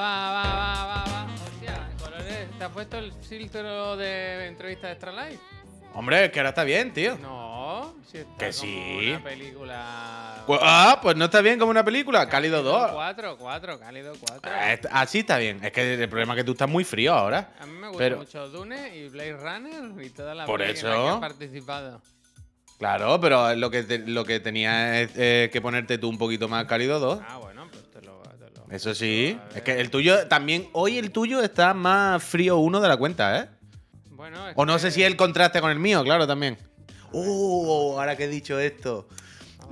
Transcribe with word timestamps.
va, 0.00 0.32
va, 0.32 0.42
va, 0.54 0.84
va, 0.84 1.04
va. 1.12 1.26
Hostia, 1.44 1.88
colores. 2.02 2.48
¿Te 2.58 2.64
has 2.64 2.70
puesto 2.70 2.98
el 2.98 3.12
filtro 3.12 3.96
de 3.96 4.46
entrevista 4.46 4.86
de 4.88 4.92
Extra 4.94 5.12
Life? 5.12 5.38
Hombre, 5.92 6.26
es 6.26 6.30
que 6.30 6.38
ahora 6.38 6.50
está 6.50 6.62
bien, 6.62 6.92
tío. 6.92 7.18
No, 7.18 7.94
si 8.10 8.18
está 8.18 8.36
Que 8.38 8.44
como 8.50 8.52
sí. 8.52 9.08
una 9.10 9.24
película. 9.24 10.44
Pues- 10.46 10.60
ah, 10.62 10.98
pues 11.02 11.16
no 11.16 11.24
está 11.24 11.40
bien 11.40 11.58
como 11.58 11.70
una 11.72 11.84
película. 11.84 12.28
Cálido 12.28 12.62
2. 12.62 12.92
4, 12.92 13.36
4, 13.36 13.78
cálido 13.80 14.12
4. 14.20 14.40
Ah, 14.54 14.72
est- 14.72 14.86
Así 14.90 15.18
está 15.20 15.38
bien. 15.38 15.58
Es 15.64 15.72
que 15.72 15.94
el 15.94 16.08
problema 16.08 16.34
es 16.34 16.38
que 16.38 16.44
tú 16.44 16.52
estás 16.52 16.68
muy 16.68 16.84
frío 16.84 17.12
ahora. 17.12 17.50
A 17.60 17.66
mí 17.66 17.72
me 17.72 17.88
gusta 17.88 17.98
pero- 17.98 18.18
mucho 18.18 18.48
Dune 18.50 18.96
y 18.96 19.08
Blade 19.08 19.32
Runner 19.36 20.04
y 20.04 20.10
todas 20.10 20.36
las 20.36 20.46
Por 20.46 20.60
pelis 20.60 20.80
en 20.84 20.90
eso. 20.90 21.04
que 21.10 21.16
he 21.16 21.20
participado. 21.20 22.00
Claro, 22.78 23.20
pero 23.20 23.54
lo 23.56 23.68
que, 23.70 23.82
te- 23.82 23.98
lo 23.98 24.24
que 24.24 24.38
tenía 24.40 25.00
es 25.02 25.10
eh, 25.16 25.50
que 25.52 25.60
ponerte 25.60 25.98
tú 25.98 26.08
un 26.08 26.16
poquito 26.18 26.48
más 26.48 26.64
cálido 26.66 26.98
2. 27.00 27.20
Ah, 27.28 27.36
bueno, 27.38 27.59
Eso 28.70 28.94
sí. 28.94 29.38
Es 29.54 29.62
que 29.62 29.80
el 29.80 29.90
tuyo 29.90 30.26
también. 30.28 30.68
Hoy 30.72 30.98
el 30.98 31.10
tuyo 31.10 31.42
está 31.42 31.74
más 31.74 32.22
frío 32.22 32.58
uno 32.58 32.80
de 32.80 32.88
la 32.88 32.96
cuenta, 32.96 33.38
¿eh? 33.40 33.48
Bueno, 34.10 34.48
es 34.48 34.54
O 34.56 34.64
no 34.64 34.74
que- 34.74 34.78
sé 34.80 34.90
si 34.90 35.02
el 35.02 35.16
contraste 35.16 35.60
con 35.60 35.70
el 35.70 35.78
mío, 35.78 36.04
claro, 36.04 36.26
también. 36.26 36.56
Oh, 37.12 37.96
ahora 37.98 38.16
que 38.16 38.24
he 38.24 38.28
dicho 38.28 38.58
esto. 38.60 39.08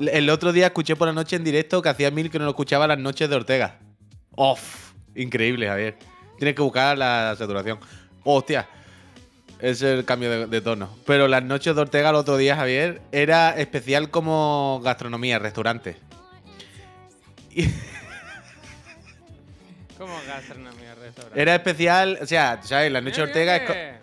El 0.00 0.28
otro 0.30 0.52
día 0.52 0.66
escuché 0.66 0.96
por 0.96 1.06
la 1.08 1.12
noche 1.12 1.36
en 1.36 1.44
directo 1.44 1.80
que 1.82 1.88
hacía 1.88 2.10
mil 2.10 2.30
que 2.30 2.38
no 2.38 2.44
lo 2.44 2.50
escuchaba 2.50 2.86
las 2.86 2.98
noches 2.98 3.28
de 3.28 3.36
Ortega. 3.36 3.78
Off. 4.36 4.92
Increíble, 5.14 5.66
Javier. 5.68 5.96
Tienes 6.38 6.54
que 6.54 6.62
buscar 6.62 6.96
la 6.96 7.34
saturación. 7.38 7.78
Hostia. 8.24 8.68
Es 9.60 9.82
el 9.82 10.04
cambio 10.04 10.30
de, 10.30 10.46
de 10.46 10.60
tono. 10.60 10.88
Pero 11.04 11.26
las 11.26 11.42
noches 11.42 11.74
de 11.74 11.80
Ortega 11.80 12.10
el 12.10 12.14
otro 12.16 12.36
día, 12.36 12.54
Javier, 12.56 13.00
era 13.10 13.50
especial 13.58 14.08
como 14.10 14.80
gastronomía, 14.84 15.38
restaurante. 15.40 15.96
Y- 17.50 17.64
¿Cómo 17.66 17.74
gastronomía 20.28 20.94
restaurante? 20.94 21.40
era 21.40 21.54
especial, 21.54 22.18
o 22.22 22.26
sea, 22.26 22.60
¿sabes? 22.62 22.92
Las 22.92 23.02
noches 23.02 23.16
de 23.18 23.22
Ortega 23.24 23.56
es. 23.56 23.68
Mira 23.68 23.98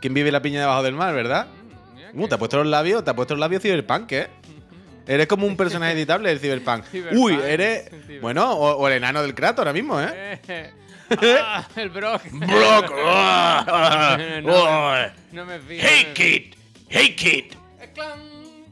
¿Quién 0.00 0.12
vive 0.12 0.30
la 0.30 0.42
piña 0.42 0.60
debajo 0.60 0.82
del 0.82 0.94
mar, 0.94 1.14
verdad? 1.14 1.46
mm, 1.46 1.94
mira 1.94 2.10
Uh, 2.12 2.28
te 2.28 2.34
has 2.34 2.38
puesto 2.38 2.58
los 2.58 2.66
labios, 2.66 3.02
te 3.02 3.10
has 3.10 3.16
puesto 3.16 3.34
los 3.34 3.40
labios 3.40 3.62
cyberpunk, 3.62 4.12
¿eh? 4.12 4.28
Eres 5.06 5.26
como 5.26 5.46
un 5.46 5.56
personaje 5.56 5.92
editable 5.92 6.28
del 6.28 6.38
cyberpunk. 6.40 6.84
Cyberpunk, 6.90 7.22
Uy, 7.22 7.38
eres. 7.42 7.90
Bueno, 8.20 8.52
o, 8.52 8.76
o 8.76 8.88
el 8.88 8.94
enano 8.94 9.22
del 9.22 9.34
Kratos 9.34 9.58
ahora 9.60 9.72
mismo, 9.72 10.00
¿eh? 10.00 10.40
Eh, 10.48 10.72
ah, 11.42 11.66
el 11.76 11.90
Brock. 11.90 12.22
Brock. 12.32 12.92
ah, 12.96 14.18
No, 14.42 14.54
oh, 14.54 14.94
No 15.32 15.44
me 15.44 15.58
fío. 15.60 15.80
Hey 15.82 16.06
no 16.08 16.14
kid, 16.14 16.54
hey 16.88 17.14
kid. 17.16 17.44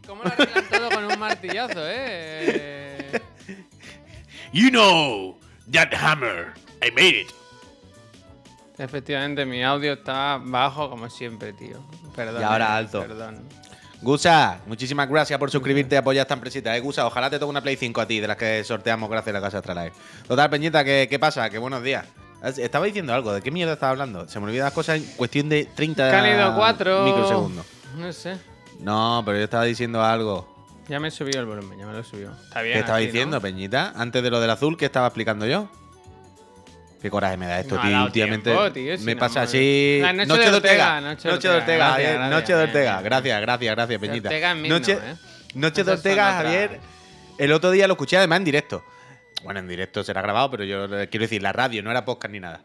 ¿Cómo 0.07 0.23
lo 0.25 0.31
arreglan 0.33 0.69
todo 0.69 0.91
con 0.91 1.05
un 1.05 1.19
martillazo, 1.19 1.81
eh? 1.87 3.21
You 4.53 4.69
know 4.71 5.39
that 5.73 5.93
hammer. 5.93 6.55
I 6.83 6.91
made 6.91 7.21
it. 7.21 7.33
Efectivamente, 8.79 9.45
mi 9.45 9.63
audio 9.63 9.93
está 9.95 10.41
bajo 10.43 10.89
como 10.91 11.09
siempre, 11.11 11.53
tío. 11.53 11.79
Perdón. 12.17 12.41
Y 12.41 12.45
ahora 12.45 12.67
eh, 12.67 12.79
alto. 12.79 13.01
Perdón. 13.01 13.49
Gusa, 14.01 14.61
muchísimas 14.67 15.09
gracias 15.09 15.39
por 15.39 15.51
suscribirte 15.51 15.95
y 15.95 15.99
apoyar 15.99 16.23
esta 16.23 16.35
empresita, 16.35 16.77
eh, 16.77 16.81
Gusa. 16.81 17.07
Ojalá 17.07 17.31
te 17.31 17.39
toque 17.39 17.51
una 17.51 17.61
Play 17.61 17.77
5 17.77 18.01
a 18.01 18.07
ti, 18.07 18.19
de 18.19 18.27
las 18.27 18.37
que 18.37 18.65
sorteamos 18.65 19.09
gracias 19.09 19.35
a 19.35 19.39
la 19.39 19.45
casa 19.45 19.59
Astralife. 19.59 19.97
Total, 20.27 20.51
Peñita, 20.51 20.83
¿qué, 20.85 21.07
qué 21.09 21.19
pasa? 21.21 21.49
Que 21.51 21.59
buenos 21.59 21.83
días. 21.83 22.05
Estaba 22.43 22.87
diciendo 22.87 23.15
algo, 23.15 23.33
¿de 23.33 23.41
qué 23.41 23.53
mierda 23.53 23.75
estaba 23.75 23.91
hablando? 23.91 24.27
Se 24.27 24.41
me 24.41 24.47
olvidan 24.47 24.65
las 24.65 24.73
cosas 24.73 24.97
en 24.97 25.05
cuestión 25.17 25.49
de 25.49 25.67
30 25.67 26.11
Cálido 26.11 26.55
4. 26.57 27.05
microsegundos. 27.05 27.67
No 27.97 28.13
sé. 28.13 28.37
No, 28.81 29.23
pero 29.25 29.39
yo 29.39 29.45
estaba 29.45 29.63
diciendo 29.65 30.03
algo. 30.03 30.62
Ya 30.89 30.99
me 31.01 31.11
subió 31.11 31.41
el 31.41 31.47
volumen, 31.47 31.79
ya 31.79 31.87
me 31.87 31.93
lo 31.93 32.03
subió. 32.03 32.33
Está 32.33 32.63
bien. 32.63 32.75
¿Qué 32.75 32.81
estaba 32.81 32.99
diciendo, 32.99 33.37
¿no? 33.37 33.41
Peñita? 33.41 33.93
Antes 33.97 34.23
de 34.23 34.31
lo 34.31 34.41
del 34.41 34.51
azul, 34.51 34.77
¿qué 34.77 34.87
estaba 34.87 35.07
explicando 35.07 35.47
yo? 35.47 35.71
Qué 37.01 37.11
coraje 37.11 37.37
me 37.37 37.47
da 37.47 37.59
esto, 37.61 37.75
No 37.77 37.83
tío. 37.83 37.91
dado 37.91 38.07
Últimamente 38.07 38.51
tiempo, 38.51 38.73
tío, 38.73 38.97
si 38.97 39.05
me 39.05 39.15
no, 39.15 39.21
pasa 39.21 39.43
así. 39.43 39.99
La 40.01 40.13
noche 40.13 40.39
de 40.39 40.55
Ortega, 40.57 41.01
noche 41.01 41.29
de 41.29 41.35
Noche 41.35 41.49
de 41.49 41.55
Ortega. 41.57 41.57
Ortega, 41.57 41.77
Gracias, 41.89 41.93
Javier. 41.93 42.15
gracias, 42.15 42.31
Noche 42.31 42.55
de 42.55 42.63
Ortega. 42.63 43.01
Gracias, 43.03 43.41
gracias, 43.41 43.75
gracias, 43.75 44.01
Peñita. 44.01 44.29
Ortega 44.29 44.51
es 44.53 44.57
mismo, 44.59 44.79
Noche, 44.79 44.93
¿eh? 44.93 45.15
Noche 45.55 45.85
de 45.85 45.93
Ortega. 45.93 46.33
Javier. 46.35 46.81
El 47.39 47.53
otro 47.53 47.71
día 47.73 47.87
lo 47.89 47.95
escuché 47.95 48.17
además 48.19 48.39
en 48.39 48.45
directo. 48.45 48.85
Bueno, 49.43 49.59
en 49.59 49.67
directo 49.67 50.05
será 50.05 50.23
grabado, 50.23 50.51
pero 50.53 50.63
yo 50.65 50.85
eh, 50.97 51.09
quiero 51.09 51.25
decir, 51.25 51.43
la 51.43 51.53
radio, 51.53 51.83
no 51.83 51.91
era 51.91 52.05
podcast 52.05 52.33
ni 52.33 52.39
nada. 52.39 52.63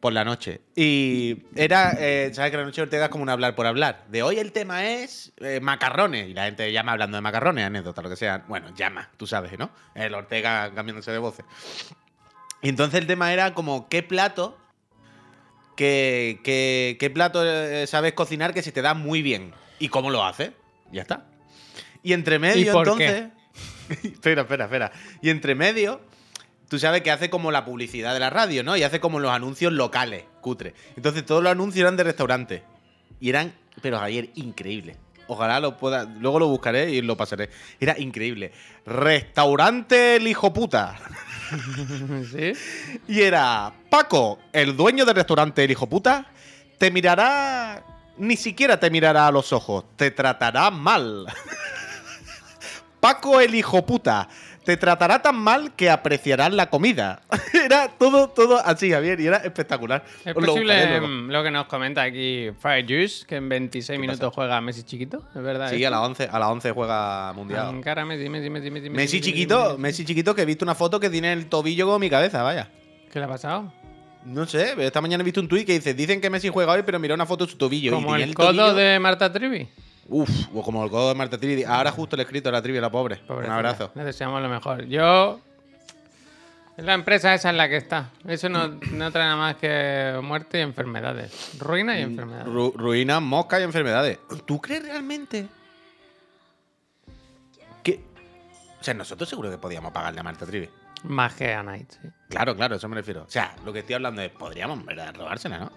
Por 0.00 0.12
la 0.12 0.24
noche. 0.24 0.60
Y 0.76 1.42
era, 1.56 1.96
eh, 1.98 2.30
¿sabes 2.32 2.52
que 2.52 2.56
la 2.56 2.64
noche 2.64 2.80
de 2.80 2.82
Ortega 2.84 3.04
es 3.06 3.10
como 3.10 3.24
un 3.24 3.30
hablar 3.30 3.56
por 3.56 3.66
hablar? 3.66 4.04
De 4.08 4.22
hoy 4.22 4.38
el 4.38 4.52
tema 4.52 4.86
es 4.86 5.32
eh, 5.38 5.58
macarrones. 5.60 6.28
Y 6.28 6.34
la 6.34 6.44
gente 6.44 6.70
llama 6.72 6.92
hablando 6.92 7.16
de 7.16 7.20
macarrones, 7.20 7.64
anécdota, 7.64 8.02
lo 8.02 8.08
que 8.08 8.16
sea. 8.16 8.44
Bueno, 8.46 8.72
llama, 8.76 9.10
tú 9.16 9.26
sabes, 9.26 9.58
¿no? 9.58 9.70
El 9.94 10.14
Ortega 10.14 10.72
cambiándose 10.72 11.10
de 11.10 11.18
voces. 11.18 11.44
Y 12.62 12.68
entonces 12.68 13.00
el 13.00 13.06
tema 13.06 13.32
era 13.32 13.54
como, 13.54 13.88
¿qué 13.88 14.02
plato? 14.02 14.56
¿Qué, 15.76 16.40
qué, 16.44 16.96
qué 16.98 17.10
plato 17.10 17.44
eh, 17.44 17.86
sabes 17.86 18.12
cocinar 18.12 18.54
que 18.54 18.62
se 18.62 18.72
te 18.72 18.82
da 18.82 18.94
muy 18.94 19.22
bien? 19.22 19.52
¿Y 19.78 19.88
cómo 19.88 20.10
lo 20.10 20.24
haces? 20.24 20.52
Ya 20.92 21.02
está. 21.02 21.26
Y 22.02 22.12
entre 22.12 22.38
medio, 22.38 22.72
por 22.72 22.86
entonces. 22.86 23.28
espera, 24.04 24.42
espera, 24.42 24.64
espera. 24.64 24.92
Y 25.22 25.30
entre 25.30 25.54
medio, 25.54 26.00
tú 26.68 26.78
sabes 26.78 27.02
que 27.02 27.10
hace 27.10 27.30
como 27.30 27.50
la 27.50 27.64
publicidad 27.64 28.14
de 28.14 28.20
la 28.20 28.30
radio, 28.30 28.62
¿no? 28.62 28.76
Y 28.76 28.82
hace 28.82 29.00
como 29.00 29.18
los 29.18 29.32
anuncios 29.32 29.72
locales, 29.72 30.24
cutre. 30.40 30.74
Entonces 30.96 31.24
todos 31.24 31.42
los 31.42 31.52
anuncios 31.52 31.82
eran 31.82 31.96
de 31.96 32.04
restaurantes. 32.04 32.62
Y 33.20 33.30
eran, 33.30 33.52
pero 33.82 33.98
ayer, 34.00 34.30
increíble. 34.34 34.96
Ojalá 35.26 35.60
lo 35.60 35.76
pueda. 35.76 36.04
Luego 36.04 36.38
lo 36.38 36.48
buscaré 36.48 36.90
y 36.90 37.02
lo 37.02 37.16
pasaré. 37.16 37.50
Era 37.80 37.98
increíble. 37.98 38.52
Restaurante 38.86 40.16
el 40.16 40.26
hijo 40.26 40.52
puta. 40.52 40.96
¿Sí? 42.30 42.52
Y 43.08 43.22
era 43.22 43.72
Paco, 43.90 44.38
el 44.52 44.76
dueño 44.76 45.04
del 45.04 45.14
restaurante 45.14 45.64
El 45.64 45.70
Hijo 45.70 45.88
Puta, 45.88 46.26
te 46.78 46.90
mirará. 46.90 47.84
Ni 48.18 48.36
siquiera 48.36 48.80
te 48.80 48.90
mirará 48.90 49.28
a 49.28 49.30
los 49.30 49.52
ojos, 49.52 49.84
te 49.96 50.10
tratará 50.10 50.70
mal. 50.70 51.26
Paco, 53.00 53.40
el 53.40 53.54
hijo 53.54 53.86
puta, 53.86 54.28
te 54.68 54.76
tratará 54.76 55.22
tan 55.22 55.34
mal 55.34 55.72
que 55.74 55.88
apreciarás 55.88 56.52
la 56.52 56.68
comida. 56.68 57.22
Era 57.64 57.88
todo, 57.88 58.28
todo 58.28 58.58
así, 58.62 58.90
Javier, 58.90 59.18
y 59.18 59.26
era 59.26 59.38
espectacular. 59.38 60.04
Es 60.26 60.36
Os 60.36 60.44
posible 60.44 61.00
mm, 61.00 61.30
lo 61.30 61.42
que 61.42 61.50
nos 61.50 61.64
comenta 61.68 62.02
aquí 62.02 62.50
Fire 62.60 62.84
Juice, 62.86 63.24
que 63.26 63.36
en 63.36 63.48
26 63.48 63.96
¿Qué 63.96 63.98
minutos 63.98 64.20
pasa? 64.20 64.30
juega 64.34 64.60
Messi 64.60 64.82
chiquito, 64.82 65.22
¿es 65.34 65.42
verdad? 65.42 65.70
Sí, 65.70 65.76
esto? 65.76 65.88
a 65.88 65.90
las 65.90 66.00
11, 66.00 66.28
a 66.30 66.38
las 66.38 66.48
11 66.50 66.72
juega 66.72 67.32
mundial. 67.32 67.66
Ankara, 67.66 68.04
Messi, 68.04 68.28
Messi, 68.28 68.50
Messi, 68.50 68.70
Messi, 68.70 68.90
Messi 68.90 69.20
chiquito, 69.22 69.78
Messi 69.78 70.04
chiquito, 70.04 70.34
que 70.34 70.42
he 70.42 70.44
visto 70.44 70.66
una 70.66 70.74
foto 70.74 71.00
que 71.00 71.08
tiene 71.08 71.32
el 71.32 71.46
tobillo 71.46 71.86
como 71.86 71.98
mi 71.98 72.10
cabeza, 72.10 72.42
vaya. 72.42 72.68
¿Qué 73.10 73.18
le 73.18 73.24
ha 73.24 73.28
pasado? 73.28 73.72
No 74.26 74.44
sé, 74.44 74.74
esta 74.84 75.00
mañana 75.00 75.22
he 75.22 75.24
visto 75.24 75.40
un 75.40 75.48
tuit 75.48 75.64
que 75.66 75.72
dice, 75.72 75.94
dicen 75.94 76.20
que 76.20 76.28
Messi 76.28 76.50
juega 76.50 76.72
hoy, 76.74 76.82
pero 76.84 76.98
mira 76.98 77.14
una 77.14 77.24
foto 77.24 77.46
de 77.46 77.52
su 77.52 77.56
tobillo. 77.56 77.90
y 77.90 77.94
Como 77.94 78.10
tenía 78.10 78.26
el 78.26 78.34
codo 78.34 78.52
tobillo- 78.52 78.74
de 78.74 78.98
Marta 78.98 79.32
Trivi. 79.32 79.66
Uf, 80.08 80.30
o 80.54 80.62
como 80.62 80.82
el 80.84 80.90
codo 80.90 81.08
de 81.10 81.14
Marta 81.14 81.38
Trivi. 81.38 81.64
Ahora 81.64 81.90
justo 81.92 82.16
le 82.16 82.22
he 82.22 82.24
escrito 82.24 82.48
a 82.48 82.52
la 82.52 82.62
trivia, 82.62 82.80
la 82.80 82.90
pobre. 82.90 83.16
Pobrecita. 83.16 83.52
Un 83.52 83.58
abrazo. 83.58 83.90
Le 83.94 84.04
deseamos 84.04 84.40
lo 84.42 84.48
mejor. 84.48 84.84
Yo. 84.86 85.40
Es 86.76 86.84
la 86.84 86.94
empresa 86.94 87.34
esa 87.34 87.50
en 87.50 87.56
la 87.56 87.68
que 87.68 87.76
está. 87.76 88.10
Eso 88.26 88.48
no, 88.48 88.68
no 88.68 89.10
trae 89.10 89.24
nada 89.24 89.36
más 89.36 89.56
que 89.56 90.18
muerte 90.22 90.58
y 90.58 90.62
enfermedades. 90.62 91.58
Ruina 91.58 91.98
y 91.98 92.02
enfermedades. 92.02 92.46
Ru- 92.46 92.72
ruinas, 92.74 93.20
moscas 93.20 93.60
y 93.60 93.64
enfermedades. 93.64 94.18
¿Tú 94.46 94.60
crees 94.60 94.84
realmente 94.84 95.48
que... 97.82 98.00
O 98.80 98.84
sea, 98.84 98.94
nosotros 98.94 99.28
seguro 99.28 99.50
que 99.50 99.58
podíamos 99.58 99.90
pagarle 99.92 100.20
a 100.20 100.22
Marta 100.22 100.46
Trivi. 100.46 100.70
Magia 101.02 101.62
Night, 101.64 101.90
sí. 102.00 102.08
Claro, 102.28 102.54
claro, 102.56 102.76
eso 102.76 102.88
me 102.88 102.94
refiero. 102.96 103.24
O 103.24 103.30
sea, 103.30 103.54
lo 103.64 103.72
que 103.72 103.80
estoy 103.80 103.96
hablando 103.96 104.22
es, 104.22 104.30
podríamos, 104.30 104.78
en 104.78 104.86
¿verdad? 104.86 105.14
Robársela, 105.16 105.58
¿no? 105.58 105.72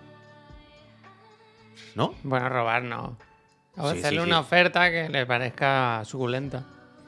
¿No? 1.95 2.15
Bueno, 2.23 2.47
robar 2.47 2.83
no. 2.83 3.17
O 3.77 3.91
Sí, 3.91 3.99
hacerle 3.99 4.19
sí, 4.21 4.25
una 4.27 4.37
sí. 4.37 4.41
oferta 4.41 4.91
que 4.91 5.09
le 5.09 5.25
parezca 5.25 6.01
suculenta. 6.05 6.63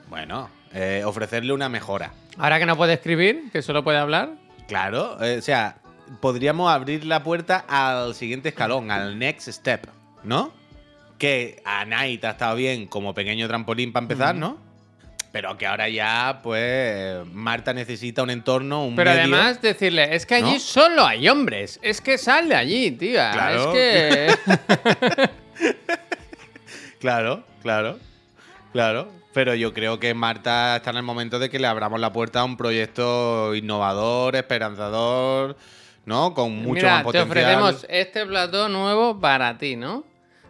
Bueno, 0.10 0.50
eh, 0.74 1.04
ofrecerle 1.06 1.54
una 1.54 1.70
mejora. 1.70 2.12
Ahora 2.38 2.60
que 2.60 2.66
no 2.66 2.78
puede 2.78 2.94
escribir, 2.94 3.50
que 3.52 3.62
solo 3.62 3.84
puede 3.84 3.98
hablar. 3.98 4.32
Claro, 4.68 5.22
eh, 5.24 5.38
o 5.38 5.42
sea, 5.42 5.78
podríamos 6.22 6.72
abrir 6.72 7.06
la 7.06 7.22
puerta 7.24 7.66
al 7.68 8.16
siguiente 8.16 8.50
escalón, 8.50 8.92
al 8.92 9.18
next 9.20 9.50
step, 9.50 9.88
¿no? 10.24 10.54
Que 11.18 11.62
a 11.66 11.86
Night 11.86 12.24
ha 12.26 12.32
estado 12.32 12.56
bien 12.56 12.88
como 12.88 13.14
pequeño 13.14 13.48
trampolín 13.48 13.92
para 13.94 14.04
empezar, 14.06 14.36
¿no? 14.36 14.58
Pero 15.32 15.58
que 15.58 15.66
ahora 15.66 15.90
ya, 15.90 16.42
pues, 16.44 17.26
Marta 17.32 17.74
necesita 17.74 18.22
un 18.24 18.30
entorno, 18.30 18.86
un 18.86 18.96
Pero 18.96 19.10
medio- 19.12 19.22
además 19.24 19.62
decirle, 19.62 20.16
es 20.16 20.26
que 20.28 20.36
allí 20.36 20.54
¿No? 20.54 20.60
solo 20.60 21.06
hay 21.06 21.28
hombres. 21.28 21.80
Es 21.82 22.02
que 22.02 22.18
sal 22.20 22.50
de 22.50 22.56
allí, 22.56 22.92
tía. 22.92 23.32
Claro. 23.32 23.74
Es 23.74 24.38
que. 24.38 25.30
Claro, 27.04 27.44
claro, 27.62 28.00
claro. 28.72 29.12
Pero 29.34 29.56
yo 29.56 29.74
creo 29.74 30.00
que 30.00 30.14
Marta 30.14 30.78
está 30.78 30.92
en 30.92 30.96
el 30.96 31.04
momento 31.04 31.38
de 31.38 31.50
que 31.50 31.60
le 31.60 31.68
abramos 31.68 32.00
la 32.00 32.14
puerta 32.14 32.40
a 32.40 32.44
un 32.46 32.56
proyecto 32.56 33.54
innovador, 33.56 34.38
esperanzador, 34.38 35.58
¿no? 36.06 36.34
Con 36.34 36.56
mucho 36.56 36.76
Mira, 36.76 36.92
más 36.92 37.00
te 37.00 37.04
potencial. 37.04 37.30
ofrecemos 37.30 37.86
este 37.90 38.26
plató 38.26 38.70
nuevo 38.70 39.20
para 39.20 39.58
ti, 39.58 39.76
¿no? 39.76 40.06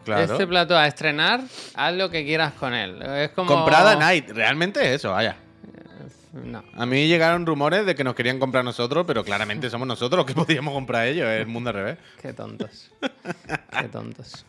Claro. 0.06 0.32
Este 0.32 0.46
plató 0.46 0.78
a 0.78 0.86
estrenar, 0.86 1.42
haz 1.74 1.94
lo 1.96 2.12
que 2.12 2.24
quieras 2.24 2.54
con 2.54 2.76
él. 2.76 3.02
Es 3.02 3.32
como. 3.32 3.48
Comprada 3.52 3.96
Night, 3.96 4.30
realmente 4.30 4.80
es 4.82 4.98
eso, 4.98 5.10
vaya. 5.10 5.36
No. 6.34 6.64
A 6.76 6.86
mí 6.86 7.08
llegaron 7.08 7.48
rumores 7.48 7.84
de 7.88 7.96
que 7.96 8.04
nos 8.04 8.14
querían 8.14 8.38
comprar 8.38 8.64
nosotros, 8.64 9.06
pero 9.08 9.24
claramente 9.24 9.72
somos 9.72 9.88
nosotros 9.88 10.20
los 10.20 10.26
que 10.28 10.36
podíamos 10.36 10.76
comprar 10.76 11.08
ellos. 11.08 11.28
Es 11.30 11.42
el 11.42 11.48
mundo 11.48 11.72
al 11.72 11.78
revés. 11.78 11.98
Qué 12.22 12.32
tontos. 12.32 12.92
Qué 13.82 13.88
tontos. 13.88 14.46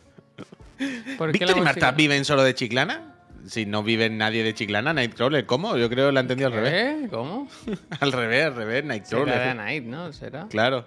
¿Por 1.17 1.31
qué 1.31 1.39
¿Víctor 1.39 1.57
y 1.57 1.61
Marta 1.61 1.91
viven 1.91 2.25
solo 2.25 2.43
de 2.43 2.53
Chiclana? 2.55 3.13
Si 3.47 3.65
no 3.65 3.83
viven 3.83 4.17
nadie 4.17 4.43
de 4.43 4.53
Chiclana, 4.53 4.91
Nightcrawler, 4.93 5.45
¿cómo? 5.45 5.77
Yo 5.77 5.87
creo 5.89 6.07
que 6.07 6.11
lo 6.13 6.19
he 6.19 6.21
entendido 6.21 6.47
al 6.47 6.53
revés. 6.53 7.09
¿Cómo? 7.11 7.47
Al 7.99 8.11
revés, 8.11 8.45
al 8.45 8.55
revés, 8.55 8.75
Será 8.75 8.81
de 8.81 8.87
Nightcrawler. 8.87 9.55
Night, 9.55 9.83
¿no? 9.85 10.11
¿Será? 10.13 10.47
Claro. 10.49 10.85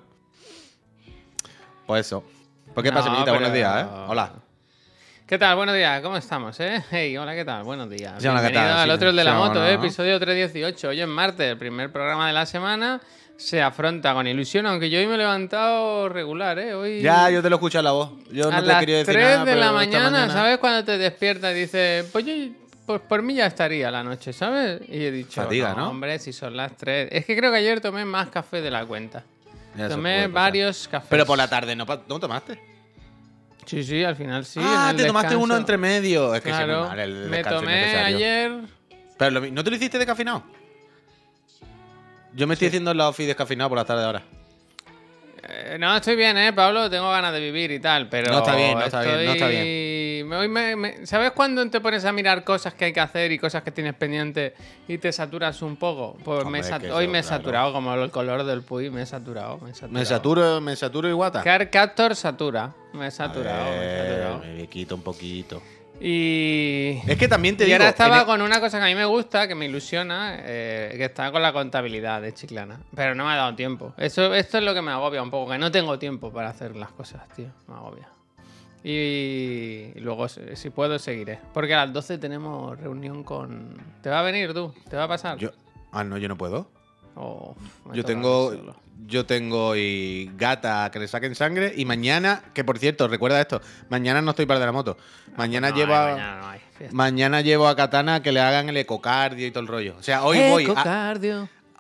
Pues 1.87 2.07
eso. 2.07 2.25
Pues 2.75 2.85
qué 2.85 2.91
No, 2.91 2.97
pasa, 2.99 3.11
Benita? 3.11 3.31
Buenos 3.31 3.51
pero- 3.51 3.55
días, 3.57 3.85
¿eh? 3.85 3.89
Hola. 4.09 4.33
¿Qué 5.27 5.39
tal? 5.39 5.57
Buenos 5.57 5.75
días, 5.75 6.01
¿cómo 6.01 6.17
estamos, 6.17 6.59
eh? 6.61 6.83
Hey, 6.91 7.17
hola, 7.19 7.35
¿qué 7.35 7.45
tal? 7.45 7.63
Buenos 7.63 7.91
días. 7.91 8.15
Sí, 8.21 8.27
hola, 8.29 8.43
¿qué 8.47 8.53
tal? 8.53 8.71
al 8.73 8.89
Sí, 8.89 8.95
otro, 8.95 9.11
el 9.11 9.17
de 9.17 9.25
la 9.25 9.33
sí, 9.33 9.37
moto, 9.37 9.61
hola. 9.61 9.71
eh, 9.71 9.75
episodio 9.75 10.19
318. 10.19 10.89
Hoy 10.89 11.01
es 11.03 11.07
martes, 11.09 11.51
el 11.51 11.59
primer 11.59 11.93
programa 11.93 12.27
de 12.27 12.33
la 12.33 12.47
semana. 12.47 13.01
Se 13.39 13.63
afronta 13.63 14.15
con 14.15 14.27
ilusión, 14.27 14.67
aunque 14.67 14.91
yo 14.91 14.99
hoy 14.99 15.07
me 15.07 15.15
he 15.15 15.19
levantado 15.19 16.09
regular, 16.09 16.59
¿eh? 16.59 16.75
Hoy 16.75 17.01
Ya, 17.01 17.31
yo 17.31 17.41
te 17.41 17.49
lo 17.49 17.55
he 17.55 17.59
escuchado 17.59 17.85
la 17.85 17.93
voz. 17.93 18.11
Yo 18.33 18.49
a 18.51 18.61
no 18.61 18.67
te 18.67 18.79
quería 18.81 18.97
decir 18.99 19.15
3 19.15 19.25
nada, 19.25 19.39
de 19.45 19.53
pero 19.53 19.61
la 19.61 19.73
mañana, 19.73 20.29
¿sabes? 20.29 20.59
Cuando 20.59 20.85
te 20.85 20.99
despiertas 20.99 21.55
y 21.55 21.61
dices, 21.61 22.07
pues 22.11 22.27
yo, 22.27 22.33
pues 22.85 23.01
por 23.01 23.23
mí 23.23 23.35
ya 23.35 23.47
estaría 23.47 23.93
la 23.93 24.03
noche, 24.03 24.33
¿sabes? 24.33 24.81
Y 24.89 25.05
he 25.05 25.13
dicho, 25.13 25.41
Fatiga, 25.41 25.73
¿no? 25.73 25.91
hombre, 25.91 26.19
si 26.19 26.33
son 26.33 26.57
las 26.57 26.77
3. 26.77 27.11
Es 27.13 27.25
que 27.25 27.37
creo 27.37 27.53
que 27.53 27.59
ayer 27.59 27.81
tomé 27.81 28.05
más 28.05 28.29
café 28.29 28.61
de 28.61 28.73
la 28.73 28.85
cuenta. 28.85 29.23
Ya, 29.77 29.89
tomé 29.89 30.27
varios 30.27 30.89
cafés. 30.89 31.07
Pero 31.09 31.25
por 31.25 31.39
la 31.39 31.49
tarde 31.49 31.77
no, 31.77 31.87
¿no 31.87 32.19
tomaste. 32.19 32.61
Sí, 33.67 33.85
sí, 33.85 34.03
al 34.03 34.17
final 34.17 34.45
sí. 34.47 34.59
ah, 34.61 34.93
te 34.97 35.05
tomaste 35.05 35.37
uno 35.37 35.57
entre 35.57 35.79
medio. 35.79 36.35
Es 36.35 36.41
que 36.41 36.49
sí, 36.51 36.57
Claro, 36.57 36.89
mal, 36.89 36.99
el 36.99 37.29
me 37.29 37.45
tomé 37.45 37.95
ayer. 37.99 38.53
Pero 39.17 39.31
lo 39.31 39.41
¿no 39.49 39.63
te 39.63 39.71
lo 39.71 39.77
hiciste 39.77 39.97
descafeinado? 39.97 40.43
Yo 42.35 42.47
me 42.47 42.55
estoy 42.55 42.69
haciendo 42.69 42.93
la 42.95 43.09
office 43.09 43.27
descafeinado 43.27 43.69
por 43.71 43.79
la 43.79 43.85
tarde 43.85 44.05
ahora. 44.05 44.23
Eh, 45.51 45.77
no, 45.81 45.97
estoy 45.97 46.15
bien, 46.15 46.37
¿eh, 46.37 46.53
Pablo? 46.53 46.91
Tengo 46.91 47.11
ganas 47.11 47.33
de 47.33 47.41
vivir 47.41 47.71
y 47.71 47.81
tal, 47.81 48.09
pero. 48.09 48.31
No 48.31 48.39
está 48.39 48.55
bien, 48.55 48.75
no 48.79 48.85
está 48.85 49.01
bien, 49.03 49.15
no 49.25 49.33
está 49.33 49.51
estoy- 49.51 50.25
Me 50.25 50.47
me- 50.49 50.77
me- 50.77 51.07
¿Sabes 51.07 51.31
cuando 51.31 51.69
te 51.71 51.81
pones 51.81 52.05
a 52.05 52.13
mirar 52.13 52.45
cosas 52.45 52.75
que 52.75 52.87
hay 52.87 52.93
que 52.93 53.01
hacer 53.01 53.33
y 53.33 53.39
cosas 53.39 53.63
que 53.63 53.71
tienes 53.71 53.95
pendientes 53.95 54.53
y 54.89 54.99
te 54.99 55.11
saturas 55.11 55.63
un 55.63 55.77
poco? 55.77 56.19
Pues 56.23 56.45
Hombre, 56.45 56.61
me 56.61 56.69
sat- 56.69 56.85
hoy 56.91 57.07
me 57.09 57.21
he 57.21 57.23
claro. 57.23 57.37
saturado, 57.39 57.73
como 57.73 57.95
el 57.95 58.11
color 58.11 58.45
del 58.45 58.61
Puy, 58.63 58.91
me 58.91 59.03
he 59.03 59.07
saturado. 59.07 59.59
Me 59.59 59.71
he 59.71 59.75
saturado. 59.75 59.93
Me 59.99 60.05
saturo, 60.05 60.61
me 60.61 60.77
saturo 60.77 61.09
y 61.09 61.13
guata. 61.13 61.43
Car 61.43 61.71
Captor 61.71 62.15
satura. 62.15 62.75
Me 62.93 63.07
he 63.07 63.11
saturado, 63.11 63.71
me 63.71 63.87
he 63.87 64.09
saturado. 64.09 64.39
me 64.41 64.67
quito 64.67 64.95
un 64.97 65.03
poquito. 65.03 65.63
Y. 66.01 66.99
Es 67.07 67.19
que 67.19 67.29
también 67.29 67.57
te 67.57 67.65
y 67.65 67.67
digo. 67.67 67.77
ahora 67.77 67.89
estaba 67.91 68.21
el- 68.21 68.27
con 68.27 68.41
una 68.43 68.61
cosa 68.61 68.79
que 68.79 68.85
a 68.85 68.89
mí 68.89 68.95
me 68.95 69.05
gusta, 69.05 69.49
que 69.49 69.55
me 69.55 69.67
ilusiona, 69.67 70.37
eh, 70.41 70.95
que 70.97 71.05
está 71.07 71.31
con 71.33 71.43
la 71.43 71.53
contabilidad 71.53 72.23
de 72.23 72.33
Chiclana. 72.35 72.81
Pero 72.95 73.15
no 73.15 73.25
me 73.25 73.33
ha 73.33 73.37
dado 73.37 73.55
tiempo. 73.57 73.95
Eso, 73.97 74.33
esto 74.35 74.59
es 74.59 74.65
lo 74.65 74.75
que 74.75 74.83
me 74.83 74.93
agobia 74.93 75.23
un 75.23 75.31
poco, 75.31 75.51
que 75.53 75.59
no 75.59 75.71
tengo 75.71 75.99
tiempo 75.99 76.33
para 76.33 76.51
hacer 76.51 76.77
las 76.77 76.91
cosas, 76.93 77.29
tío. 77.35 77.49
Me 77.67 77.75
agobia. 77.75 78.09
Y, 78.85 79.91
y 79.97 80.01
luego, 80.01 80.29
si 80.29 80.41
si 80.55 80.71
puedo, 80.71 80.99
seguiré. 80.99 81.41
Porque 81.53 81.75
a 81.75 81.85
las 81.85 81.93
12 81.93 82.17
tenemos 82.19 82.79
reunión 82.79 83.25
con... 83.25 83.77
¿Te 84.03 84.09
va 84.09 84.21
a 84.21 84.23
venir 84.23 84.55
tú? 84.55 84.73
¿Te 84.89 84.97
va 84.97 85.05
a 85.05 85.09
pasar? 85.09 85.37
Yo, 85.37 85.51
ah, 85.91 86.05
no, 86.05 86.17
yo 86.17 86.29
no 86.29 86.39
puedo. 86.39 86.71
Oh, 87.21 87.57
Yo 87.93 88.05
tengo, 88.05 88.55
yo 89.09 89.27
tengo 89.27 89.75
y 89.75 90.31
gata 90.37 90.89
que 90.93 91.01
le 91.01 91.09
saquen 91.09 91.35
sangre 91.35 91.73
y 91.77 91.85
mañana, 91.85 92.45
que 92.55 92.63
por 92.63 92.79
cierto, 92.79 93.09
recuerda 93.09 93.41
esto, 93.41 93.61
mañana 93.89 94.23
no 94.23 94.31
estoy 94.31 94.47
para 94.47 94.61
de 94.61 94.67
la 94.67 94.73
moto. 94.73 94.97
Mañana 95.37 95.71
No 95.71 95.77
llevo 95.77 95.95
hay, 95.95 95.99
a, 95.99 96.13
mañana 96.15 96.41
no 96.41 96.49
hay. 96.49 96.61
Fiesta. 96.77 96.95
mañana 96.97 97.41
llevo 97.41 97.67
a 97.67 97.75
Katana 97.75 98.23
que 98.23 98.31
le 98.31 98.41
hagan 98.41 98.69
el 98.69 98.77
ecocardio 98.77 99.49
y 99.49 99.51
todo 99.51 99.63
el 99.63 99.67
rollo. 99.67 99.97
O 99.99 100.03
sea, 100.05 100.23
hoy 100.23 100.39
voy 100.49 100.73
a, 100.77 101.15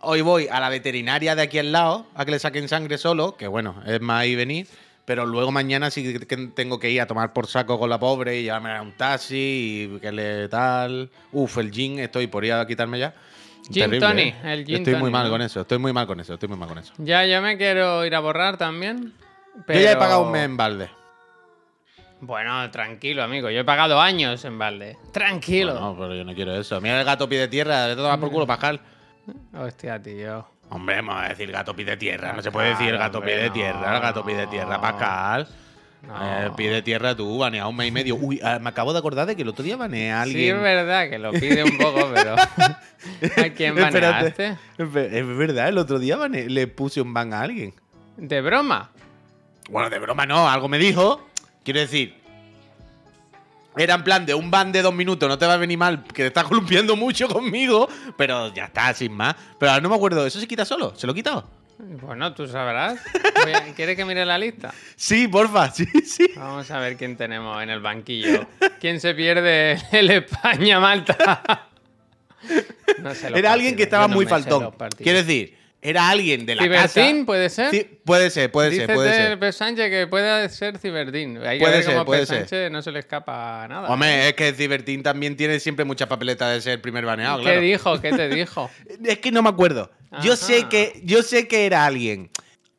hoy 0.00 0.22
voy 0.22 0.48
a 0.50 0.58
la 0.58 0.68
veterinaria 0.70 1.36
de 1.36 1.42
aquí 1.42 1.60
al 1.60 1.70
lado 1.70 2.06
a 2.16 2.24
que 2.24 2.32
le 2.32 2.40
saquen 2.40 2.68
sangre 2.68 2.98
solo, 2.98 3.36
que 3.36 3.46
bueno, 3.46 3.80
es 3.86 4.00
más 4.00 4.26
y 4.26 4.34
venir. 4.34 4.66
Pero 5.04 5.24
luego 5.24 5.52
mañana 5.52 5.90
sí 5.90 6.02
que 6.12 6.36
tengo 6.48 6.78
que 6.80 6.90
ir 6.90 7.00
a 7.00 7.06
tomar 7.06 7.32
por 7.32 7.46
saco 7.46 7.78
con 7.78 7.88
la 7.88 7.98
pobre 7.98 8.40
y 8.40 8.42
llevarme 8.42 8.72
a 8.72 8.82
un 8.82 8.92
taxi 8.92 9.88
y 9.94 10.00
que 10.00 10.10
le 10.12 10.48
tal. 10.48 11.10
Uf, 11.32 11.58
el 11.58 11.70
gin, 11.70 11.98
estoy 12.00 12.26
por 12.26 12.44
ir 12.44 12.52
a 12.52 12.66
quitarme 12.66 12.98
ya. 12.98 13.14
Gin 13.70 13.84
Terrible, 13.84 14.00
Tony, 14.00 14.22
¿eh? 14.22 14.36
el 14.44 14.64
gin 14.64 14.76
Estoy 14.76 14.94
muy 14.94 15.02
Tony, 15.02 15.12
mal 15.12 15.30
con 15.30 15.42
eso, 15.42 15.60
estoy 15.60 15.78
muy 15.78 15.92
mal 15.92 16.06
con 16.06 16.20
eso, 16.20 16.34
estoy 16.34 16.48
muy 16.48 16.58
mal 16.58 16.68
con 16.68 16.78
eso. 16.78 16.94
Ya, 16.98 17.26
yo 17.26 17.42
me 17.42 17.56
quiero 17.58 18.04
ir 18.06 18.14
a 18.14 18.20
borrar 18.20 18.56
también. 18.56 19.12
Yo 19.68 19.74
ya 19.74 19.92
he 19.92 19.96
pagado 19.96 20.22
un 20.22 20.32
mes 20.32 20.44
en 20.44 20.56
balde. 20.56 20.90
Bueno, 22.20 22.70
tranquilo, 22.70 23.22
amigo. 23.22 23.50
Yo 23.50 23.60
he 23.60 23.64
pagado 23.64 24.00
años 24.00 24.44
en 24.44 24.58
balde. 24.58 24.96
Tranquilo. 25.12 25.74
No, 25.74 25.96
pero 25.96 26.14
yo 26.14 26.24
no 26.24 26.34
quiero 26.34 26.54
eso. 26.54 26.80
Mira 26.80 26.98
el 26.98 27.04
gato 27.04 27.28
pide 27.28 27.46
tierra, 27.48 27.86
de 27.86 27.96
tomar 27.96 28.18
por 28.18 28.30
culo, 28.30 28.46
Pascal. 28.46 28.80
Hostia, 29.54 30.02
tío. 30.02 30.46
Hombre, 30.70 30.96
vamos 30.96 31.24
a 31.24 31.28
decir 31.28 31.50
gato 31.52 31.74
pide 31.74 31.96
tierra. 31.96 32.32
No 32.32 32.42
se 32.42 32.50
puede 32.50 32.70
decir 32.70 32.96
gato 32.96 33.20
pide 33.20 33.46
no. 33.46 33.52
tierra, 33.52 33.96
el 33.96 34.02
gato 34.02 34.24
pide 34.24 34.46
tierra, 34.48 34.80
Pascal. 34.80 35.48
No. 36.02 36.54
Pide 36.56 36.80
tierra 36.82 37.14
tú, 37.14 37.38
banea 37.38 37.66
un 37.66 37.76
mes 37.76 37.88
y 37.88 37.90
medio. 37.90 38.14
Uy, 38.16 38.40
ah, 38.42 38.58
me 38.60 38.68
acabo 38.70 38.92
de 38.92 38.98
acordar 39.00 39.26
de 39.26 39.34
que 39.36 39.42
el 39.42 39.48
otro 39.48 39.64
día 39.64 39.76
baneé 39.76 40.12
a 40.12 40.24
Sí, 40.24 40.30
alguien. 40.30 40.56
es 40.56 40.62
verdad 40.62 41.10
que 41.10 41.18
lo 41.18 41.32
pide 41.32 41.64
un 41.64 41.76
poco, 41.76 42.08
pero. 42.14 42.34
¿A 43.46 43.48
quién 43.54 43.76
Espérate. 43.78 44.00
baneaste? 44.00 44.56
Es 44.78 44.92
ver- 44.92 45.14
es 45.14 45.26
verdad, 45.36 45.68
el 45.68 45.78
otro 45.78 45.98
día 45.98 46.16
baneé- 46.16 46.48
le 46.48 46.66
puse 46.68 47.00
un 47.00 47.12
ban 47.12 47.34
a 47.34 47.40
alguien. 47.42 47.74
¿De 48.16 48.40
broma? 48.40 48.90
Bueno, 49.70 49.90
de 49.90 49.98
broma 49.98 50.24
no, 50.24 50.48
algo 50.48 50.68
me 50.68 50.78
dijo. 50.78 51.26
Quiero 51.64 51.80
decir, 51.80 52.14
era 53.76 53.94
en 53.94 54.02
plan 54.04 54.24
de 54.24 54.34
un 54.34 54.50
ban 54.50 54.72
de 54.72 54.82
dos 54.82 54.94
minutos, 54.94 55.28
no 55.28 55.36
te 55.38 55.46
va 55.46 55.54
a 55.54 55.58
venir 55.58 55.78
mal, 55.78 56.02
que 56.04 56.22
te 56.22 56.26
estás 56.28 56.44
columpiando 56.44 56.96
mucho 56.96 57.28
conmigo, 57.28 57.88
pero 58.16 58.52
ya 58.54 58.64
está, 58.66 58.92
sin 58.94 59.12
más. 59.12 59.34
Pero 59.58 59.72
ahora 59.72 59.82
no 59.82 59.88
me 59.90 59.96
acuerdo, 59.96 60.26
¿eso 60.26 60.40
se 60.40 60.48
quita 60.48 60.64
solo? 60.64 60.94
¿Se 60.96 61.06
lo 61.06 61.12
he 61.12 61.16
quitado? 61.16 61.44
Bueno, 61.78 62.34
tú 62.34 62.46
sabrás. 62.48 63.00
A- 63.36 63.74
¿Quieres 63.74 63.96
que 63.96 64.04
mire 64.04 64.24
la 64.26 64.36
lista? 64.38 64.74
Sí, 64.96 65.28
porfa, 65.28 65.70
sí, 65.70 65.86
sí. 66.04 66.26
Vamos 66.36 66.70
a 66.70 66.78
ver 66.80 66.96
quién 66.96 67.16
tenemos 67.16 67.62
en 67.62 67.70
el 67.70 67.80
banquillo. 67.80 68.46
¿Quién 68.80 69.00
se 69.00 69.14
pierde 69.14 69.78
el 69.92 70.10
España-Malta? 70.10 71.64
No 73.02 73.14
sé 73.14 73.28
Era 73.34 73.52
alguien 73.52 73.74
que 73.76 73.82
estaba 73.82 74.06
no 74.08 74.14
muy 74.14 74.24
faltón. 74.24 74.72
Quiero 74.96 75.18
decir, 75.18 75.56
era 75.82 76.08
alguien 76.08 76.46
de 76.46 76.54
la 76.54 76.68
casa. 76.68 76.88
¿Cibertín 76.88 77.26
puede 77.26 77.50
ser? 77.50 77.70
Sí, 77.70 78.00
puede 78.04 78.30
ser, 78.30 78.50
puede 78.50 78.74
ser, 78.74 78.92
puede 78.94 79.12
ser. 79.12 79.38
Pep 79.38 79.52
Sánchez 79.52 79.90
que 79.90 80.06
puede 80.06 80.48
ser 80.48 80.78
Cibertín. 80.78 81.38
Hay 81.44 81.58
que 81.58 81.64
Puede 81.64 81.74
ver 81.76 81.84
ser, 81.84 81.92
cómo 81.94 82.04
puede 82.04 82.20
Pep 82.22 82.28
ser. 82.28 82.38
Sánchez 82.40 82.70
no 82.70 82.80
se 82.80 82.92
le 82.92 83.00
escapa 83.00 83.66
nada. 83.68 83.88
Hombre, 83.88 84.28
es 84.28 84.34
que 84.34 84.52
Cibertín 84.52 85.02
también 85.02 85.36
tiene 85.36 85.58
siempre 85.60 85.84
mucha 85.84 86.08
papeleta 86.08 86.48
de 86.48 86.60
ser 86.60 86.74
el 86.74 86.80
primer 86.80 87.04
baneado, 87.04 87.38
¿Qué 87.38 87.42
claro. 87.44 87.60
dijo? 87.60 88.00
¿Qué 88.00 88.12
te 88.12 88.28
dijo? 88.28 88.70
Es 89.04 89.18
que 89.18 89.30
no 89.32 89.42
me 89.42 89.48
acuerdo. 89.50 89.90
Yo 90.22 90.32
Ajá. 90.32 90.36
sé 90.36 90.68
que 90.68 91.00
yo 91.04 91.22
sé 91.22 91.46
que 91.48 91.66
era 91.66 91.84
alguien 91.84 92.30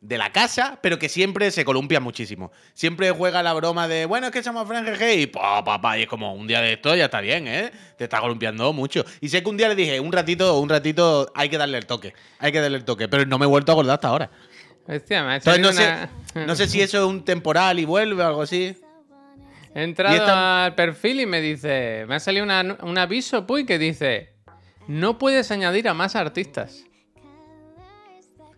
de 0.02 0.18
la 0.18 0.32
casa, 0.32 0.80
pero 0.82 0.98
que 0.98 1.10
siempre 1.10 1.52
se 1.52 1.66
columpia 1.66 2.00
muchísimo. 2.00 2.52
Siempre 2.74 3.12
juega 3.12 3.44
la 3.44 3.54
broma 3.54 3.88
de, 3.90 4.06
bueno, 4.06 4.28
es 4.28 4.32
que 4.34 4.42
somos 4.42 4.66
Fran 4.68 4.86
GG 4.86 5.20
y 5.20 5.28
pa, 5.28 5.62
pa, 5.64 5.82
pa, 5.82 5.98
y 5.98 6.04
es 6.04 6.08
como 6.08 6.34
un 6.34 6.48
día 6.48 6.62
de 6.62 6.74
esto 6.74 6.96
ya 6.96 7.06
está 7.06 7.20
bien, 7.20 7.48
¿eh? 7.48 7.70
Te 7.98 8.06
está 8.06 8.22
columpiando 8.22 8.72
mucho. 8.72 9.04
Y 9.20 9.28
sé 9.30 9.44
que 9.44 9.50
un 9.50 9.58
día 9.58 9.68
le 9.68 9.76
dije, 9.76 10.00
un 10.00 10.12
ratito, 10.12 10.58
un 10.60 10.70
ratito 10.70 11.30
hay 11.36 11.50
que 11.50 11.58
darle 11.58 11.78
el 11.78 11.86
toque. 11.86 12.14
Hay 12.40 12.52
que 12.54 12.62
darle 12.62 12.78
el 12.78 12.86
toque, 12.86 13.08
pero 13.10 13.26
no 13.26 13.38
me 13.38 13.46
he 13.46 13.50
vuelto 13.50 13.72
a 13.72 13.76
acordar 13.76 13.96
hasta 13.96 14.08
ahora. 14.08 14.32
Hostia, 14.88 15.24
me 15.24 15.32
ha 15.34 15.36
Entonces 15.36 15.62
no 15.62 15.74
salido 15.74 15.98
sé, 15.98 16.10
una- 16.36 16.46
no 16.48 16.56
sé 16.56 16.68
si 16.68 16.82
eso 16.82 16.98
es 17.00 17.04
un 17.04 17.24
temporal 17.26 17.78
y 17.80 17.86
vuelve 17.86 18.24
o 18.24 18.28
algo 18.28 18.42
así. 18.44 18.76
He 19.76 19.84
entrado 19.84 20.16
esta- 20.16 20.66
al 20.66 20.76
perfil 20.76 21.20
y 21.20 21.26
me 21.26 21.42
dice. 21.42 22.06
Me 22.08 22.16
ha 22.16 22.20
salido 22.20 22.44
una- 22.46 22.78
un 22.82 22.98
aviso, 22.98 23.46
Puy, 23.46 23.66
que 23.66 23.78
dice. 23.78 24.34
No 24.88 25.20
puedes 25.20 25.52
añadir 25.52 25.88
a 25.90 25.94
más 25.94 26.16
artistas. 26.16 26.86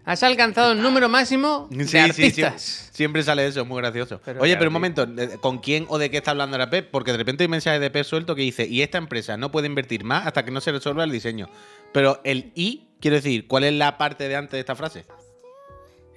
Has 0.03 0.23
alcanzado 0.23 0.71
un 0.71 0.81
número 0.81 1.07
máximo 1.09 1.67
de 1.69 1.83
Sí, 1.85 1.89
sí, 1.91 1.97
siempre, 2.13 2.23
artistas. 2.45 2.89
siempre 2.91 3.23
sale 3.23 3.45
eso, 3.45 3.61
es 3.61 3.67
muy 3.67 3.77
gracioso. 3.81 4.19
Pero 4.25 4.41
Oye, 4.41 4.57
pero 4.57 4.69
un 4.69 4.73
momento, 4.73 5.05
¿de- 5.05 5.37
¿con 5.37 5.59
quién 5.59 5.85
o 5.89 5.97
de 5.99 6.09
qué 6.09 6.17
está 6.17 6.31
hablando 6.31 6.57
la 6.57 6.69
Pep? 6.71 6.89
Porque 6.89 7.11
de 7.11 7.17
repente 7.19 7.43
hay 7.43 7.45
un 7.45 7.51
mensaje 7.51 7.79
de 7.79 7.89
Pep 7.91 8.03
suelto 8.03 8.33
que 8.35 8.41
dice, 8.41 8.65
y 8.67 8.81
esta 8.81 8.97
empresa 8.97 9.37
no 9.37 9.51
puede 9.51 9.67
invertir 9.67 10.03
más 10.03 10.25
hasta 10.25 10.43
que 10.43 10.49
no 10.51 10.59
se 10.59 10.71
resuelva 10.71 11.03
el 11.03 11.11
diseño. 11.11 11.49
Pero 11.93 12.19
el 12.23 12.51
y, 12.55 12.87
quiero 12.99 13.15
decir, 13.17 13.47
¿cuál 13.47 13.63
es 13.63 13.73
la 13.73 13.97
parte 13.99 14.27
de 14.27 14.35
antes 14.35 14.53
de 14.53 14.59
esta 14.61 14.75
frase? 14.75 15.05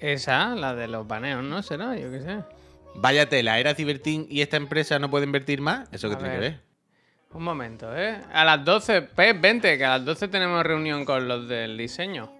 Esa, 0.01 0.55
la 0.55 0.75
de 0.75 0.89
los 0.89 1.07
baneos, 1.07 1.43
¿no? 1.45 1.63
Será, 1.63 1.97
yo 1.97 2.11
qué 2.11 2.21
sé. 2.21 2.39
Vaya 2.97 3.29
tela, 3.29 3.59
¿era 3.59 3.75
Cibertín 3.75 4.27
y 4.31 4.41
esta 4.41 4.57
empresa 4.57 4.99
no 4.99 5.11
puede 5.11 5.25
invertir 5.25 5.61
más? 5.61 5.89
¿Eso 5.93 6.09
qué 6.09 6.15
A 6.15 6.19
tiene 6.19 6.35
que 6.35 6.41
ver. 6.41 6.51
ver? 6.53 6.61
Un 7.33 7.43
momento, 7.43 7.95
¿eh? 7.97 8.21
A 8.33 8.45
las 8.45 8.65
12, 8.65 9.03
Pep, 9.03 9.41
vente, 9.41 9.77
que 9.77 9.85
a 9.85 9.99
las 9.99 10.05
12 10.05 10.29
tenemos 10.29 10.63
reunión 10.65 11.05
con 11.05 11.27
los 11.27 11.49
del 11.49 11.77
diseño. 11.77 12.31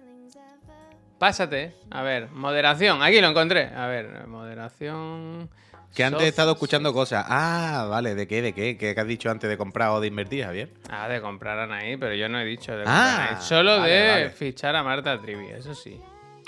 Pásate. 1.29 1.73
A 1.89 2.03
ver, 2.03 2.29
moderación. 2.29 3.01
Aquí 3.01 3.19
lo 3.19 3.27
encontré. 3.29 3.71
A 3.75 3.87
ver, 3.87 4.27
moderación. 4.27 5.49
Que 5.95 6.03
antes 6.03 6.21
he 6.21 6.27
estado 6.27 6.51
escuchando 6.51 6.93
cosas. 6.93 7.25
Ah, 7.27 7.87
vale, 7.89 8.13
¿de 8.13 8.27
qué? 8.27 8.43
¿De 8.43 8.53
qué? 8.53 8.77
¿Qué 8.77 8.93
has 8.95 9.07
dicho 9.07 9.31
antes 9.31 9.49
de 9.49 9.57
comprar 9.57 9.89
o 9.89 9.99
de 9.99 10.05
invertir, 10.05 10.43
Javier? 10.45 10.69
Ah, 10.87 11.07
de 11.07 11.19
comprar 11.21 11.57
a 11.57 11.63
Anaí, 11.63 11.97
pero 11.97 12.13
yo 12.13 12.29
no 12.29 12.39
he 12.39 12.45
dicho 12.45 12.73
de 12.77 12.83
Ah, 12.83 12.85
comprar 12.85 13.09
a 13.09 13.27
Anaí. 13.31 13.41
Solo 13.43 13.79
vale, 13.79 13.91
de 13.91 14.09
vale. 14.11 14.29
fichar 14.29 14.75
a 14.75 14.83
Marta 14.83 15.19
Trivi, 15.19 15.47
eso 15.47 15.73
sí. 15.73 15.99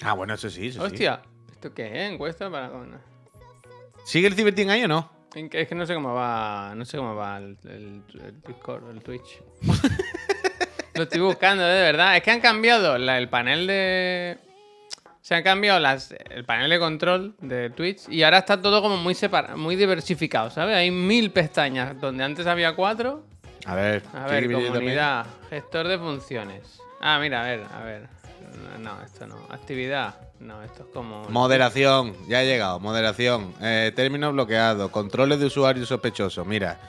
Ah, 0.04 0.14
bueno, 0.14 0.36
eso 0.36 0.48
sí, 0.48 0.68
eso 0.68 0.82
sí. 0.82 0.86
Hostia, 0.94 1.22
¿esto 1.52 1.74
qué 1.74 1.88
es? 2.06 2.12
¿Encuesta 2.12 2.48
para.? 2.52 2.70
¿Sigue 4.06 4.28
el 4.28 4.36
Cibertín 4.36 4.70
ahí 4.70 4.84
o 4.84 4.88
no? 4.88 5.12
Es 5.34 5.68
que 5.68 5.74
no 5.74 5.88
sé 5.88 5.96
cómo 5.96 6.14
va. 6.14 6.74
No 6.76 6.86
sé 6.86 6.98
cómo 6.98 7.16
va 7.16 7.38
el, 7.40 7.58
el- 7.64 8.04
el 8.22 8.42
Discord, 8.46 8.88
el 8.92 9.02
Twitch. 9.02 9.42
Lo 10.94 11.04
estoy 11.04 11.22
buscando, 11.22 11.64
de 11.64 11.82
verdad. 11.82 12.16
Es 12.16 12.22
que 12.22 12.30
han 12.32 12.42
cambiado 12.42 12.96
la- 13.00 13.18
el 13.18 13.28
panel 13.28 13.66
de. 13.66 14.38
Se 15.28 15.36
han 15.36 15.44
cambiado 15.44 15.78
las, 15.82 16.16
el 16.30 16.46
panel 16.46 16.70
de 16.70 16.80
control 16.80 17.36
de 17.42 17.70
Twitch 17.70 18.08
y 18.08 18.24
ahora 18.24 18.38
está 18.38 18.62
todo 18.62 18.82
como 18.82 18.96
muy 18.96 19.14
separado, 19.14 19.58
muy 19.58 19.76
diversificado, 19.76 20.50
¿sabes? 20.50 20.78
Hay 20.78 20.90
mil 20.90 21.32
pestañas 21.32 22.00
donde 22.00 22.24
antes 22.24 22.48
había 22.48 22.74
cuatro. 22.78 23.26
A 23.66 23.76
ver, 23.76 24.04
A 24.14 24.24
¿qué 24.28 24.32
ver, 24.32 24.44
también? 24.50 24.68
comunidad, 24.72 25.26
gestor 25.50 25.90
de 25.90 25.98
funciones. 25.98 26.80
Ah, 27.02 27.20
mira, 27.20 27.42
a 27.42 27.46
ver, 27.46 27.62
a 27.74 27.84
ver. 27.84 28.08
No, 28.80 29.02
esto 29.02 29.28
no. 29.28 29.36
Actividad. 29.50 30.16
No, 30.40 30.64
esto 30.64 30.84
es 30.84 30.90
como. 30.94 31.26
Moderación, 31.28 32.16
ya 32.30 32.40
ha 32.40 32.44
llegado. 32.46 32.80
Moderación. 32.80 33.54
Eh, 33.62 33.92
términos 33.94 34.32
bloqueados. 34.32 34.90
Controles 34.92 35.42
de 35.42 35.48
usuario 35.48 35.86
sospechoso. 35.86 36.46
Mira. 36.46 36.80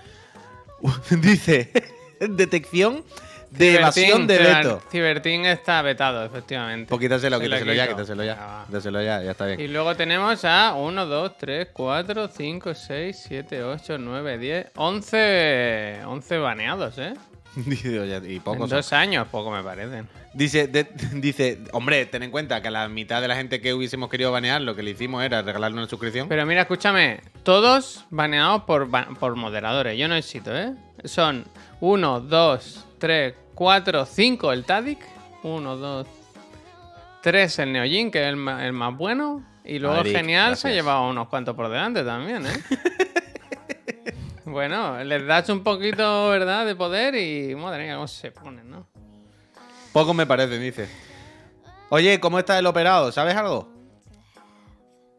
Dice. 1.11 1.73
Detección 2.21 3.03
de 3.51 3.75
evasión 3.77 4.27
de 4.27 4.39
veto. 4.39 4.83
Ciberteam 4.91 5.45
está 5.47 5.81
vetado, 5.83 6.25
efectivamente. 6.25 6.89
Pues 6.89 7.01
quítaselo, 7.01 7.39
Se 7.39 7.45
lo 7.49 7.57
quítaselo 7.57 7.73
ya, 7.75 7.89
quítaselo 7.89 8.25
ya. 8.25 8.35
Va. 8.35 8.65
Quítaselo 8.67 9.03
ya, 9.03 9.23
ya 9.23 9.31
está 9.31 9.47
bien. 9.47 9.61
Y 9.61 9.69
luego 9.69 9.95
tenemos 9.97 10.45
a 10.45 10.75
1, 10.75 11.07
2, 11.07 11.37
3, 11.39 11.69
4, 11.73 12.29
5, 12.29 12.75
6, 12.75 13.25
7, 13.29 13.65
8, 13.65 13.99
9, 13.99 14.39
10, 14.39 14.67
11, 14.77 16.01
11 16.07 16.39
baneados, 16.39 16.99
¿eh? 16.99 17.15
Y 18.27 18.41
pocos. 18.41 18.71
dos 18.71 18.93
años, 18.93 19.27
poco 19.29 19.51
me 19.51 19.63
parecen. 19.63 20.09
Dice, 20.35 20.69
de- 20.69 20.87
dice, 21.15 21.59
hombre, 21.73 22.07
ten 22.07 22.23
en 22.23 22.31
cuenta 22.31 22.61
que 22.63 22.69
a 22.69 22.71
la 22.71 22.89
mitad 22.89 23.21
de 23.21 23.29
la 23.29 23.35
gente 23.37 23.61
que 23.61 23.75
hubiésemos 23.75 24.09
querido 24.11 24.31
banear, 24.31 24.61
lo 24.61 24.77
que 24.77 24.83
le 24.83 24.91
hicimos 24.91 25.25
era 25.25 25.43
regalarle 25.43 25.79
una 25.79 25.89
suscripción. 25.89 26.29
Pero 26.29 26.45
mira, 26.47 26.63
escúchame, 26.63 27.21
todos 27.43 28.05
baneados 28.11 28.63
por, 28.65 28.89
por 29.19 29.35
moderadores. 29.37 29.99
Yo 29.99 30.07
no 30.07 30.15
éxito, 30.15 30.57
¿eh? 30.57 30.75
Son 31.05 31.45
1, 31.81 32.21
2, 32.21 32.87
3, 32.99 33.35
4, 33.55 34.07
5 34.07 34.53
el 34.53 34.65
Tadic. 34.65 34.99
1, 35.43 35.77
2, 35.77 36.07
3 37.23 37.59
el 37.61 37.73
Neojin, 37.73 38.11
que 38.11 38.23
es 38.23 38.29
el, 38.29 38.37
ma- 38.37 38.67
el 38.67 38.73
más 38.73 38.97
bueno. 38.97 39.45
Y 39.65 39.79
luego 39.79 39.97
Maric, 39.97 40.17
Genial 40.17 40.57
se 40.57 40.69
ha 40.69 40.71
gracias. 40.71 40.75
llevado 40.75 41.09
unos 41.09 41.29
cuantos 41.29 41.55
por 41.55 41.69
delante 41.69 42.03
también, 42.03 42.47
¿eh? 42.47 42.51
bueno, 44.47 45.03
les 45.05 45.27
das 45.27 45.49
un 45.51 45.63
poquito, 45.63 46.29
¿verdad?, 46.31 46.65
de 46.67 46.75
poder 46.75 47.15
y 47.15 47.55
madre 47.55 47.85
mía, 47.85 47.95
cómo 47.97 48.09
se 48.09 48.31
ponen, 48.31 48.71
¿no? 48.71 48.87
Poco 49.93 50.15
me 50.15 50.27
parece, 50.27 50.59
dice. 50.59 50.89
Oye, 51.91 52.19
¿cómo 52.21 52.39
está 52.39 52.59
el 52.59 52.67
operado? 52.67 53.13
¿Sabes 53.13 53.35
algo? 53.37 53.69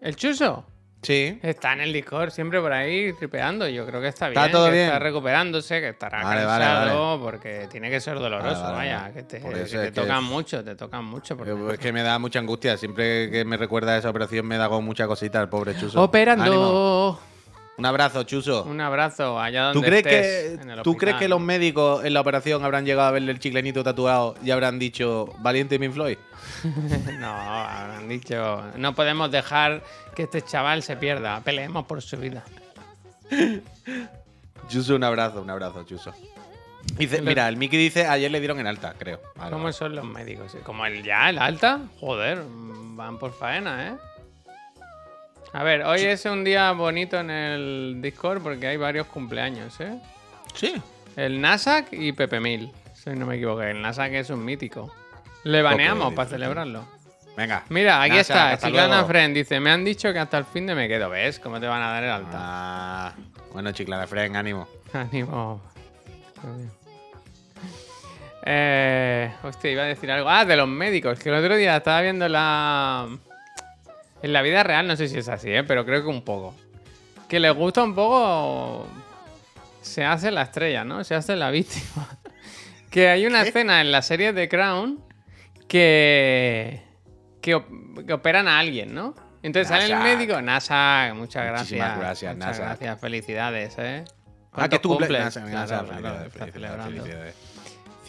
¿El 0.02 0.16
Chuso? 0.16 0.66
Sí. 1.02 1.40
Está 1.42 1.74
en 1.74 1.82
el 1.82 1.94
Discord 1.94 2.32
siempre 2.32 2.60
por 2.60 2.74
ahí 2.74 3.14
tripeando. 3.14 3.68
Yo 3.70 3.86
creo 3.86 4.02
que 4.02 4.10
está 4.10 4.28
bien. 4.28 4.42
Está 4.42 4.52
todo 4.52 4.66
que 4.66 4.74
bien. 4.74 4.86
Está 4.88 5.00
recuperándose, 5.00 5.80
que 5.80 5.90
estará 5.90 6.24
Vale, 6.24 6.44
vale, 6.46 6.66
cansado 6.66 7.22
porque 7.22 7.68
tiene 7.72 7.90
que 7.90 8.02
ser 8.02 8.20
doloroso. 8.20 8.62
Vaya, 8.74 9.12
que 9.14 9.24
te, 9.24 9.40
que 9.40 9.92
tocan 9.92 10.24
es- 10.24 10.30
mucho, 10.30 10.64
te 10.64 10.76
tocan 10.76 11.06
mucho. 11.06 11.38
porque- 11.38 11.74
Es 11.74 11.80
que 11.80 11.94
me 11.94 12.04
da 12.04 12.20
mucha 12.20 12.40
angustia. 12.40 12.76
Siempre 12.76 13.30
que 13.32 13.46
me 13.46 13.56
recuerda 13.56 13.94
a 13.94 13.98
esa 13.98 14.10
operación 14.10 14.46
me 14.46 14.58
da 14.58 14.68
como 14.68 14.82
mucha 14.82 15.08
cosita 15.08 15.42
el 15.42 15.48
pobre 15.48 15.76
Chuso. 15.78 16.02
Ánimo. 16.44 17.20
Un 17.80 17.86
abrazo, 17.86 18.24
Chuso. 18.24 18.64
Un 18.66 18.82
abrazo 18.82 19.40
allá 19.40 19.72
donde 19.72 19.80
¿Tú 19.80 19.86
crees, 19.86 20.06
estés, 20.06 20.58
que, 20.58 20.64
en 20.64 20.70
el 20.70 20.82
¿Tú 20.82 20.98
crees 20.98 21.16
que 21.16 21.30
los 21.30 21.40
médicos 21.40 22.04
en 22.04 22.14
la 22.14 22.20
operación 22.20 22.66
habrán 22.66 22.86
llegado 22.86 23.08
a 23.08 23.12
verle 23.12 23.32
el 23.32 23.40
chiclenito 23.40 23.86
tatuado 23.86 24.36
y 24.44 24.52
habrán 24.52 24.80
dicho 24.80 25.34
valiente 25.40 25.80
Pink 25.80 25.94
Floyd? 25.94 26.18
no, 27.20 27.30
habrán 27.30 28.10
dicho. 28.10 28.64
No 28.76 28.94
podemos 28.94 29.32
dejar 29.32 29.82
que 30.14 30.24
este 30.24 30.42
chaval 30.42 30.84
se 30.84 30.98
pierda. 30.98 31.40
Peleemos 31.40 31.86
por 31.86 32.02
su 32.02 32.18
vida. 32.18 32.44
Chuso, 34.68 34.98
un 34.98 35.04
abrazo, 35.06 35.42
un 35.42 35.50
abrazo, 35.50 35.86
Chuso. 35.86 36.14
Dice, 36.98 37.22
mira, 37.22 37.48
el 37.48 37.56
Mickey 37.56 37.80
dice 37.80 38.08
ayer 38.08 38.30
le 38.30 38.40
dieron 38.40 38.60
en 38.60 38.68
alta, 38.68 38.94
creo. 38.98 39.22
Vale, 39.38 39.52
¿Cómo 39.52 39.64
vale. 39.64 39.74
son 39.74 39.96
los 39.96 40.04
médicos? 40.04 40.58
Como 40.64 40.86
el 40.86 41.02
ya, 41.02 41.30
el 41.30 41.38
alta. 41.38 41.80
Joder, 42.02 42.44
van 42.46 43.18
por 43.18 43.32
faena, 43.32 43.88
¿eh? 43.88 43.94
A 45.52 45.64
ver, 45.64 45.84
hoy 45.84 46.02
es 46.02 46.26
un 46.26 46.44
día 46.44 46.72
bonito 46.74 47.20
en 47.20 47.32
el 47.32 47.98
Discord 48.02 48.42
porque 48.42 48.68
hay 48.68 48.78
varios 48.78 49.08
cumpleaños, 49.08 49.80
¿eh? 49.80 50.00
Sí. 50.54 50.76
El 51.16 51.42
Nasak 51.42 51.88
y 51.92 52.12
Pepe 52.12 52.40
Mil, 52.40 52.72
si 52.94 53.10
no 53.12 53.26
me 53.26 53.36
equivoco. 53.36 53.64
El 53.64 53.82
Nasak 53.82 54.14
es 54.14 54.30
un 54.30 54.46
mítico. 54.46 54.94
Le 55.44 55.62
baneamos 55.62 56.14
para 56.14 56.30
celebrarlo. 56.30 56.88
Venga. 57.36 57.64
Mira, 57.70 58.02
aquí 58.02 58.18
Nasak, 58.18 58.54
está, 58.54 58.68
Chiclana 58.68 58.96
luego. 58.96 59.08
Friend. 59.08 59.36
Dice, 59.36 59.60
me 59.60 59.72
han 59.72 59.84
dicho 59.84 60.14
que 60.14 60.20
hasta 60.20 60.38
el 60.38 60.46
fin 60.46 60.68
de 60.68 60.76
me 60.76 60.88
quedo. 60.88 61.10
¿Ves? 61.10 61.40
¿Cómo 61.40 61.60
te 61.60 61.66
van 61.66 61.82
a 61.82 61.90
dar 61.90 62.04
el 62.04 62.10
alta? 62.12 62.30
Ah, 62.34 63.14
bueno, 63.52 63.72
Chiclana 63.72 64.06
Fren, 64.06 64.36
ánimo. 64.36 64.68
Ánimo. 64.94 65.62
Eh, 68.46 69.32
hostia, 69.44 69.72
iba 69.72 69.84
a 69.84 69.88
decir 69.88 70.12
algo. 70.12 70.30
Ah, 70.30 70.46
de 70.46 70.56
los 70.56 70.68
médicos. 70.68 71.18
Que 71.20 71.30
el 71.30 71.36
otro 71.36 71.56
día 71.56 71.78
estaba 71.78 72.02
viendo 72.02 72.28
la. 72.30 73.08
En 74.22 74.34
la 74.34 74.42
vida 74.42 74.64
real, 74.64 74.88
no 74.88 74.96
sé 74.96 75.08
si 75.08 75.18
es 75.18 75.30
así, 75.30 75.50
¿eh? 75.52 75.64
pero 75.64 75.86
creo 75.86 76.02
que 76.02 76.08
un 76.10 76.24
poco. 76.24 76.54
Que 77.28 77.40
les 77.40 77.54
gusta 77.54 77.84
un 77.84 77.96
poco. 77.96 78.88
Se 79.82 80.04
hace 80.04 80.30
la 80.32 80.42
estrella, 80.42 80.84
¿no? 80.84 81.04
Se 81.04 81.16
hace 81.16 81.36
la 81.36 81.52
víctima. 81.52 82.08
que 82.90 83.08
hay 83.10 83.26
una 83.26 83.42
escena 83.44 83.82
en 83.82 83.92
la 83.92 84.02
serie 84.02 84.34
de 84.34 84.50
Crown 84.50 85.04
que. 85.68 86.82
Que, 87.42 87.56
op- 87.56 88.06
que 88.06 88.12
operan 88.14 88.48
a 88.50 88.60
alguien, 88.60 88.94
¿no? 88.94 89.16
Entonces 89.42 89.70
sale 89.70 89.86
el 89.86 90.00
médico. 90.00 90.42
NASA, 90.42 91.14
muchas 91.16 91.46
gracias. 91.46 91.62
Muchísimas 91.72 91.98
gracias, 91.98 92.36
Muchas 92.36 92.50
Nasak. 92.60 92.66
gracias, 92.66 93.00
felicidades, 93.00 93.76
¿eh? 93.78 94.04
Ah, 94.52 94.68
que 94.68 94.76
es 94.76 94.82
tu 94.82 94.90
¿Cuántos 94.90 95.08
cumpleaños. 95.08 95.34
cumples? 95.36 95.54
Nasa, 95.56 95.80
Claro, 95.86 96.30
felicidades, 96.30 96.34
claro, 96.34 96.84
felicidades, 96.84 96.86
felicidades. 96.86 97.36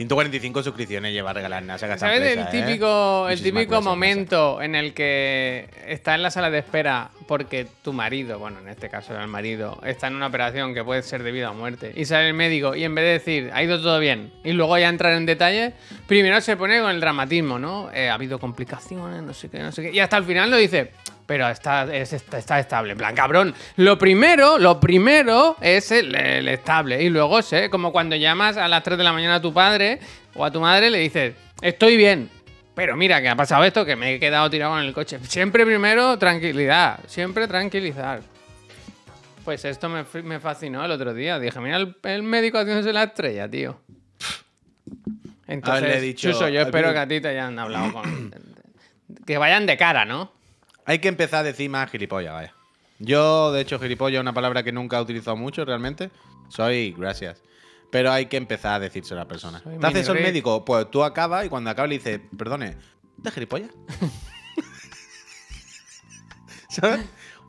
145 0.00 0.62
suscripciones 0.62 1.12
lleva 1.12 1.28
a 1.28 1.32
regalar 1.34 1.62
NASA 1.62 1.98
¿Sabes 1.98 2.22
el 2.22 2.38
¿eh? 2.38 2.46
típico, 2.50 3.28
el 3.28 3.42
típico 3.42 3.82
momento 3.82 4.62
en 4.62 4.74
el 4.74 4.94
que 4.94 5.68
está 5.86 6.14
en 6.14 6.22
la 6.22 6.30
sala 6.30 6.48
de 6.48 6.60
espera 6.60 7.10
porque 7.26 7.66
tu 7.82 7.92
marido, 7.92 8.38
bueno, 8.38 8.60
en 8.60 8.68
este 8.70 8.88
caso 8.88 9.12
era 9.12 9.20
el 9.22 9.28
marido, 9.28 9.78
está 9.84 10.06
en 10.06 10.14
una 10.14 10.28
operación 10.28 10.72
que 10.72 10.82
puede 10.82 11.02
ser 11.02 11.22
de 11.22 11.32
vida 11.32 11.50
o 11.50 11.54
muerte 11.54 11.92
y 11.94 12.06
sale 12.06 12.28
el 12.28 12.34
médico 12.34 12.74
y 12.74 12.84
en 12.84 12.94
vez 12.94 13.04
de 13.04 13.10
decir, 13.10 13.50
ha 13.52 13.62
ido 13.62 13.78
todo 13.78 13.98
bien, 14.00 14.32
y 14.42 14.52
luego 14.52 14.78
ya 14.78 14.88
entrar 14.88 15.12
en 15.12 15.26
detalle, 15.26 15.74
primero 16.06 16.40
se 16.40 16.56
pone 16.56 16.80
con 16.80 16.92
el 16.92 16.98
dramatismo, 16.98 17.58
¿no? 17.58 17.92
Eh, 17.92 18.08
ha 18.08 18.14
habido 18.14 18.38
complicaciones, 18.38 19.22
no 19.22 19.34
sé 19.34 19.50
qué, 19.50 19.58
no 19.58 19.70
sé 19.70 19.82
qué, 19.82 19.92
y 19.92 20.00
hasta 20.00 20.16
el 20.16 20.24
final 20.24 20.50
lo 20.50 20.56
dice, 20.56 20.92
pero 21.30 21.48
está, 21.48 21.84
es- 21.94 22.12
está, 22.12 22.38
está 22.38 22.58
estable. 22.58 22.90
En 22.90 22.98
plan, 22.98 23.14
cabrón, 23.14 23.54
lo 23.76 23.96
primero, 23.96 24.58
lo 24.58 24.80
primero 24.80 25.56
es 25.60 25.92
el, 25.92 26.12
el 26.16 26.48
estable. 26.48 27.00
Y 27.04 27.08
luego, 27.08 27.40
sé, 27.40 27.70
como 27.70 27.92
cuando 27.92 28.16
llamas 28.16 28.56
a 28.56 28.66
las 28.66 28.82
3 28.82 28.98
de 28.98 29.04
la 29.04 29.12
mañana 29.12 29.36
a 29.36 29.40
tu 29.40 29.54
padre 29.54 30.00
o 30.34 30.44
a 30.44 30.50
tu 30.50 30.60
madre, 30.60 30.90
le 30.90 30.98
dices, 30.98 31.36
estoy 31.62 31.96
bien. 31.96 32.28
Pero 32.74 32.96
mira, 32.96 33.22
que 33.22 33.28
ha 33.28 33.36
pasado 33.36 33.62
esto, 33.62 33.84
que 33.84 33.94
me 33.94 34.14
he 34.14 34.18
quedado 34.18 34.50
tirado 34.50 34.76
en 34.80 34.86
el 34.86 34.92
coche. 34.92 35.20
Siempre 35.22 35.64
primero 35.64 36.18
tranquilidad, 36.18 36.98
siempre 37.06 37.46
tranquilizar. 37.46 38.22
Pues 39.44 39.64
esto 39.64 39.88
me, 39.88 40.04
me 40.24 40.40
fascinó 40.40 40.84
el 40.84 40.90
otro 40.90 41.14
día. 41.14 41.38
Dije, 41.38 41.60
mira 41.60 41.76
el, 41.76 41.94
el 42.02 42.24
médico 42.24 42.58
haciéndose 42.58 42.92
la 42.92 43.04
estrella, 43.04 43.48
tío. 43.48 43.80
Entonces, 45.46 45.84
Haberle 45.84 46.00
dicho- 46.00 46.32
Chuso, 46.32 46.48
yo 46.48 46.62
espero 46.62 46.92
que 46.92 46.98
a 46.98 47.06
ti 47.06 47.20
te 47.20 47.28
hayan 47.28 47.56
hablado 47.56 47.92
con... 47.92 48.34
que 49.24 49.38
vayan 49.38 49.64
de 49.66 49.76
cara, 49.76 50.04
¿no? 50.04 50.39
Hay 50.86 50.98
que 50.98 51.08
empezar 51.08 51.40
a 51.40 51.42
decir 51.44 51.70
más 51.70 51.90
gilipollas, 51.90 52.32
vaya. 52.34 52.54
Yo, 52.98 53.52
de 53.52 53.60
hecho, 53.62 53.78
gilipollas 53.78 54.18
es 54.18 54.22
una 54.22 54.34
palabra 54.34 54.62
que 54.62 54.72
nunca 54.72 54.98
he 54.98 55.02
utilizado 55.02 55.36
mucho 55.36 55.64
realmente. 55.64 56.10
Soy, 56.48 56.94
gracias. 56.96 57.42
Pero 57.90 58.12
hay 58.12 58.26
que 58.26 58.36
empezar 58.36 58.74
a 58.74 58.80
decírselo 58.80 59.20
a 59.20 59.24
la 59.24 59.28
persona. 59.28 59.60
Soy 59.62 59.78
¿Te 59.78 59.86
haces 59.86 60.08
el 60.08 60.22
médico? 60.22 60.64
Pues 60.64 60.90
tú 60.90 61.02
acabas 61.02 61.46
y 61.46 61.48
cuando 61.48 61.70
acabas 61.70 61.88
le 61.88 61.96
dices, 61.98 62.20
perdone, 62.36 62.76
¿de 63.16 63.30
gilipollas? 63.30 63.70
¿Sabes? 66.68 67.00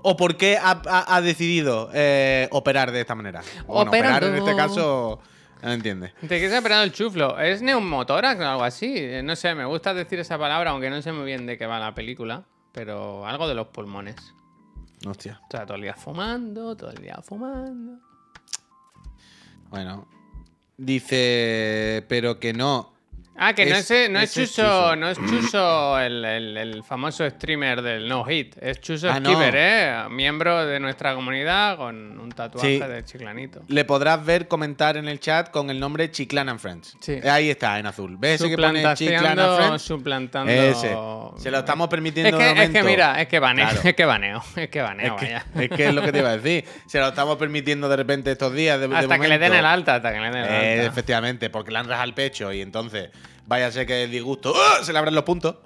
¿O 0.03 0.17
por 0.17 0.35
qué 0.35 0.57
ha, 0.57 0.81
ha- 0.87 1.15
ha 1.15 1.21
decidido 1.21 1.89
eh, 1.93 2.47
operar 2.51 2.91
de 2.91 3.01
esta 3.01 3.13
manera? 3.13 3.41
O 3.67 3.75
bueno, 3.75 3.91
operar 3.91 4.23
en 4.23 4.35
este 4.35 4.55
caso, 4.55 5.19
no 5.61 5.71
entiende. 5.71 6.11
¿De 6.21 6.39
qué 6.39 6.49
se 6.49 6.55
ha 6.55 6.59
operado 6.59 6.83
el 6.83 6.91
chuflo? 6.91 7.39
¿Es 7.39 7.61
neumotórax 7.61 8.41
o 8.41 8.47
algo 8.47 8.63
así? 8.63 8.95
No 9.23 9.35
sé, 9.35 9.53
me 9.53 9.65
gusta 9.65 9.93
decir 9.93 10.19
esa 10.19 10.39
palabra, 10.39 10.71
aunque 10.71 10.89
no 10.89 10.99
sé 11.03 11.11
muy 11.11 11.25
bien 11.25 11.45
de 11.45 11.57
qué 11.57 11.67
va 11.67 11.79
la 11.79 11.93
película. 11.93 12.45
Pero 12.71 13.25
algo 13.25 13.47
de 13.47 13.55
los 13.55 13.67
pulmones. 13.67 14.33
Hostia. 15.05 15.41
O 15.47 15.51
sea, 15.51 15.65
todo 15.65 15.75
el 15.75 15.83
día 15.83 15.95
fumando, 15.95 16.75
todo 16.75 16.91
el 16.91 17.01
día 17.01 17.19
fumando. 17.23 17.99
Bueno. 19.69 20.07
Dice, 20.77 22.05
pero 22.07 22.39
que 22.39 22.53
no. 22.53 22.93
Ah, 23.37 23.53
que 23.55 23.65
no 23.65 23.75
Es- 23.77 23.89
es, 23.89 24.09
no 24.09 24.19
es 24.19 24.37
es 24.37 24.49
Chuso, 24.49 24.61
Chuso. 24.61 24.95
no 24.97 25.09
es 25.09 25.17
Chuso 25.17 25.99
el, 25.99 26.23
el- 26.25 26.57
el 26.57 26.83
famoso 26.83 27.27
streamer 27.29 27.81
del 27.81 28.07
No 28.07 28.23
Hit. 28.25 28.55
Es 28.61 28.81
Chuso 28.81 29.09
Ah, 29.09 29.19
no. 29.19 29.41
¿eh? 29.41 30.03
Miembro 30.09 30.65
de 30.65 30.79
nuestra 30.79 31.15
comunidad 31.15 31.77
con 31.77 32.19
un 32.19 32.29
tatuaje 32.31 32.77
Sí. 32.77 32.79
de 32.85 33.03
chiclanito. 33.05 33.63
Le 33.67 33.85
podrás 33.85 34.23
ver 34.23 34.47
comentar 34.47 34.97
en 34.97 35.07
el 35.07 35.19
chat 35.19 35.49
con 35.49 35.69
el 35.69 35.79
nombre 35.79 36.11
Chiclan 36.11 36.49
and 36.49 36.59
Friends. 36.59 36.95
Sí. 36.99 37.19
Ahí 37.27 37.49
está, 37.49 37.79
en 37.79 37.87
azul. 37.87 38.17
¿Ves 38.19 38.41
ese 38.41 38.49
que 38.49 38.57
pone 38.57 38.79
Chiclan 38.95 39.25
and 39.25 39.39
Suplantaciando, 39.39 39.55
Friends? 39.57 39.81
suplantando... 39.81 40.51
Ese. 40.51 40.95
Se 41.43 41.49
lo 41.51 41.59
estamos 41.59 41.87
permitiendo 41.87 42.29
Es 42.29 42.33
de 42.37 42.39
que, 42.39 42.49
es 42.49 42.55
momento. 42.55 42.79
que 42.79 42.83
mira, 42.83 43.21
es 43.21 43.27
que 43.27 43.39
baneo, 43.39 43.67
Claro. 43.69 43.81
es 43.89 43.95
que 43.95 44.05
baneo, 44.05 44.43
es 44.57 44.69
que 44.69 44.81
baneo, 44.81 45.15
Es 45.17 45.21
que, 45.21 45.63
es 45.63 45.69
que 45.71 45.87
es 45.87 45.93
lo 45.95 46.01
que 46.01 46.11
te 46.11 46.19
iba 46.19 46.29
a 46.29 46.37
decir. 46.37 46.65
Se 46.85 46.99
lo 46.99 47.07
estamos 47.07 47.37
permitiendo 47.37 47.87
de 47.89 47.95
repente 47.95 48.31
estos 48.31 48.53
días. 48.53 48.79
De, 48.79 48.87
de 48.89 48.95
Hasta 48.97 49.17
que 49.17 49.27
le 49.29 49.39
den 49.39 49.53
el 49.53 49.65
alta, 49.65 49.95
hasta 49.95 50.11
que 50.13 50.19
le 50.19 50.25
den 50.29 50.35
el 50.37 50.45
Eh, 50.49 50.73
alta. 50.81 50.85
efectivamente, 50.91 51.49
porque 51.49 51.71
le 51.71 51.79
han 51.79 51.87
rajado 51.87 52.07
el 52.07 52.13
pecho 52.13 52.51
y 52.51 52.61
entonces 52.61 53.09
vaya 53.51 53.67
a 53.67 53.71
ser 53.71 53.85
que 53.85 54.05
el 54.05 54.11
disgusto 54.11 54.53
¡ah! 54.55 54.81
se 54.81 54.93
le 54.93 54.99
abran 54.99 55.13
los 55.13 55.25
puntos. 55.25 55.57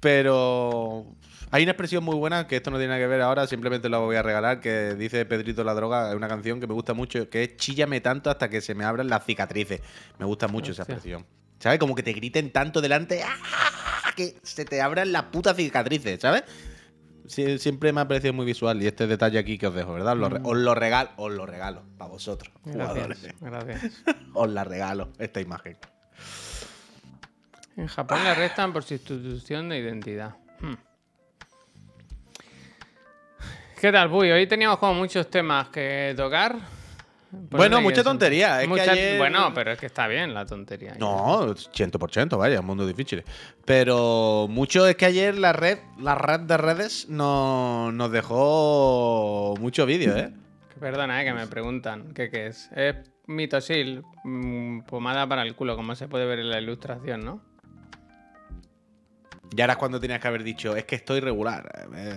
Pero 0.00 1.04
hay 1.50 1.62
una 1.62 1.72
expresión 1.72 2.02
muy 2.02 2.16
buena 2.16 2.46
que 2.46 2.56
esto 2.56 2.70
no 2.70 2.78
tiene 2.78 2.88
nada 2.88 3.00
que 3.00 3.06
ver 3.06 3.20
ahora, 3.20 3.46
simplemente 3.46 3.90
la 3.90 3.98
voy 3.98 4.16
a 4.16 4.22
regalar, 4.22 4.60
que 4.60 4.94
dice 4.94 5.26
Pedrito 5.26 5.62
la 5.62 5.74
droga, 5.74 6.08
es 6.08 6.16
una 6.16 6.26
canción 6.26 6.58
que 6.58 6.66
me 6.66 6.72
gusta 6.72 6.94
mucho, 6.94 7.28
que 7.28 7.42
es 7.42 7.56
Chíllame 7.58 8.00
tanto 8.00 8.30
hasta 8.30 8.48
que 8.48 8.62
se 8.62 8.74
me 8.74 8.86
abran 8.86 9.10
las 9.10 9.26
cicatrices. 9.26 9.82
Me 10.18 10.24
gusta 10.24 10.48
mucho 10.48 10.72
esa 10.72 10.84
expresión. 10.84 11.26
¿Sabes? 11.58 11.78
Como 11.78 11.94
que 11.94 12.02
te 12.02 12.14
griten 12.14 12.50
tanto 12.50 12.80
delante 12.80 13.22
¡ah! 13.22 14.12
que 14.16 14.36
se 14.42 14.64
te 14.64 14.80
abran 14.80 15.12
las 15.12 15.24
putas 15.24 15.56
cicatrices, 15.56 16.18
¿sabes? 16.18 16.44
Siempre 17.26 17.92
me 17.92 18.00
ha 18.00 18.08
parecido 18.08 18.32
muy 18.32 18.46
visual 18.46 18.82
y 18.82 18.86
este 18.86 19.06
detalle 19.06 19.38
aquí 19.38 19.58
que 19.58 19.66
os 19.66 19.74
dejo, 19.74 19.92
¿verdad? 19.92 20.14
Os 20.14 20.32
lo, 20.32 20.48
os 20.48 20.56
lo 20.56 20.74
regalo, 20.74 21.10
os 21.16 21.30
lo 21.30 21.44
regalo 21.44 21.82
para 21.98 22.10
vosotros, 22.10 22.50
jugadores. 22.64 23.22
Gracias, 23.22 23.34
gracias. 23.38 24.02
Os 24.34 24.48
la 24.48 24.64
regalo, 24.64 25.10
esta 25.18 25.40
imagen. 25.40 25.76
En 27.80 27.86
Japón 27.86 28.22
le 28.22 28.28
arrestan 28.28 28.74
por 28.74 28.82
sustitución 28.82 29.70
de 29.70 29.78
identidad. 29.78 30.34
Hmm. 30.60 30.74
¿Qué 33.80 33.90
tal, 33.90 34.10
Puy? 34.10 34.30
Hoy 34.30 34.46
teníamos 34.46 34.78
como 34.78 34.92
muchos 34.92 35.30
temas 35.30 35.68
que 35.70 36.12
tocar. 36.14 36.56
Por 37.48 37.58
Bueno, 37.58 37.80
mucha 37.80 38.02
tontería, 38.02 38.56
es 38.58 38.64
que 38.64 38.68
mucha- 38.68 38.92
ayer- 38.92 39.16
Bueno, 39.16 39.52
pero 39.54 39.70
es 39.72 39.78
que 39.78 39.86
está 39.86 40.06
bien 40.08 40.34
la 40.34 40.44
tontería. 40.44 40.94
No, 40.98 41.54
100%, 41.54 42.36
vaya, 42.36 42.60
un 42.60 42.66
mundo 42.66 42.86
difícil. 42.86 43.24
Pero 43.64 44.46
mucho 44.50 44.86
es 44.86 44.96
que 44.96 45.06
ayer 45.06 45.38
la 45.38 45.54
red, 45.54 45.78
la 45.98 46.14
red 46.16 46.40
de 46.40 46.58
redes 46.58 47.08
no, 47.08 47.92
nos 47.92 48.12
dejó 48.12 49.54
mucho 49.58 49.86
vídeo, 49.86 50.14
¿eh? 50.18 50.34
Perdona, 50.78 51.22
eh, 51.22 51.24
que 51.24 51.32
me 51.32 51.46
preguntan. 51.46 52.12
¿Qué, 52.12 52.28
qué 52.30 52.48
es? 52.48 52.68
Es 52.76 52.96
mitosil, 53.26 54.02
mm, 54.24 54.80
pomada 54.80 55.26
para 55.26 55.42
el 55.42 55.54
culo, 55.54 55.76
como 55.76 55.94
se 55.94 56.08
puede 56.08 56.26
ver 56.26 56.40
en 56.40 56.50
la 56.50 56.60
ilustración, 56.60 57.24
¿no? 57.24 57.49
Y 59.56 59.60
ahora 59.60 59.72
es 59.72 59.78
cuando 59.78 59.98
tenías 59.98 60.20
que 60.20 60.28
haber 60.28 60.42
dicho, 60.44 60.76
es 60.76 60.84
que 60.84 60.94
estoy 60.96 61.20
regular. 61.20 61.68
eh. 61.96 62.14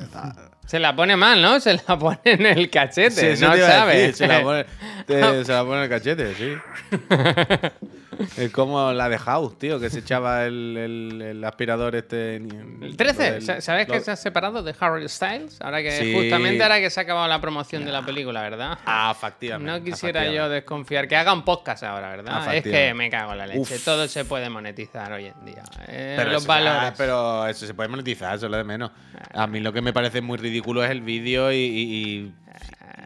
Se 0.68 0.80
la 0.80 0.96
pone 0.96 1.16
mal, 1.16 1.42
¿no? 1.42 1.60
Se 1.60 1.74
la 1.74 1.98
pone 2.00 2.20
en 2.24 2.46
el 2.46 2.70
cachete, 2.70 3.36
Sí, 3.36 3.42
no 3.44 3.56
sabes. 3.58 3.96
decir, 3.98 4.16
Se 4.16 4.28
la 4.28 4.42
pone, 4.42 4.66
te- 5.08 5.44
se 5.46 5.52
la 5.52 5.63
pone 5.63 5.78
en 5.78 5.84
el 5.84 5.90
cachete, 5.90 6.36
sí. 6.36 6.54
Es 8.38 8.51
como 8.51 8.91
la 8.93 9.10
de 9.10 9.17
House, 9.17 9.58
tío, 9.58 9.79
que 9.79 9.89
se 9.89 10.00
echaba 10.00 10.46
el, 10.46 10.77
el- 10.77 11.22
el 11.22 11.43
aspirador 11.43 11.96
este. 11.96 12.36
El 12.38 12.96
13, 12.98 13.25
lo 13.27 13.34
del- 13.34 13.41
Sa- 13.41 13.62
¿sabes 13.62 13.88
que 13.88 14.00
se 14.00 14.12
ha 14.12 14.15
separado 14.15 14.63
de 14.63 14.75
Harry 14.79 15.08
Styles? 15.10 15.60
Ahora 15.62 15.82
que 15.82 15.91
Sí. 15.91 16.13
justamente 16.13 16.62
ahora 16.63 16.79
que 16.79 16.89
se 16.89 17.00
ha 17.00 17.03
acabado 17.03 17.27
la 17.27 17.39
promoción 17.41 17.86
de 17.86 17.91
la 17.91 18.01
película, 18.05 18.41
¿verdad? 18.41 18.77
Ah, 18.86 19.13
efectivamente. 19.15 19.72
No 19.79 19.84
quisiera 19.84 20.27
yo 20.32 20.50
desconfiar. 20.50 21.08
Que 21.08 21.15
haga 21.15 21.34
un 21.34 21.43
podcast 21.43 21.84
ahora, 21.84 22.10
¿verdad? 22.10 22.55
Es 22.55 22.63
que 22.63 22.93
me 22.93 23.10
cago 23.10 23.32
en 23.34 23.38
la 23.38 23.48
leche. 23.48 23.60
Uf. 23.75 23.86
Todo 23.86 24.08
se 24.08 24.25
puede 24.25 24.50
monetizar 24.50 25.12
hoy 25.12 25.25
en 25.25 25.46
día. 25.46 25.63
Eh, 25.88 26.15
Pero 26.17 26.32
los 26.32 26.43
eso, 26.43 26.53
ya- 26.53 26.63
valores. 26.63 26.93
pero 26.98 27.48
eso 27.48 27.65
se 27.67 27.74
puede 27.74 27.89
monetizar, 27.89 28.36
eso 28.36 28.46
es 28.46 28.51
lo 28.51 28.58
de 28.58 28.63
menos. 28.63 28.91
A 29.34 29.48
mí 29.48 29.60
lo 29.60 29.72
que 29.74 29.82
me 29.82 29.93
parece 29.93 30.22
muy 30.22 30.38
ridículo 30.38 30.84
es 30.84 30.91
el 30.91 31.01
vídeo 31.01 31.51
y, 31.51 31.55
y- 31.55 31.93
y- 31.93 32.34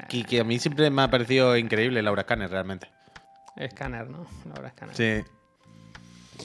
que, 0.10 0.24
que 0.24 0.40
a 0.40 0.44
mí 0.44 0.58
siempre 0.60 0.90
me 0.90 1.02
ha 1.02 1.10
parecido 1.10 1.58
increíble 1.58 2.02
Laura 2.02 2.24
Scanner, 2.24 2.50
realmente. 2.50 2.88
Escáner, 3.58 4.10
¿no? 4.10 4.26
Laura 4.54 4.68
Escáner. 4.70 4.96
Sí. 4.96 5.24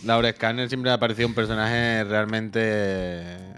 Laura 0.04 0.32
Scanner 0.32 0.68
siempre 0.68 0.90
me 0.90 0.94
ha 0.94 0.98
parecido 0.98 1.28
un 1.28 1.34
personaje 1.34 2.02
realmente 2.04 3.52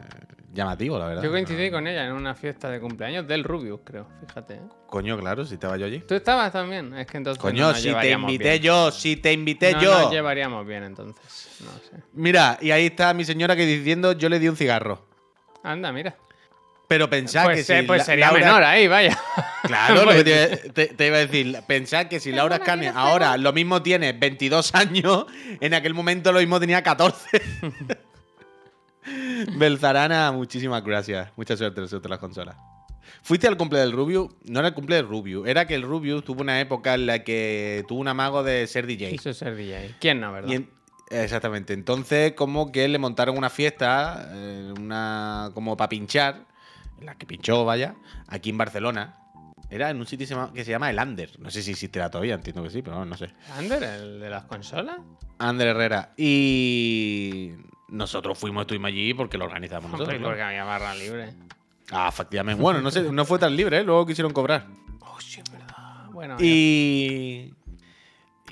llamativo, 0.53 0.99
la 0.99 1.07
verdad. 1.07 1.23
Yo 1.23 1.31
coincidí 1.31 1.71
con 1.71 1.87
ella 1.87 2.07
en 2.07 2.13
una 2.13 2.35
fiesta 2.35 2.69
de 2.69 2.81
cumpleaños 2.81 3.27
del 3.27 3.45
Rubius, 3.45 3.81
creo. 3.85 4.07
Fíjate. 4.27 4.55
¿eh? 4.55 4.61
Coño, 4.89 5.19
claro, 5.19 5.45
si 5.45 5.55
estaba 5.55 5.77
yo 5.77 5.87
allí. 5.87 6.01
¿Tú 6.01 6.15
estabas 6.15 6.53
también? 6.53 6.95
Es 6.97 7.07
que 7.07 7.17
entonces. 7.17 7.41
Coño, 7.41 7.63
no 7.67 7.69
nos 7.73 7.81
si 7.81 7.93
te 7.93 8.11
invité 8.11 8.51
bien. 8.51 8.63
yo, 8.63 8.91
si 8.91 9.17
te 9.17 9.33
invité 9.33 9.73
no 9.75 9.81
yo. 9.83 9.99
nos 10.03 10.11
llevaríamos 10.13 10.67
bien 10.67 10.85
entonces. 10.85 11.61
No 11.61 11.71
sé. 11.79 12.03
Mira, 12.13 12.59
y 12.61 12.71
ahí 12.73 12.87
está 12.87 13.15
mi 13.15 13.25
señora 13.25 13.55
que 13.57 13.65
diciendo 13.67 14.13
yo 14.13 14.29
le 14.29 14.39
di 14.39 14.49
un 14.49 14.57
cigarro. 14.57 15.07
Anda, 15.63 15.93
mira. 15.93 16.15
Pero 16.89 17.09
pensad 17.09 17.45
Pues, 17.45 17.67
que 17.67 17.73
eh, 17.79 17.81
si 17.81 17.87
pues 17.87 18.05
sería 18.05 18.27
Laura- 18.27 18.41
menor 18.45 18.63
ahí, 18.65 18.87
vaya. 18.89 19.19
Claro, 19.67 20.05
lo 20.05 20.11
que 20.13 20.25
te, 20.25 20.57
te- 20.71 20.87
te 20.95 21.07
iba 21.07 21.17
a 21.17 21.21
decir. 21.21 21.59
Pensad 21.67 22.07
que 22.07 22.21
si 22.21 22.31
Laura 22.33 22.57
Scanner 22.59 22.93
ahora 22.95 23.37
lo 23.37 23.53
mismo 23.53 23.83
tiene 23.83 24.13
22 24.13 24.75
años, 24.75 25.27
en 25.61 25.75
aquel 25.75 25.95
momento 25.95 26.33
lo 26.33 26.39
mismo 26.41 26.61
tenía 26.61 26.83
14. 26.83 27.43
Belzarana, 29.57 30.33
muchísimas 30.33 30.83
gracias. 30.83 31.31
Mucha 31.37 31.57
suerte 31.57 31.81
en 31.81 32.11
las 32.11 32.19
consolas. 32.19 32.57
Fuiste 33.23 33.47
al 33.47 33.57
cumple 33.57 33.79
del 33.79 33.93
Rubius. 33.93 34.29
No 34.45 34.59
era 34.61 34.69
el 34.69 34.75
cumple 34.75 34.97
del 34.97 35.07
Rubius. 35.09 35.47
Era 35.47 35.67
que 35.67 35.75
el 35.75 35.83
Rubius 35.83 36.25
tuvo 36.25 36.41
una 36.41 36.61
época 36.61 36.95
en 36.95 37.07
la 37.07 37.23
que 37.25 37.85
tuvo 37.89 38.01
un 38.01 38.09
amago 38.09 38.43
de 38.43 38.67
ser 38.67 38.87
DJ. 38.87 39.11
Quiso 39.11 39.33
ser 39.35 39.57
DJ. 39.57 39.95
¿Quién 40.01 40.21
no, 40.21 40.33
verdad? 40.33 40.53
En- 40.53 40.71
exactamente. 41.11 41.73
Entonces, 41.75 42.33
como 42.33 42.73
que 42.73 42.89
le 42.89 42.99
montaron 42.99 43.37
una 43.37 43.51
fiesta, 43.51 44.29
eh, 44.33 44.73
una 44.79 45.51
como 45.55 45.77
para 45.77 45.89
pinchar, 45.91 46.47
en 46.99 47.07
la 47.07 47.15
que 47.17 47.27
pinchó, 47.27 47.65
vaya, 47.65 47.95
aquí 48.27 48.51
en 48.51 48.59
Barcelona. 48.59 49.19
Era 49.75 49.91
en 49.91 49.99
un 49.99 50.07
sitio 50.07 50.53
que 50.55 50.65
se 50.65 50.71
llama- 50.71 50.89
El 50.89 51.01
Ander. 51.01 51.31
No 51.41 51.51
sé 51.51 51.61
si 51.61 51.73
existirá 51.73 52.09
todavía, 52.09 52.35
entiendo 52.35 52.63
que 52.63 52.71
sí, 52.71 52.81
pero 52.81 52.95
no, 52.97 53.05
no 53.05 53.17
sé. 53.17 53.31
¿Ander, 53.57 53.83
el 53.83 54.21
de 54.21 54.31
las 54.31 54.45
consolas? 54.45 54.99
Ander 55.39 55.67
Herrera. 55.67 56.13
Y 56.17 57.51
nosotros 57.89 58.39
fuimos, 58.39 58.61
estuvimos 58.63 58.87
allí 58.89 59.15
porque 59.15 59.37
lo 59.37 59.47
organizamos 59.47 59.91
nosotros. 59.91 60.09
Hombre, 60.15 60.21
¿no? 60.21 60.29
porque 60.29 60.43
había 60.43 60.63
barra 60.63 60.95
libre. 60.95 61.35
Ah, 61.91 62.07
efectivamente. 62.09 62.63
Bueno, 62.63 62.81
no 62.81 62.93
sé, 62.93 63.03
no 63.11 63.25
fue 63.25 63.41
tan 63.41 63.57
libre, 63.57 63.79
¿eh? 63.81 63.83
luego 63.83 64.07
quisieron 64.07 64.33
cobrar. 64.33 64.65
Oh, 65.01 65.21
sí, 65.21 65.41
es 65.45 65.51
verdad. 65.53 66.07
Bueno, 66.13 66.37
Y. 66.39 67.53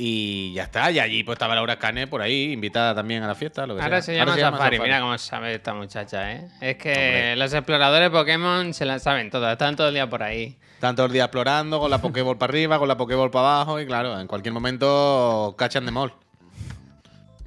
Y 0.05 0.53
ya 0.53 0.65
está, 0.65 0.91
y 0.91 0.99
allí 0.99 1.23
pues 1.23 1.37
estaba 1.37 1.55
Laura 1.55 1.79
Cane 1.79 2.09
por 2.09 2.23
ahí, 2.23 2.51
invitada 2.51 2.93
también 2.93 3.23
a 3.23 3.29
la 3.29 3.37
fiesta. 3.37 3.69
Lo 3.69 3.77
que 3.77 3.83
Ahora 3.83 4.03
sea. 4.03 4.15
se 4.15 4.19
llama 4.19 4.37
Safari. 4.37 4.81
Mira 4.81 4.99
cómo 4.99 5.17
sabe 5.17 5.55
esta 5.55 5.75
muchacha, 5.75 6.33
¿eh? 6.33 6.49
Es 6.61 6.77
que 6.77 6.89
Hombre. 6.91 7.37
los 7.37 7.55
exploradores 7.55 8.11
Pokémon 8.11 8.75
se 8.75 8.85
la 8.85 8.99
saben 8.99 9.31
todas. 9.31 9.53
Están 9.53 9.77
todo 9.77 9.87
el 9.87 9.95
día 9.95 10.11
por 10.11 10.25
ahí. 10.25 10.59
Están 10.75 10.97
todo 10.97 11.07
el 11.07 11.13
día 11.13 11.23
explorando, 11.27 11.79
con 11.79 11.89
la 11.89 11.99
Pokéball 11.99 12.37
para 12.37 12.51
arriba, 12.51 12.81
con 12.81 12.89
la 12.89 12.97
Pokéball 12.97 13.31
para 13.31 13.47
abajo, 13.55 13.79
y 13.81 13.87
claro, 13.87 14.19
en 14.19 14.27
cualquier 14.27 14.53
momento 14.53 15.55
cachan 15.57 15.87
de 15.87 15.93
mall. 15.93 16.13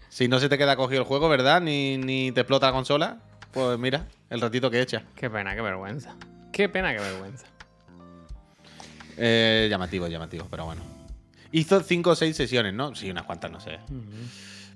Si 0.08 0.30
no 0.30 0.40
se 0.40 0.48
te 0.48 0.58
queda 0.58 0.78
cogido 0.78 1.02
el 1.02 1.08
juego, 1.08 1.28
¿verdad? 1.28 1.60
Ni, 1.60 1.98
ni 1.98 2.32
te 2.32 2.40
explota 2.40 2.68
la 2.68 2.72
consola, 2.72 3.18
pues 3.52 3.78
mira, 3.78 4.06
el 4.30 4.40
ratito 4.40 4.72
que 4.72 4.80
echa. 4.80 5.04
Qué 5.18 5.30
pena, 5.30 5.56
qué 5.56 5.62
vergüenza. 5.62 6.16
Qué 6.54 6.70
pena, 6.70 6.94
qué 6.94 7.02
vergüenza. 7.02 7.48
Eh, 9.18 9.68
llamativo, 9.70 10.08
llamativo, 10.08 10.48
pero 10.50 10.64
bueno. 10.64 10.95
Hizo 11.56 11.80
cinco 11.80 12.10
o 12.10 12.16
seis 12.16 12.36
sesiones, 12.36 12.74
¿no? 12.74 12.94
Sí, 12.96 13.10
unas 13.10 13.24
cuantas, 13.24 13.50
no 13.50 13.62
sé. 13.62 13.80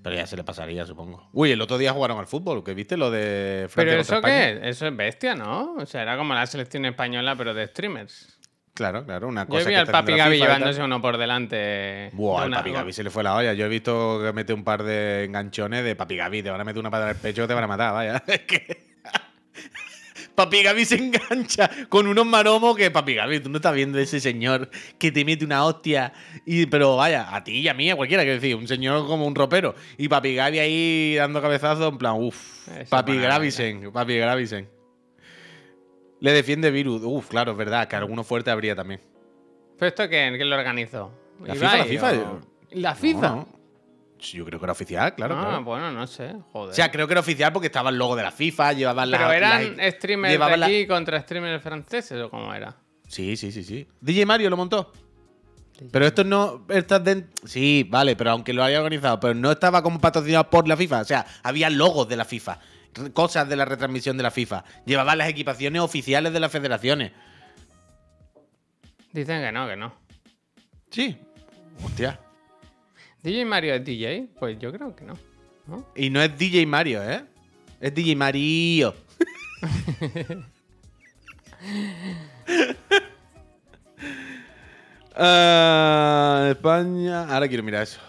Pero 0.01 0.15
ya 0.15 0.25
se 0.25 0.37
le 0.37 0.45
pasaría, 0.45 0.85
supongo. 0.85 1.27
Uy, 1.33 1.51
el 1.51 1.59
otro 1.59 1.77
día 1.77 1.91
jugaron 1.91 2.17
al 2.19 2.25
fútbol, 2.25 2.63
¿que 2.63 2.73
viste 2.73 2.95
lo 2.95 3.11
de 3.11 3.67
Francia 3.69 3.91
Pero 3.91 4.01
eso 4.01 4.15
España? 4.15 4.61
qué? 4.61 4.69
Eso 4.69 4.87
es 4.87 4.95
bestia, 4.95 5.35
¿no? 5.35 5.73
O 5.73 5.85
sea, 5.85 6.03
era 6.03 6.15
como 6.15 6.33
la 6.33 6.45
selección 6.45 6.85
española, 6.85 7.35
pero 7.35 7.53
de 7.53 7.67
streamers. 7.67 8.39
Claro, 8.73 9.03
claro, 9.03 9.27
una 9.27 9.45
cosa 9.45 9.63
Yo 9.63 9.67
vi 9.67 9.73
que 9.73 9.79
al 9.79 9.87
Papi 9.87 10.13
Gaby 10.15 10.37
llevándose 10.37 10.81
uno 10.81 11.01
por 11.01 11.17
delante. 11.17 12.11
Buah, 12.13 12.43
al 12.43 12.51
Papi 12.51 12.71
Gaby 12.71 12.93
se 12.93 13.03
le 13.03 13.09
fue 13.09 13.23
la 13.23 13.35
olla. 13.35 13.51
Yo 13.51 13.65
he 13.65 13.69
visto 13.69 14.21
que 14.23 14.31
mete 14.31 14.53
un 14.53 14.63
par 14.63 14.83
de 14.83 15.25
enganchones 15.25 15.83
de 15.83 15.97
Papi 15.97 16.15
Gaby. 16.15 16.43
Te 16.43 16.49
van 16.49 16.61
a 16.61 16.63
meter 16.63 16.79
una 16.79 16.89
patada 16.89 17.11
en 17.11 17.17
el 17.17 17.21
pecho 17.21 17.45
te 17.45 17.53
van 17.53 17.65
a 17.65 17.67
matar, 17.67 17.91
vaya. 17.91 18.23
Que. 20.39 20.45
Papi 20.45 20.63
Gaby 20.63 20.85
se 20.85 20.95
engancha 20.95 21.69
con 21.89 22.07
unos 22.07 22.25
maromos 22.25 22.75
que 22.77 22.89
Papi 22.91 23.15
Gaby, 23.15 23.39
tú 23.41 23.49
no 23.49 23.57
estás 23.57 23.73
viendo 23.73 23.99
ese 23.99 24.19
señor 24.19 24.69
que 24.97 25.11
te 25.11 25.25
mete 25.25 25.43
una 25.45 25.65
hostia. 25.65 26.13
Y, 26.45 26.65
pero 26.67 26.95
vaya, 26.97 27.35
a 27.35 27.43
ti 27.43 27.59
y 27.59 27.67
a 27.67 27.73
mí, 27.73 27.89
a 27.89 27.95
cualquiera, 27.95 28.23
quiero 28.23 28.39
decir, 28.39 28.55
un 28.55 28.67
señor 28.67 29.05
como 29.07 29.25
un 29.25 29.35
ropero. 29.35 29.75
Y 29.97 30.07
Papi 30.07 30.35
Gaby 30.35 30.59
ahí 30.59 31.15
dando 31.15 31.41
cabezazos 31.41 31.91
en 31.91 31.97
plan, 31.97 32.13
uff, 32.17 32.67
Papi 32.89 33.17
Gravisen, 33.17 33.91
Papi 33.91 34.17
Gravisen. 34.17 34.69
Le 36.21 36.33
defiende 36.33 36.69
Virus. 36.71 37.01
Uf, 37.03 37.29
claro, 37.29 37.51
es 37.53 37.57
verdad, 37.57 37.87
que 37.87 37.95
alguno 37.95 38.23
fuerte 38.23 38.51
habría 38.51 38.75
también. 38.75 39.01
¿Pero 39.77 39.87
esto 39.89 40.09
quién, 40.09 40.35
quién 40.35 40.49
lo 40.49 40.57
organizó? 40.57 41.11
La 41.45 41.53
FIFA, 41.55 41.77
la 41.77 41.85
FIFA. 41.85 42.11
o- 42.13 42.39
¿La 42.71 42.95
FIFA? 42.95 43.21
No, 43.29 43.35
no. 43.35 43.58
Yo 44.19 44.45
creo 44.45 44.59
que 44.59 44.65
era 44.65 44.73
oficial, 44.73 45.15
claro. 45.15 45.35
ah, 45.37 45.41
claro. 45.45 45.63
bueno, 45.63 45.91
no 45.91 46.05
sé. 46.07 46.35
Joder. 46.51 46.71
O 46.71 46.73
sea, 46.73 46.91
creo 46.91 47.07
que 47.07 47.13
era 47.13 47.21
oficial 47.21 47.53
porque 47.53 47.67
estaba 47.67 47.89
el 47.89 47.97
logo 47.97 48.15
de 48.15 48.23
la 48.23 48.31
FIFA, 48.31 48.73
llevaban 48.73 49.09
¿Pero 49.11 49.27
la- 49.27 49.35
eran 49.37 49.77
la- 49.77 49.91
streamers 49.91 50.33
de 50.39 50.57
la- 50.57 50.65
aquí 50.65 50.87
contra 50.87 51.21
streamers 51.21 51.63
franceses 51.63 52.21
o 52.21 52.29
cómo 52.29 52.53
era? 52.53 52.75
Sí, 53.07 53.35
sí, 53.37 53.51
sí, 53.51 53.63
sí. 53.63 53.87
DJ 54.01 54.25
Mario 54.25 54.49
lo 54.49 54.57
montó. 54.57 54.91
Pero 55.91 56.05
esto 56.05 56.25
no. 56.25 56.65
Estas 56.67 57.01
de... 57.05 57.25
Sí, 57.45 57.87
vale, 57.89 58.17
pero 58.17 58.31
aunque 58.31 58.51
lo 58.51 58.61
haya 58.63 58.79
organizado, 58.79 59.17
pero 59.21 59.33
no 59.33 59.49
estaba 59.49 59.81
como 59.81 59.99
patrocinado 60.01 60.49
por 60.49 60.67
la 60.67 60.75
FIFA. 60.75 60.99
O 61.01 61.05
sea, 61.05 61.25
había 61.41 61.69
logos 61.69 62.09
de 62.09 62.17
la 62.17 62.25
FIFA, 62.25 62.59
cosas 63.13 63.47
de 63.47 63.55
la 63.55 63.63
retransmisión 63.63 64.17
de 64.17 64.23
la 64.23 64.31
FIFA. 64.31 64.65
Llevaban 64.85 65.17
las 65.17 65.29
equipaciones 65.29 65.81
oficiales 65.81 66.33
de 66.33 66.39
las 66.41 66.51
federaciones. 66.51 67.13
Dicen 69.13 69.41
que 69.41 69.51
no, 69.53 69.67
que 69.67 69.75
no. 69.77 69.93
Sí. 70.91 71.17
Hostia. 71.83 72.19
¿DJ 73.23 73.45
Mario 73.45 73.73
es 73.73 73.83
DJ? 73.83 74.29
Pues 74.39 74.57
yo 74.59 74.71
creo 74.71 74.95
que 74.95 75.05
no. 75.05 75.13
¿no? 75.67 75.87
Y 75.95 76.09
no 76.09 76.21
es 76.21 76.37
DJ 76.37 76.65
Mario, 76.65 77.03
¿eh? 77.03 77.23
Es 77.79 77.93
DJ 77.93 78.15
Mario. 78.15 78.95
Ah, 85.21 86.47
España. 86.49 87.25
Ahora 87.27 87.45
quiero 87.49 87.61
mirar 87.61 87.83
eso. 87.83 87.99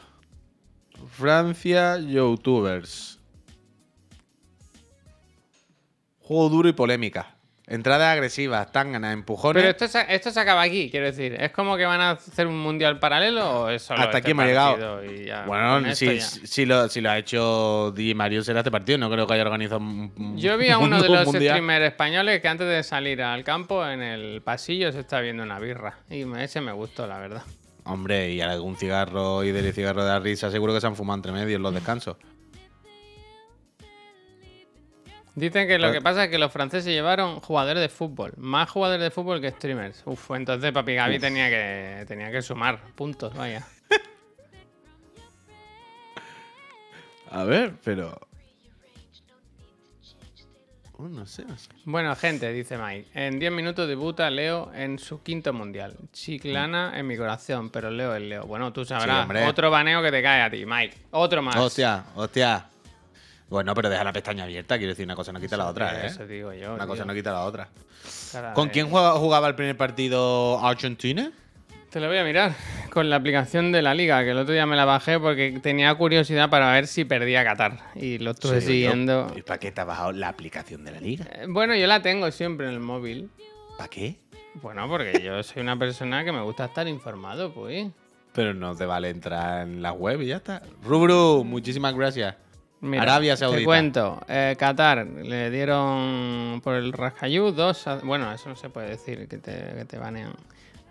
Francia, 1.09 1.99
youtubers. 1.99 3.19
Juego 6.21 6.49
duro 6.49 6.69
y 6.69 6.73
polémica. 6.73 7.40
Entradas 7.71 8.09
agresivas, 8.13 8.73
tanganas, 8.73 9.13
empujones. 9.13 9.63
Pero 9.63 9.71
esto 9.71 9.87
se, 9.87 10.05
esto 10.13 10.33
se 10.33 10.41
acaba 10.41 10.63
aquí, 10.63 10.91
quiero 10.91 11.07
decir. 11.07 11.37
¿Es 11.41 11.53
como 11.53 11.77
que 11.77 11.87
van 11.87 12.01
a 12.01 12.11
hacer 12.11 12.49
un 12.49 12.59
mundial 12.59 12.99
paralelo 12.99 13.49
o 13.63 13.69
es 13.69 13.83
solo 13.83 14.01
Hasta 14.01 14.19
este 14.19 14.19
aquí 14.19 14.31
hemos 14.33 14.45
llegado. 14.45 15.05
y 15.05 15.27
ya, 15.27 15.45
Bueno, 15.47 15.95
si, 15.95 16.67
lo, 16.67 16.89
si 16.89 17.01
lo 17.01 17.11
ha 17.11 17.19
hecho 17.19 17.93
Di 17.93 18.13
Mario 18.13 18.43
será 18.43 18.59
este 18.61 18.73
partido. 18.73 18.99
No 18.99 19.09
creo 19.09 19.25
que 19.25 19.35
haya 19.35 19.45
organizado 19.45 19.79
un, 19.81 20.37
Yo 20.37 20.59
vi 20.59 20.71
a 20.71 20.79
uno 20.79 21.01
de 21.01 21.09
los 21.09 21.27
mundial. 21.27 21.55
streamers 21.55 21.85
españoles 21.87 22.41
que 22.41 22.49
antes 22.49 22.67
de 22.67 22.83
salir 22.83 23.23
al 23.23 23.45
campo, 23.45 23.87
en 23.87 24.03
el 24.03 24.43
pasillo, 24.43 24.91
se 24.91 24.99
está 24.99 25.21
viendo 25.21 25.45
una 25.45 25.61
birra. 25.61 26.01
Y 26.11 26.25
ese 26.41 26.61
me 26.61 26.73
gustó, 26.73 27.07
la 27.07 27.19
verdad. 27.21 27.45
Hombre, 27.85 28.33
y 28.33 28.41
algún 28.41 28.77
cigarro 28.77 29.45
y 29.45 29.53
del 29.53 29.73
cigarro 29.73 30.03
de 30.05 30.11
la 30.11 30.19
risa 30.19 30.51
seguro 30.51 30.75
que 30.75 30.81
se 30.81 30.89
han 30.89 30.97
fumado 30.97 31.19
entre 31.19 31.31
medio 31.31 31.55
en 31.55 31.63
los 31.63 31.73
descansos. 31.73 32.17
Dicen 35.41 35.67
que 35.67 35.79
lo 35.79 35.91
que 35.91 36.03
pasa 36.03 36.25
es 36.25 36.31
que 36.31 36.37
los 36.37 36.53
franceses 36.53 36.93
llevaron 36.93 37.41
jugadores 37.41 37.81
de 37.81 37.89
fútbol. 37.89 38.35
Más 38.37 38.69
jugadores 38.69 39.03
de 39.03 39.11
fútbol 39.11 39.41
que 39.41 39.51
streamers. 39.51 40.03
Uf, 40.05 40.33
entonces 40.33 40.71
Papi 40.71 40.95
Gaby 40.95 41.19
tenía 41.19 41.49
que, 41.49 42.05
tenía 42.07 42.31
que 42.31 42.43
sumar 42.43 42.79
puntos, 42.95 43.35
vaya. 43.35 43.67
A 47.31 47.45
ver, 47.45 47.73
pero. 47.83 48.21
Uh, 50.99 51.09
no 51.09 51.25
sé, 51.25 51.47
no 51.47 51.57
sé. 51.57 51.71
Bueno, 51.85 52.15
gente, 52.17 52.53
dice 52.53 52.77
Mike. 52.77 53.09
En 53.15 53.39
10 53.39 53.51
minutos 53.51 53.89
debuta 53.89 54.29
Leo 54.29 54.71
en 54.75 54.99
su 54.99 55.23
quinto 55.23 55.55
mundial. 55.55 55.97
Chiclana 56.13 56.99
en 56.99 57.07
mi 57.07 57.17
corazón, 57.17 57.71
pero 57.71 57.91
Leo 57.91 58.15
es 58.15 58.21
Leo. 58.21 58.45
Bueno, 58.45 58.75
tú 58.75 58.85
sabrás. 58.85 59.27
Otro 59.49 59.71
baneo 59.71 60.03
que 60.03 60.11
te 60.11 60.23
cae 60.23 60.43
a 60.43 60.51
ti, 60.51 60.67
Mike. 60.67 60.99
Otro 61.13 61.41
más. 61.41 61.57
Hostia, 61.57 62.05
hostia. 62.15 62.67
Bueno, 63.51 63.75
pero 63.75 63.91
deja 63.91 64.05
la 64.05 64.13
pestaña 64.13 64.45
abierta. 64.45 64.79
Quiero 64.79 64.93
decir, 64.93 65.05
una 65.05 65.17
cosa 65.17 65.33
no 65.33 65.41
quita 65.41 65.57
la 65.57 65.67
otra, 65.67 66.05
¿eh? 66.05 66.07
Eso 66.07 66.27
digo 66.27 66.53
yo. 66.53 66.73
Una 66.75 66.87
cosa 66.87 67.05
no 67.05 67.13
quita 67.13 67.33
la 67.33 67.45
otra. 67.45 67.69
Cara 68.33 68.55
¿Con 68.55 68.69
de- 68.69 68.73
quién 68.73 68.89
jugaba, 68.89 69.13
jugaba 69.19 69.49
el 69.49 69.57
primer 69.57 69.77
partido 69.77 70.65
Argentina? 70.65 71.33
Te 71.91 71.99
lo 71.99 72.07
voy 72.07 72.19
a 72.19 72.25
mirar 72.25 72.55
con 72.91 73.11
la 73.11 73.17
aplicación 73.17 73.73
de 73.73 73.83
la 73.83 73.95
liga, 73.95 74.23
que 74.23 74.31
el 74.31 74.39
otro 74.39 74.55
día 74.55 74.65
me 74.67 74.77
la 74.77 74.85
bajé 74.85 75.19
porque 75.19 75.59
tenía 75.61 75.93
curiosidad 75.97 76.49
para 76.49 76.71
ver 76.73 76.87
si 76.87 77.05
perdía 77.05 77.43
Qatar. 77.43 77.81
Y 77.97 78.19
lo 78.19 78.31
estuve 78.31 78.61
Sí, 78.61 78.69
siguiendo. 78.69 79.33
¿Y 79.37 79.43
para 79.43 79.59
qué 79.59 79.73
te 79.73 79.81
has 79.81 79.87
bajado 79.89 80.13
la 80.13 80.29
aplicación 80.29 80.85
de 80.85 80.93
la 80.93 81.01
liga? 81.01 81.27
Eh, 81.33 81.47
Bueno, 81.49 81.75
yo 81.75 81.89
la 81.89 82.01
tengo 82.01 82.31
siempre 82.31 82.69
en 82.69 82.75
el 82.75 82.81
móvil. 82.81 83.29
¿Para 83.77 83.91
qué? 83.91 84.15
Bueno, 84.63 84.89
porque 84.89 85.21
yo 85.25 85.43
soy 85.43 85.63
una 85.63 85.77
persona 85.77 86.25
que 86.25 86.31
me 86.31 86.43
gusta 86.43 86.67
estar 86.67 86.87
informado, 86.87 87.53
pues. 87.53 87.89
Pero 88.33 88.55
no 88.55 88.77
te 88.77 88.87
vale 88.87 89.09
entrar 89.11 89.63
en 89.67 89.83
la 89.83 89.91
web 89.93 90.21
y 90.23 90.27
ya 90.29 90.37
está. 90.37 90.63
Rubru, 90.85 91.43
muchísimas 91.45 91.95
gracias. 91.97 92.37
Mira, 92.83 93.03
Arabia 93.03 93.37
Saudita. 93.37 93.59
Te 93.59 93.65
cuento, 93.65 94.21
eh, 94.29 94.57
Qatar 94.59 95.07
le 95.07 95.51
dieron 95.51 96.61
por 96.65 96.75
el 96.77 96.93
Rascayú 96.93 97.53
dos. 97.53 97.87
a- 97.87 97.97
Bueno, 98.03 98.33
eso 98.33 98.49
no 98.49 98.57
se 98.57 98.71
puede 98.71 98.89
decir, 98.89 99.29
que 99.29 99.37
te, 99.39 99.53
que 99.77 99.85
te 99.85 99.99
banean. 99.99 100.33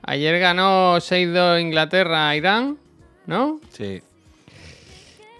Ayer 0.03 0.39
ganó 0.39 0.99
6-2 1.01 1.59
Inglaterra 1.59 2.29
a 2.29 2.35
Irán, 2.35 2.77
¿no? 3.25 3.59
Sí. 3.71 4.01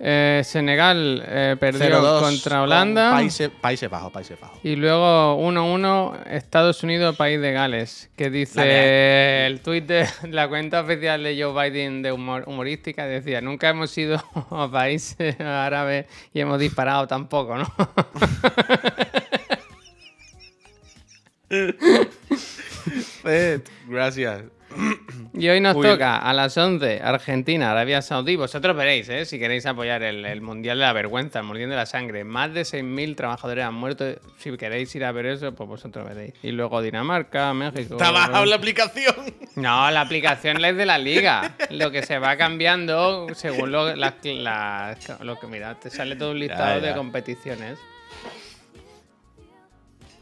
Eh, 0.01 0.41
Senegal 0.45 1.23
eh, 1.27 1.57
perdió 1.59 2.01
0-2 2.01 2.21
contra 2.21 2.57
con 2.57 2.63
Holanda. 2.63 3.11
Países, 3.11 3.51
Bajos, 3.89 4.11
Países 4.11 4.39
Bajos. 4.39 4.57
Y 4.63 4.75
luego 4.77 5.37
1-1 5.39 6.27
Estados 6.27 6.83
Unidos, 6.83 7.17
País 7.17 7.41
de 7.41 7.51
Gales, 7.51 8.09
que 8.15 8.29
dice 8.29 9.45
el 9.45 9.59
tuit 9.61 9.85
de 9.85 10.07
la 10.29 10.47
cuenta 10.47 10.81
oficial 10.81 11.23
de 11.23 11.41
Joe 11.41 11.69
Biden 11.69 12.01
de 12.01 12.13
humor, 12.13 12.43
humorística, 12.47 13.05
decía, 13.05 13.41
nunca 13.41 13.69
hemos 13.69 13.97
ido 13.97 14.23
a 14.51 14.71
países 14.71 15.39
árabes 15.39 16.05
y 16.33 16.39
hemos 16.39 16.59
disparado 16.59 17.07
tampoco, 17.07 17.57
¿no? 17.57 17.67
Eh, 23.25 23.59
gracias. 23.87 24.43
Y 25.39 25.49
hoy 25.49 25.61
nos 25.61 25.75
Uy. 25.75 25.85
toca 25.87 26.17
a 26.17 26.33
las 26.33 26.57
11 26.57 27.01
Argentina, 27.03 27.71
Arabia 27.71 28.01
Saudí. 28.01 28.35
Vosotros 28.35 28.75
veréis, 28.75 29.07
¿eh? 29.09 29.25
si 29.25 29.39
queréis 29.39 29.65
apoyar 29.65 30.03
el, 30.03 30.25
el 30.25 30.41
Mundial 30.41 30.77
de 30.77 30.83
la 30.85 30.93
Vergüenza, 30.93 31.39
el 31.39 31.45
Mundial 31.45 31.69
de 31.69 31.75
la 31.75 31.85
Sangre. 31.85 32.23
Más 32.23 32.53
de 32.53 32.61
6.000 32.61 33.15
trabajadores 33.15 33.65
han 33.65 33.73
muerto. 33.73 34.05
Si 34.37 34.55
queréis 34.57 34.93
ir 34.95 35.05
a 35.05 35.11
ver 35.11 35.25
eso, 35.27 35.53
pues 35.55 35.67
vosotros 35.69 36.07
veréis. 36.07 36.33
Y 36.43 36.51
luego 36.51 36.81
Dinamarca, 36.81 37.53
México. 37.53 37.97
¿Te 37.97 38.03
has 38.03 38.13
bajado 38.13 38.45
la 38.45 38.55
aplicación? 38.55 39.15
No, 39.55 39.89
la 39.91 40.01
aplicación 40.01 40.63
es 40.63 40.75
de 40.77 40.85
la 40.85 40.97
liga. 40.97 41.55
Lo 41.69 41.91
que 41.91 42.03
se 42.03 42.19
va 42.19 42.37
cambiando 42.37 43.27
según 43.33 43.71
lo, 43.71 43.95
las- 43.95 44.13
las- 44.23 45.19
lo 45.21 45.39
que 45.39 45.47
mira, 45.47 45.75
te 45.75 45.89
sale 45.89 46.15
todo 46.15 46.31
un 46.31 46.39
listado 46.39 46.75
Ya, 46.75 46.81
ya. 46.81 46.87
de 46.89 46.95
competiciones. 46.95 47.79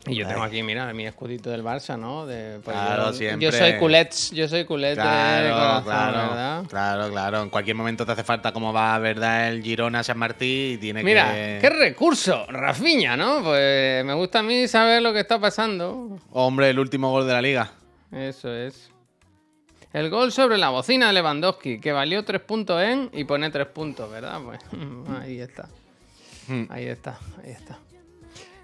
Y 0.07 0.15
yo 0.15 0.27
tengo 0.27 0.43
aquí, 0.43 0.63
mira, 0.63 0.93
mi 0.93 1.05
escudito 1.05 1.49
del 1.49 1.63
Barça, 1.63 1.97
¿no? 1.99 2.25
De, 2.25 2.59
pues 2.63 2.75
Claro, 2.75 3.07
yo, 3.07 3.13
siempre. 3.13 3.45
yo 3.45 3.51
soy 3.51 3.73
culets, 3.77 4.31
yo 4.31 4.47
soy 4.47 4.65
culete 4.65 4.95
de 4.95 5.01
Claro, 5.01 5.53
corazón, 5.53 5.83
claro, 5.83 6.17
¿verdad? 6.29 6.63
claro, 6.69 7.09
claro. 7.09 7.41
En 7.43 7.49
cualquier 7.49 7.75
momento 7.75 8.05
te 8.05 8.11
hace 8.13 8.23
falta 8.23 8.51
cómo 8.51 8.71
va, 8.73 8.97
¿verdad? 8.99 9.49
El 9.49 9.61
Girona 9.63 10.03
San 10.03 10.17
Martín 10.17 10.73
y 10.73 10.77
tiene 10.77 11.03
Mira, 11.03 11.31
que. 11.33 11.59
qué 11.61 11.69
recurso, 11.69 12.45
Rafiña, 12.49 13.15
¿no? 13.17 13.43
Pues 13.43 14.03
me 14.05 14.13
gusta 14.13 14.39
a 14.39 14.43
mí 14.43 14.67
saber 14.67 15.01
lo 15.01 15.13
que 15.13 15.19
está 15.21 15.39
pasando. 15.39 16.19
Hombre, 16.31 16.69
el 16.69 16.79
último 16.79 17.11
gol 17.11 17.27
de 17.27 17.33
la 17.33 17.41
liga. 17.41 17.71
Eso 18.11 18.53
es. 18.53 18.89
El 19.93 20.09
gol 20.09 20.31
sobre 20.31 20.57
la 20.57 20.69
bocina 20.69 21.07
de 21.07 21.13
Lewandowski, 21.13 21.79
que 21.79 21.91
valió 21.91 22.23
tres 22.23 22.41
puntos 22.41 22.81
en 22.81 23.09
y 23.13 23.23
pone 23.23 23.49
tres 23.49 23.67
puntos, 23.67 24.11
¿verdad? 24.11 24.39
Pues 24.43 24.59
ahí 25.21 25.39
está. 25.39 25.67
Hmm. 26.47 26.65
Ahí 26.69 26.85
está, 26.85 27.17
ahí 27.43 27.51
está. 27.51 27.77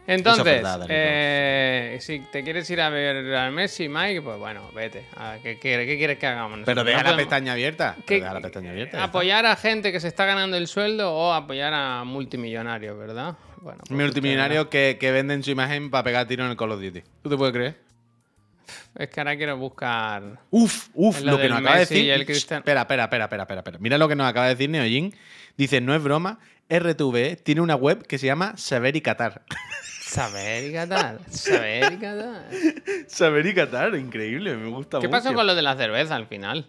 Entonces, 0.05 0.43
verdad, 0.43 0.85
eh, 0.89 1.97
si 2.01 2.19
te 2.19 2.43
quieres 2.43 2.69
ir 2.69 2.81
a 2.81 2.89
ver 2.89 3.33
al 3.35 3.51
Messi, 3.53 3.87
Mike, 3.87 4.21
pues 4.21 4.37
bueno, 4.37 4.69
vete. 4.75 5.05
A- 5.15 5.37
¿Qué, 5.41 5.57
quieres- 5.57 5.87
qué 5.87 5.97
quieres 5.97 6.17
que 6.19 6.27
hagamos? 6.27 6.59
Pero 6.65 6.75
nosotros? 6.75 6.85
deja 6.85 6.97
No 6.97 7.03
la 7.03 7.09
podemos- 7.11 7.23
pestaña 7.29 7.51
abierta. 7.53 7.95
¿Qué- 7.99 8.03
Pero 8.15 8.21
deja 8.23 8.33
la 8.33 8.41
pestaña 8.41 8.71
abierta. 8.71 9.03
apoyar 9.03 9.45
a 9.45 9.55
gente 9.55 9.91
que 9.93 9.99
se 10.01 10.09
está 10.09 10.25
ganando 10.25 10.57
el 10.57 10.67
sueldo 10.67 11.13
o 11.13 11.31
apoyar 11.33 11.73
a 11.73 12.03
multimillonarios, 12.03 12.97
¿verdad? 12.97 13.35
Bueno, 13.61 13.79
pues 13.87 13.97
Multimillonarios 13.97 14.67
que, 14.67 14.97
que 14.99 15.11
venden 15.11 15.41
su 15.41 15.51
imagen 15.51 15.89
para 15.89 16.03
pegar 16.03 16.27
tiro 16.27 16.43
en 16.43 16.51
el 16.51 16.57
Call 16.57 16.71
of 16.73 16.81
Duty. 16.81 17.01
¿Tú 17.21 17.29
te 17.29 17.37
puedes 17.37 17.53
creer? 17.53 17.77
Es 18.97 19.07
que 19.09 19.19
ahora 19.21 19.37
quiero 19.37 19.55
buscar. 19.57 20.21
Uf, 20.51 20.89
uf, 20.93 21.21
lo 21.21 21.31
lo, 21.31 21.37
que 21.39 21.47
nos 21.49 21.59
acaba 21.59 21.75
de 21.75 21.79
decir. 21.81 22.09
espera, 22.11 22.81
espera, 22.81 23.03
espera, 23.05 23.23
espera, 23.25 23.43
espera. 23.43 23.77
Mira 23.79 23.97
lo 23.97 24.07
que 24.09 24.15
nos 24.15 24.27
acaba 24.27 24.47
de 24.47 24.55
decir 24.55 24.69
Neojin. 24.69 25.15
Dice, 25.57 25.79
no 25.81 25.95
es 25.95 26.03
broma, 26.03 26.39
RTV 26.69 27.37
tiene 27.43 27.61
una 27.61 27.75
web 27.75 28.05
que 28.05 28.17
se 28.17 28.25
llama 28.25 28.55
Saber 28.57 28.95
y 28.97 29.01
Qatar. 29.01 29.43
Saber 30.13 30.65
y 30.65 30.73
Qatar. 30.73 31.19
Saber 31.29 31.93
y 31.93 31.97
Qatar. 31.97 32.45
Saber 33.07 33.45
y 33.47 33.53
Qatar, 33.55 33.95
increíble, 33.95 34.55
me 34.55 34.69
gusta 34.69 34.99
¿Qué 34.99 35.07
mucho. 35.07 35.17
pasó 35.23 35.33
con 35.33 35.47
lo 35.47 35.55
de 35.55 35.61
la 35.63 35.75
cerveza 35.75 36.15
al 36.15 36.27
final? 36.27 36.67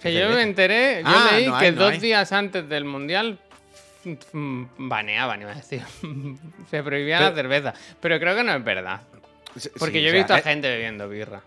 Que 0.00 0.10
¿Qué 0.10 0.18
yo 0.18 0.28
me 0.30 0.42
enteré, 0.42 1.02
yo 1.02 1.08
Ah, 1.08 1.28
leí 1.32 1.46
no 1.46 1.58
que 1.58 1.66
hay, 1.66 1.72
no 1.72 1.78
dos 1.82 1.92
hay. 1.92 1.98
días 2.00 2.32
antes 2.32 2.68
del 2.68 2.84
mundial 2.84 3.38
mm, 4.32 4.64
baneaban, 4.78 5.42
iba 5.42 5.52
a 5.52 5.54
decir. 5.54 5.82
Se 6.70 6.82
prohibía 6.82 7.18
Pero- 7.18 7.30
la 7.30 7.36
cerveza. 7.36 7.74
Pero 8.00 8.18
creo 8.18 8.34
que 8.34 8.42
no 8.42 8.52
es 8.54 8.64
verdad. 8.64 9.00
Porque 9.78 9.98
sí, 9.98 10.02
yo 10.04 10.08
he 10.08 10.10
o 10.10 10.12
sea, 10.12 10.18
visto 10.18 10.34
a 10.34 10.38
eh, 10.38 10.42
gente 10.42 10.68
bebiendo 10.68 11.08
birra. 11.08 11.42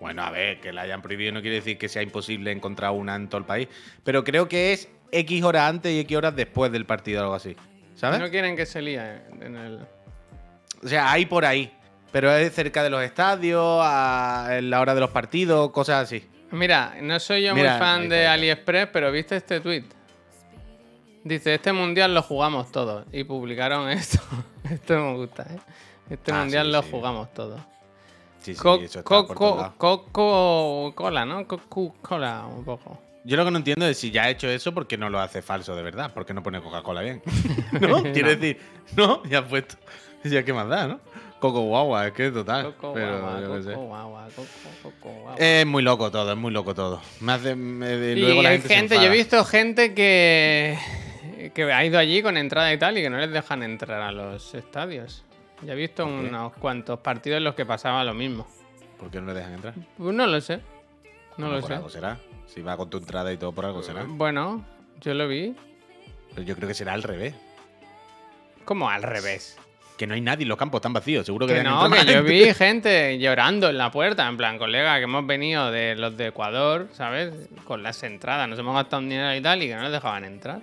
Bueno, 0.00 0.22
a 0.24 0.30
ver, 0.30 0.60
que 0.60 0.72
la 0.72 0.82
hayan 0.82 1.02
prohibido 1.02 1.32
no 1.32 1.40
quiere 1.40 1.56
decir 1.56 1.78
que 1.78 1.88
sea 1.88 2.02
imposible 2.02 2.50
encontrar 2.52 2.90
una 2.90 3.14
en 3.16 3.28
todo 3.28 3.38
el 3.38 3.46
país. 3.46 3.68
Pero 4.04 4.24
creo 4.24 4.48
que 4.48 4.72
es 4.72 4.88
X 5.12 5.42
horas 5.44 5.70
antes 5.70 5.92
y 5.92 6.00
X 6.00 6.16
horas 6.16 6.34
después 6.36 6.70
del 6.72 6.84
partido 6.84 7.20
o 7.20 7.22
algo 7.22 7.34
así. 7.36 7.56
¿Sabes? 7.94 8.18
No 8.20 8.28
quieren 8.28 8.56
que 8.56 8.66
se 8.66 8.82
líe 8.82 9.00
en 9.40 9.56
el. 9.56 9.80
O 10.84 10.88
sea, 10.88 11.10
hay 11.10 11.26
por 11.26 11.44
ahí. 11.44 11.72
Pero 12.12 12.32
es 12.34 12.54
cerca 12.54 12.82
de 12.82 12.90
los 12.90 13.02
estadios, 13.02 13.80
a 13.82 14.58
la 14.62 14.80
hora 14.80 14.94
de 14.94 15.00
los 15.00 15.10
partidos, 15.10 15.70
cosas 15.70 16.04
así. 16.04 16.26
Mira, 16.50 16.94
no 17.02 17.18
soy 17.20 17.42
yo 17.42 17.54
Mira, 17.54 17.72
muy 17.72 17.78
fan 17.80 18.08
de. 18.08 18.26
AliExpress, 18.26 18.88
pero 18.92 19.10
¿viste 19.12 19.36
este 19.36 19.60
tweet? 19.60 19.84
Dice, 21.24 21.54
este 21.54 21.72
mundial 21.72 22.14
lo 22.14 22.22
jugamos 22.22 22.70
todos. 22.70 23.04
Y 23.12 23.24
publicaron 23.24 23.88
esto. 23.90 24.20
esto 24.70 24.94
me 24.94 25.14
gusta, 25.16 25.42
¿eh? 25.42 25.58
Este 26.08 26.30
Ah, 26.32 26.36
mundial 26.40 26.66
sí, 26.66 26.72
lo 26.72 26.82
sí. 26.82 26.88
jugamos 26.90 27.34
todos. 27.34 27.60
Sí, 28.40 28.54
sí, 28.54 28.60
Co- 28.62 28.76
eso. 28.80 29.02
Coco 29.02 29.34
Cola, 30.94 31.24
¿no? 31.26 31.46
Coco 31.48 31.94
Cola, 32.00 32.46
un 32.46 32.64
poco. 32.64 33.02
Yo 33.24 33.36
lo 33.36 33.44
que 33.44 33.50
no 33.50 33.58
entiendo 33.58 33.84
es 33.88 33.98
si 33.98 34.12
ya 34.12 34.22
ha 34.24 34.30
hecho 34.30 34.48
eso, 34.48 34.72
¿por 34.72 34.86
qué 34.86 34.96
no 34.96 35.10
lo 35.10 35.18
hace 35.18 35.42
falso 35.42 35.74
de 35.74 35.82
verdad? 35.82 36.14
¿Por 36.14 36.24
qué 36.24 36.32
no 36.32 36.44
pone 36.44 36.62
Coca-Cola 36.62 37.00
bien? 37.02 37.22
¿No? 37.72 38.02
Quiero 38.04 38.28
No. 38.28 38.36
decir, 38.36 38.60
no, 38.96 39.24
ya 39.24 39.38
ha 39.38 39.48
puesto. 39.48 39.74
Ya, 40.30 40.44
¿qué 40.44 40.52
más 40.52 40.68
da, 40.68 40.86
no? 40.88 41.00
Coco 41.38 41.60
guagua, 41.60 42.06
es 42.06 42.12
que 42.14 42.30
total. 42.30 42.64
Coco 42.74 42.92
pero 42.94 43.20
guagua, 43.20 43.40
yo 43.40 43.46
coco 43.48 43.62
sé. 43.62 43.74
guagua, 43.74 44.28
coco, 44.34 44.48
coco 44.82 45.08
guagua. 45.10 45.34
Es 45.36 45.66
muy 45.66 45.82
loco 45.82 46.10
todo, 46.10 46.32
es 46.32 46.38
muy 46.38 46.50
loco 46.52 46.74
todo. 46.74 47.00
Me 47.20 47.32
hace. 47.32 47.54
me- 47.54 47.94
y 48.12 48.16
luego 48.16 48.42
la 48.42 48.50
hay 48.50 48.60
gente, 48.60 48.96
se 48.96 49.00
yo 49.02 49.08
he 49.12 49.14
visto 49.14 49.44
gente 49.44 49.92
que, 49.94 50.78
que 51.54 51.64
ha 51.72 51.84
ido 51.84 51.98
allí 51.98 52.22
con 52.22 52.36
entrada 52.38 52.72
y 52.72 52.78
tal 52.78 52.96
y 52.96 53.02
que 53.02 53.10
no 53.10 53.18
les 53.18 53.30
dejan 53.30 53.62
entrar 53.62 54.00
a 54.00 54.12
los 54.12 54.54
estadios. 54.54 55.24
Ya 55.62 55.74
he 55.74 55.76
visto 55.76 56.06
unos 56.06 56.52
cuantos 56.54 57.00
partidos 57.00 57.38
en 57.38 57.44
los 57.44 57.54
que 57.54 57.64
pasaba 57.66 58.02
lo 58.04 58.14
mismo. 58.14 58.46
¿Por 58.98 59.10
qué 59.10 59.20
no 59.20 59.26
le 59.26 59.34
dejan 59.34 59.54
entrar? 59.54 59.74
Pues 59.98 60.14
no 60.14 60.26
lo 60.26 60.40
sé. 60.40 60.60
No 61.36 61.48
lo 61.50 61.60
por 61.60 61.68
sé. 61.68 61.74
algo 61.74 61.88
será. 61.90 62.18
Si 62.46 62.62
va 62.62 62.76
con 62.78 62.88
tu 62.88 62.96
entrada 62.96 63.30
y 63.32 63.36
todo, 63.36 63.52
por 63.52 63.66
algo 63.66 63.82
será. 63.82 64.04
Bueno, 64.06 64.64
yo 65.02 65.12
lo 65.12 65.28
vi. 65.28 65.54
Pero 66.30 66.42
yo 66.42 66.56
creo 66.56 66.68
que 66.68 66.74
será 66.74 66.94
al 66.94 67.02
revés. 67.02 67.34
Como 68.64 68.88
al 68.88 69.02
revés. 69.02 69.56
Que 69.96 70.06
no 70.06 70.14
hay 70.14 70.20
nadie, 70.20 70.44
los 70.44 70.58
campos 70.58 70.78
están 70.78 70.92
vacíos. 70.92 71.24
Seguro 71.24 71.46
que, 71.46 71.54
Que 71.54 71.62
no, 71.62 71.90
que 71.90 72.12
yo 72.12 72.22
vi 72.22 72.52
gente 72.54 73.18
llorando 73.18 73.70
en 73.70 73.78
la 73.78 73.90
puerta, 73.90 74.28
en 74.28 74.36
plan, 74.36 74.58
colega, 74.58 74.98
que 74.98 75.04
hemos 75.04 75.26
venido 75.26 75.70
de 75.70 75.94
los 75.96 76.16
de 76.16 76.28
Ecuador, 76.28 76.88
¿sabes? 76.92 77.32
Con 77.64 77.82
las 77.82 78.02
entradas, 78.02 78.48
nos 78.48 78.58
hemos 78.58 78.74
gastado 78.74 79.02
un 79.02 79.08
dinero 79.08 79.34
y 79.34 79.40
tal, 79.40 79.62
y 79.62 79.68
que 79.68 79.74
no 79.74 79.82
nos 79.82 79.92
dejaban 79.92 80.24
entrar. 80.24 80.60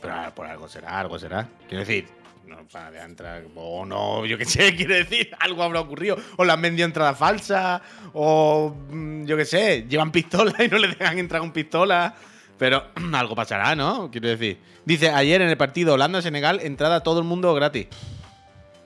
Pero 0.00 0.14
ah, 0.14 0.32
por 0.34 0.46
algo 0.46 0.68
será, 0.68 0.98
algo 0.98 1.18
será. 1.18 1.48
Quiero 1.68 1.84
decir, 1.84 2.06
no 2.46 2.56
para 2.70 2.90
de 2.90 3.00
entrar. 3.00 3.44
O 3.54 3.86
no, 3.86 4.26
yo 4.26 4.36
qué 4.36 4.44
sé, 4.44 4.74
quiero 4.76 4.94
decir, 4.94 5.30
algo 5.38 5.62
habrá 5.62 5.80
ocurrido. 5.80 6.16
O 6.36 6.44
le 6.44 6.52
han 6.52 6.60
vendido 6.60 6.86
entrada 6.86 7.14
falsa. 7.14 7.80
O 8.12 8.74
mm, 8.90 9.24
yo 9.24 9.36
qué 9.36 9.44
sé, 9.44 9.86
llevan 9.88 10.10
pistola 10.10 10.54
y 10.58 10.68
no 10.68 10.78
le 10.78 10.88
dejan 10.88 11.18
entrar 11.18 11.40
con 11.40 11.52
pistola. 11.52 12.14
Pero 12.58 12.84
algo 13.12 13.34
pasará, 13.34 13.74
¿no? 13.74 14.10
Quiero 14.10 14.28
decir. 14.28 14.58
Dice, 14.84 15.10
ayer 15.10 15.40
en 15.40 15.48
el 15.48 15.56
partido 15.56 15.94
Holanda-Senegal, 15.94 16.60
entrada 16.60 16.96
a 16.96 17.00
todo 17.00 17.20
el 17.20 17.24
mundo 17.24 17.54
gratis. 17.54 17.86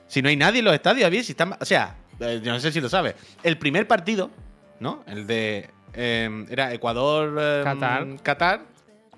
Si 0.07 0.21
no 0.21 0.29
hay 0.29 0.35
nadie 0.35 0.59
en 0.59 0.65
los 0.65 0.73
estadios, 0.73 1.09
bien, 1.11 1.23
si 1.23 1.31
están. 1.33 1.55
O 1.59 1.65
sea, 1.65 1.95
eh, 2.19 2.39
yo 2.43 2.51
no 2.53 2.59
sé 2.59 2.71
si 2.71 2.79
lo 2.81 2.89
sabes. 2.89 3.15
El 3.43 3.57
primer 3.57 3.87
partido, 3.87 4.31
¿no? 4.79 5.03
El 5.07 5.27
de. 5.27 5.69
eh, 5.93 6.45
era 6.49 6.73
Ecuador. 6.73 7.35
eh, 7.39 7.61
Qatar. 7.63 8.07
Qatar. 8.23 8.61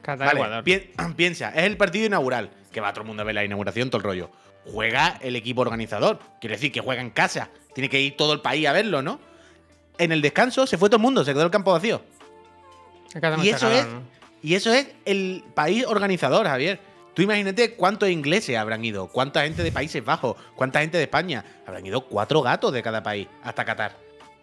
Qatar, 0.02 0.28
Vale, 0.28 0.40
Ecuador. 0.40 0.64
pi- 0.64 0.90
piensa, 1.16 1.50
es 1.50 1.64
el 1.64 1.78
partido 1.78 2.06
inaugural, 2.06 2.50
que 2.72 2.82
va 2.82 2.92
todo 2.94 3.02
el 3.02 3.08
mundo 3.08 3.22
a 3.22 3.26
ver 3.26 3.36
la 3.36 3.44
inauguración, 3.44 3.90
todo 3.90 3.98
el 4.00 4.04
rollo. 4.04 4.30
Juega 4.66 5.18
el 5.22 5.36
equipo 5.36 5.62
organizador, 5.62 6.20
quiere 6.42 6.56
decir 6.56 6.72
que 6.72 6.80
juega 6.82 7.02
en 7.02 7.10
casa, 7.12 7.50
tiene 7.74 7.90
que 7.90 8.00
ir 8.00 8.16
todo 8.18 8.34
el 8.34 8.42
país 8.42 8.66
a 8.68 8.72
verlo, 8.74 9.02
¿no? 9.02 9.20
En 9.98 10.12
el 10.12 10.22
descanso 10.22 10.66
se 10.68 10.78
fue 10.78 10.90
todo 10.90 10.98
el 10.98 11.02
mundo, 11.04 11.24
se 11.26 11.34
quedó 11.34 11.44
el 11.44 11.52
campo 11.52 11.72
vacío. 11.72 12.02
Y 13.44 13.50
eso 13.50 13.70
es, 13.72 13.86
¿no? 13.88 14.02
y 14.42 14.56
eso 14.56 14.74
es 14.74 14.88
el 15.06 15.44
país 15.54 15.86
organizador, 15.86 16.46
Javier. 16.48 16.80
Tú 17.20 17.24
imagínate 17.24 17.74
cuántos 17.76 18.08
ingleses 18.08 18.56
habrán 18.56 18.86
ido, 18.86 19.10
cuánta 19.10 19.42
gente 19.44 19.62
de 19.62 19.74
Países 19.74 20.06
Bajos, 20.06 20.38
cuánta 20.56 20.80
gente 20.80 20.96
de 20.96 21.04
España. 21.04 21.44
Habrán 21.68 21.86
ido 21.86 22.00
cuatro 22.00 22.42
gatos 22.42 22.72
de 22.72 22.82
cada 22.82 23.04
país 23.04 23.28
hasta 23.44 23.66
Qatar, 23.66 23.92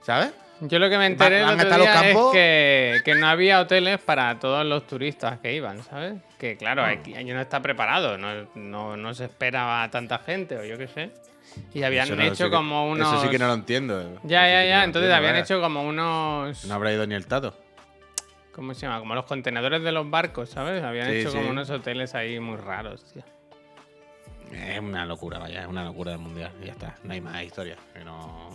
¿sabes? 0.03 0.35
Yo 0.61 0.79
lo 0.79 0.91
que 0.91 0.99
me 0.99 1.07
enteré 1.07 1.41
el 1.41 1.49
otro 1.49 1.75
día 1.79 2.11
es 2.11 2.19
que, 2.35 3.01
que 3.03 3.15
no 3.15 3.29
había 3.29 3.61
hoteles 3.61 3.99
para 3.99 4.39
todos 4.39 4.67
los 4.67 4.87
turistas 4.87 5.39
que 5.39 5.55
iban, 5.55 5.83
¿sabes? 5.85 6.17
Que 6.39 6.59
claro, 6.59 6.85
aquí 6.85 7.15
aquí 7.15 7.31
no 7.33 7.41
está 7.41 7.63
preparado, 7.63 8.19
no, 8.19 8.47
no, 8.55 8.95
no 8.95 9.15
se 9.15 9.25
esperaba 9.25 9.83
a 9.83 9.91
tanta 9.91 10.19
gente 10.19 10.59
o 10.59 10.65
yo 10.67 10.77
qué 10.77 10.89
sé. 10.89 11.11
Y 11.73 11.83
habían 11.83 12.15
no- 12.15 12.23
hecho 12.23 12.51
como 12.51 12.91
unos... 12.91 13.11
Eso 13.11 13.23
sí 13.23 13.31
que 13.31 13.39
no 13.39 13.47
lo 13.47 13.55
entiendo. 13.55 14.21
Ya, 14.25 14.45
sí 14.45 14.53
ya, 14.53 14.65
ya. 14.67 14.79
lo 14.81 14.85
Entonces 14.85 15.11
habían 15.11 15.37
hecho 15.37 15.63
como 15.63 15.83
unos... 15.83 16.63
No 16.67 16.75
habrá 16.75 16.93
ido 16.93 17.07
ni 17.07 17.15
el 17.15 17.27
tato. 17.27 17.57
¿Cómo 18.57 18.73
se 18.75 18.81
llama? 18.87 18.99
Como 19.01 19.15
los 19.15 19.27
contenedores 19.27 19.83
de 19.83 19.93
los 19.93 20.09
barcos, 20.11 20.49
¿sabes? 20.51 20.83
Habían 20.83 21.11
Sí, 21.11 21.17
hecho 21.19 21.31
sí. 21.31 21.37
como 21.37 21.51
unos 21.51 21.69
hoteles 21.71 22.15
ahí 22.15 22.41
muy 22.41 22.57
raros, 22.57 23.05
tío. 23.13 23.23
Es 24.51 24.81
una 24.81 25.05
locura, 25.05 25.39
vaya, 25.39 25.61
es 25.63 25.69
una 25.69 25.85
locura 25.85 26.13
del 26.13 26.21
mundial. 26.21 26.51
Y 26.63 26.67
ya 26.67 26.73
está, 26.73 26.97
no 27.05 27.13
hay 27.13 27.21
más 27.21 27.43
historia. 27.45 27.77
Que 27.93 28.03
no... 28.05 28.49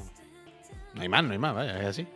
no 0.96 1.02
hay 1.02 1.08
más, 1.08 1.24
no 1.24 1.32
hay 1.34 1.38
más, 1.38 1.54
vaya, 1.54 1.80
es 1.80 1.86
así. 1.86 2.08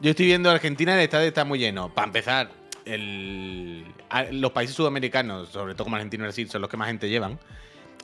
Yo 0.00 0.10
estoy 0.10 0.26
viendo 0.26 0.50
Argentina, 0.50 0.94
el 0.94 1.00
estadio 1.00 1.28
está 1.28 1.44
muy 1.44 1.58
lleno. 1.60 1.94
Para 1.94 2.06
empezar, 2.08 2.50
el- 2.84 3.84
los 4.32 4.50
países 4.52 4.74
sudamericanos, 4.74 5.50
sobre 5.50 5.74
todo 5.74 5.84
como 5.84 5.96
Argentina 5.96 6.24
y 6.24 6.26
Brasil, 6.26 6.48
son 6.50 6.60
los 6.62 6.68
que 6.70 6.76
más 6.76 6.88
gente 6.88 7.08
llevan. 7.08 7.38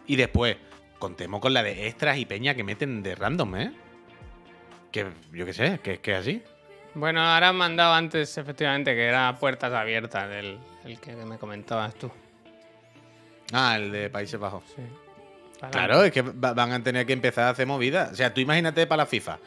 Y 0.07 0.17
después, 0.17 0.57
contemos 0.99 1.41
con 1.41 1.53
la 1.53 1.63
de 1.63 1.89
extras 1.89 2.17
y 2.19 2.27
peña 2.27 2.55
que 2.55 2.63
meten 2.63 3.03
de 3.03 3.15
random, 3.17 3.57
¿eh? 3.57 3.73
Que 4.93 5.07
yo 5.33 5.47
qué 5.47 5.53
sé, 5.53 5.81
que 5.83 5.95
es 5.95 5.99
que 6.01 6.13
es 6.13 6.19
así. 6.19 6.43
Bueno, 6.95 7.21
ahora 7.21 7.51
han 7.51 7.57
mandado 7.57 7.95
antes, 7.95 8.37
efectivamente, 8.37 8.95
que 8.95 9.05
era 9.07 9.37
puertas 9.39 9.73
abiertas, 9.73 10.29
el, 10.31 10.59
el 10.85 10.99
que 11.01 11.15
me 11.15 11.39
comentabas 11.39 11.95
tú. 11.95 12.11
Ah, 13.53 13.77
el 13.77 13.93
de 13.93 14.11
Países 14.11 14.39
Bajos. 14.39 14.65
Sí. 14.75 14.83
Claro, 15.71 16.03
es 16.05 16.13
que 16.13 16.23
va- 16.23 16.55
van 16.55 16.73
a 16.73 16.83
tener 16.83 17.05
que 17.07 17.13
empezar 17.13 17.45
a 17.45 17.51
hacer 17.51 17.67
movidas. 17.67 18.13
O 18.13 18.15
sea, 18.17 18.33
tú 18.33 18.41
imagínate 18.41 18.87
para 18.87 19.03
la 19.03 19.07
FIFA. 19.07 19.39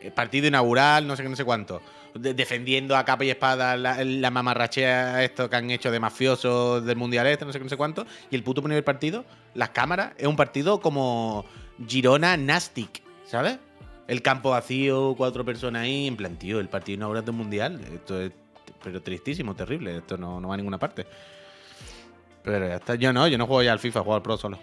eh, 0.00 0.10
Partido 0.10 0.46
inaugural, 0.48 1.06
no 1.06 1.14
sé 1.16 1.22
qué, 1.22 1.28
no 1.28 1.36
sé 1.36 1.44
cuánto. 1.44 1.80
de- 2.14 2.34
defendiendo 2.34 2.96
a 2.96 3.04
capa 3.04 3.24
y 3.24 3.30
espada 3.30 3.76
la, 3.76 4.02
la 4.02 4.30
mamarrachea 4.32 5.22
esto 5.22 5.48
que 5.48 5.54
han 5.54 5.70
hecho 5.70 5.92
de 5.92 6.00
mafiosos 6.00 6.84
del 6.84 6.96
mundial 6.96 7.24
este, 7.28 7.44
no 7.44 7.52
sé 7.52 7.58
qué, 7.58 7.64
no 7.64 7.68
sé 7.70 7.76
cuánto. 7.76 8.04
Y 8.32 8.34
el 8.36 8.42
puto 8.42 8.62
primer 8.62 8.82
partido, 8.82 9.24
las 9.54 9.70
cámaras, 9.70 10.12
es 10.18 10.26
un 10.26 10.34
partido 10.36 10.80
como 10.80 11.44
Girona 11.86 12.36
Nastic, 12.36 13.02
¿sabes? 13.26 13.58
El 14.10 14.22
campo 14.22 14.50
vacío, 14.50 15.14
cuatro 15.16 15.44
personas 15.44 15.82
ahí, 15.82 16.08
en 16.08 16.16
plan, 16.16 16.36
tío, 16.36 16.58
el 16.58 16.68
partido 16.68 16.96
inaugural 16.96 17.24
del 17.24 17.32
mundial. 17.32 17.80
Esto 17.94 18.20
es 18.20 18.32
pero 18.82 19.00
tristísimo, 19.00 19.54
terrible. 19.54 19.98
Esto 19.98 20.16
no, 20.16 20.40
no 20.40 20.48
va 20.48 20.54
a 20.54 20.56
ninguna 20.56 20.78
parte. 20.78 21.06
Pero 22.42 22.66
ya 22.66 22.74
está. 22.74 22.96
Yo 22.96 23.12
no, 23.12 23.28
yo 23.28 23.38
no 23.38 23.46
juego 23.46 23.62
ya 23.62 23.70
al 23.70 23.78
FIFA, 23.78 24.00
juego 24.00 24.16
al 24.16 24.22
Pro 24.22 24.36
solo. 24.36 24.58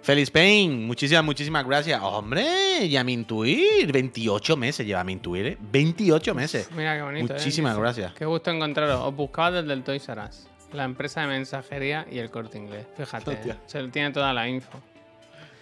Feliz 0.00 0.30
Payne, 0.30 0.86
muchísimas, 0.86 1.22
muchísimas 1.22 1.66
gracias. 1.66 2.00
Hombre, 2.02 2.88
ya 2.88 3.04
me 3.04 3.12
intuir. 3.12 3.92
28 3.92 4.56
meses 4.56 4.86
lleva 4.86 5.04
mi 5.04 5.12
intuir, 5.12 5.46
¿eh? 5.46 5.58
28 5.60 6.34
meses. 6.34 6.70
Mira 6.72 6.96
qué 6.96 7.02
bonito. 7.02 7.34
¿eh? 7.34 7.36
Muchísimas 7.36 7.76
gracias. 7.76 8.14
Qué 8.14 8.24
gusto 8.24 8.50
encontraros. 8.50 8.98
Os 9.04 9.14
buscaba 9.14 9.60
desde 9.60 9.74
el 9.74 9.82
Toys 9.82 10.08
R 10.08 10.22
Us, 10.26 10.48
la 10.72 10.84
empresa 10.84 11.20
de 11.20 11.26
mensajería 11.26 12.06
y 12.10 12.16
el 12.16 12.30
corte 12.30 12.56
inglés. 12.56 12.86
Fíjate, 12.96 13.32
Hostia. 13.32 13.58
se 13.66 13.86
tiene 13.88 14.10
toda 14.10 14.32
la 14.32 14.48
info. 14.48 14.80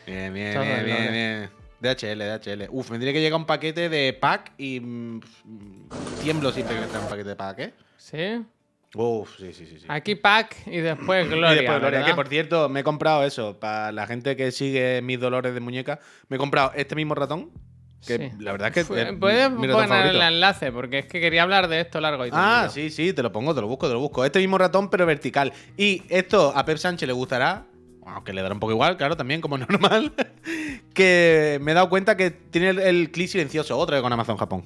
Bien, 0.06 0.32
bien, 0.32 0.54
Todo 0.54 0.62
bien, 0.62 0.84
bien, 0.84 1.12
bien. 1.12 1.57
DHL, 1.80 2.18
DHL. 2.18 2.66
Uf, 2.70 2.90
me 2.90 2.94
tendría 2.94 3.12
que 3.12 3.20
llegar 3.20 3.38
un 3.38 3.46
paquete 3.46 3.88
de 3.88 4.12
pack 4.12 4.52
y. 4.58 4.80
mm, 4.80 5.20
tiemblo 6.22 6.52
siempre 6.52 6.74
que 6.76 6.80
me 6.82 6.86
trae 6.88 7.02
un 7.02 7.08
paquete 7.08 7.28
de 7.30 7.36
pack, 7.36 7.58
¿eh? 7.60 7.74
¿Sí? 7.96 8.44
Uf, 8.94 9.36
sí, 9.38 9.52
sí, 9.52 9.66
sí. 9.66 9.78
sí. 9.80 9.86
Aquí 9.88 10.14
pack 10.14 10.66
y 10.66 10.78
después 10.78 11.26
Gloria. 11.28 11.52
y 11.52 11.56
después 11.56 11.78
Gloria, 11.80 11.98
¿verdad? 12.00 12.06
que 12.06 12.14
por 12.14 12.28
cierto, 12.28 12.68
me 12.68 12.80
he 12.80 12.84
comprado 12.84 13.24
eso. 13.24 13.58
Para 13.60 13.92
la 13.92 14.06
gente 14.06 14.34
que 14.36 14.50
sigue 14.50 15.02
mis 15.02 15.20
dolores 15.20 15.54
de 15.54 15.60
muñeca, 15.60 16.00
me 16.28 16.36
he 16.36 16.38
comprado 16.38 16.72
este 16.74 16.94
mismo 16.96 17.14
ratón. 17.14 17.50
Que 18.06 18.16
Sí. 18.16 18.30
la 18.38 18.52
verdad 18.52 18.68
es 18.68 18.74
que. 18.74 18.84
Fue- 18.84 19.02
es 19.02 19.12
Puedes 19.18 19.50
mi 19.50 19.66
ratón 19.66 19.88
poner 19.88 20.06
el 20.06 20.22
enlace 20.22 20.70
porque 20.72 21.00
es 21.00 21.06
que 21.06 21.20
quería 21.20 21.42
hablar 21.42 21.66
de 21.68 21.80
esto 21.80 22.00
largo 22.00 22.24
y 22.26 22.30
Ah, 22.32 22.68
sí, 22.72 22.90
sí, 22.90 23.12
te 23.12 23.22
lo 23.24 23.32
pongo, 23.32 23.54
te 23.54 23.60
lo 23.60 23.66
busco, 23.66 23.88
te 23.88 23.92
lo 23.94 24.00
busco. 24.00 24.24
Este 24.24 24.38
mismo 24.38 24.56
ratón, 24.56 24.88
pero 24.88 25.04
vertical. 25.04 25.52
Y 25.76 26.02
esto 26.08 26.52
a 26.56 26.64
Pep 26.64 26.78
Sánchez 26.78 27.06
le 27.08 27.12
gustará, 27.12 27.64
aunque 28.14 28.32
le 28.32 28.42
dará 28.42 28.54
un 28.54 28.60
poco 28.60 28.72
igual, 28.72 28.96
claro, 28.96 29.16
también 29.16 29.40
como 29.40 29.56
normal, 29.58 30.12
que 30.94 31.58
me 31.62 31.72
he 31.72 31.74
dado 31.74 31.88
cuenta 31.88 32.16
que 32.16 32.30
tiene 32.30 32.70
el, 32.70 32.78
el 32.80 33.10
clic 33.10 33.28
silencioso, 33.28 33.76
otra 33.78 33.96
vez 33.96 34.02
con 34.02 34.12
Amazon 34.12 34.36
Japón. 34.36 34.64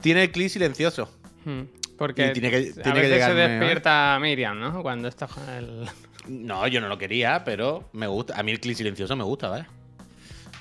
Tiene 0.00 0.22
el 0.24 0.30
clic 0.32 0.48
silencioso. 0.48 1.10
Hmm, 1.44 1.62
Porque 1.96 2.26
Y 2.28 2.32
tiene 2.32 2.50
que- 2.50 2.56
a 2.80 2.92
que 2.92 3.00
veces 3.00 3.24
se 3.24 3.30
¿eh? 3.32 3.48
despierta 3.48 4.18
Miriam, 4.20 4.58
¿no? 4.60 4.82
Cuando 4.82 5.08
está 5.08 5.26
con 5.26 5.48
el... 5.50 5.86
No, 6.28 6.66
yo 6.68 6.80
no 6.80 6.88
lo 6.88 6.98
quería, 6.98 7.42
pero 7.44 7.88
me 7.92 8.06
gusta. 8.06 8.38
A 8.38 8.42
mí 8.42 8.52
el 8.52 8.60
clic 8.60 8.76
silencioso 8.76 9.16
me 9.16 9.24
gusta, 9.24 9.48
¿vale? 9.48 9.66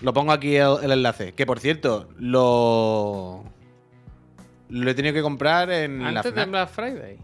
Lo 0.02 0.14
pongo 0.14 0.32
aquí 0.32 0.56
el, 0.56 0.78
el 0.84 0.92
enlace. 0.92 1.34
Que 1.34 1.46
por 1.46 1.60
cierto, 1.60 2.08
lo. 2.18 3.44
Lo 4.70 4.90
he 4.90 4.94
tenido 4.94 5.14
que 5.14 5.22
comprar 5.22 5.70
en 5.72 6.02
la 6.02 6.08
Antes 6.10 6.26
de 6.26 6.32
FNAC. 6.32 6.50
Black 6.50 6.70
Friday. 6.70 7.18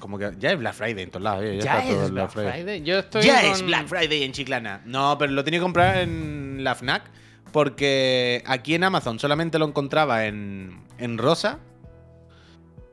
Como 0.00 0.18
que 0.18 0.32
ya 0.38 0.50
es 0.52 0.58
Black 0.58 0.74
Friday 0.74 1.04
en 1.04 1.10
todos 1.10 1.22
lados. 1.22 1.44
Ya, 1.44 1.50
Ya, 1.52 1.78
está 1.78 1.82
todo 1.90 2.00
es 2.00 2.06
el 2.08 2.12
Black 2.12 2.30
Friday. 2.30 2.82
Yo 2.82 2.98
estoy 2.98 3.22
Ya 3.22 3.42
con- 3.42 3.50
es 3.52 3.62
Black 3.62 3.86
Friday 3.86 4.22
en 4.24 4.32
Chiclana. 4.32 4.82
No, 4.86 5.16
pero 5.18 5.32
lo 5.32 5.44
tenía 5.44 5.60
que 5.60 5.64
comprar 5.64 5.98
en 5.98 6.64
la 6.64 6.74
FNAC 6.74 7.04
porque 7.52 8.42
aquí 8.46 8.74
en 8.74 8.84
Amazon 8.84 9.18
solamente 9.18 9.58
lo 9.58 9.66
encontraba 9.66 10.26
en, 10.26 10.82
en 10.98 11.18
rosa 11.18 11.58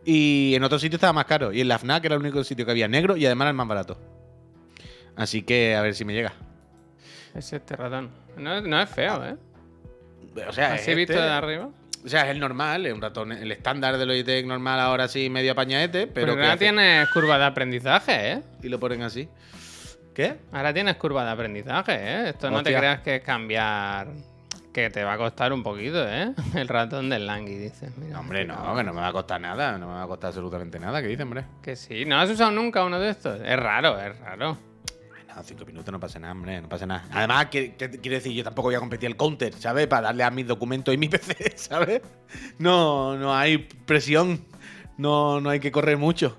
y 0.06 0.54
en 0.56 0.64
otro 0.64 0.80
sitio 0.80 0.96
estaba 0.98 1.14
más 1.14 1.26
caro. 1.26 1.52
Y 1.52 1.62
en 1.62 1.68
la 1.68 1.78
FNAC 1.80 2.06
era 2.06 2.16
el 2.16 2.22
único 2.22 2.44
sitio 2.44 2.66
que 2.66 2.72
había 2.72 2.88
negro 2.88 3.18
y 3.18 3.26
además 3.26 3.46
era 3.46 3.50
el 3.52 3.56
más 3.58 3.68
barato. 3.68 4.00
Así 5.16 5.42
que 5.44 5.76
a 5.76 5.82
ver 5.82 5.96
si 5.96 6.06
me 6.06 6.14
llega. 6.14 6.34
Es 7.36 7.52
este 7.54 7.76
ratón. 7.76 8.10
No, 8.38 8.62
no 8.62 8.82
es 8.82 8.90
feo, 8.90 9.26
¿eh? 9.26 9.36
O 10.48 10.52
sea, 10.54 10.74
Así 10.74 10.94
visto 10.94 11.14
este. 11.14 11.24
de 11.26 11.30
arriba. 11.32 11.70
O 12.08 12.10
sea, 12.10 12.24
es 12.24 12.30
el 12.30 12.40
normal, 12.40 12.86
es 12.86 12.94
un 12.94 13.02
ratón, 13.02 13.34
el 13.34 13.52
estándar 13.52 13.98
del 13.98 14.08
Logitech 14.08 14.46
normal 14.46 14.80
ahora 14.80 15.10
sí 15.10 15.30
medio 15.30 15.52
apañadete, 15.52 16.08
pero 16.08 16.36
Pero 16.36 16.42
ahora 16.42 16.56
tienes 16.56 17.10
curva 17.10 17.38
de 17.38 17.44
aprendizaje, 17.44 18.32
¿eh? 18.32 18.42
y 18.64 18.70
lo 18.70 18.80
ponen 18.80 19.02
así. 19.02 19.28
¿Qué? 20.16 20.38
Ahora 20.54 20.74
tienes 20.74 20.96
curva 20.96 21.26
de 21.26 21.32
aprendizaje, 21.32 21.96
¿eh? 21.96 22.30
Esto 22.30 22.50
no 22.50 22.64
te 22.64 22.74
creas 22.74 23.02
que 23.02 23.18
es 23.18 23.22
cambiar... 23.24 24.08
Que 24.72 24.90
te 24.90 25.04
va 25.04 25.14
a 25.14 25.18
costar 25.18 25.52
un 25.52 25.64
poquito, 25.64 26.08
¿eh? 26.08 26.34
El 26.56 26.70
ratón 26.70 27.10
del 27.10 27.28
Langui, 27.28 27.56
dices. 27.56 27.92
Mira, 27.98 28.22
Hombre, 28.22 28.46
no, 28.46 28.74
que 28.74 28.84
no 28.86 28.94
me 28.94 29.02
va 29.02 29.08
a 29.08 29.12
costar 29.12 29.42
nada, 29.42 29.78
no 29.78 29.88
me 29.88 29.94
va 29.94 30.04
a 30.04 30.08
costar 30.08 30.30
absolutamente 30.30 30.80
nada. 30.80 31.02
¿Qué 31.02 31.10
dice, 31.10 31.24
hombre? 31.24 31.44
Que 31.62 31.76
sí. 31.76 32.06
¿No 32.06 32.18
has 32.22 32.30
usado 32.30 32.52
nunca 32.52 32.86
uno 32.86 33.02
de 33.02 33.10
estos? 33.10 33.42
Es 33.42 33.60
raro, 33.60 34.00
es 34.00 34.18
raro. 34.20 34.58
No, 35.38 35.44
cinco 35.44 35.66
minutos 35.68 35.92
no 35.92 36.00
pasa 36.00 36.18
nada, 36.18 36.34
hombre, 36.34 36.60
no 36.60 36.68
pasa 36.68 36.88
nada. 36.88 37.06
Además, 37.12 37.46
¿qué, 37.52 37.76
qué 37.76 37.92
quiere 37.92 38.16
decir? 38.18 38.32
Yo 38.34 38.44
tampoco 38.44 38.70
voy 38.70 38.76
a 38.76 38.80
competir 38.80 39.06
el 39.08 39.16
counter, 39.16 39.54
¿sabes? 39.54 39.86
Para 39.86 40.08
darle 40.08 40.24
a 40.24 40.32
mis 40.32 40.48
documentos 40.48 40.92
y 40.92 40.98
mi 40.98 41.10
PC, 41.10 41.54
¿sabes? 41.58 42.02
No, 42.58 43.16
no 43.18 43.36
hay 43.36 43.60
presión, 43.60 44.44
no, 44.98 45.40
no 45.40 45.52
hay 45.52 45.60
que 45.60 45.72
correr 45.72 45.96
mucho. 45.98 46.36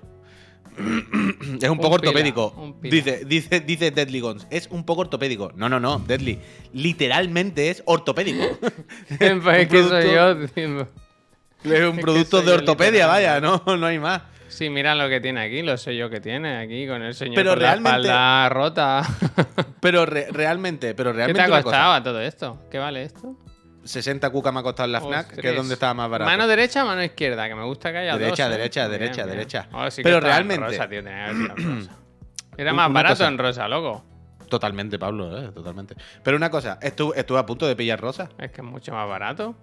es 1.61 1.69
un 1.69 1.77
poco 1.77 1.95
ortopédico. 1.95 2.49
un 2.57 2.73
pila. 2.79 2.93
Dice, 2.93 3.23
dice, 3.25 3.61
dice 3.61 3.91
Deadly 3.91 4.19
Guns. 4.19 4.47
Es 4.49 4.67
un 4.69 4.83
poco 4.83 5.01
ortopédico. 5.01 5.53
No, 5.55 5.69
no, 5.69 5.79
no, 5.79 5.99
Deadly. 5.99 6.37
Literalmente 6.73 7.69
es 7.69 7.81
ortopédico. 7.85 8.43
pues 8.59 9.21
es 9.21 9.31
Un 9.31 9.41
que 9.41 9.83
soy 9.83 10.03
producto- 10.03 10.55
yo. 10.55 11.71
Es 11.73 11.87
un 11.89 11.95
que 11.95 12.01
producto 12.01 12.41
de 12.41 12.51
ortopedia, 12.51 13.07
vaya, 13.07 13.39
no, 13.39 13.63
no 13.65 13.85
hay 13.85 13.97
más. 13.97 14.23
Sí, 14.49 14.69
mira 14.69 14.95
lo 14.95 15.07
que 15.07 15.21
tiene 15.21 15.41
aquí, 15.41 15.61
lo 15.61 15.77
sello 15.77 16.09
que 16.09 16.19
tiene 16.19 16.57
aquí 16.57 16.87
con 16.87 17.01
el 17.01 17.13
señor 17.13 17.35
Pero 17.35 17.51
con 17.51 17.59
realmente- 17.59 18.07
la 18.07 18.43
espalda 18.43 18.49
rota. 18.49 19.03
Pero 19.79 20.05
re- 20.05 20.27
realmente, 20.31 20.93
pero 20.93 21.11
¿Qué 21.11 21.17
realmente. 21.17 21.47
te 21.47 21.53
ha 21.55 21.61
costado 21.63 21.93
a 21.93 22.03
todo 22.03 22.19
esto? 22.19 22.59
¿Qué 22.69 22.77
vale 22.79 23.03
esto? 23.03 23.37
60 23.85 24.29
cuca 24.29 24.51
me 24.51 24.59
ha 24.59 24.63
costado 24.63 24.85
en 24.87 24.91
la 24.91 24.99
FNAC, 25.01 25.35
que 25.39 25.49
es 25.51 25.55
donde 25.55 25.73
estaba 25.75 25.93
más 25.93 26.09
barato. 26.09 26.29
Mano 26.29 26.47
derecha, 26.47 26.83
mano 26.83 27.01
izquierda, 27.01 27.47
que 27.47 27.55
me 27.55 27.63
gusta 27.63 27.91
que 27.93 27.99
haya 27.99 28.17
Derecha, 28.17 28.45
dos. 28.45 28.53
¿eh? 28.55 28.57
derecha, 28.57 28.87
Bien, 28.87 28.99
derecha, 28.99 29.23
bien. 29.23 29.35
derecha. 29.37 29.67
Oh, 29.71 29.89
sí 29.89 30.03
Pero 30.03 30.17
en 30.17 30.23
realmente- 30.23 30.65
rosa, 30.65 30.89
tío, 30.89 31.01
tenía 31.03 31.25
que 31.27 31.31
en 31.31 31.47
rosa. 31.49 31.91
Era 32.57 32.73
más 32.73 32.91
barato 32.91 33.13
cosa. 33.15 33.27
en 33.29 33.37
rosa, 33.37 33.67
loco. 33.69 34.03
Totalmente, 34.49 34.99
Pablo, 34.99 35.37
eh, 35.39 35.51
totalmente. 35.53 35.95
Pero 36.23 36.35
una 36.35 36.49
cosa, 36.51 36.77
estuve, 36.81 37.17
estuve 37.19 37.39
a 37.39 37.45
punto 37.45 37.65
de 37.67 37.75
pillar 37.77 38.01
rosa. 38.01 38.29
Es 38.37 38.51
que 38.51 38.59
es 38.61 38.67
mucho 38.67 38.91
más 38.91 39.07
barato. 39.07 39.55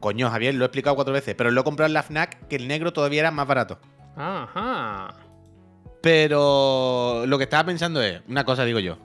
Coño, 0.00 0.30
Javier, 0.30 0.54
lo 0.54 0.64
he 0.64 0.66
explicado 0.68 0.96
cuatro 0.96 1.12
veces, 1.12 1.34
pero 1.36 1.50
lo 1.50 1.60
he 1.60 1.64
comprado 1.64 1.88
en 1.88 1.92
la 1.94 2.02
FNAC, 2.02 2.46
que 2.48 2.56
el 2.56 2.68
negro 2.68 2.92
todavía 2.94 3.20
era 3.20 3.30
más 3.32 3.46
barato. 3.46 3.80
Ajá. 4.18 5.14
Pero 6.02 7.24
lo 7.26 7.38
que 7.38 7.44
estaba 7.44 7.64
pensando 7.64 8.02
es, 8.02 8.20
una 8.28 8.44
cosa 8.44 8.64
digo 8.64 8.78
yo. 8.80 8.98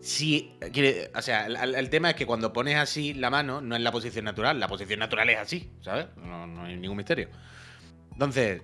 Si, 0.00 0.56
quiere- 0.72 1.10
o 1.16 1.22
sea, 1.22 1.46
el, 1.46 1.74
el 1.74 1.88
tema 1.90 2.10
es 2.10 2.16
que 2.16 2.26
cuando 2.26 2.52
pones 2.52 2.76
así 2.76 3.14
la 3.14 3.30
mano, 3.30 3.60
no 3.60 3.74
es 3.74 3.80
la 3.82 3.90
posición 3.90 4.24
natural. 4.26 4.60
La 4.60 4.68
posición 4.68 4.98
natural 5.00 5.30
es 5.30 5.38
así, 5.38 5.72
¿sabes? 5.80 6.06
No, 6.16 6.46
no 6.46 6.64
hay 6.64 6.76
ningún 6.76 6.96
misterio. 6.98 7.28
Entonces, 8.12 8.62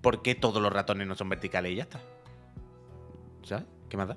¿por 0.00 0.20
qué 0.22 0.34
todos 0.34 0.60
los 0.60 0.72
ratones 0.72 1.06
no 1.06 1.14
son 1.14 1.28
verticales 1.28 1.72
y 1.72 1.76
ya 1.76 1.82
está? 1.84 2.00
¿Sabes? 3.44 3.64
¿Qué 3.88 3.96
más 3.96 4.08
da? 4.08 4.16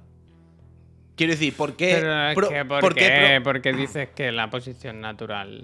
Quiero 1.16 1.32
decir, 1.34 1.56
¿por 1.56 1.76
qué? 1.76 1.96
Pero 2.00 2.28
es 2.30 2.36
pro- 2.36 2.50
que, 2.50 2.66
¿por, 2.66 2.80
por 2.82 2.96
qué? 2.96 3.02
qué 3.08 3.42
Porque 3.44 3.74
dices 3.74 4.10
que 4.16 4.32
la 4.32 4.50
posición 4.50 5.00
natural 5.02 5.64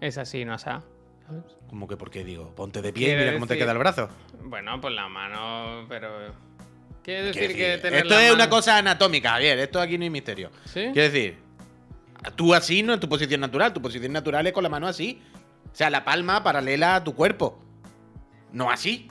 es 0.00 0.16
así, 0.18 0.44
no 0.44 0.54
así. 0.54 0.70
¿Sabes? 1.28 1.44
¿Cómo 1.68 1.86
que 1.86 1.96
por 1.96 2.10
qué 2.10 2.24
digo? 2.24 2.54
Ponte 2.56 2.82
de 2.82 2.92
pie 2.92 3.12
y 3.12 3.16
mira 3.16 3.32
cómo 3.34 3.46
te 3.46 3.54
decir- 3.54 3.64
queda 3.64 3.72
el 3.72 3.78
brazo. 3.78 4.08
Bueno, 4.42 4.80
pues 4.80 4.94
la 4.94 5.08
mano, 5.08 5.86
pero. 5.88 6.08
Quiere 7.04 7.22
Quiero 7.22 7.26
decir 7.26 7.56
que 7.56 7.62
decir, 7.68 7.82
tener 7.82 7.98
esto 8.02 8.14
la 8.14 8.26
es 8.26 8.34
una 8.34 8.48
cosa 8.50 8.76
anatómica, 8.78 9.30
Javier. 9.30 9.58
Esto 9.60 9.80
aquí 9.80 9.96
no 9.96 10.04
hay 10.04 10.10
misterio. 10.10 10.50
¿Sí? 10.64 10.90
Quiero 10.92 11.10
decir, 11.12 11.38
tú 12.36 12.54
así 12.54 12.82
no 12.82 12.92
es 12.94 13.00
tu 13.00 13.08
posición 13.08 13.40
natural. 13.40 13.72
Tu 13.72 13.80
posición 13.80 14.12
natural 14.12 14.46
es 14.46 14.52
con 14.52 14.62
la 14.62 14.68
mano 14.68 14.86
así. 14.88 15.22
O 15.72 15.74
sea, 15.74 15.88
la 15.90 16.04
palma 16.04 16.42
paralela 16.42 16.96
a 16.96 17.04
tu 17.04 17.14
cuerpo. 17.14 17.62
No 18.52 18.70
así. 18.70 19.08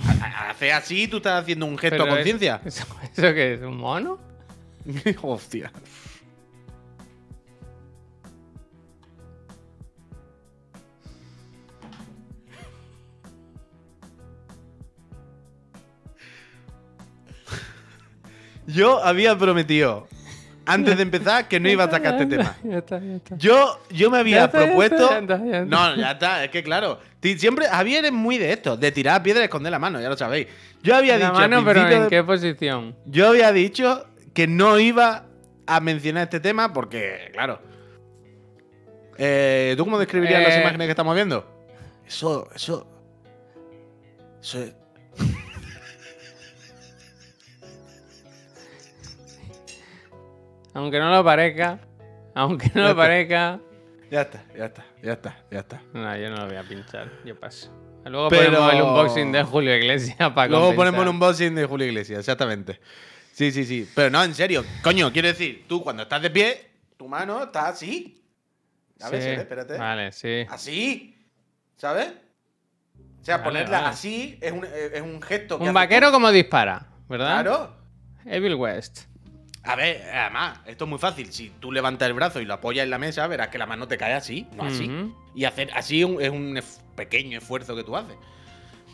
Ha- 0.00 0.24
ha- 0.26 0.50
Hace 0.50 0.72
así, 0.72 1.08
tú 1.08 1.18
estás 1.18 1.42
haciendo 1.42 1.66
un 1.66 1.76
gesto 1.78 1.96
Pero 1.96 2.04
a 2.04 2.08
es- 2.08 2.14
conciencia. 2.16 2.60
¿Eso, 2.64 2.84
¿Eso 3.02 3.34
qué 3.34 3.54
es? 3.54 3.60
¿Un 3.62 3.76
mono? 3.78 4.18
Hostia. 5.22 5.70
Yo 18.68 19.02
había 19.02 19.36
prometido 19.36 20.06
antes 20.66 20.96
de 20.98 21.02
empezar 21.02 21.48
que 21.48 21.58
no 21.58 21.68
iba 21.70 21.84
a 21.84 21.90
sacar 21.90 22.14
este 22.20 22.26
tema. 22.36 22.54
Ya 22.62 22.78
está, 22.78 23.00
ya 23.00 23.16
está. 23.16 23.36
Yo, 23.38 23.80
yo 23.90 24.10
me 24.10 24.18
había 24.18 24.36
Ya 24.36 24.44
está, 24.44 24.60
ya 24.60 24.66
propuesto. 24.66 24.96
está, 24.96 25.14
ya 25.14 25.20
está, 25.20 25.38
ya 25.46 25.58
está. 25.62 25.64
No, 25.64 25.96
ya 25.96 26.10
está, 26.12 26.44
es 26.44 26.50
que 26.50 26.62
claro. 26.62 27.00
Siempre, 27.38 27.66
Javier 27.66 28.04
es 28.04 28.12
muy 28.12 28.36
de 28.38 28.52
esto, 28.52 28.76
de 28.76 28.92
tirar 28.92 29.22
piedra 29.22 29.40
y 29.40 29.44
esconder 29.44 29.72
la 29.72 29.78
mano, 29.78 30.00
ya 30.00 30.08
lo 30.10 30.16
sabéis. 30.16 30.46
Yo 30.82 30.94
había 30.94 31.16
La 31.18 31.26
dicho. 31.30 31.40
mano, 31.40 31.64
pero 31.64 31.88
¿en 31.88 32.02
de- 32.04 32.08
qué 32.08 32.22
posición? 32.22 32.94
Yo 33.06 33.28
había 33.28 33.50
dicho 33.52 34.06
que 34.34 34.46
no 34.46 34.78
iba 34.78 35.24
a 35.66 35.80
mencionar 35.80 36.24
este 36.24 36.38
tema 36.40 36.72
porque, 36.72 37.30
claro. 37.32 37.60
Eh, 39.16 39.74
¿Tú 39.76 39.84
cómo 39.84 39.98
describirías 39.98 40.42
las 40.42 40.54
Eh. 40.56 40.60
imágenes 40.60 40.86
que 40.86 40.90
estamos 40.92 41.14
viendo? 41.14 41.44
Eso, 42.06 42.48
eso. 42.54 42.86
Eso 44.40 44.62
es. 44.62 44.74
Aunque 50.74 50.98
no 50.98 51.10
lo 51.10 51.24
parezca. 51.24 51.78
Aunque 52.34 52.70
no 52.74 52.88
lo 52.88 52.96
parezca. 52.96 53.60
Ya 54.10 54.22
está, 54.22 54.44
ya 54.56 54.66
está, 54.66 54.86
ya 55.02 55.12
está, 55.12 55.44
ya 55.50 55.58
está. 55.60 55.82
No, 55.92 56.16
yo 56.16 56.30
no 56.30 56.36
lo 56.36 56.46
voy 56.46 56.56
a 56.56 56.62
pinchar. 56.62 57.10
Yo 57.24 57.38
paso. 57.38 57.70
Luego 58.04 58.28
Pero- 58.30 58.44
ponemos 58.52 58.72
el 58.74 58.82
unboxing 58.82 59.32
de 59.32 59.42
Julio 59.42 59.76
Iglesias 59.76 60.16
para 60.32 60.48
Luego 60.48 60.66
compensar. 60.68 60.76
ponemos 60.76 61.02
un 61.02 61.08
unboxing 61.14 61.54
de 61.54 61.64
Julio 61.66 61.86
Iglesias, 61.86 62.20
exactamente. 62.20 62.80
Sí, 63.32 63.52
sí, 63.52 63.64
sí. 63.64 63.88
Pero 63.94 64.08
no, 64.10 64.24
en 64.24 64.34
serio. 64.34 64.64
Coño, 64.82 65.12
quiero 65.12 65.28
decir, 65.28 65.66
tú 65.68 65.82
cuando 65.82 66.04
estás 66.04 66.22
de 66.22 66.30
pie, 66.30 66.70
tu 66.96 67.06
mano 67.06 67.42
está 67.44 67.68
así. 67.68 68.24
A 69.00 69.10
ver, 69.10 69.22
Sí, 69.22 69.28
espérate. 69.28 69.76
Vale, 69.76 70.12
sí. 70.12 70.46
Así. 70.48 71.14
¿Sabes? 71.76 72.08
O 73.20 73.24
sea, 73.24 73.36
Vale, 73.38 73.48
ponerla 73.50 73.78
vale. 73.80 73.90
así 73.92 74.38
es 74.40 74.52
un, 74.52 74.64
es 74.64 75.00
un 75.02 75.20
gesto 75.20 75.58
que 75.58 75.64
Un 75.68 75.74
vaquero 75.74 76.10
como 76.10 76.30
dispara, 76.32 76.86
¿verdad? 77.08 77.42
Claro. 77.42 77.76
Evil 78.24 78.54
West. 78.54 79.02
A 79.68 79.76
ver, 79.76 80.02
además, 80.12 80.60
esto 80.66 80.84
es 80.84 80.90
muy 80.90 80.98
fácil. 80.98 81.32
Si 81.32 81.50
tú 81.60 81.70
levantas 81.72 82.06
el 82.08 82.14
brazo 82.14 82.40
y 82.40 82.44
lo 82.44 82.54
apoyas 82.54 82.84
en 82.84 82.90
la 82.90 82.98
mesa, 82.98 83.26
verás 83.26 83.48
que 83.48 83.58
la 83.58 83.66
mano 83.66 83.86
te 83.86 83.98
cae 83.98 84.14
así, 84.14 84.46
no 84.56 84.64
así. 84.64 84.90
Y 85.34 85.44
hacer 85.44 85.70
así 85.74 86.02
un- 86.04 86.20
es 86.22 86.30
un 86.30 86.58
pequeño 86.96 87.38
esfuerzo 87.38 87.76
que 87.76 87.84
tú 87.84 87.96
haces. 87.96 88.16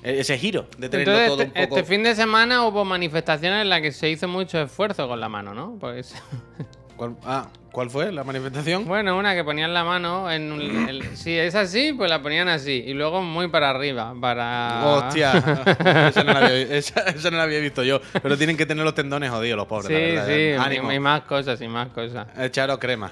E- 0.03 0.21
Ese 0.21 0.37
giro 0.37 0.69
de 0.77 0.89
tenerlo 0.89 1.13
Entonces, 1.13 1.27
todo 1.29 1.37
un 1.37 1.43
este, 1.49 1.67
poco. 1.69 1.79
este 1.79 1.89
fin 1.95 2.03
de 2.03 2.15
semana 2.15 2.67
hubo 2.67 2.85
manifestaciones 2.85 3.63
en 3.63 3.71
las 3.71 3.81
que 3.81 3.93
se 3.93 4.11
hizo 4.11 4.29
mucho 4.29 4.61
esfuerzo 4.61 5.07
con 5.09 5.19
la 5.21 5.29
mano, 5.29 5.55
¿no? 5.55 5.77
Pues, 5.81 6.15
¿Cuál, 6.97 7.17
ah, 7.25 7.49
¿cuál 7.73 7.91
fue 7.91 8.13
la 8.13 8.23
manifestación? 8.23 8.85
bueno, 8.87 9.19
una 9.19 9.35
que 9.35 9.43
ponían 9.43 9.75
la 9.75 9.83
mano 9.85 10.31
en 10.31 10.53
un- 10.53 10.89
el- 10.89 11.17
si 11.17 11.33
es 11.37 11.55
así, 11.57 11.93
pues 11.93 12.09
la 12.09 12.23
ponían 12.23 12.47
así 12.49 12.85
y 12.87 12.95
luego 12.95 13.21
muy 13.21 13.49
para 13.49 13.71
arriba, 13.71 14.15
para 14.21 14.83
Hostia, 14.87 15.33
esa 16.09 16.23
no, 16.23 16.33
la 16.35 16.39
había, 16.47 16.77
esa- 16.77 17.01
esa 17.03 17.31
no 17.33 17.37
la 17.39 17.43
había 17.43 17.59
visto 17.59 17.83
yo. 17.83 18.01
Pero 18.23 18.39
tienen 18.39 18.57
que 18.57 18.65
tener 18.67 18.85
los 18.85 18.95
tendones 18.95 19.31
jodidos, 19.31 19.57
los 19.57 19.67
pobres. 19.67 19.89
Sí, 19.89 19.93
la 20.15 20.25
verdad. 20.25 20.27
sí, 20.29 20.53
Ánimo. 20.67 20.93
y, 20.93 21.01
más 21.01 21.23
cosas 21.23 21.61
y 21.61 21.67
más 21.69 21.89
cosas. 21.89 22.29
Echaros 22.39 22.79
crema. 22.79 23.11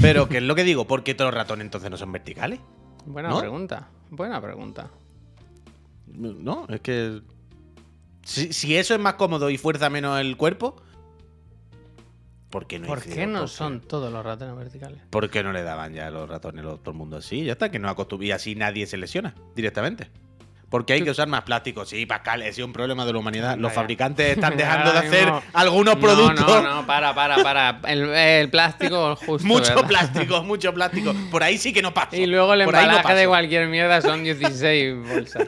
Pero, 0.00 0.28
¿qué 0.28 0.36
es 0.38 0.42
lo 0.44 0.54
que 0.54 0.62
digo? 0.64 0.86
¿Por 0.86 1.02
qué 1.02 1.14
todos 1.14 1.30
los 1.32 1.34
ratones 1.38 1.64
entonces 1.64 1.90
no 1.90 1.96
son 1.96 2.12
verticales? 2.12 2.60
Buena 3.06 3.28
¿No? 3.30 3.38
pregunta, 3.40 3.88
buena 4.10 4.40
pregunta. 4.40 4.90
No, 6.06 6.66
es 6.68 6.80
que. 6.80 7.20
Si, 8.22 8.52
si 8.52 8.76
eso 8.76 8.94
es 8.94 9.00
más 9.00 9.14
cómodo 9.14 9.50
y 9.50 9.58
fuerza 9.58 9.90
menos 9.90 10.18
el 10.20 10.36
cuerpo. 10.36 10.76
¿Por 12.54 12.66
qué 12.66 12.78
no 13.26 13.40
no 13.40 13.48
son 13.48 13.80
todos 13.80 14.12
los 14.12 14.24
ratones 14.24 14.56
verticales? 14.56 15.00
¿Por 15.10 15.28
qué 15.30 15.42
no 15.42 15.52
le 15.52 15.62
daban 15.62 15.92
ya 15.92 16.10
los 16.10 16.28
ratones 16.28 16.64
a 16.64 16.68
todo 16.76 16.90
el 16.92 16.96
mundo 16.96 17.16
así? 17.18 17.44
Ya 17.44 17.52
está, 17.52 17.70
que 17.70 17.78
no 17.78 17.88
acostumbramos. 17.88 18.28
Y 18.28 18.32
así 18.32 18.54
nadie 18.54 18.86
se 18.86 18.96
lesiona 18.96 19.34
directamente. 19.54 20.08
Porque 20.70 20.92
hay 20.94 21.02
que 21.02 21.10
usar 21.10 21.28
más 21.28 21.42
plástico. 21.42 21.84
Sí, 21.84 22.04
Pascal, 22.04 22.42
ese 22.42 22.60
es 22.62 22.66
un 22.66 22.72
problema 22.72 23.04
de 23.06 23.12
la 23.12 23.18
humanidad. 23.20 23.56
Los 23.58 23.72
fabricantes 23.72 24.26
están 24.30 24.56
dejando 24.56 24.92
de 24.92 24.98
hacer 24.98 25.24
mismo- 25.26 25.42
algunos 25.52 25.94
No, 25.94 26.00
productos. 26.00 26.46
No, 26.46 26.62
no, 26.80 26.86
para, 26.86 27.14
para, 27.14 27.36
para. 27.44 27.80
El, 27.86 28.08
el 28.12 28.50
plástico 28.50 29.14
justo. 29.26 29.46
Mucho 29.46 29.74
¿verdad? 29.74 29.86
plástico, 29.88 30.42
mucho 30.42 30.74
plástico. 30.74 31.14
Por 31.30 31.44
ahí 31.44 31.58
sí 31.58 31.72
que 31.72 31.80
no 31.82 31.94
pasa. 31.94 32.16
Y 32.16 32.26
luego 32.26 32.54
el 32.54 32.62
ahí 32.62 32.66
no 32.66 32.72
embalaje 32.72 33.14
de 33.14 33.28
cualquier 33.28 33.68
mierda 33.68 34.00
son 34.02 34.24
16 34.24 34.96
bolsas. 35.08 35.46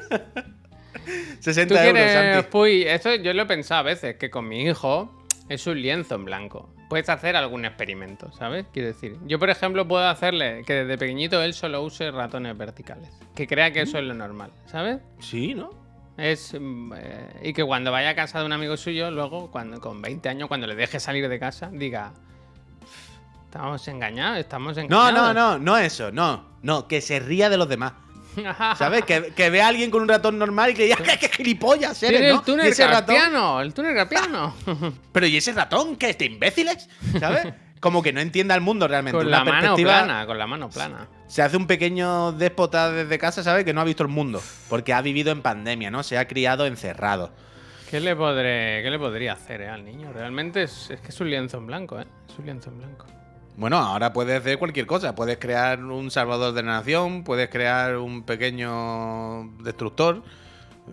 60 1.40 1.74
¿Tú 1.74 1.80
euros, 1.80 1.92
quieres, 2.02 2.34
Santi. 2.34 2.50
Puy? 2.50 2.82
Esto 2.82 3.14
yo 3.16 3.32
lo 3.32 3.42
he 3.42 3.46
pensado 3.46 3.80
a 3.80 3.82
veces, 3.84 4.16
que 4.16 4.30
con 4.30 4.46
mi 4.48 4.62
hijo 4.62 5.24
es 5.48 5.66
un 5.66 5.80
lienzo 5.80 6.14
en 6.16 6.24
blanco. 6.24 6.70
Puedes 6.88 7.08
hacer 7.08 7.34
algún 7.34 7.64
experimento, 7.64 8.30
¿sabes? 8.32 8.66
Quiero 8.72 8.88
decir, 8.88 9.16
yo 9.26 9.38
por 9.40 9.50
ejemplo 9.50 9.88
puedo 9.88 10.06
hacerle 10.08 10.62
que 10.64 10.72
desde 10.74 10.96
pequeñito 10.96 11.42
él 11.42 11.52
solo 11.52 11.82
use 11.82 12.10
ratones 12.12 12.56
verticales. 12.56 13.10
Que 13.34 13.46
crea 13.48 13.72
que 13.72 13.80
eso 13.82 13.98
es 13.98 14.04
lo 14.04 14.14
normal, 14.14 14.52
¿sabes? 14.66 14.98
Sí, 15.18 15.54
¿no? 15.54 15.70
Es, 16.16 16.54
eh, 16.54 17.40
y 17.42 17.52
que 17.52 17.64
cuando 17.64 17.90
vaya 17.92 18.10
a 18.10 18.14
casa 18.14 18.38
de 18.40 18.46
un 18.46 18.52
amigo 18.52 18.76
suyo, 18.76 19.10
luego, 19.10 19.50
cuando, 19.50 19.80
con 19.80 20.00
20 20.00 20.28
años, 20.28 20.48
cuando 20.48 20.66
le 20.66 20.74
deje 20.76 20.98
salir 21.00 21.28
de 21.28 21.38
casa, 21.38 21.68
diga: 21.72 22.12
Estamos 23.46 23.86
engañados, 23.88 24.38
estamos 24.38 24.76
No, 24.76 24.82
engañados. 24.82 25.34
no, 25.34 25.34
no, 25.34 25.58
no 25.58 25.76
eso, 25.78 26.10
no. 26.12 26.56
No, 26.62 26.88
que 26.88 27.00
se 27.00 27.20
ría 27.20 27.48
de 27.50 27.56
los 27.58 27.68
demás. 27.68 27.92
¿Sabes? 28.76 29.04
Que, 29.04 29.32
que 29.34 29.50
ve 29.50 29.62
a 29.62 29.68
alguien 29.68 29.90
con 29.90 30.02
un 30.02 30.08
ratón 30.08 30.38
normal 30.38 30.70
y 30.70 30.74
que 30.74 30.84
diga, 30.84 30.96
¡qué, 30.96 31.18
qué 31.18 31.28
gilipollas 31.28 32.02
eres, 32.02 32.32
¿no? 32.32 32.38
el 32.40 32.44
túnel 32.44 32.66
y 32.66 32.70
ese 32.70 32.86
ratón, 32.86 33.62
el 33.62 33.74
túnel 33.74 33.94
carpiano. 33.94 34.54
Pero 35.12 35.26
¿y 35.26 35.36
ese 35.36 35.52
ratón? 35.52 35.96
¿Qué 35.96 36.10
es 36.10 36.18
de 36.18 36.26
imbéciles? 36.26 36.88
¿Sabes? 37.18 37.52
Como 37.80 38.02
que 38.02 38.12
no 38.12 38.20
entienda 38.20 38.54
el 38.54 38.62
mundo 38.62 38.88
realmente. 38.88 39.18
con 39.18 39.26
Una 39.26 39.44
la 39.44 39.44
mano 39.44 39.76
plana, 39.76 40.26
con 40.26 40.38
la 40.38 40.46
mano 40.46 40.70
plana. 40.70 41.08
Se 41.28 41.42
hace 41.42 41.56
un 41.56 41.66
pequeño 41.66 42.32
déspota 42.32 42.90
desde 42.90 43.18
casa, 43.18 43.42
¿sabes? 43.42 43.64
Que 43.64 43.74
no 43.74 43.80
ha 43.80 43.84
visto 43.84 44.02
el 44.02 44.08
mundo. 44.08 44.42
Porque 44.68 44.92
ha 44.92 45.02
vivido 45.02 45.30
en 45.30 45.42
pandemia, 45.42 45.90
¿no? 45.90 46.02
Se 46.02 46.16
ha 46.16 46.26
criado 46.26 46.66
encerrado. 46.66 47.32
¿Qué 47.90 48.00
le, 48.00 48.16
podré, 48.16 48.82
¿Qué 48.82 48.90
le 48.90 48.98
podría 48.98 49.34
hacer 49.34 49.60
eh, 49.60 49.68
al 49.68 49.84
niño? 49.84 50.12
Realmente 50.12 50.62
es, 50.62 50.90
es 50.90 51.00
que 51.00 51.08
es 51.08 51.20
un 51.20 51.30
lienzo 51.30 51.58
en 51.58 51.66
blanco, 51.66 52.00
¿eh? 52.00 52.06
Es 52.28 52.38
un 52.38 52.46
lienzo 52.46 52.70
en 52.70 52.78
blanco. 52.78 53.06
Bueno, 53.56 53.78
ahora 53.78 54.12
puedes 54.12 54.38
hacer 54.38 54.58
cualquier 54.58 54.86
cosa. 54.86 55.14
Puedes 55.14 55.38
crear 55.38 55.82
un 55.82 56.10
salvador 56.10 56.52
de 56.52 56.62
la 56.62 56.72
nación, 56.72 57.24
puedes 57.24 57.48
crear 57.48 57.96
un 57.96 58.22
pequeño 58.22 59.50
destructor. 59.62 60.22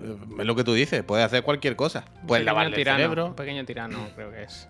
Eh, 0.02 0.18
Es 0.40 0.46
lo 0.46 0.56
que 0.56 0.64
tú 0.64 0.74
dices, 0.74 1.04
puedes 1.04 1.26
hacer 1.26 1.44
cualquier 1.44 1.76
cosa. 1.76 2.06
Puedes 2.26 2.48
el 2.48 2.74
cerebro. 2.76 3.28
Un 3.28 3.36
pequeño 3.36 3.66
tirano, 3.66 3.98
creo 4.16 4.32
que 4.32 4.44
es. 4.44 4.70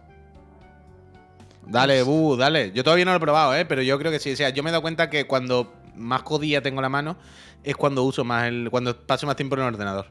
Dale, 1.66 2.04
bu, 2.04 2.36
dale. 2.36 2.72
Yo 2.72 2.84
todavía 2.84 3.06
no 3.06 3.12
lo 3.12 3.18
he 3.18 3.22
probado, 3.22 3.56
¿eh? 3.56 3.66
Pero 3.66 3.82
yo 3.82 3.98
creo 4.00 4.12
que 4.12 4.20
sí. 4.20 4.34
O 4.34 4.36
sea, 4.36 4.50
yo 4.50 4.64
me 4.64 4.70
he 4.70 4.72
dado 4.72 4.82
cuenta 4.82 5.10
que 5.10 5.26
cuando 5.28 5.74
más 5.96 6.24
jodida 6.24 6.62
tengo 6.62 6.82
la 6.82 6.90
mano 6.90 7.16
es 7.64 7.76
cuando 7.76 8.04
uso 8.04 8.24
más 8.24 8.48
el. 8.48 8.70
cuando 8.72 8.98
paso 9.06 9.28
más 9.28 9.36
tiempo 9.36 9.56
en 9.56 9.62
el 9.62 9.68
ordenador. 9.68 10.08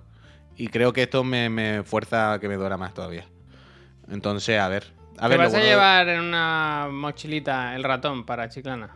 Y 0.57 0.69
creo 0.69 0.93
que 0.93 1.03
esto 1.03 1.25
me, 1.25 1.51
me 1.51 1.83
fuerza 1.83 2.35
a 2.35 2.39
que 2.41 2.49
me 2.49 2.55
duela 2.57 2.77
más 2.77 2.95
todavía. 2.95 3.27
Entonces, 4.09 4.59
a 4.59 4.69
ver. 4.69 5.02
A 5.19 5.29
¿Te 5.29 5.29
ver, 5.29 5.39
vas 5.39 5.55
a 5.55 5.59
de- 5.59 5.65
llevar 5.65 6.09
en 6.09 6.21
una 6.21 6.89
mochilita 6.91 7.75
el 7.77 7.85
ratón 7.85 8.25
para 8.25 8.49
Chiclana? 8.49 8.91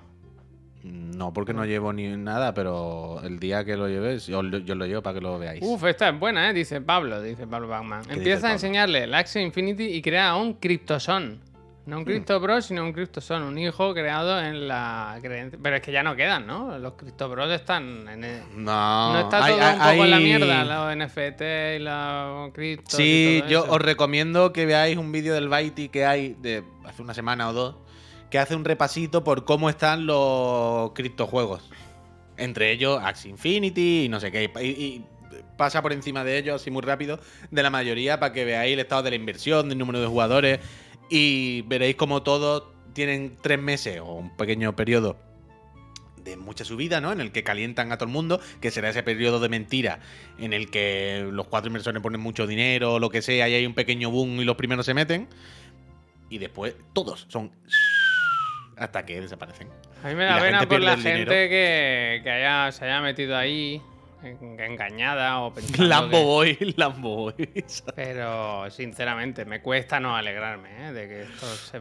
No, 0.82 1.32
porque 1.32 1.52
no 1.52 1.64
llevo 1.64 1.92
ni 1.92 2.06
nada, 2.16 2.54
pero 2.54 3.20
el 3.24 3.40
día 3.40 3.64
que 3.64 3.76
lo 3.76 3.88
lleves, 3.88 4.26
yo, 4.28 4.40
yo 4.42 4.74
lo 4.76 4.86
llevo 4.86 5.02
para 5.02 5.14
que 5.14 5.20
lo 5.20 5.36
veáis. 5.38 5.60
Uf, 5.64 5.82
esta 5.84 6.10
es 6.10 6.18
buena, 6.18 6.48
¿eh? 6.48 6.52
Dice 6.52 6.80
Pablo, 6.80 7.20
dice 7.20 7.46
Pablo 7.46 7.66
Bachman. 7.66 8.02
Empieza 8.08 8.48
a 8.48 8.52
enseñarle 8.52 9.02
el 9.04 9.14
Axie 9.14 9.42
Infinity 9.42 9.84
y 9.84 10.00
crea 10.02 10.36
un 10.36 10.54
Cryptoson. 10.54 11.40
No 11.86 11.98
un 11.98 12.02
Hmm. 12.02 12.06
Crypto 12.06 12.40
Bro, 12.40 12.60
sino 12.62 12.82
un 12.82 12.92
Cryptoson, 12.92 13.42
un 13.44 13.56
hijo 13.58 13.94
creado 13.94 14.40
en 14.40 14.66
la 14.66 15.16
creencia. 15.22 15.56
Pero 15.62 15.76
es 15.76 15.82
que 15.82 15.92
ya 15.92 16.02
no 16.02 16.16
quedan, 16.16 16.44
¿no? 16.46 16.76
Los 16.78 16.94
Crypto 16.94 17.28
Bros 17.28 17.48
están 17.52 18.08
en 18.08 18.24
el- 18.24 18.42
No, 18.56 19.12
No 19.12 19.20
está 19.20 19.44
hay- 19.44 19.52
todo 19.52 19.56
un 19.56 19.80
hay- 19.80 19.92
poco 19.96 20.04
en 20.04 20.10
la 20.10 20.18
mierda, 20.18 20.64
los 20.64 20.92
NFT 20.96 21.76
y 21.76 21.78
los 21.78 22.52
criptos. 22.52 22.94
Sí, 22.96 23.42
y 23.46 23.48
yo 23.50 23.64
eso. 23.64 23.72
os 23.74 23.80
recomiendo 23.80 24.52
que 24.52 24.66
veáis 24.66 24.96
un 24.98 25.12
vídeo 25.12 25.32
del 25.34 25.48
Baiti 25.48 25.88
que 25.88 26.04
hay 26.04 26.34
de 26.40 26.64
hace 26.84 27.02
una 27.02 27.14
semana 27.14 27.48
o 27.48 27.52
dos, 27.52 27.76
que 28.30 28.40
hace 28.40 28.56
un 28.56 28.64
repasito 28.64 29.22
por 29.22 29.44
cómo 29.44 29.70
están 29.70 30.06
los 30.06 30.90
criptojuegos. 30.92 31.70
Entre 32.36 32.72
ellos 32.72 33.00
Axie 33.02 33.30
Infinity 33.30 34.06
y 34.06 34.08
no 34.08 34.18
sé 34.18 34.32
qué. 34.32 34.50
Y, 34.60 34.66
y 34.66 35.04
pasa 35.56 35.80
por 35.82 35.92
encima 35.92 36.24
de 36.24 36.36
ellos 36.38 36.60
así 36.60 36.70
muy 36.70 36.82
rápido 36.82 37.18
de 37.50 37.62
la 37.62 37.70
mayoría 37.70 38.18
para 38.18 38.32
que 38.32 38.44
veáis 38.44 38.74
el 38.74 38.80
estado 38.80 39.04
de 39.04 39.10
la 39.10 39.16
inversión, 39.16 39.68
del 39.68 39.78
número 39.78 40.00
de 40.00 40.06
jugadores 40.06 40.58
y 41.08 41.62
veréis 41.62 41.96
como 41.96 42.22
todos 42.22 42.64
tienen 42.92 43.36
tres 43.40 43.60
meses 43.60 44.00
o 44.00 44.14
un 44.14 44.36
pequeño 44.36 44.74
periodo 44.74 45.16
de 46.24 46.36
mucha 46.36 46.64
subida, 46.64 47.00
¿no? 47.00 47.12
En 47.12 47.20
el 47.20 47.30
que 47.30 47.44
calientan 47.44 47.92
a 47.92 47.98
todo 47.98 48.08
el 48.08 48.12
mundo, 48.12 48.40
que 48.60 48.70
será 48.70 48.88
ese 48.88 49.02
periodo 49.02 49.38
de 49.38 49.48
mentira 49.48 50.00
en 50.38 50.52
el 50.52 50.70
que 50.70 51.28
los 51.30 51.46
cuatro 51.46 51.68
inversores 51.68 52.02
ponen 52.02 52.20
mucho 52.20 52.46
dinero 52.46 52.94
o 52.94 52.98
lo 52.98 53.10
que 53.10 53.22
sea 53.22 53.48
y 53.48 53.54
hay 53.54 53.66
un 53.66 53.74
pequeño 53.74 54.10
boom 54.10 54.40
y 54.40 54.44
los 54.44 54.56
primeros 54.56 54.86
se 54.86 54.94
meten. 54.94 55.28
Y 56.28 56.38
después 56.38 56.74
todos 56.92 57.26
son 57.28 57.52
hasta 58.76 59.06
que 59.06 59.20
desaparecen. 59.20 59.68
A 60.02 60.08
mí 60.08 60.14
me 60.14 60.24
da 60.24 60.40
pena 60.40 60.68
por 60.68 60.80
la 60.80 60.96
gente 60.96 61.48
que, 61.48 62.20
que 62.24 62.30
haya, 62.30 62.72
se 62.72 62.84
haya 62.84 63.00
metido 63.00 63.36
ahí 63.36 63.80
engañada 64.22 65.40
o 65.40 65.52
pensando 65.52 65.84
Lambo 65.88 66.10
que- 66.18 66.24
Boy, 66.24 66.74
Lambo 66.76 67.16
Boy. 67.16 67.64
Pero 67.94 68.70
sinceramente 68.70 69.44
me 69.44 69.60
cuesta 69.60 70.00
no 70.00 70.16
alegrarme 70.16 70.88
¿eh? 70.88 70.92
de 70.92 71.08
que 71.08 71.22
estos 71.22 71.72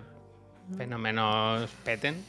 fenómenos 0.78 1.70
peten. 1.84 2.24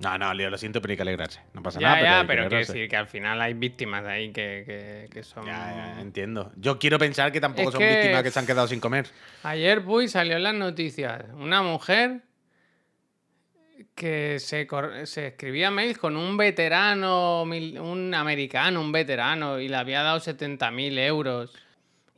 No, 0.00 0.16
no, 0.16 0.32
Leo, 0.32 0.48
lo 0.48 0.56
siento, 0.56 0.80
pero 0.80 0.92
hay 0.92 0.96
que 0.96 1.02
alegrarse. 1.02 1.40
No 1.54 1.60
pasa 1.62 1.80
Ya, 1.80 1.88
nada, 1.96 2.02
ya, 2.02 2.20
que 2.20 2.26
pero 2.28 2.42
quiero 2.42 2.58
decir 2.58 2.88
que 2.88 2.96
al 2.96 3.08
final 3.08 3.40
hay 3.42 3.54
víctimas 3.54 4.04
ahí 4.06 4.30
que, 4.30 4.62
que- 4.64 5.08
que 5.12 5.22
son... 5.24 5.44
Ya, 5.44 5.94
ya, 5.96 6.00
entiendo. 6.00 6.52
Yo 6.56 6.78
quiero 6.78 7.00
pensar 7.00 7.32
que 7.32 7.40
tampoco 7.40 7.70
Es 7.70 7.74
son 7.74 7.82
víctimas 7.82 8.22
que 8.22 8.30
se 8.30 8.38
han 8.38 8.46
quedado 8.46 8.68
sin 8.68 8.78
comer. 8.78 9.08
Ayer, 9.42 9.82
Puy, 9.84 10.06
salió 10.06 10.36
en 10.36 10.44
las 10.44 10.54
noticias 10.54 11.24
una 11.34 11.62
mujer 11.62 12.20
que 13.98 14.38
se, 14.38 14.66
se 15.06 15.26
escribía 15.26 15.70
mails 15.70 15.98
con 15.98 16.16
un 16.16 16.36
veterano, 16.36 17.42
un 17.42 18.14
americano, 18.14 18.80
un 18.80 18.92
veterano, 18.92 19.58
y 19.58 19.68
le 19.68 19.76
había 19.76 20.02
dado 20.02 20.18
70.000 20.20 20.98
euros. 21.00 21.52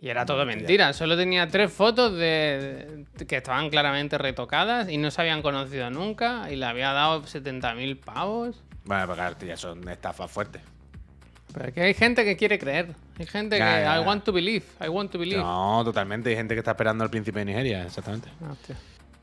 Y 0.02 0.08
era 0.08 0.24
todo 0.24 0.44
mentira. 0.46 0.92
Solo 0.92 1.16
tenía 1.16 1.46
tres 1.48 1.72
fotos 1.72 2.12
de, 2.12 3.04
de- 3.16 3.26
que 3.26 3.36
estaban 3.38 3.68
claramente 3.70 4.16
retocadas 4.18 4.88
y 4.88 4.96
no 4.98 5.10
se 5.10 5.20
habían 5.20 5.42
conocido 5.42 5.90
nunca. 5.90 6.50
Y 6.50 6.56
le 6.56 6.64
había 6.66 6.92
dado 6.92 7.22
70.000 7.22 7.98
pavos. 8.00 8.62
Bueno, 8.84 9.06
porque 9.06 9.46
ya 9.46 9.56
son 9.56 9.86
estafas 9.88 10.30
fuertes. 10.30 10.62
Pero 11.52 11.68
es 11.68 11.74
que 11.74 11.80
hay 11.82 11.94
gente 11.94 12.24
que 12.24 12.36
quiere 12.36 12.58
creer. 12.58 12.94
Hay 13.18 13.26
gente 13.26 13.58
Ya, 13.58 13.76
que. 13.76 13.82
ya, 13.84 14.00
I 14.00 14.06
want 14.06 14.24
to 14.24 14.32
believe. 14.32 14.64
I 14.80 14.88
want 14.88 15.10
to 15.12 15.18
believe. 15.18 15.42
No, 15.42 15.82
totalmente. 15.84 16.30
Hay 16.30 16.36
gente 16.36 16.54
que 16.54 16.60
está 16.60 16.70
esperando 16.70 17.04
al 17.04 17.10
príncipe 17.10 17.40
de 17.40 17.44
Nigeria, 17.46 17.84
exactamente. 17.84 18.28
Hostia. 18.50 18.76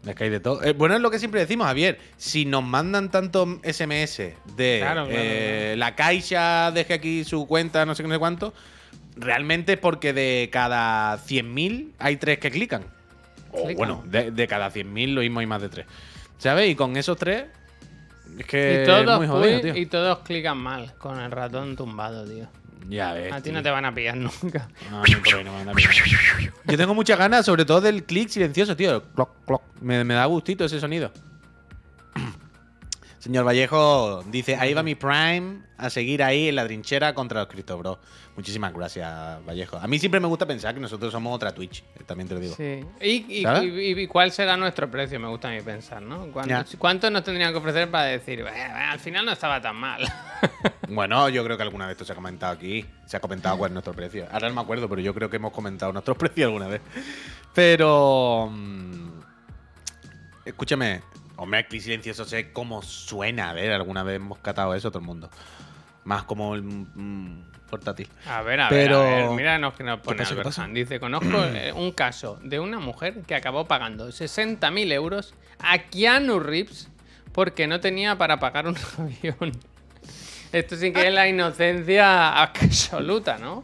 Es 0.08 0.16
que 0.16 0.24
hay 0.26 0.30
de 0.30 0.40
todo. 0.40 0.64
Eh, 0.64 0.74
bueno, 0.74 0.96
es 0.96 1.02
lo 1.02 1.12
que 1.12 1.20
siempre 1.20 1.40
decimos, 1.40 1.68
Javier. 1.68 2.00
Si 2.18 2.46
nos 2.46 2.64
mandan 2.64 3.12
tantos 3.12 3.48
SMS 3.64 4.18
de 4.56 4.80
Claro, 4.82 5.06
claro, 5.06 5.08
eh, 5.10 5.76
la 5.78 5.96
Caixa, 5.96 6.72
deje 6.72 6.94
aquí 6.94 7.24
su 7.24 7.46
cuenta, 7.48 7.86
no 7.86 7.96
sé 7.96 8.04
qué, 8.04 8.08
no 8.08 8.16
sé 8.16 8.20
cuánto, 8.20 8.54
realmente 9.16 9.74
es 9.74 9.80
porque 9.80 10.14
de 10.14 10.50
cada 10.52 11.18
100.000 11.18 11.92
hay 12.00 12.18
tres 12.18 12.40
que 12.40 12.52
clican. 12.52 12.86
O 13.52 13.66
Clican. 13.66 13.76
bueno, 13.76 14.04
de, 14.06 14.32
de 14.32 14.48
cada 14.48 14.72
100.000 14.72 15.14
lo 15.14 15.22
mismo 15.22 15.40
hay 15.40 15.46
más 15.46 15.62
de 15.62 15.70
tres. 15.70 15.86
¿Sabes? 16.38 16.70
Y 16.70 16.76
con 16.76 16.96
esos 16.98 17.18
tres, 17.18 17.46
es 18.38 18.46
que 18.46 18.84
y, 18.84 18.86
todos, 18.86 19.10
es 19.10 19.18
muy 19.18 19.28
jodido, 19.28 19.62
tío. 19.62 19.76
y 19.76 19.86
todos 19.88 20.20
clican 20.20 20.58
mal 20.58 20.94
con 20.98 21.20
el 21.20 21.32
ratón 21.32 21.76
tumbado, 21.76 22.26
tío. 22.26 22.48
Ya 22.90 23.14
ves. 23.14 23.34
A 23.34 23.42
ti 23.42 23.52
no 23.52 23.62
te 23.62 23.70
van 23.70 23.86
a 23.86 23.94
pillar 23.94 24.16
nunca. 24.16 24.70
No, 24.90 25.04
no, 25.04 25.20
por 25.24 25.36
ahí 25.36 25.44
no 25.44 25.52
me 25.52 25.58
van 25.60 25.70
a 25.70 25.74
pillar. 25.74 25.94
Yo 26.66 26.78
tengo 26.78 26.94
muchas 26.94 27.18
ganas, 27.18 27.46
sobre 27.46 27.66
todo 27.66 27.82
del 27.82 28.04
clic 28.04 28.30
silencioso, 28.30 28.76
tío. 28.76 29.04
Cloc, 29.14 29.30
cloc. 29.46 29.62
Me, 29.82 30.04
me 30.04 30.14
da 30.14 30.26
gustito 30.26 30.66
ese 30.66 30.80
sonido. 30.80 31.12
Señor 33.20 33.46
Vallejo 33.46 34.24
dice, 34.28 34.56
ahí 34.56 34.74
va 34.74 34.84
mi 34.84 34.94
Prime 34.96 35.58
a 35.78 35.90
seguir 35.90 36.22
ahí 36.24 36.50
en 36.50 36.56
la 36.56 36.66
trinchera 36.66 37.14
contra 37.14 37.40
los 37.42 37.50
Cristo 37.50 37.78
Bro. 37.78 38.00
Muchísimas 38.36 38.72
gracias, 38.72 39.44
Vallejo. 39.44 39.78
A 39.78 39.88
mí 39.88 39.98
siempre 39.98 40.20
me 40.20 40.28
gusta 40.28 40.46
pensar 40.46 40.74
que 40.76 40.80
nosotros 40.80 41.12
somos 41.12 41.36
otra 41.36 41.52
Twitch, 41.52 41.84
eh, 41.96 42.04
también 42.06 42.28
te 42.28 42.36
lo 42.36 42.40
digo. 42.40 42.56
Sí. 42.56 42.86
¿Y, 43.02 43.40
y, 43.40 43.42
¿Sabes? 43.44 43.64
y- 43.64 44.00
y 44.02 44.08
cuál 44.08 44.32
será 44.32 44.56
nuestro 44.56 44.90
precio? 44.92 45.20
Me 45.20 45.28
gusta 45.28 45.48
a 45.48 45.52
mí 45.52 45.62
pensar, 45.62 46.00
¿no? 46.02 46.28
¿Cuánto, 46.78 47.10
nos 47.10 47.24
tendrían 47.24 47.52
que 47.52 47.58
ofrecer 47.58 47.90
para 47.90 48.04
decir, 48.06 48.44
"Bueno, 48.44 48.76
al 48.76 49.00
final 49.00 49.26
no 49.26 49.32
estaba 49.32 49.60
tan 49.62 49.76
mal? 49.76 50.02
Bueno, 50.90 51.28
yo 51.28 51.44
creo 51.44 51.58
que 51.58 51.64
alguna 51.64 51.86
vez 51.86 51.94
esto 51.96 52.06
se 52.06 52.14
ha 52.14 52.16
comentado 52.16 52.54
aquí. 52.54 52.86
Se 53.06 53.18
ha 53.18 53.20
comentado 53.20 53.58
cuál 53.58 53.72
es 53.72 53.74
nuestro 53.74 53.94
precio. 53.94 54.26
Ahora 54.32 54.48
no 54.48 54.56
me 54.56 54.62
acuerdo, 54.62 54.88
pero 54.88 55.02
yo 55.02 55.14
creo 55.14 55.30
que 55.30 55.36
hemos 55.36 55.52
comentado 55.52 55.92
nuestros 55.92 56.16
precios 56.18 56.46
alguna 56.48 56.68
vez. 56.68 56.80
Pero. 57.54 58.50
mm, 58.50 59.10
escúchame. 60.46 61.02
Hombre, 61.38 61.68
clic 61.68 61.82
silencioso 61.82 62.26
sé 62.26 62.52
cómo 62.52 62.82
suena. 62.82 63.50
A 63.52 63.54
ver, 63.54 63.72
alguna 63.72 64.04
vez 64.04 64.18
hemos 64.18 64.40
catado 64.40 64.74
eso 64.74 64.90
todo 64.92 65.00
el 65.00 65.06
mundo. 65.06 65.30
Más 66.04 66.24
como 66.24 66.56
el 66.56 66.64
mm, 66.64 67.52
portátil. 67.70 68.10
A 68.28 68.42
ver, 68.42 68.60
a 68.62 68.70
Pero- 68.70 69.02
ver, 69.04 69.14
a 69.14 69.28
ver. 69.28 69.30
Mira 69.36 69.58
lo 69.60 69.74
que 69.76 69.84
nos 69.84 70.00
pone 70.00 70.18
pasa, 70.44 70.64
Albert. 70.64 70.76
Dice, 70.76 71.00
conozco 71.00 71.44
eh, 71.54 71.72
un 71.74 71.92
caso 71.92 72.40
de 72.44 72.60
una 72.60 72.80
mujer 72.80 73.22
que 73.28 73.36
acabó 73.36 73.66
pagando 73.66 74.08
60.000 74.10 74.92
euros 74.94 75.34
a 75.60 75.78
Keanu 75.80 76.40
Reeves 76.40 76.90
porque 77.34 77.68
no 77.68 77.80
tenía 77.80 78.18
para 78.18 78.40
pagar 78.40 78.68
un 78.68 78.76
avión. 78.98 79.52
Esto 80.52 80.76
sí 80.78 80.94
que 80.94 81.08
es 81.08 81.14
la 81.14 81.28
inocencia 81.28 82.42
absoluta, 82.42 83.38
¿no? 83.38 83.64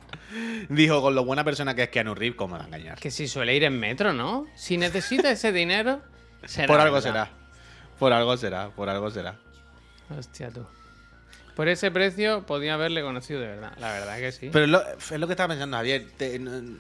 Dijo, 0.68 1.02
con 1.02 1.16
lo 1.16 1.24
buena 1.24 1.44
persona 1.44 1.74
que 1.76 1.84
es 1.84 1.90
Keanu 1.90 2.14
Reeves, 2.14 2.36
¿cómo 2.38 2.56
va 2.58 2.64
a 2.64 2.66
engañar? 2.68 3.00
Que 3.00 3.10
si 3.10 3.28
suele 3.28 3.56
ir 3.56 3.64
en 3.64 3.80
metro, 3.80 4.14
¿no? 4.14 4.46
Si 4.56 4.78
necesita 4.78 5.32
ese 5.32 5.52
dinero, 5.52 6.02
será 6.46 6.68
Por 6.68 6.80
algo 6.82 6.96
verdad. 6.96 7.10
será. 7.30 7.43
Por 8.00 8.14
algo 8.14 8.36
será, 8.38 8.70
por 8.70 8.90
algo 8.90 9.10
será. 9.12 9.36
Hostia, 10.18 10.50
tú. 10.52 10.66
Por 11.56 11.68
ese 11.68 11.92
precio 11.92 12.46
podía 12.46 12.74
haberle 12.74 13.02
conocido 13.04 13.40
de 13.40 13.48
verdad. 13.48 13.74
La 13.80 13.92
verdad 13.94 14.18
que 14.18 14.32
sí. 14.32 14.50
Pero 14.52 14.68
lo- 14.68 14.82
es 14.88 15.12
lo 15.12 15.28
que 15.28 15.34
estaba 15.34 15.50
pensando, 15.50 15.78
Javier. 15.78 16.08
Te- 16.18 16.40
no- 16.40 16.80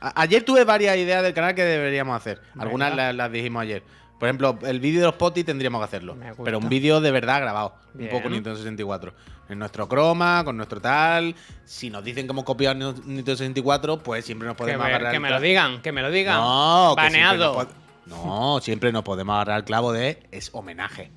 a- 0.00 0.22
ayer 0.22 0.42
tuve 0.42 0.64
varias 0.64 0.96
ideas 0.96 1.22
del 1.22 1.34
canal 1.34 1.54
que 1.54 1.64
deberíamos 1.64 2.16
hacer. 2.16 2.40
Algunas 2.58 2.94
las, 2.96 3.14
las 3.14 3.30
dijimos 3.30 3.62
ayer. 3.62 3.82
Por 4.18 4.28
ejemplo, 4.28 4.58
el 4.62 4.80
vídeo 4.80 5.00
de 5.00 5.06
los 5.06 5.16
potis 5.16 5.44
tendríamos 5.44 5.80
que 5.80 5.84
hacerlo. 5.84 6.16
Pero 6.44 6.58
un 6.58 6.68
vídeo 6.68 7.00
de 7.00 7.10
verdad 7.10 7.40
grabado. 7.42 7.74
Bien. 7.92 8.10
Un 8.10 8.16
poco 8.18 8.30
Nintendo 8.30 8.56
64. 8.56 9.12
En 9.50 9.58
nuestro 9.58 9.86
croma, 9.86 10.42
con 10.44 10.56
nuestro 10.56 10.80
tal. 10.80 11.34
Si 11.66 11.90
nos 11.90 12.02
dicen 12.02 12.26
que 12.26 12.30
hemos 12.32 12.44
copiado 12.44 12.74
Nintendo 12.74 13.36
64, 13.36 13.98
pues 14.02 14.24
siempre 14.24 14.46
nos 14.48 14.56
que 14.56 14.62
podemos 14.62 14.82
me, 14.86 14.88
agarrar 14.94 15.12
que 15.12 15.20
me 15.20 15.28
lo 15.30 15.40
digan, 15.40 15.82
que 15.82 15.92
me 15.92 16.00
lo 16.00 16.10
digan. 16.10 16.36
No, 16.36 16.94
que 16.96 17.02
Baneado. 17.02 17.54
pod- 17.58 17.68
No, 18.06 18.60
siempre 18.60 18.92
nos 18.92 19.02
podemos 19.02 19.34
agarrar 19.34 19.58
el 19.58 19.64
clavo 19.64 19.92
de 19.92 20.22
es 20.30 20.50
homenaje. 20.52 21.10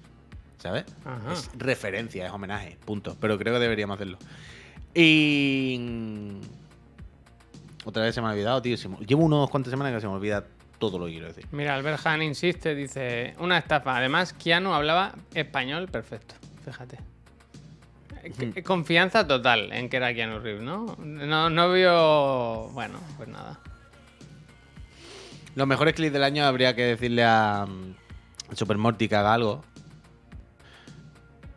¿Sabes? 0.58 0.86
Ajá. 1.06 1.34
Es 1.34 1.50
referencia, 1.56 2.26
es 2.26 2.32
homenaje. 2.32 2.78
Punto. 2.86 3.16
Pero 3.20 3.38
creo 3.38 3.54
que 3.54 3.60
deberíamos 3.60 3.96
hacerlo. 3.96 4.18
Y. 4.94 6.40
Otra 7.86 8.04
vez 8.04 8.16
se 8.16 8.22
me 8.22 8.28
ha 8.28 8.32
olvidado, 8.32 8.62
tío. 8.62 8.76
Llevo 9.00 9.24
unos 9.24 9.50
cuantas 9.50 9.72
semanas 9.72 9.94
que 9.94 10.02
se 10.02 10.08
me 10.08 10.14
olvida 10.14 10.46
todo 10.80 11.00
lo 11.00 11.06
que 11.06 11.12
quiero 11.14 11.28
decir. 11.28 11.46
Mira, 11.52 11.76
Albert 11.76 12.06
Han 12.06 12.22
insiste, 12.22 12.76
dice, 12.76 13.36
una 13.40 13.58
estafa. 13.58 13.96
Además, 13.98 14.34
Keanu 14.34 14.74
hablaba 14.74 15.14
español 15.34 15.88
perfecto, 15.88 16.36
fíjate. 16.66 17.00
Eh, 18.24 18.64
Confianza 18.64 19.26
total 19.26 19.72
en 19.72 19.90
que 19.90 19.98
era 19.98 20.14
Keanu 20.14 20.40
Reeves, 20.40 20.64
¿no? 20.64 20.98
No, 21.00 21.50
no 21.50 21.72
vio... 21.72 22.70
Bueno, 22.74 23.00
pues 23.16 23.30
nada. 23.30 23.60
Los 25.58 25.66
mejores 25.66 25.95
clips 25.95 26.14
del 26.14 26.24
año 26.24 26.45
habría 26.45 26.76
que 26.76 26.84
decirle 26.84 27.24
a 27.24 27.66
mm, 27.68 28.55
Super 28.55 28.78
Morty 28.78 29.08
que 29.08 29.16
haga 29.16 29.34
algo. 29.34 29.64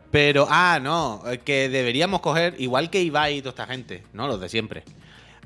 Pero, 0.09 0.47
ah, 0.49 0.79
no, 0.81 1.21
eh, 1.27 1.37
que 1.37 1.69
deberíamos 1.69 2.19
coger, 2.19 2.55
igual 2.57 2.89
que 2.89 3.03
Ibai 3.03 3.37
y 3.37 3.41
toda 3.43 3.51
esta 3.51 3.67
gente, 3.67 4.03
¿no? 4.13 4.27
Los 4.27 4.41
de 4.41 4.49
siempre. 4.49 4.83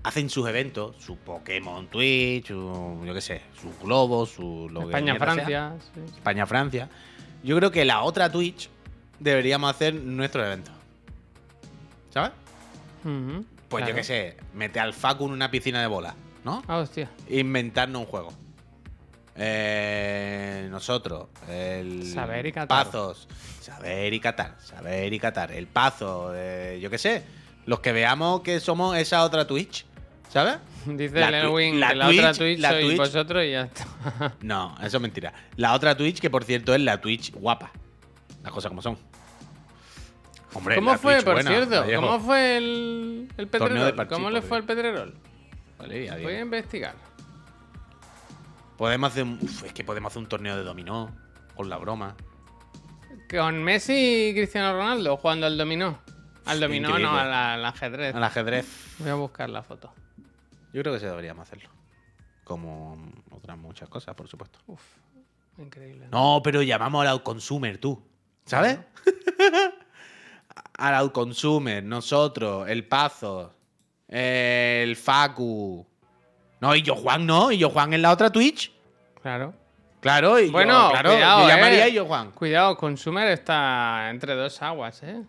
Hacen 0.04 0.30
sus 0.30 0.48
eventos, 0.48 0.96
su 1.00 1.18
Pokémon 1.18 1.88
Twitch, 1.88 2.48
su, 2.48 3.04
yo 3.06 3.14
qué 3.14 3.20
sé, 3.20 3.42
sus 3.62 3.78
globos, 3.78 4.30
su... 4.30 4.70
lo 4.72 4.80
que 4.80 4.86
España, 4.86 5.12
mierda 5.12 5.26
sea. 5.26 5.34
Francia. 5.34 5.74
sí. 5.94 6.16
España-Francia. 6.16 6.90
Yo 7.44 7.58
creo 7.58 7.72
que 7.72 7.84
la 7.84 8.04
otra 8.04 8.32
Twitch 8.32 8.70
deberíamos 9.20 9.70
hacer 9.70 9.96
nuestro 9.96 10.46
evento. 10.46 10.72
¿Sabes? 12.10 12.32
Pues 13.68 13.86
yo 13.86 13.94
qué 13.94 14.04
sé, 14.06 14.38
mete 14.54 14.80
al 14.80 14.94
Facu 14.94 15.26
en 15.26 15.32
una 15.32 15.52
piscina 15.52 15.82
de 15.82 15.88
bolas, 15.88 16.16
¿no? 16.46 16.64
Ah, 16.70 16.78
hostia. 16.78 17.10
Inventarnos 17.28 18.00
un 18.00 18.08
juego. 18.08 18.45
Eh, 19.38 20.68
nosotros, 20.72 21.28
el 21.50 22.06
Saber 22.12 22.46
y 22.46 22.52
catar. 22.54 22.86
Pazos, 22.86 23.28
saber 23.60 24.14
y 24.14 24.20
catar, 24.20 24.56
saber 24.64 25.12
y 25.14 25.20
catar. 25.20 25.52
El 25.52 25.68
Pazo, 25.68 26.32
eh, 26.34 26.80
yo 26.82 26.90
qué 26.90 26.98
sé, 26.98 27.24
los 27.66 27.80
que 27.82 27.92
veamos 27.92 28.42
que 28.42 28.60
somos 28.62 28.96
esa 28.98 29.24
otra 29.24 29.46
Twitch, 29.46 29.86
¿sabes? 30.30 30.58
Dice 30.86 31.20
La 31.20 31.38
Elwin 31.42 31.80
la 31.80 31.90
otra 32.08 32.32
Twitch- 32.34 32.60
la 32.60 32.70
sois 32.70 32.86
Twitch- 32.86 32.98
vosotros 32.98 33.44
y 33.44 33.52
ya 33.52 33.62
está. 33.64 33.86
No, 34.42 34.76
eso 34.82 34.98
es 34.98 35.02
mentira. 35.02 35.34
La 35.58 35.74
otra 35.74 35.98
Twitch, 35.98 36.20
que 36.22 36.30
por 36.30 36.44
cierto 36.46 36.74
es 36.74 36.80
la 36.82 37.02
Twitch 37.02 37.34
guapa. 37.34 37.72
Las 38.44 38.54
cosas 38.54 38.70
como 38.70 38.82
son. 38.82 38.98
Hombre, 40.54 40.76
¿Cómo 40.76 40.98
fue, 40.98 41.16
Twitch 41.16 41.26
por 41.26 41.34
buena, 41.34 41.50
cierto? 41.52 41.82
Vallejo. 41.82 42.02
¿Cómo 42.02 42.20
fue 42.22 42.58
el, 42.58 43.28
el 43.36 43.48
Pedrerol? 43.48 44.08
¿Cómo 44.08 44.30
le 44.30 44.42
fue 44.42 44.60
el 44.60 44.64
Pedrerol? 44.64 45.14
Vale. 45.78 46.22
Voy 46.22 46.34
a 46.36 46.40
investigar. 46.40 46.96
Podemos 48.78 49.12
hacer 49.12 49.24
un. 49.24 49.40
uf, 49.42 49.64
es 49.64 49.74
que 49.74 49.84
podemos 49.84 50.12
hacer 50.12 50.22
un 50.24 50.30
torneo 50.30 50.56
de 50.58 50.64
dominó. 50.64 51.16
Con 51.56 51.70
la 51.70 51.78
broma. 51.78 52.16
Con 53.30 53.64
Messi 53.64 54.30
y 54.30 54.34
Cristiano 54.34 54.74
Ronaldo 54.74 55.16
jugando 55.18 55.46
al 55.48 55.58
dominó. 55.58 56.00
Al 56.46 56.60
dominó, 56.60 56.90
Increíble. 56.90 57.12
no, 57.12 57.18
al, 57.18 57.34
al 57.34 57.66
ajedrez. 57.66 58.14
Al 58.14 58.24
ajedrez. 58.24 58.96
Voy 59.00 59.10
a 59.10 59.16
buscar 59.16 59.50
la 59.50 59.64
foto. 59.64 59.92
Yo 60.74 60.82
creo 60.82 60.94
que 60.94 61.00
sí 61.00 61.06
deberíamos 61.06 61.48
hacerlo. 61.48 61.70
Como 62.44 62.98
otras 63.32 63.58
muchas 63.58 63.90
cosas, 63.90 64.14
por 64.14 64.28
supuesto. 64.28 64.60
Uf, 64.68 64.82
increíble. 65.58 66.08
No, 66.12 66.42
pero 66.44 66.62
llamamos 66.62 67.02
al 67.02 67.08
outconsumer, 67.08 67.78
tú. 67.80 68.04
¿Sabes? 68.46 68.78
al 70.78 70.96
outconsumer, 70.96 71.84
nosotros, 71.84 72.68
el 72.70 72.86
Pazo, 72.88 73.56
el 74.08 74.96
Facu. 74.96 75.88
No, 76.66 76.76
y 76.76 76.82
yo 76.82 76.96
Juan 76.96 77.28
no, 77.28 77.52
y 77.52 77.60
yo 77.60 77.70
Juan 77.70 77.94
en 77.94 78.02
la 78.02 78.12
otra 78.12 78.32
Twitch. 78.32 78.72
Claro. 79.22 79.54
Claro, 80.00 80.40
y 80.40 80.50
Bueno, 80.50 80.86
yo, 80.88 80.90
claro, 80.92 81.12
cuidado, 81.12 81.42
yo 81.42 81.48
llamaría 81.48 81.86
eh. 81.86 81.90
y 81.90 81.94
yo 81.94 82.06
Juan. 82.06 82.32
Cuidado, 82.32 82.76
Consumer 82.76 83.28
está 83.28 84.10
entre 84.10 84.34
dos 84.34 84.60
aguas, 84.64 85.04
¿eh? 85.04 85.22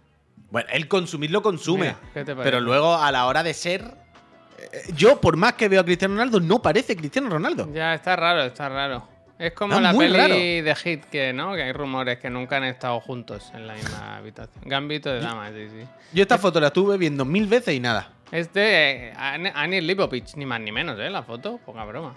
Bueno, 0.51 0.69
el 0.73 0.89
consumir 0.89 1.31
lo 1.31 1.43
consume. 1.43 1.89
Mira, 1.89 1.97
¿qué 2.15 2.25
te 2.25 2.35
parece? 2.35 2.43
pero 2.45 2.61
luego 2.61 2.95
a 2.95 3.13
la 3.13 3.27
hora 3.27 3.43
de 3.43 3.53
ser. 3.53 3.83
eh, 4.73 4.83
Yo, 4.95 5.21
por 5.21 5.37
más 5.37 5.53
que 5.55 5.69
veo 5.69 5.81
a 5.83 5.85
Cristiano 5.85 6.15
Ronaldo, 6.15 6.41
no 6.41 6.63
parece 6.63 6.97
Cristiano 6.97 7.29
Ronaldo. 7.29 7.69
Ya, 7.73 7.93
está 7.95 8.17
raro, 8.17 8.43
está 8.45 8.69
raro. 8.71 9.07
Es 9.39 9.53
como 9.53 9.79
la 9.79 9.93
peli 9.93 10.17
raro. 10.17 10.35
de 10.35 10.75
Hit, 10.83 11.05
que 11.05 11.35
no, 11.35 11.55
que 11.55 11.63
hay 11.65 11.73
rumores 11.73 12.19
que 12.19 12.31
nunca 12.31 12.57
han 12.57 12.65
estado 12.65 12.99
juntos 13.01 13.51
en 13.55 13.67
la 13.67 13.75
misma 13.75 14.17
habitación. 14.17 14.65
Gambito 14.65 15.11
de 15.13 15.21
damas, 15.21 15.53
sí, 15.55 15.69
sí. 15.69 15.87
Yo 16.15 16.23
esta 16.23 16.39
foto 16.39 16.59
la 16.61 16.69
estuve 16.69 16.97
viendo 16.97 17.27
mil 17.27 17.47
veces 17.47 17.75
y 17.75 17.81
nada. 17.81 18.09
Es 18.33 18.53
de 18.53 19.09
eh, 19.09 19.13
Annie 19.55 19.81
Lipovich, 19.81 20.35
ni 20.35 20.45
más 20.47 20.61
ni 20.61 20.73
menos, 20.73 20.99
¿eh? 20.99 21.09
La 21.11 21.23
foto, 21.23 21.59
poca 21.65 21.85
broma. 21.85 22.15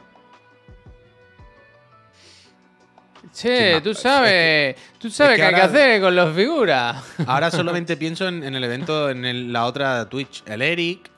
Che, 3.34 3.76
Sí, 3.76 3.82
tú 3.84 3.94
sabes, 3.94 4.76
tú 4.98 5.10
sabes 5.10 5.36
que 5.36 5.42
qué 5.42 5.48
hay 5.48 5.54
que 5.56 5.62
hacer 5.62 6.02
con 6.02 6.16
los 6.16 6.34
figuras. 6.36 7.04
Ahora 7.28 7.52
solamente 7.52 7.98
pienso 7.98 8.28
en, 8.28 8.44
en 8.44 8.56
el 8.56 8.64
evento, 8.64 9.10
en 9.10 9.26
el- 9.26 9.52
la 9.54 9.66
otra 9.66 10.08
Twitch. 10.10 10.42
El 10.48 10.62
Eric, 10.62 11.12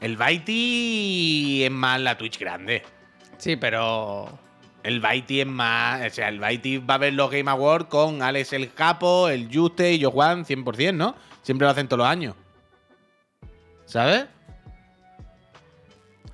el 0.00 0.16
Baiti 0.16 1.62
es 1.64 1.70
más 1.70 2.00
la 2.00 2.16
Twitch 2.16 2.38
grande. 2.38 2.82
Sí, 3.38 3.56
pero. 3.56 4.38
El 4.84 5.00
Baiti 5.00 5.40
es 5.40 5.46
más. 5.46 6.06
O 6.06 6.10
sea, 6.10 6.28
el 6.28 6.38
Baiti 6.38 6.78
va 6.78 6.94
a 6.94 6.98
ver 6.98 7.12
los 7.12 7.30
Game 7.30 7.50
Awards 7.50 7.86
con 7.86 8.22
Alex 8.22 8.52
el 8.52 8.72
Capo, 8.72 9.28
el 9.28 9.48
Juste 9.52 9.92
y 9.92 9.98
yo 9.98 10.10
Juan 10.12 10.44
100%, 10.44 10.94
¿no? 10.94 11.16
Siempre 11.42 11.66
lo 11.66 11.70
hacen 11.72 11.88
todos 11.88 11.98
los 11.98 12.08
años. 12.08 12.34
¿Sabes? 13.84 14.26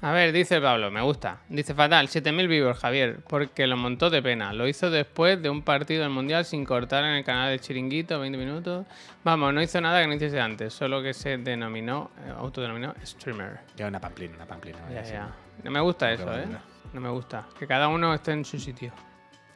A 0.04 0.12
ver, 0.12 0.32
dice 0.32 0.60
Pablo, 0.60 0.90
me 0.90 1.00
gusta. 1.00 1.38
Dice 1.48 1.72
fatal, 1.72 2.08
7000 2.08 2.46
vivos, 2.46 2.78
Javier, 2.78 3.20
porque 3.26 3.66
lo 3.66 3.78
montó 3.78 4.10
de 4.10 4.20
pena. 4.20 4.52
Lo 4.52 4.68
hizo 4.68 4.90
después 4.90 5.40
de 5.40 5.48
un 5.48 5.62
partido 5.62 6.02
del 6.02 6.10
Mundial 6.10 6.44
sin 6.44 6.66
cortar 6.66 7.04
en 7.04 7.12
el 7.12 7.24
canal 7.24 7.48
del 7.48 7.58
Chiringuito, 7.58 8.20
20 8.20 8.36
minutos. 8.36 8.86
Vamos, 9.24 9.54
no 9.54 9.62
hizo 9.62 9.80
nada 9.80 10.02
que 10.02 10.06
no 10.06 10.12
hiciese 10.12 10.38
antes, 10.38 10.74
solo 10.74 11.02
que 11.02 11.14
se 11.14 11.38
denominó, 11.38 12.10
eh, 12.18 12.34
autodenominó 12.36 12.92
streamer. 13.02 13.60
Ya 13.76 13.86
una 13.86 13.98
pamplina, 13.98 14.36
una 14.36 14.44
pamplina. 14.44 14.78
Ya, 14.92 15.02
ya. 15.04 15.34
No 15.62 15.70
me 15.70 15.80
gusta 15.80 16.12
eso, 16.12 16.38
¿eh? 16.38 16.48
No 16.92 17.00
me 17.00 17.08
gusta. 17.08 17.46
Que 17.58 17.66
cada 17.66 17.88
uno 17.88 18.12
esté 18.12 18.32
en 18.32 18.44
su 18.44 18.60
sitio. 18.60 18.92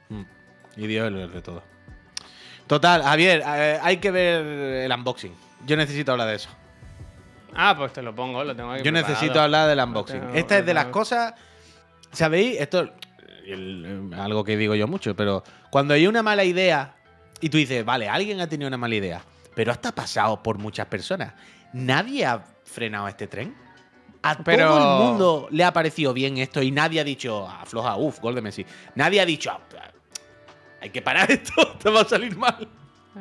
Mm. 0.08 0.22
Y 0.78 0.86
Dios 0.86 1.12
es 1.12 1.24
el 1.24 1.30
de 1.30 1.42
todo. 1.42 1.62
Total, 2.66 3.02
Javier, 3.02 3.42
eh, 3.46 3.78
hay 3.82 3.98
que 3.98 4.10
ver 4.10 4.46
el 4.46 4.92
unboxing. 4.92 5.34
Yo 5.66 5.76
necesito 5.76 6.12
hablar 6.12 6.28
de 6.28 6.36
eso. 6.36 6.48
Ah, 7.54 7.74
pues 7.76 7.92
te 7.92 8.02
lo 8.02 8.14
pongo, 8.14 8.44
lo 8.44 8.54
tengo 8.54 8.70
aquí 8.70 8.78
Yo 8.84 8.92
preparado. 8.92 9.08
necesito 9.14 9.40
hablar 9.40 9.68
del 9.68 9.78
unboxing. 9.80 10.20
tengo 10.20 10.34
Esta 10.34 10.58
es 10.58 10.66
de 10.66 10.74
las 10.74 10.86
cosas. 10.86 11.34
¿Sabéis? 12.12 12.60
Esto 12.60 12.90
el- 13.46 14.10
algo 14.18 14.44
que 14.44 14.56
digo 14.56 14.74
yo 14.74 14.86
mucho, 14.86 15.14
pero 15.16 15.42
cuando 15.70 15.94
hay 15.94 16.06
una 16.06 16.22
mala 16.22 16.44
idea 16.44 16.94
y 17.40 17.48
tú 17.48 17.56
dices, 17.58 17.84
vale, 17.84 18.08
alguien 18.08 18.40
ha 18.40 18.46
tenido 18.48 18.68
una 18.68 18.76
mala 18.76 18.94
idea, 18.94 19.22
pero 19.54 19.72
hasta 19.72 19.92
pasado 19.94 20.42
por 20.42 20.58
muchas 20.58 20.86
personas, 20.86 21.32
nadie 21.72 22.24
ha 22.26 22.42
frenado 22.64 23.08
este 23.08 23.26
tren. 23.26 23.54
A 24.22 24.36
Pero- 24.36 24.66
todo 24.68 24.78
el 25.02 25.04
mundo 25.08 25.48
le 25.50 25.64
ha 25.64 25.72
parecido 25.72 26.12
bien 26.12 26.38
esto 26.38 26.60
y 26.62 26.70
nadie 26.70 27.00
ha 27.00 27.04
dicho, 27.04 27.48
afloja, 27.48 27.96
uff, 27.96 28.18
gol 28.20 28.34
de 28.34 28.42
Messi. 28.42 28.66
Nadie 28.96 29.20
ha 29.20 29.24
dicho, 29.26 29.50
"Ah, 29.50 29.60
hay 30.82 30.90
que 30.90 31.00
parar 31.02 31.30
esto, 31.30 31.52
te 31.78 31.88
va 31.90 32.00
a 32.00 32.04
salir 32.04 32.36
mal. 32.36 32.68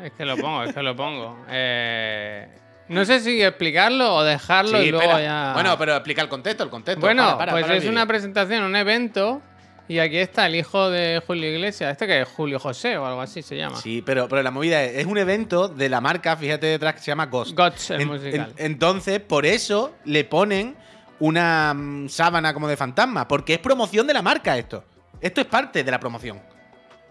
Es 0.03 0.11
que 0.13 0.25
lo 0.25 0.35
pongo, 0.37 0.63
es 0.63 0.73
que 0.73 0.81
lo 0.83 0.95
pongo. 0.95 1.45
Eh, 1.49 2.47
no 2.89 3.05
sé 3.05 3.19
si 3.19 3.41
explicarlo 3.41 4.15
o 4.15 4.23
dejarlo 4.23 4.79
Sí, 4.79 4.87
y 4.87 4.91
luego 4.91 5.19
ya. 5.19 5.51
Bueno, 5.53 5.77
pero 5.77 5.93
explica 5.95 6.21
el 6.21 6.29
contexto, 6.29 6.63
el 6.63 6.69
contexto. 6.69 7.01
Bueno, 7.01 7.23
Para, 7.23 7.37
para, 7.37 7.51
pues 7.53 7.65
para 7.65 7.75
es 7.77 7.85
una 7.85 8.05
presentación, 8.05 8.63
un 8.63 8.75
evento. 8.75 9.41
Y 9.89 9.99
aquí 9.99 10.17
está 10.17 10.47
el 10.47 10.55
hijo 10.55 10.89
de 10.89 11.21
Julio 11.25 11.49
Iglesias. 11.49 11.93
Este 11.93 12.07
que 12.07 12.21
es 12.21 12.27
Julio 12.27 12.59
José 12.59 12.97
o 12.97 13.05
algo 13.05 13.21
así 13.21 13.41
se 13.41 13.55
llama. 13.55 13.77
Sí, 13.77 14.03
pero, 14.05 14.27
pero 14.27 14.43
la 14.43 14.51
movida 14.51 14.83
es, 14.83 14.97
es 14.97 15.05
un 15.05 15.17
evento 15.17 15.69
de 15.69 15.87
la 15.87 16.01
marca, 16.01 16.35
fíjate 16.35 16.67
detrás, 16.67 16.95
que 16.95 16.99
se 16.99 17.05
llama 17.07 17.27
Ghost. 17.27 17.57
El 17.91 18.01
En- 18.01 18.07
musical. 18.09 18.53
en- 18.57 18.65
entonces, 18.65 19.21
por 19.21 19.45
eso 19.45 19.95
le 20.03 20.25
ponen 20.25 20.75
una 21.19 21.73
mm, 21.73 22.09
sábana 22.09 22.53
como 22.53 22.67
de 22.67 22.75
fantasma, 22.75 23.27
porque 23.29 23.53
es 23.53 23.59
promoción 23.59 24.05
de 24.07 24.13
la 24.13 24.21
marca 24.21 24.57
esto. 24.57 24.83
Esto 25.21 25.39
es 25.39 25.47
parte 25.47 25.83
de 25.85 25.89
la 25.91 25.99
promoción. 26.01 26.41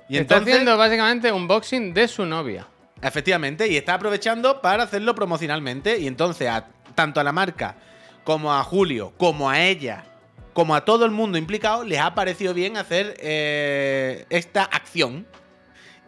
Y 0.08 0.18
Está 0.18 0.34
entonces, 0.36 0.54
haciendo 0.54 0.76
básicamente 0.76 1.32
un 1.32 1.48
boxing 1.48 1.94
de 1.94 2.06
su 2.08 2.26
novia. 2.26 2.66
Efectivamente, 3.02 3.68
y 3.68 3.76
está 3.76 3.94
aprovechando 3.94 4.60
para 4.60 4.84
hacerlo 4.84 5.14
promocionalmente. 5.14 5.98
Y 5.98 6.06
entonces, 6.06 6.48
a- 6.48 6.66
tanto 6.94 7.20
a 7.20 7.24
la 7.24 7.32
marca 7.32 7.76
como 8.24 8.52
a 8.52 8.62
Julio, 8.64 9.12
como 9.16 9.48
a 9.50 9.60
ella, 9.62 10.04
como 10.52 10.74
a 10.74 10.84
todo 10.84 11.04
el 11.04 11.10
mundo 11.10 11.36
implicado, 11.38 11.84
les 11.84 12.00
ha 12.00 12.14
parecido 12.14 12.54
bien 12.54 12.76
hacer 12.76 13.14
eh, 13.18 14.24
esta 14.30 14.62
acción. 14.64 15.26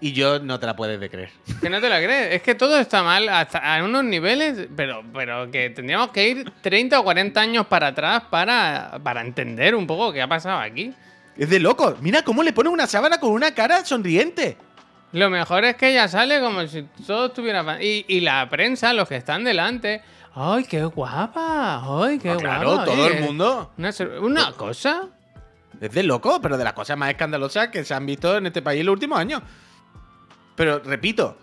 Y 0.01 0.13
yo 0.13 0.39
no 0.39 0.61
te 0.61 0.67
la 0.67 0.77
puedes 0.77 1.01
de 1.01 1.11
creer. 1.11 1.31
Que 1.61 1.69
no 1.69 1.81
te 1.81 1.89
la 1.89 1.97
crees. 2.01 2.37
Es 2.37 2.43
que 2.43 2.55
todo 2.55 2.79
está 2.79 3.03
mal 3.03 3.29
hasta 3.29 3.59
a 3.59 3.83
unos 3.83 4.05
niveles, 4.05 4.69
pero, 4.77 5.03
pero 5.13 5.51
que 5.51 5.71
tendríamos 5.71 6.11
que 6.11 6.29
ir 6.29 6.53
30 6.61 7.01
o 7.01 7.03
40 7.05 7.41
años 7.41 7.67
para 7.67 7.89
atrás 7.89 8.23
para, 8.31 9.01
para 9.03 9.23
entender 9.23 9.75
un 9.75 9.89
poco 9.89 10.13
qué 10.13 10.23
ha 10.23 10.29
pasado 10.29 10.61
aquí. 10.61 10.95
Es 11.37 11.51
de 11.51 11.59
loco. 11.59 11.97
Mira 12.01 12.23
cómo 12.23 12.45
le 12.45 12.53
pone 12.53 12.69
una 12.69 12.87
sábana 12.87 13.19
con 13.19 13.31
una 13.33 13.53
cara 13.55 13.85
sonriente. 13.85 14.57
Lo 15.13 15.31
mejor 15.31 15.65
es 15.65 15.77
que 15.77 15.91
ella 15.91 16.07
sale 16.09 16.41
como 16.41 16.67
si 16.67 16.83
todo 17.07 17.27
estuviera... 17.27 17.83
Y, 17.83 18.05
y 18.09 18.21
la 18.21 18.49
prensa, 18.49 18.93
los 18.93 19.09
que 19.09 19.17
están 19.17 19.45
delante... 19.45 20.03
¡Ay, 20.35 20.65
qué 20.65 20.85
guapa! 20.85 21.83
¡Ay, 22.05 22.19
qué 22.19 22.31
Ah, 22.31 22.37
claro, 22.37 22.69
guapa! 22.75 22.85
todo 22.85 23.09
eh. 23.09 23.17
el 23.17 23.23
mundo. 23.25 23.73
Una, 23.79 23.91
una 24.21 24.53
cosa... 24.53 25.09
Es 25.81 25.93
de 25.93 26.03
loco, 26.03 26.41
pero 26.43 26.57
de 26.59 26.65
las 26.65 26.73
cosas 26.73 26.97
más 26.97 27.11
escandalosas 27.11 27.69
que 27.69 27.85
se 27.85 27.95
han 27.95 28.05
visto 28.05 28.37
en 28.37 28.47
este 28.47 28.63
país 28.63 28.81
en 28.81 28.87
los 28.87 28.93
últimos 28.95 29.19
años. 29.19 29.43
Pero 30.57 30.81
repito, 30.81 31.39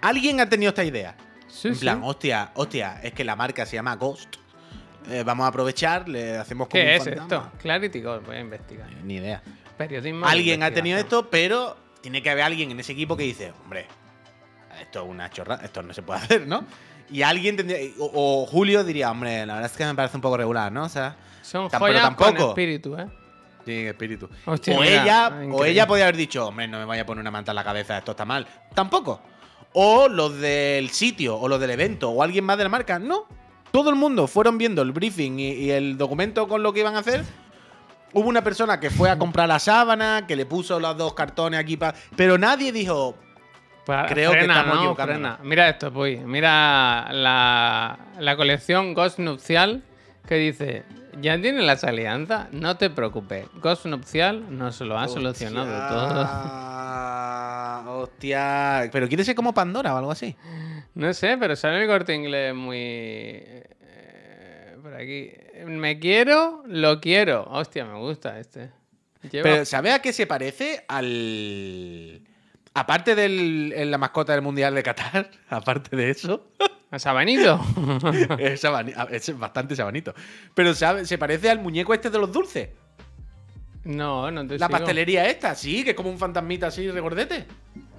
alguien 0.00 0.40
ha 0.40 0.48
tenido 0.48 0.70
esta 0.70 0.84
idea. 0.84 1.14
Sí, 1.48 1.68
en 1.68 1.74
sí. 1.74 1.80
plan, 1.82 2.00
hostia, 2.02 2.50
hostia, 2.54 3.00
es 3.02 3.12
que 3.12 3.24
la 3.24 3.36
marca 3.36 3.66
se 3.66 3.76
llama 3.76 3.94
Ghost. 3.96 4.36
Eh, 5.10 5.22
vamos 5.24 5.44
a 5.44 5.48
aprovechar, 5.48 6.08
le 6.08 6.38
hacemos 6.38 6.66
como 6.68 6.82
¿Qué 6.82 6.86
un 6.88 6.92
es 6.94 7.04
fantasma. 7.04 7.36
esto? 7.50 7.58
Clarity 7.60 8.00
Gold, 8.00 8.24
voy 8.26 8.36
a 8.36 8.40
investigar. 8.40 8.88
Ni 9.04 9.16
idea. 9.16 9.42
Periodismo. 9.76 10.26
Alguien 10.26 10.62
ha 10.62 10.70
tenido 10.70 10.98
esto, 10.98 11.28
pero 11.28 11.76
tiene 12.04 12.22
que 12.22 12.28
haber 12.28 12.44
alguien 12.44 12.70
en 12.70 12.78
ese 12.80 12.92
equipo 12.92 13.16
que 13.16 13.22
dice, 13.22 13.54
hombre, 13.64 13.86
esto 14.78 15.02
es 15.02 15.08
una 15.08 15.30
chorra, 15.30 15.58
esto 15.64 15.82
no 15.82 15.94
se 15.94 16.02
puede 16.02 16.20
hacer, 16.22 16.46
¿no? 16.46 16.66
Y 17.10 17.22
alguien 17.22 17.56
tendría. 17.56 17.78
O, 17.98 18.42
o 18.42 18.46
Julio 18.46 18.84
diría, 18.84 19.10
hombre, 19.10 19.46
la 19.46 19.54
verdad 19.54 19.70
es 19.70 19.76
que 19.78 19.86
me 19.86 19.94
parece 19.94 20.18
un 20.18 20.20
poco 20.20 20.36
regular, 20.36 20.70
¿no? 20.70 20.84
O 20.84 20.88
sea, 20.90 21.16
Son 21.40 21.64
Tam- 21.68 21.70
pero 21.70 21.80
joyas 21.86 22.02
con 22.14 22.16
tampoco. 22.28 22.48
espíritu, 22.50 22.94
¿eh? 22.98 23.06
tiene 23.64 23.88
espíritu. 23.88 24.28
Hostia, 24.44 24.76
o 24.76 24.82
mira, 24.82 25.02
ella, 25.02 25.32
o 25.50 25.64
ella 25.64 25.86
podría 25.86 26.04
haber 26.04 26.16
dicho, 26.18 26.46
hombre, 26.46 26.68
no 26.68 26.78
me 26.78 26.84
vaya 26.84 27.00
a 27.02 27.06
poner 27.06 27.22
una 27.22 27.30
manta 27.30 27.52
en 27.52 27.56
la 27.56 27.64
cabeza, 27.64 27.96
esto 27.96 28.10
está 28.10 28.26
mal. 28.26 28.46
Tampoco. 28.74 29.22
O 29.72 30.06
los 30.08 30.38
del 30.38 30.90
sitio, 30.90 31.38
o 31.38 31.48
los 31.48 31.58
del 31.58 31.70
evento, 31.70 32.10
o 32.10 32.22
alguien 32.22 32.44
más 32.44 32.58
de 32.58 32.64
la 32.64 32.68
marca. 32.68 32.98
No. 32.98 33.24
Todo 33.72 33.88
el 33.90 33.96
mundo 33.96 34.26
fueron 34.28 34.58
viendo 34.58 34.82
el 34.82 34.92
briefing 34.92 35.38
y, 35.40 35.48
y 35.52 35.70
el 35.70 35.96
documento 35.96 36.46
con 36.46 36.62
lo 36.62 36.72
que 36.74 36.80
iban 36.80 36.94
a 36.94 36.98
hacer. 37.00 37.24
Hubo 38.14 38.28
una 38.28 38.42
persona 38.42 38.78
que 38.80 38.90
fue 38.90 39.10
a 39.10 39.18
comprar 39.18 39.48
la 39.48 39.58
sábana, 39.58 40.24
que 40.26 40.36
le 40.36 40.46
puso 40.46 40.78
los 40.80 40.96
dos 40.96 41.14
cartones 41.14 41.60
aquí 41.60 41.76
para. 41.76 41.96
Pero 42.16 42.38
nadie 42.38 42.72
dijo. 42.72 43.16
Pa- 43.84 44.06
Creo 44.06 44.30
que 44.32 44.46
estamos 44.54 44.76
¿no? 45.18 45.38
Mira 45.42 45.68
esto, 45.68 45.92
pues. 45.92 46.22
Mira 46.24 47.08
la, 47.12 47.98
la 48.18 48.36
colección 48.36 48.94
Ghost 48.94 49.18
Nupcial 49.18 49.82
que 50.26 50.36
dice, 50.36 50.84
ya 51.20 51.38
tiene 51.38 51.60
las 51.60 51.84
alianzas, 51.84 52.46
no 52.52 52.76
te 52.78 52.88
preocupes, 52.88 53.46
Ghost 53.60 53.84
Nupcial 53.84 54.56
nos 54.56 54.80
lo 54.80 54.98
ha 54.98 55.06
solucionado 55.06 55.70
todo. 55.88 56.08
todo. 57.84 58.00
Hostia. 58.02 58.88
Pero 58.90 59.06
quiere 59.08 59.24
ser 59.24 59.34
como 59.34 59.52
Pandora 59.52 59.94
o 59.94 59.98
algo 59.98 60.10
así. 60.10 60.34
No 60.94 61.12
sé, 61.12 61.36
pero 61.38 61.56
sale 61.56 61.82
el 61.82 61.88
corte 61.88 62.14
inglés 62.14 62.54
muy... 62.54 63.42
por 64.94 65.02
aquí. 65.02 65.30
Me 65.66 65.98
quiero, 65.98 66.62
lo 66.66 67.00
quiero. 67.00 67.44
Hostia, 67.50 67.84
me 67.84 67.98
gusta 67.98 68.38
este. 68.38 68.70
Lleva- 69.30 69.42
Pero 69.42 69.64
¿sabes 69.64 69.92
a 69.94 70.02
qué 70.02 70.12
se 70.12 70.26
parece? 70.26 70.84
Al. 70.88 72.20
Aparte 72.74 73.14
de 73.14 73.84
la 73.86 73.98
mascota 73.98 74.32
del 74.32 74.42
Mundial 74.42 74.74
de 74.74 74.82
Qatar, 74.82 75.30
aparte 75.48 75.96
de 75.96 76.10
eso, 76.10 76.48
¿A 76.90 76.98
Sabanito? 76.98 77.60
es, 78.38 79.38
bastante 79.38 79.76
sabanito. 79.76 80.14
Pero 80.54 80.74
¿sabe? 80.74 81.06
se 81.06 81.18
parece 81.18 81.50
al 81.50 81.60
muñeco 81.60 81.94
este 81.94 82.10
de 82.10 82.18
los 82.18 82.30
dulces. 82.32 82.68
no, 83.84 84.30
no 84.30 84.46
te 84.46 84.58
La 84.58 84.66
sigo. 84.66 84.78
pastelería 84.78 85.26
esta, 85.26 85.54
sí, 85.54 85.82
que 85.84 85.90
es 85.90 85.96
como 85.96 86.10
un 86.10 86.18
fantasmita 86.18 86.68
así 86.68 86.88
regordete. 86.90 87.46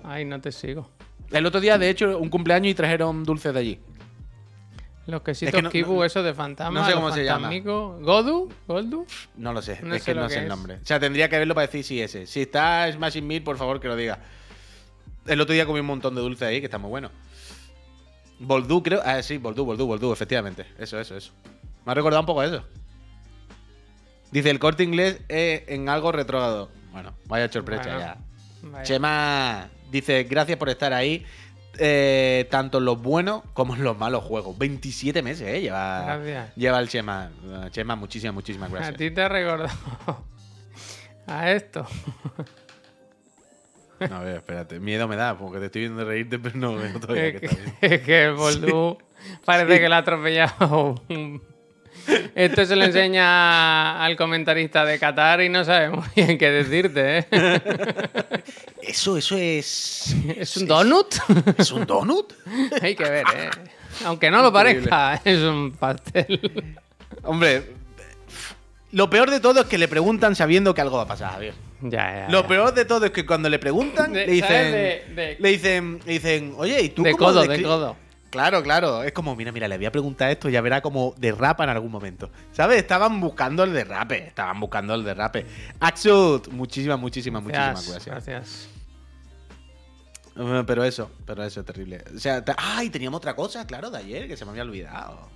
Ay, 0.04 0.24
no 0.26 0.40
te 0.40 0.52
sigo. 0.52 0.90
El 1.32 1.46
otro 1.46 1.60
día, 1.60 1.78
de 1.78 1.90
hecho, 1.90 2.18
un 2.20 2.30
cumpleaños 2.30 2.72
y 2.72 2.76
trajeron 2.76 3.24
dulces 3.24 3.54
de 3.54 3.60
allí. 3.60 3.80
Los 5.08 5.22
quesitos 5.22 5.50
Es 5.54 5.56
que 5.56 5.62
no- 5.62 5.70
Kibu, 5.70 5.96
no- 5.98 6.04
esos 6.04 6.24
de 6.24 6.34
fantasma. 6.34 6.80
no 6.80 6.86
sé 6.86 6.94
cómo 6.94 7.12
se 7.12 7.24
llama. 7.24 7.50
¿Godu? 7.60 8.52
¿Goldu? 8.68 9.06
No 9.38 9.54
lo 9.54 9.62
sé, 9.62 9.80
No 9.84 9.94
es 9.94 10.04
sé 10.04 10.14
que 10.14 10.20
no 10.20 10.28
sé 10.30 10.38
el 10.38 10.44
es. 10.44 10.50
nombre. 10.50 10.76
O 10.76 10.86
sea, 10.86 11.00
tendría 11.00 11.30
que 11.30 11.38
verlo 11.38 11.54
para 11.54 11.68
decir 11.68 11.84
si 11.84 12.02
ese. 12.02 12.26
Si 12.26 12.42
está 12.42 12.92
Smashing 12.92 13.26
Meal, 13.26 13.44
por 13.44 13.58
favor, 13.58 13.80
que 13.80 13.88
lo 13.88 13.96
diga. 13.96 14.20
El 15.28 15.40
otro 15.42 15.54
día 15.54 15.66
comí 15.66 15.80
un 15.80 15.86
montón 15.86 16.16
de 16.16 16.22
dulces 16.22 16.48
ahí, 16.48 16.60
que 16.60 16.66
está 16.66 16.78
muy 16.80 16.90
bueno. 16.90 17.12
Boldú, 18.40 18.82
creo. 18.84 19.02
Ah, 19.06 19.22
sí, 19.22 19.38
Boldú, 19.38 19.64
Boldú, 19.66 19.86
Boldú, 19.88 20.12
efectivamente. 20.12 20.66
Eso, 20.80 21.00
eso, 21.00 21.16
eso. 21.16 21.32
Me 21.86 21.92
ha 21.92 21.96
recordado 21.96 22.22
un 22.22 22.26
poco 22.26 22.42
a 22.42 22.46
eso. 22.48 22.64
Dice, 24.32 24.50
el 24.50 24.60
corte 24.60 24.84
inglés 24.84 25.22
es 25.30 25.64
en 25.68 25.88
algo 25.88 26.12
retrógrado. 26.12 26.70
Bueno, 26.92 27.14
vaya 27.26 27.52
sorpresa 27.52 27.84
Bueno, 27.84 28.00
ya. 28.00 28.18
Vaya. 28.64 28.84
Chema 28.84 29.70
dice, 29.92 30.24
gracias 30.24 30.58
por 30.58 30.70
estar 30.70 30.94
ahí. 30.94 31.26
Eh, 31.80 32.48
tanto 32.50 32.78
en 32.80 32.86
los 32.86 33.02
buenos 33.02 33.44
como 33.54 33.76
en 33.76 33.84
los 33.84 33.98
malos 33.98 34.24
juegos. 34.24 34.58
27 34.58 35.22
meses, 35.22 35.48
¿eh? 35.48 35.62
Lleva, 35.62 36.04
Gracias. 36.06 36.56
lleva 36.56 36.80
el 36.80 36.88
Chema. 36.90 37.32
Chema, 37.72 37.96
muchísimas, 37.96 38.34
muchísimas 38.34 38.70
A 38.72 38.74
gracias. 38.76 38.98
ti 38.98 39.12
te 39.12 39.22
ha 39.22 39.28
recordado 39.30 39.70
a 41.28 41.52
esto. 41.52 41.86
A 44.00 44.20
ver, 44.20 44.36
espérate. 44.38 44.80
Miedo 44.80 45.08
me 45.08 45.16
da, 45.16 45.38
porque 45.38 45.60
te 45.60 45.66
estoy 45.68 45.82
viendo 45.82 46.04
reírte, 46.06 46.38
pero 46.40 46.58
no 46.58 46.76
veo 46.76 47.00
todavía 47.00 47.32
que 47.34 47.40
que, 47.40 47.46
está 47.48 47.58
bien. 47.64 47.76
es 47.82 48.02
que 48.02 48.26
el 48.26 48.34
Boldú 48.34 48.98
parece 49.46 49.80
que 49.80 49.88
le 49.90 49.96
ha 49.96 50.00
atropellado. 50.00 50.96
un- 51.10 51.42
Esto 52.36 52.66
se 52.66 52.76
lo 52.76 52.84
enseña 52.86 54.04
al 54.04 54.16
comentarista 54.16 54.86
de 54.86 55.00
Qatar 55.00 55.42
y 55.42 55.50
no 55.50 55.64
sabe 55.64 55.90
muy 55.90 56.06
bien 56.16 56.38
qué 56.38 56.52
decirte, 56.52 57.20
¿eh? 57.20 57.26
Eso, 58.82 59.18
eso 59.18 59.38
es. 59.38 60.16
¿Es 60.38 60.58
un 60.58 60.68
donut? 60.68 61.16
¿Es 61.58 61.72
un 61.72 61.86
donut? 61.86 62.34
Hay 62.82 62.96
que 62.96 63.04
ver, 63.10 63.26
¿eh? 63.36 63.50
Aunque 64.06 64.30
no 64.30 64.42
lo 64.42 64.50
Increíble. 64.50 64.90
parezca, 64.90 65.22
es 65.30 65.40
un 65.40 65.72
pastel. 65.72 66.76
Hombre, 67.24 67.72
lo 68.92 69.10
peor 69.10 69.32
de 69.32 69.40
todo 69.40 69.62
es 69.62 69.66
que 69.68 69.78
le 69.78 69.88
preguntan 69.88 70.36
sabiendo 70.36 70.74
que 70.74 70.82
algo 70.82 70.98
va 70.98 71.04
a 71.04 71.08
pasar, 71.08 71.32
Javier. 71.32 71.54
Ya, 71.82 72.26
ya. 72.26 72.28
Lo 72.30 72.42
ya. 72.44 72.48
peor 72.48 72.74
de 72.74 72.86
todo 72.86 73.06
es 73.06 73.12
que 73.12 73.26
cuando 73.26 73.50
le 73.50 73.60
preguntan, 73.60 74.14
De- 74.14 74.26
le 74.28 74.32
dicen. 74.34 74.48
¿sabes? 74.50 74.72
De- 74.72 75.04
de- 75.16 75.38
Le 75.40 75.50
dicen, 75.50 76.00
le 76.06 76.12
dicen, 76.14 76.54
oye, 76.58 76.82
¿y 76.82 76.90
tú 76.90 77.04
De 77.04 77.12
cómo 77.14 77.26
codo, 77.26 77.42
de 77.42 77.48
descri-?" 77.58 77.64
codo. 77.64 77.98
Claro, 78.30 78.62
claro. 78.64 79.04
Es 79.04 79.14
como, 79.14 79.36
mira, 79.36 79.52
mira, 79.52 79.68
le 79.68 79.78
voy 79.78 79.86
a 79.86 79.92
preguntar 79.92 80.30
esto, 80.30 80.50
ya 80.50 80.60
verá 80.62 80.82
como 80.82 81.14
derrapa 81.18 81.64
en 81.64 81.70
algún 81.70 81.92
momento. 81.92 82.30
¿Sabes? 82.52 82.78
Estaban 82.80 83.22
buscando 83.22 83.64
el 83.64 83.72
derrape. 83.74 84.28
Estaban 84.28 84.60
buscando 84.60 84.94
el 84.94 85.04
derrape. 85.06 85.46
Axut, 85.80 86.50
muchísimas, 86.50 87.00
muchísimas, 87.00 87.42
muchísimas 87.42 87.88
Gracias, 87.88 88.06
gracias. 88.06 88.26
gracias. 88.36 88.70
Eh, 90.38 90.64
Pero 90.68 90.84
eso, 90.84 91.10
pero 91.26 91.44
eso 91.46 91.62
es 91.62 91.66
terrible. 91.66 92.04
O 92.14 92.20
sea, 92.20 92.44
¡ay! 92.58 92.90
Teníamos 92.90 93.20
otra 93.20 93.36
cosa, 93.36 93.66
claro, 93.66 93.90
de 93.90 94.00
ayer, 94.00 94.28
que 94.28 94.36
se 94.36 94.44
me 94.44 94.52
había 94.52 94.64
olvidado. 94.64 95.30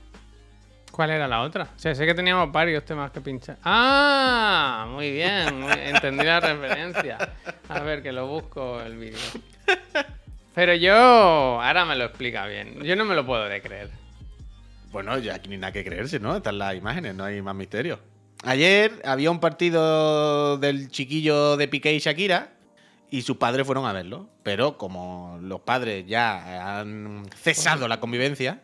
¿Cuál 0.91 1.11
era 1.11 1.25
la 1.27 1.41
otra? 1.41 1.69
O 1.73 1.79
sea, 1.79 1.95
sé 1.95 2.05
que 2.05 2.13
teníamos 2.13 2.51
varios 2.51 2.83
temas 2.83 3.11
que 3.11 3.21
pinchar. 3.21 3.57
¡Ah! 3.63 4.87
Muy 4.91 5.11
bien, 5.11 5.63
entendí 5.85 6.25
la 6.25 6.41
referencia. 6.41 7.17
A 7.69 7.79
ver, 7.79 8.03
que 8.03 8.11
lo 8.11 8.27
busco 8.27 8.81
el 8.81 8.97
vídeo. 8.97 9.17
Pero 10.60 10.76
yo, 10.76 10.91
ahora 10.91 11.86
me 11.86 11.95
lo 11.95 12.03
explica 12.03 12.45
bien. 12.45 12.84
Yo 12.84 12.97
no 12.97 13.05
me 13.05 13.16
lo 13.16 13.26
puedo 13.26 13.45
de 13.45 13.62
creer. 13.62 13.89
Bueno, 14.91 15.18
ya 15.18 15.36
aquí 15.36 15.47
ni 15.47 15.55
nada 15.55 15.72
que 15.72 15.86
creerse, 15.86 16.20
¿no? 16.20 16.36
Están 16.36 16.57
las 16.57 16.76
imágenes, 16.76 17.16
no 17.16 17.24
hay 17.24 17.41
más 17.41 17.55
misterio. 17.55 17.97
Ayer 18.43 19.01
había 19.05 19.32
un 19.32 19.39
partido 19.39 20.57
del 20.57 20.91
chiquillo 20.91 21.55
de 21.55 21.70
Piqué 21.70 21.93
y 21.93 21.99
Shakira 21.99 22.51
y 23.10 23.22
sus 23.22 23.38
padres 23.38 23.66
fueron 23.66 23.86
a 23.86 23.93
verlo. 23.93 24.28
Pero 24.43 24.78
como 24.78 25.39
los 25.41 25.62
padres 25.62 26.05
ya 26.05 26.78
han 26.78 27.26
cesado 27.38 27.88
la 27.88 28.01
convivencia, 28.01 28.60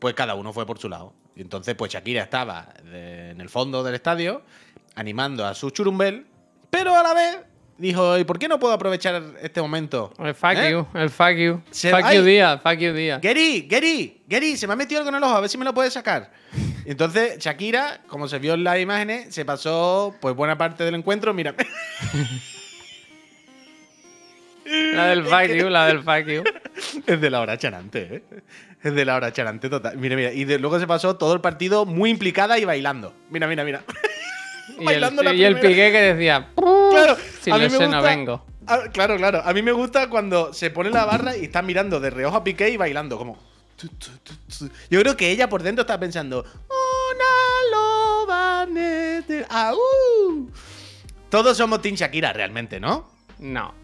pues 0.00 0.12
cada 0.12 0.34
uno 0.34 0.52
fue 0.52 0.66
por 0.66 0.78
su 0.78 0.90
lado. 0.90 1.14
Y 1.34 1.40
entonces, 1.40 1.74
pues 1.74 1.90
Shakira 1.90 2.22
estaba 2.22 2.68
en 2.92 3.40
el 3.40 3.48
fondo 3.48 3.82
del 3.82 3.94
estadio 3.94 4.42
animando 4.94 5.46
a 5.46 5.54
su 5.54 5.70
churumbel, 5.70 6.26
pero 6.68 6.94
a 6.94 7.02
la 7.02 7.14
vez 7.14 7.38
dijo, 7.78 8.18
¿y 8.18 8.24
por 8.24 8.38
qué 8.38 8.48
no 8.48 8.58
puedo 8.58 8.72
aprovechar 8.74 9.22
este 9.42 9.60
momento? 9.60 10.12
El 10.18 10.34
fuck 10.34 10.54
¿Eh? 10.56 10.70
you, 10.72 10.86
el 10.94 11.10
fuck 11.10 11.32
you. 11.36 11.60
Se- 11.70 11.90
fuck 11.90 12.02
¡Ay! 12.04 12.16
you 12.18 12.22
día, 12.24 12.58
fuck 12.58 12.78
you 12.78 12.92
día. 12.92 13.18
Gary, 13.22 13.66
Gary, 13.68 14.22
Gary, 14.26 14.56
se 14.56 14.66
me 14.66 14.72
ha 14.72 14.76
metido 14.76 15.00
algo 15.00 15.08
en 15.10 15.16
el 15.16 15.22
ojo, 15.22 15.34
a 15.34 15.40
ver 15.40 15.48
si 15.50 15.58
me 15.58 15.64
lo 15.64 15.74
puedes 15.74 15.92
sacar. 15.92 16.30
Entonces 16.86 17.38
Shakira, 17.38 18.00
como 18.06 18.28
se 18.28 18.38
vio 18.38 18.54
en 18.54 18.64
las 18.64 18.78
imágenes, 18.78 19.34
se 19.34 19.44
pasó 19.44 20.14
pues 20.20 20.34
buena 20.34 20.58
parte 20.58 20.84
del 20.84 20.94
encuentro, 20.94 21.32
mira, 21.34 21.54
La 24.92 25.06
del 25.08 25.24
fuck 25.24 25.46
you, 25.54 25.68
la 25.68 25.86
del 25.86 25.98
fuck 26.02 26.26
you. 26.26 26.42
es 27.06 27.20
de 27.20 27.30
la 27.30 27.40
hora 27.40 27.58
charante, 27.58 28.16
¿eh? 28.16 28.22
Es 28.82 28.94
de 28.94 29.04
la 29.06 29.16
hora 29.16 29.32
charante 29.32 29.70
total. 29.70 29.96
Mira, 29.96 30.14
mira, 30.14 30.32
y 30.32 30.44
de- 30.44 30.58
luego 30.58 30.78
se 30.78 30.86
pasó 30.86 31.16
todo 31.16 31.32
el 31.34 31.40
partido 31.40 31.86
muy 31.86 32.10
implicada 32.10 32.58
y 32.58 32.64
bailando. 32.66 33.14
Mira, 33.30 33.46
mira, 33.46 33.64
mira. 33.64 33.82
Y 34.80 34.88
el, 35.44 35.52
y 35.52 35.54
piqué 35.56 35.92
que 35.92 36.00
decía, 36.14 36.48
Claro, 36.56 37.16
si 37.40 37.50
a 37.50 37.56
mí 37.58 37.66
no 37.68 37.78
gusta- 37.78 38.00
vengo. 38.00 38.46
Ah, 38.66 38.80
claro, 38.92 39.16
claro. 39.16 39.42
A 39.44 39.52
mí 39.52 39.60
me 39.62 39.72
gusta 39.72 40.08
cuando 40.08 40.52
se 40.54 40.70
pone 40.70 40.90
la 40.90 41.04
barra 41.04 41.36
y 41.36 41.44
está 41.44 41.60
mirando 41.60 42.00
de 42.00 42.08
reojo 42.10 42.36
a 42.38 42.44
Piqué 42.44 42.70
y 42.70 42.76
bailando, 42.78 43.18
como. 43.18 43.38
Yo 44.90 45.00
creo 45.00 45.16
que 45.16 45.30
ella 45.30 45.48
por 45.48 45.62
dentro 45.62 45.82
está 45.82 46.00
pensando. 46.00 46.44
Una 46.44 47.70
loba 47.76 48.66
nete- 48.66 49.46
¡Au! 49.50 50.48
Todos 51.28 51.56
somos 51.56 51.82
Team 51.82 51.96
Shakira 51.96 52.32
realmente, 52.32 52.80
¿no? 52.80 53.10
No. 53.38 53.74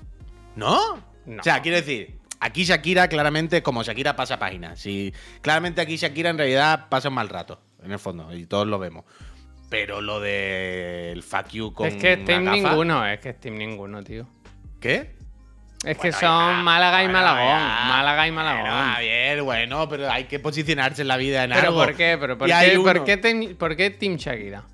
¿No? 0.57 0.97
No. 1.27 1.41
O 1.41 1.45
sea, 1.45 1.61
quiero 1.61 1.77
decir, 1.77 2.19
aquí 2.39 2.65
Shakira 2.65 3.09
claramente 3.09 3.63
como 3.63 3.83
Shakira 3.83 4.17
pasa 4.17 4.39
página. 4.39 4.77
Si, 4.77 5.13
claramente 5.43 5.81
aquí 5.81 5.97
Shakira 5.97 6.31
en 6.31 6.39
realidad 6.39 6.89
pasa 6.89 7.09
un 7.09 7.15
mal 7.17 7.29
rato, 7.29 7.61
en 7.83 7.93
el 7.93 7.99
fondo, 7.99 8.33
y 8.35 8.47
todos 8.47 8.67
lo 8.67 8.79
vemos. 8.79 9.05
Pero 9.71 10.01
lo 10.03 10.21
del 10.21 11.23
fuck 11.23 11.49
you 11.53 11.73
con 11.73 11.87
es 11.89 11.95
que 11.95 12.13
es 12.15 12.25
Team 12.25 12.45
la 12.45 12.51
gafa- 12.57 12.71
ninguno, 12.71 13.07
es 13.07 13.21
que 13.21 13.29
es 13.31 13.41
Team 13.41 13.55
ninguno, 13.57 14.03
tío. 14.03 14.29
¿Qué? 14.81 15.15
Es 15.85 15.97
que 15.97 16.13
son 16.13 16.21
ya, 16.57 16.61
Málaga 16.63 17.03
y 17.03 17.07
bueno, 17.07 17.21
Malagón. 17.21 17.47
ya. 17.59 17.85
Málaga 17.89 18.27
y 18.29 18.33
Malagón. 18.33 18.63
Bueno, 18.65 18.99
bien, 19.01 19.45
bueno, 19.45 19.89
pero 19.89 20.11
hay 20.11 20.25
que 20.25 20.39
posicionarse 20.39 21.03
en 21.03 21.09
la 21.09 21.17
vida 21.17 21.45
en 21.45 21.51
¿Pero 21.53 21.69
algo. 21.69 21.79
por 21.85 21.95
qué? 21.97 22.19
¿Pero 22.21 22.37
por, 22.37 22.49
qué, 22.49 22.79
por, 22.83 23.05
qué 23.05 23.17
team, 23.17 23.55
por 23.57 23.77
qué 23.77 23.91
Team 23.91 24.17
Shakira? 24.17 24.65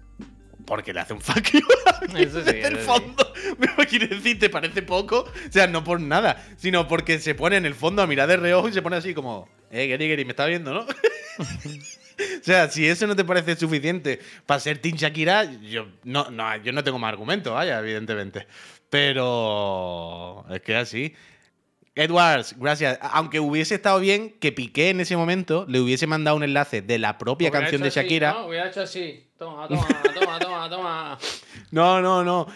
Porque 0.66 0.92
le 0.92 0.98
hace 1.00 1.12
un 1.12 1.20
fuck 1.20 1.44
you 1.52 1.60
a 1.86 2.18
Eso 2.20 2.40
sí, 2.40 2.44
desde 2.46 2.66
el 2.66 2.76
eso 2.78 2.80
sí. 2.80 2.86
fondo. 2.86 3.32
Me 3.78 3.86
quiere 3.86 4.08
decir, 4.08 4.38
te 4.40 4.50
parece 4.50 4.82
poco. 4.82 5.20
O 5.20 5.52
sea, 5.52 5.68
no 5.68 5.84
por 5.84 6.00
nada, 6.00 6.42
sino 6.56 6.88
porque 6.88 7.20
se 7.20 7.36
pone 7.36 7.56
en 7.56 7.66
el 7.66 7.74
fondo 7.76 8.02
a 8.02 8.06
mirar 8.08 8.26
de 8.28 8.36
reojo 8.38 8.68
y 8.68 8.72
se 8.72 8.82
pone 8.82 8.96
así 8.96 9.14
como, 9.14 9.48
eh, 9.70 9.86
Gary, 9.86 10.08
Gary, 10.08 10.24
me 10.24 10.32
está 10.32 10.46
viendo, 10.46 10.72
¿no? 10.74 10.86
o 12.40 12.44
sea, 12.44 12.70
si 12.70 12.86
eso 12.86 13.06
no 13.06 13.16
te 13.16 13.24
parece 13.24 13.56
suficiente 13.56 14.20
para 14.46 14.60
ser 14.60 14.78
Team 14.78 14.96
Shakira, 14.96 15.44
yo 15.44 15.88
no, 16.04 16.30
no, 16.30 16.56
yo 16.56 16.72
no 16.72 16.82
tengo 16.82 16.98
más 16.98 17.12
argumentos, 17.12 17.52
vaya, 17.52 17.78
evidentemente. 17.78 18.46
Pero 18.90 20.44
es 20.50 20.60
que 20.62 20.76
así. 20.76 21.14
Edwards, 21.94 22.54
gracias. 22.58 22.98
Aunque 23.00 23.40
hubiese 23.40 23.74
estado 23.74 23.98
bien 24.00 24.36
que 24.38 24.52
Piqué 24.52 24.90
en 24.90 25.00
ese 25.00 25.16
momento 25.16 25.64
le 25.66 25.80
hubiese 25.80 26.06
mandado 26.06 26.36
un 26.36 26.42
enlace 26.42 26.82
de 26.82 26.98
la 26.98 27.16
propia 27.16 27.48
Hubiera 27.48 27.60
canción 27.60 27.80
de 27.80 27.88
así, 27.88 28.00
Shakira. 28.00 28.32
¿no? 28.32 28.46
Hubiera 28.48 28.68
hecho 28.68 28.82
así. 28.82 29.26
Toma, 29.38 29.66
toma, 29.66 29.86
toma, 30.14 30.38
toma, 30.38 30.70
toma. 30.70 31.18
No, 31.70 32.02
no, 32.02 32.22
no. 32.22 32.46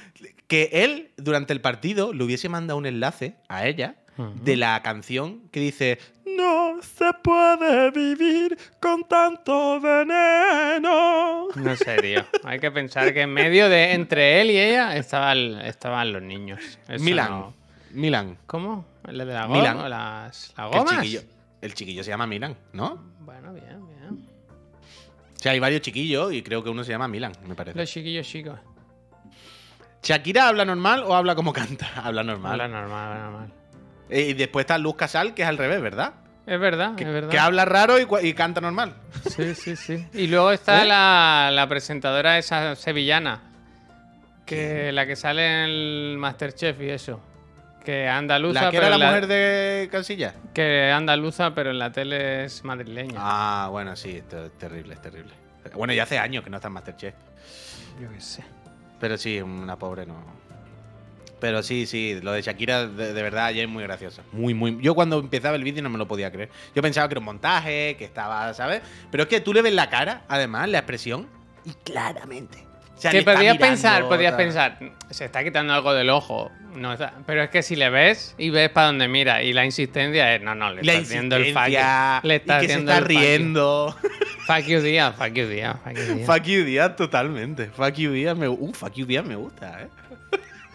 Que 0.46 0.68
él, 0.72 1.10
durante 1.16 1.52
el 1.54 1.60
partido, 1.62 2.12
le 2.12 2.22
hubiese 2.22 2.48
mandado 2.48 2.78
un 2.78 2.86
enlace 2.86 3.36
a 3.48 3.66
ella 3.66 3.96
de 4.42 4.56
la 4.56 4.82
canción 4.82 5.48
que 5.50 5.60
dice: 5.60 5.98
No 6.40 6.80
se 6.82 7.12
puede 7.22 7.90
vivir 7.90 8.56
con 8.80 9.04
tanto 9.04 9.78
veneno. 9.80 11.48
No 11.54 11.76
sé, 11.76 11.96
tío. 12.00 12.24
Hay 12.44 12.58
que 12.58 12.70
pensar 12.70 13.12
que 13.12 13.22
en 13.22 13.32
medio 13.32 13.68
de 13.68 13.92
entre 13.92 14.40
él 14.40 14.50
y 14.50 14.58
ella 14.58 14.96
estaban, 14.96 15.60
estaban 15.60 16.12
los 16.12 16.22
niños. 16.22 16.60
Eso 16.88 17.04
Milan. 17.04 17.30
no- 17.30 17.54
Milan. 17.92 18.38
¿Cómo? 18.46 18.86
¿El 19.06 19.18
de 19.18 19.24
la 19.26 19.48
Milan. 19.48 19.76
goma? 19.76 19.88
¿Las, 19.88 20.54
las 20.56 20.66
El 20.72 20.78
gomas? 20.78 20.94
chiquillo, 20.94 21.20
el 21.60 21.74
chiquillo 21.74 22.04
se 22.04 22.10
llama 22.10 22.26
Milan, 22.26 22.56
¿no? 22.72 23.02
Bueno, 23.20 23.52
bien, 23.52 23.86
bien. 23.86 24.28
O 25.36 25.38
sea, 25.42 25.52
hay 25.52 25.58
varios 25.58 25.80
chiquillos 25.82 26.32
y 26.32 26.42
creo 26.42 26.62
que 26.64 26.70
uno 26.70 26.84
se 26.84 26.92
llama 26.92 27.08
Milan, 27.08 27.32
me 27.46 27.54
parece. 27.54 27.78
Los 27.78 27.90
chiquillos 27.90 28.26
chicos. 28.26 28.58
¿Shakira 30.02 30.48
habla 30.48 30.64
normal 30.64 31.02
o 31.04 31.14
habla 31.14 31.34
como 31.34 31.52
canta? 31.52 31.86
Habla 32.02 32.22
normal. 32.22 32.52
Habla 32.52 32.68
normal, 32.68 33.08
habla 33.12 33.24
normal. 33.24 33.52
Eh, 34.08 34.28
Y 34.30 34.32
después 34.34 34.64
está 34.64 34.78
Luz 34.78 34.96
Casal, 34.96 35.34
que 35.34 35.42
es 35.42 35.48
al 35.48 35.58
revés, 35.58 35.80
¿verdad? 35.82 36.14
Es 36.50 36.58
verdad, 36.58 36.96
Que, 36.96 37.04
es 37.04 37.12
verdad. 37.12 37.30
que 37.30 37.38
habla 37.38 37.64
raro 37.64 37.94
y, 37.98 38.34
canta 38.34 38.60
normal. 38.60 38.94
Sí, 39.28 39.54
sí, 39.54 39.76
sí. 39.76 40.06
Y 40.12 40.26
luego 40.26 40.50
está 40.50 40.82
¿Eh? 40.82 40.86
la, 40.86 41.50
la 41.52 41.68
presentadora 41.68 42.38
esa 42.38 42.74
sevillana. 42.74 43.40
Que 44.44 44.90
la 44.90 45.06
que 45.06 45.14
sale 45.14 45.46
en 45.46 45.70
el 45.70 46.16
Masterchef 46.18 46.80
y 46.80 46.90
eso. 46.90 47.20
Que 47.84 48.08
andaluza, 48.08 48.62
La 48.64 48.70
que 48.70 48.78
pero 48.78 48.88
era 48.88 48.90
la 48.90 48.94
en 48.96 49.00
la- 49.00 49.06
mujer 49.06 49.26
de 49.28 49.88
Cansilla. 49.92 50.34
que 50.52 50.90
andaluza, 50.90 51.54
pero 51.54 51.70
en 51.70 51.78
la 51.78 51.92
tele 51.92 52.44
es 52.44 52.64
madrileña. 52.64 53.14
Ah, 53.16 53.68
bueno, 53.70 53.94
sí, 53.94 54.16
esto 54.16 54.46
es 54.46 54.58
terrible, 54.58 54.94
es 54.94 55.00
terrible. 55.02 55.32
Bueno, 55.74 55.92
ya 55.92 56.02
hace 56.02 56.18
años 56.18 56.42
que 56.42 56.50
no 56.50 56.56
está 56.56 56.66
en 56.68 56.74
Masterchef. 56.74 57.14
Yo 58.02 58.10
qué 58.10 58.20
sé. 58.20 58.42
Pero 58.98 59.16
sí, 59.16 59.40
una 59.40 59.76
pobre 59.76 60.04
no. 60.04 60.16
Pero 61.40 61.62
sí, 61.62 61.86
sí, 61.86 62.18
lo 62.22 62.32
de 62.32 62.42
Shakira 62.42 62.86
de, 62.86 63.12
de 63.12 63.22
verdad 63.22 63.50
ya 63.52 63.62
es 63.62 63.68
muy 63.68 63.82
gracioso. 63.82 64.22
Muy, 64.32 64.54
muy. 64.54 64.78
Yo 64.80 64.94
cuando 64.94 65.18
empezaba 65.18 65.56
el 65.56 65.64
vídeo 65.64 65.82
no 65.82 65.90
me 65.90 65.98
lo 65.98 66.06
podía 66.06 66.30
creer. 66.30 66.50
Yo 66.74 66.82
pensaba 66.82 67.08
que 67.08 67.14
era 67.14 67.20
un 67.20 67.24
montaje, 67.24 67.96
que 67.96 68.04
estaba, 68.04 68.52
¿sabes? 68.54 68.82
Pero 69.10 69.24
es 69.24 69.28
que 69.28 69.40
tú 69.40 69.52
le 69.54 69.62
ves 69.62 69.72
la 69.72 69.88
cara, 69.88 70.22
además, 70.28 70.68
la 70.68 70.78
expresión, 70.78 71.26
y 71.64 71.72
claramente. 71.84 72.66
O 72.96 73.00
sea, 73.00 73.12
podías 73.12 73.38
mirando, 73.38 73.60
pensar, 73.60 74.08
podías 74.08 74.32
tal. 74.32 74.44
pensar, 74.44 74.78
se 75.08 75.24
está 75.24 75.42
quitando 75.42 75.72
algo 75.72 75.94
del 75.94 76.10
ojo. 76.10 76.50
No 76.74 76.92
está- 76.92 77.14
pero 77.26 77.42
es 77.42 77.48
que 77.48 77.62
si 77.62 77.74
le 77.74 77.88
ves 77.88 78.34
y 78.36 78.50
ves 78.50 78.68
para 78.68 78.88
donde 78.88 79.08
mira 79.08 79.42
y 79.42 79.54
la 79.54 79.64
insistencia 79.64 80.34
es, 80.34 80.42
no, 80.42 80.54
no, 80.54 80.72
le 80.74 80.82
está 80.82 80.98
haciendo 80.98 81.36
el 81.36 81.54
fuck 81.54 81.68
you. 81.68 82.28
Le 82.28 82.36
está 82.36 82.58
y 82.58 82.66
que 82.66 82.72
se 82.74 82.78
está 82.80 83.00
riendo. 83.00 83.96
Fuck 84.46 84.66
you, 84.66 84.80
día, 84.80 85.12
fuck 85.12 85.32
you, 85.32 85.46
día, 85.46 85.78
fuck 86.26 86.42
you, 86.42 86.64
día. 86.64 86.96
Totalmente. 86.96 87.66
Fuck 87.66 87.94
you 87.94 88.10
Díaz 88.10 88.36
me, 88.36 88.48
uh, 88.48 88.72
fuck 88.72 88.92
you 88.94 89.06
Díaz 89.06 89.24
me 89.24 89.36
gusta, 89.36 89.82
¿eh? 89.82 89.88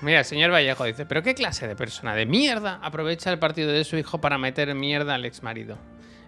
Mira, 0.05 0.19
el 0.19 0.25
señor 0.25 0.51
Vallejo 0.51 0.83
dice, 0.85 1.05
¿pero 1.05 1.23
qué 1.23 1.33
clase 1.33 1.67
de 1.67 1.75
persona 1.75 2.13
de 2.15 2.25
mierda 2.25 2.79
aprovecha 2.83 3.31
el 3.31 3.39
partido 3.39 3.71
de 3.71 3.83
su 3.83 3.97
hijo 3.97 4.21
para 4.21 4.37
meter 4.37 4.73
mierda 4.75 5.15
al 5.15 5.25
exmarido? 5.25 5.77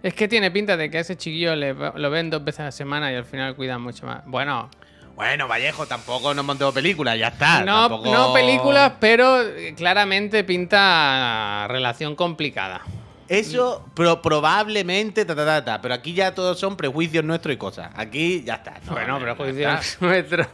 Es 0.02 0.14
que 0.14 0.28
tiene 0.28 0.50
pinta 0.50 0.76
de 0.76 0.90
que 0.90 0.98
a 0.98 1.00
ese 1.00 1.16
chiquillo 1.16 1.54
le, 1.56 1.72
lo 1.74 2.10
ven 2.10 2.28
dos 2.30 2.44
veces 2.44 2.60
a 2.60 2.64
la 2.64 2.72
semana 2.72 3.12
y 3.12 3.14
al 3.16 3.24
final 3.24 3.54
cuidan 3.56 3.80
mucho 3.80 4.04
más. 4.06 4.22
Bueno, 4.26 4.68
Bueno, 5.14 5.48
Vallejo, 5.48 5.86
tampoco 5.86 6.32
nos 6.34 6.44
montemos 6.44 6.72
películas, 6.74 7.18
ya 7.18 7.28
está. 7.28 7.64
no, 7.64 7.88
tampoco- 7.88 8.12
no 8.12 8.32
películas, 8.32 8.92
pero 9.00 9.42
eh, 9.42 9.74
claramente 9.76 10.44
pinta 10.44 11.66
relación 11.68 12.14
complicada. 12.14 12.82
Eso 13.28 13.84
pro- 13.94 14.22
probablemente, 14.22 15.24
ta, 15.24 15.34
ta, 15.36 15.44
ta, 15.44 15.64
ta, 15.64 15.80
pero 15.82 15.94
aquí 15.94 16.14
ya 16.14 16.34
todos 16.34 16.58
son 16.58 16.76
prejuicios 16.76 17.24
nuestros 17.24 17.54
y 17.54 17.58
cosas. 17.58 17.90
Aquí 17.94 18.42
ya 18.44 18.54
está. 18.54 18.80
No, 18.86 18.92
bueno, 18.92 19.18
no, 19.18 19.18
pero 19.18 19.32
ya 19.32 19.36
juicio 19.44 19.70
está. 19.70 19.96
nuestro. 20.06 20.46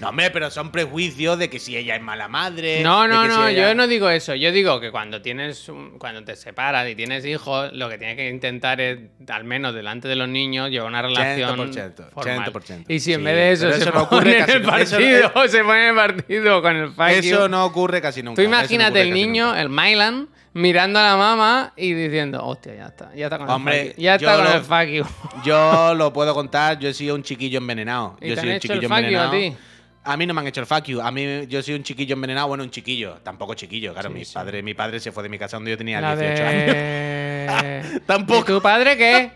No, 0.00 0.08
hombre, 0.08 0.30
pero 0.30 0.50
son 0.50 0.70
prejuicios 0.70 1.38
de 1.38 1.48
que 1.48 1.58
si 1.58 1.76
ella 1.76 1.96
es 1.96 2.02
mala 2.02 2.28
madre. 2.28 2.82
No, 2.82 3.08
no, 3.08 3.22
que 3.22 3.30
si 3.30 3.34
no, 3.36 3.48
ella- 3.48 3.68
yo 3.68 3.74
no 3.74 3.86
digo 3.86 4.08
eso. 4.10 4.34
Yo 4.34 4.52
digo 4.52 4.80
que 4.80 4.90
cuando 4.90 5.22
tienes, 5.22 5.68
un- 5.68 5.98
cuando 5.98 6.24
te 6.24 6.36
separas 6.36 6.88
y 6.88 6.94
tienes 6.94 7.24
hijos, 7.24 7.72
lo 7.72 7.88
que 7.88 7.98
tienes 7.98 8.16
que 8.16 8.28
intentar 8.28 8.80
es, 8.80 8.98
al 9.28 9.44
menos 9.44 9.74
delante 9.74 10.08
de 10.08 10.16
los 10.16 10.28
niños, 10.28 10.70
llevar 10.70 10.88
una 10.88 11.02
relación 11.02 11.56
100%, 11.72 12.10
formal. 12.10 12.52
100%. 12.52 12.84
Y 12.88 13.00
si 13.00 13.12
en 13.14 13.20
Sí, 13.20 13.24
vez 13.24 13.34
de 13.34 13.52
eso, 13.68 13.72
se 13.72 13.82
eso 13.84 13.92
no 13.92 14.02
ocurre 14.02 14.38
en 14.40 14.50
el 14.50 14.62
partido, 14.62 15.32
se 15.48 15.64
pone 15.64 15.82
en 15.84 15.88
el 15.90 15.94
partido 15.94 16.60
con 16.62 16.76
el 16.76 16.88
fuck 16.92 17.08
Eso 17.08 17.42
you. 17.44 17.48
no 17.48 17.64
ocurre 17.64 18.00
casi 18.02 18.22
nunca. 18.22 18.36
Tú 18.42 18.48
no 18.48 18.54
imagínate 18.56 18.90
ocurre 19.00 19.02
el 19.08 19.14
niño, 19.14 19.54
el 19.54 19.68
Mylan, 19.68 20.28
mirando 20.54 20.98
a 20.98 21.02
la 21.02 21.16
mamá 21.16 21.72
y 21.76 21.92
diciendo, 21.94 22.44
hostia, 22.44 22.74
ya 22.74 22.86
está, 22.86 23.14
ya 23.14 23.26
está 23.26 23.38
con 23.38 23.48
Hombre, 23.48 23.80
el 23.80 23.86
fuck 23.88 23.96
you. 23.96 24.02
Ya 24.02 24.16
yo 24.16 24.28
está 24.28 24.36
con 24.36 24.44
lo- 24.44 24.58
el 24.58 24.64
fuck 24.64 24.86
you. 25.36 25.42
Yo 25.44 25.94
lo 25.94 26.12
puedo 26.12 26.34
contar, 26.34 26.78
yo 26.78 26.88
he 26.88 26.94
sido 26.94 27.14
un 27.14 27.22
chiquillo 27.22 27.58
envenenado. 27.58 28.16
¿Y 28.20 28.28
Yo 28.30 28.34
soy 28.36 28.40
han 28.42 28.46
un 28.48 28.52
el 28.54 28.60
chiquillo 28.60 28.80
you 28.82 28.92
a 28.92 28.98
envenenado. 28.98 29.30
ti? 29.32 29.56
A 30.04 30.16
mí 30.16 30.26
no 30.26 30.34
me 30.34 30.40
han 30.40 30.46
hecho 30.48 30.60
el 30.60 30.66
fuck 30.66 30.84
you. 30.84 31.00
A 31.00 31.10
mí 31.12 31.46
yo 31.46 31.62
soy 31.62 31.74
un 31.74 31.82
chiquillo 31.84 32.14
envenenado, 32.14 32.48
bueno, 32.48 32.64
un 32.64 32.70
chiquillo, 32.70 33.18
tampoco 33.22 33.54
chiquillo, 33.54 33.92
claro, 33.92 34.08
Sí, 34.08 34.14
mi 34.14 34.24
sí. 34.24 34.34
padre, 34.34 34.62
mi 34.62 34.74
padre 34.74 34.98
se 35.00 35.12
fue 35.12 35.22
de 35.22 35.28
mi 35.28 35.38
casa 35.38 35.56
cuando 35.56 35.70
yo 35.70 35.78
tenía 35.78 36.00
La 36.00 36.16
18 36.16 36.44
años. 36.44 36.66
de... 36.66 38.00
Tampoco. 38.06 38.40
¿Y 38.40 38.44
tu 38.54 38.60
padre 38.62 38.96
qué? 38.96 39.30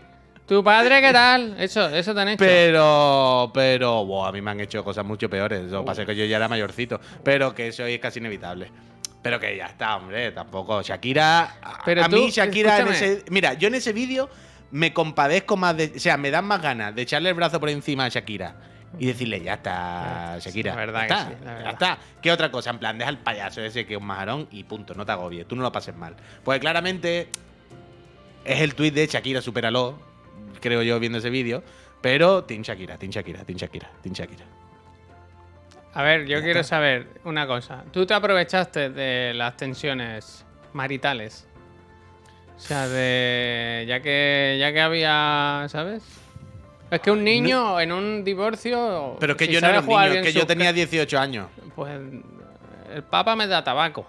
¿Tu 0.45 0.63
padre 0.63 1.01
qué 1.01 1.11
tal? 1.11 1.55
Eso, 1.59 1.89
eso 1.89 2.13
te 2.13 2.21
han 2.21 2.29
hecho. 2.29 2.37
Pero, 2.39 3.51
pero, 3.53 4.05
buah, 4.05 4.29
a 4.29 4.31
mí 4.31 4.41
me 4.41 4.51
han 4.51 4.59
hecho 4.61 4.81
cosas 4.83 5.03
mucho 5.05 5.29
peores. 5.29 5.63
Lo 5.71 5.81
que 5.81 5.85
pasa 5.85 6.01
es 6.03 6.07
que 6.07 6.15
yo 6.15 6.23
ya 6.25 6.37
era 6.37 6.47
mayorcito. 6.47 7.01
Pero 7.23 7.53
que 7.53 7.67
eso 7.67 7.85
es 7.85 7.99
casi 7.99 8.19
inevitable. 8.19 8.71
Pero 9.27 9.39
que 9.39 9.57
ya 9.57 9.65
está, 9.67 9.95
hombre, 9.97 10.31
tampoco. 10.31 10.81
Shakira. 10.81 11.57
a- 11.61 11.81
Pero 11.85 12.03
a 12.03 12.09
tú, 12.09 12.15
mí, 12.15 12.29
Shakira, 12.29 12.79
en 12.79 12.87
ese. 12.87 13.25
Mira, 13.29 13.53
yo 13.53 13.67
en 13.67 13.75
ese 13.75 13.93
vídeo 13.93 14.29
me 14.71 14.93
compadezco 14.93 15.57
más 15.57 15.75
de. 15.77 15.93
O 15.95 15.99
sea, 15.99 16.17
me 16.17 16.31
dan 16.31 16.45
más 16.45 16.61
ganas 16.61 16.95
de 16.95 17.01
echarle 17.01 17.29
el 17.29 17.35
brazo 17.35 17.59
por 17.59 17.69
encima 17.69 18.05
a 18.05 18.09
Shakira 18.09 18.55
y 18.99 19.05
decirle, 19.07 19.41
ya 19.41 19.55
está, 19.55 20.37
Sí, 20.39 20.49
Shakira. 20.49 20.71
la 20.73 20.77
verdad 20.79 21.01
ya 21.01 21.07
que 21.07 21.13
está, 21.13 21.25
sí, 21.27 21.35
la 21.43 21.45
ya 21.51 21.53
verdad. 21.57 21.73
está. 21.73 21.97
¿Qué 22.21 22.31
otra 22.31 22.51
cosa? 22.51 22.69
En 22.69 22.79
plan, 22.79 22.97
deja 22.97 23.09
el 23.09 23.17
payaso 23.17 23.61
ese 23.61 23.85
que 23.85 23.95
es 23.95 23.99
un 23.99 24.05
majarón 24.07 24.47
y 24.51 24.63
punto, 24.63 24.93
no 24.93 25.05
te 25.05 25.11
agobies. 25.11 25.47
Tú 25.47 25.55
no 25.55 25.61
lo 25.61 25.71
pases 25.71 25.95
mal. 25.95 26.15
Pues 26.43 26.59
claramente 26.59 27.29
es 28.45 28.61
el 28.61 28.75
tuit 28.75 28.93
de 28.93 29.07
Shakira, 29.07 29.41
supéralo, 29.41 29.99
creo 30.61 30.81
yo, 30.83 30.99
viendo 30.99 31.17
ese 31.17 31.29
vídeo. 31.29 31.63
Pero 32.01 32.43
Team 32.45 32.61
Shakira, 32.61 32.97
Team 32.97 33.11
Shakira, 33.11 33.43
Team 33.43 33.57
Shakira, 33.57 33.89
Team 34.01 34.13
Shakira. 34.13 34.45
A 35.97 36.03
ver, 36.03 36.27
yo 36.27 36.43
quiero 36.43 36.63
saber 36.63 37.07
una 37.23 37.47
cosa. 37.47 37.83
¿Tú 37.91 38.05
te 38.05 38.13
aprovechaste 38.13 38.91
de 38.91 39.33
las 39.33 39.57
tensiones 39.57 40.45
maritales? 40.73 41.47
O 42.55 42.59
sea, 42.59 42.87
de. 42.87 43.83
Ya 43.87 43.99
que, 43.99 44.57
ya 44.59 44.71
que 44.71 44.79
había. 44.79 45.65
¿Sabes? 45.69 46.03
Es 46.91 46.99
que 47.01 47.09
un 47.09 47.23
niño 47.23 47.79
en 47.79 47.91
un 47.91 48.23
divorcio. 48.23 49.17
Pero 49.19 49.33
es 49.33 49.37
que 49.39 49.47
si 49.47 49.53
yo 49.53 49.61
no 49.61 49.69
era 49.69 49.79
un 49.79 49.87
niño, 49.87 50.03
es 50.03 50.21
que 50.21 50.33
yo 50.33 50.45
tenía 50.45 50.67
ca- 50.67 50.73
18 50.73 51.17
años. 51.19 51.47
Pues. 51.75 51.99
El 52.93 53.03
papa 53.09 53.35
me 53.35 53.47
da 53.47 53.63
tabaco. 53.63 54.05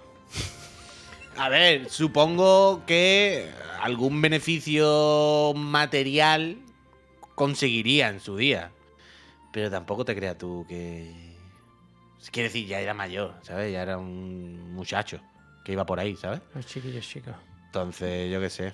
A 1.39 1.49
ver, 1.49 1.89
supongo 1.89 2.82
que 2.86 3.49
algún 3.80 4.20
beneficio 4.20 5.55
material 5.57 6.59
conseguiría 7.34 8.09
en 8.11 8.20
su 8.20 8.36
día. 8.36 8.72
Pero 9.55 9.70
tampoco 9.70 10.05
te 10.05 10.14
creas 10.14 10.36
tú 10.36 10.66
que. 10.68 11.28
Quiere 12.31 12.49
decir, 12.49 12.66
ya 12.66 12.81
era 12.81 12.95
mayor, 12.95 13.35
¿sabes? 13.43 13.72
Ya 13.72 13.83
era 13.83 13.99
un 13.99 14.74
muchacho 14.74 15.20
que 15.64 15.72
iba 15.72 15.87
por 15.87 16.01
ahí, 16.01 16.16
¿sabes? 16.16 16.41
Los 16.55 16.66
chiquillos 16.66 17.07
chicos. 17.07 17.35
Entonces, 17.66 18.31
yo 18.31 18.41
qué 18.41 18.51
sé. 18.51 18.72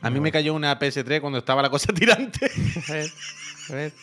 A 0.00 0.10
mí 0.10 0.20
me 0.20 0.32
cayó 0.32 0.54
una 0.54 0.78
PS3 0.78 1.20
cuando 1.20 1.38
estaba 1.38 1.62
la 1.62 1.70
cosa 1.70 1.92
tirante. 1.94 2.50
¿Ves? 2.88 3.14
¿Ves? 3.68 3.94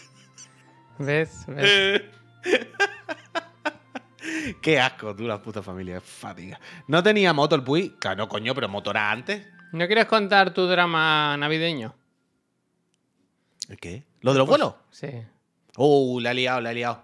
¿Ves? 0.98 1.46
¿Ves? 1.48 2.02
Qué 4.62 4.80
asco, 4.80 5.16
tú, 5.16 5.24
la 5.24 5.42
puta 5.42 5.62
familia. 5.62 6.02
Fatiga. 6.02 6.60
No 6.88 7.04
tenía 7.04 7.34
moto 7.34 7.56
el 7.56 7.64
Puy. 7.64 7.96
Claro, 8.00 8.18
no, 8.18 8.30
coño, 8.30 8.56
pero 8.56 8.70
moto 8.70 8.92
era 8.92 9.12
antes. 9.12 9.46
¿No 9.72 9.86
quieres 9.88 10.06
contar 10.06 10.54
tu 10.54 10.68
drama 10.68 11.36
navideño? 11.38 11.96
¿El 13.68 13.78
qué? 13.78 14.04
¿Lo 14.22 14.34
de 14.34 14.40
los 14.40 14.48
vuelos? 14.48 14.74
Sí. 14.92 15.10
Oh, 15.76 16.20
la 16.20 16.32
he 16.32 16.34
liado, 16.34 16.62
la 16.62 16.72
he 16.72 16.76
liado. 16.76 17.04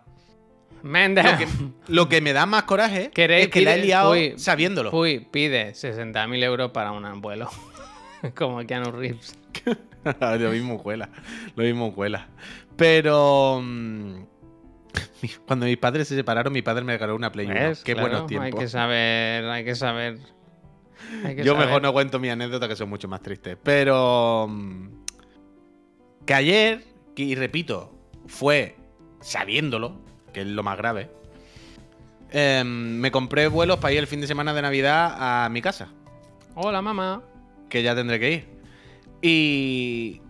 Lo 0.86 1.38
que, 1.38 1.48
lo 1.88 2.10
que 2.10 2.22
me 2.22 2.32
da 2.32 2.46
más 2.46 2.64
coraje 2.64 3.10
¿Queréis 3.12 3.46
es 3.46 3.52
que 3.52 3.62
la 3.62 3.74
he 3.76 3.80
liado 3.82 4.12
Puy, 4.12 4.34
sabiéndolo. 4.38 4.92
Puy 4.92 5.20
pide 5.20 5.72
60.000 5.72 6.44
euros 6.44 6.72
para 6.72 6.92
un 6.92 7.22
vuelo. 7.22 7.50
Como 8.36 8.64
Keanu 8.66 8.92
Reeves. 8.92 9.38
lo 10.40 10.50
mismo 10.52 10.82
cuela. 10.82 11.10
Lo 11.56 11.64
mismo 11.64 11.94
cuela. 11.94 12.28
Pero. 12.78 13.62
mm, 13.64 14.16
Cuando 15.48 15.66
mis 15.66 15.78
padres 15.78 16.08
se 16.08 16.16
separaron, 16.16 16.54
mi 16.54 16.62
padre 16.62 16.84
me 16.84 16.94
regaló 16.94 17.16
una 17.16 17.32
Play 17.32 17.48
1. 17.48 17.56
¿Ves? 17.56 17.84
Qué 17.84 17.94
Claro, 17.94 18.10
buenos 18.10 18.28
tiempos. 18.28 18.54
Hay 18.54 18.60
que 18.60 18.68
saber, 18.68 19.46
hay 19.46 19.66
que 19.66 19.76
saber. 19.76 20.20
hay 21.24 21.36
que 21.36 21.44
Yo 21.44 21.54
saber. 21.54 21.66
mejor 21.68 21.82
no 21.82 21.94
cuento 21.94 22.20
mi 22.20 22.30
anécdota, 22.30 22.68
que 22.68 22.76
son 22.76 22.90
mucho 22.90 23.08
más 23.08 23.22
tristes. 23.22 23.58
Pero. 23.64 24.48
mm, 24.50 24.88
Que 26.26 26.34
ayer, 26.36 26.84
y 27.16 27.34
repito, 27.36 27.98
fue 28.28 28.76
sabiéndolo, 29.22 30.05
que 30.36 30.42
es 30.42 30.48
lo 30.48 30.64
más 30.64 30.78
grave. 30.78 31.10
em, 32.30 32.98
me 33.00 33.10
compré 33.10 33.48
vuelos 33.48 33.78
para 33.78 33.94
ir 33.94 34.00
el 34.00 34.08
fin 34.08 34.20
de 34.20 34.28
semana 34.28 34.54
de 34.54 34.62
Navidad 34.62 35.46
a 35.46 35.48
mi 35.48 35.62
casa, 35.62 35.88
Hola, 36.56 36.82
mamá. 36.82 37.22
que 37.70 37.82
ya 37.82 37.96
tendré 37.96 38.20
que 38.20 38.32
ir. 38.34 38.46
Y. 39.22 40.22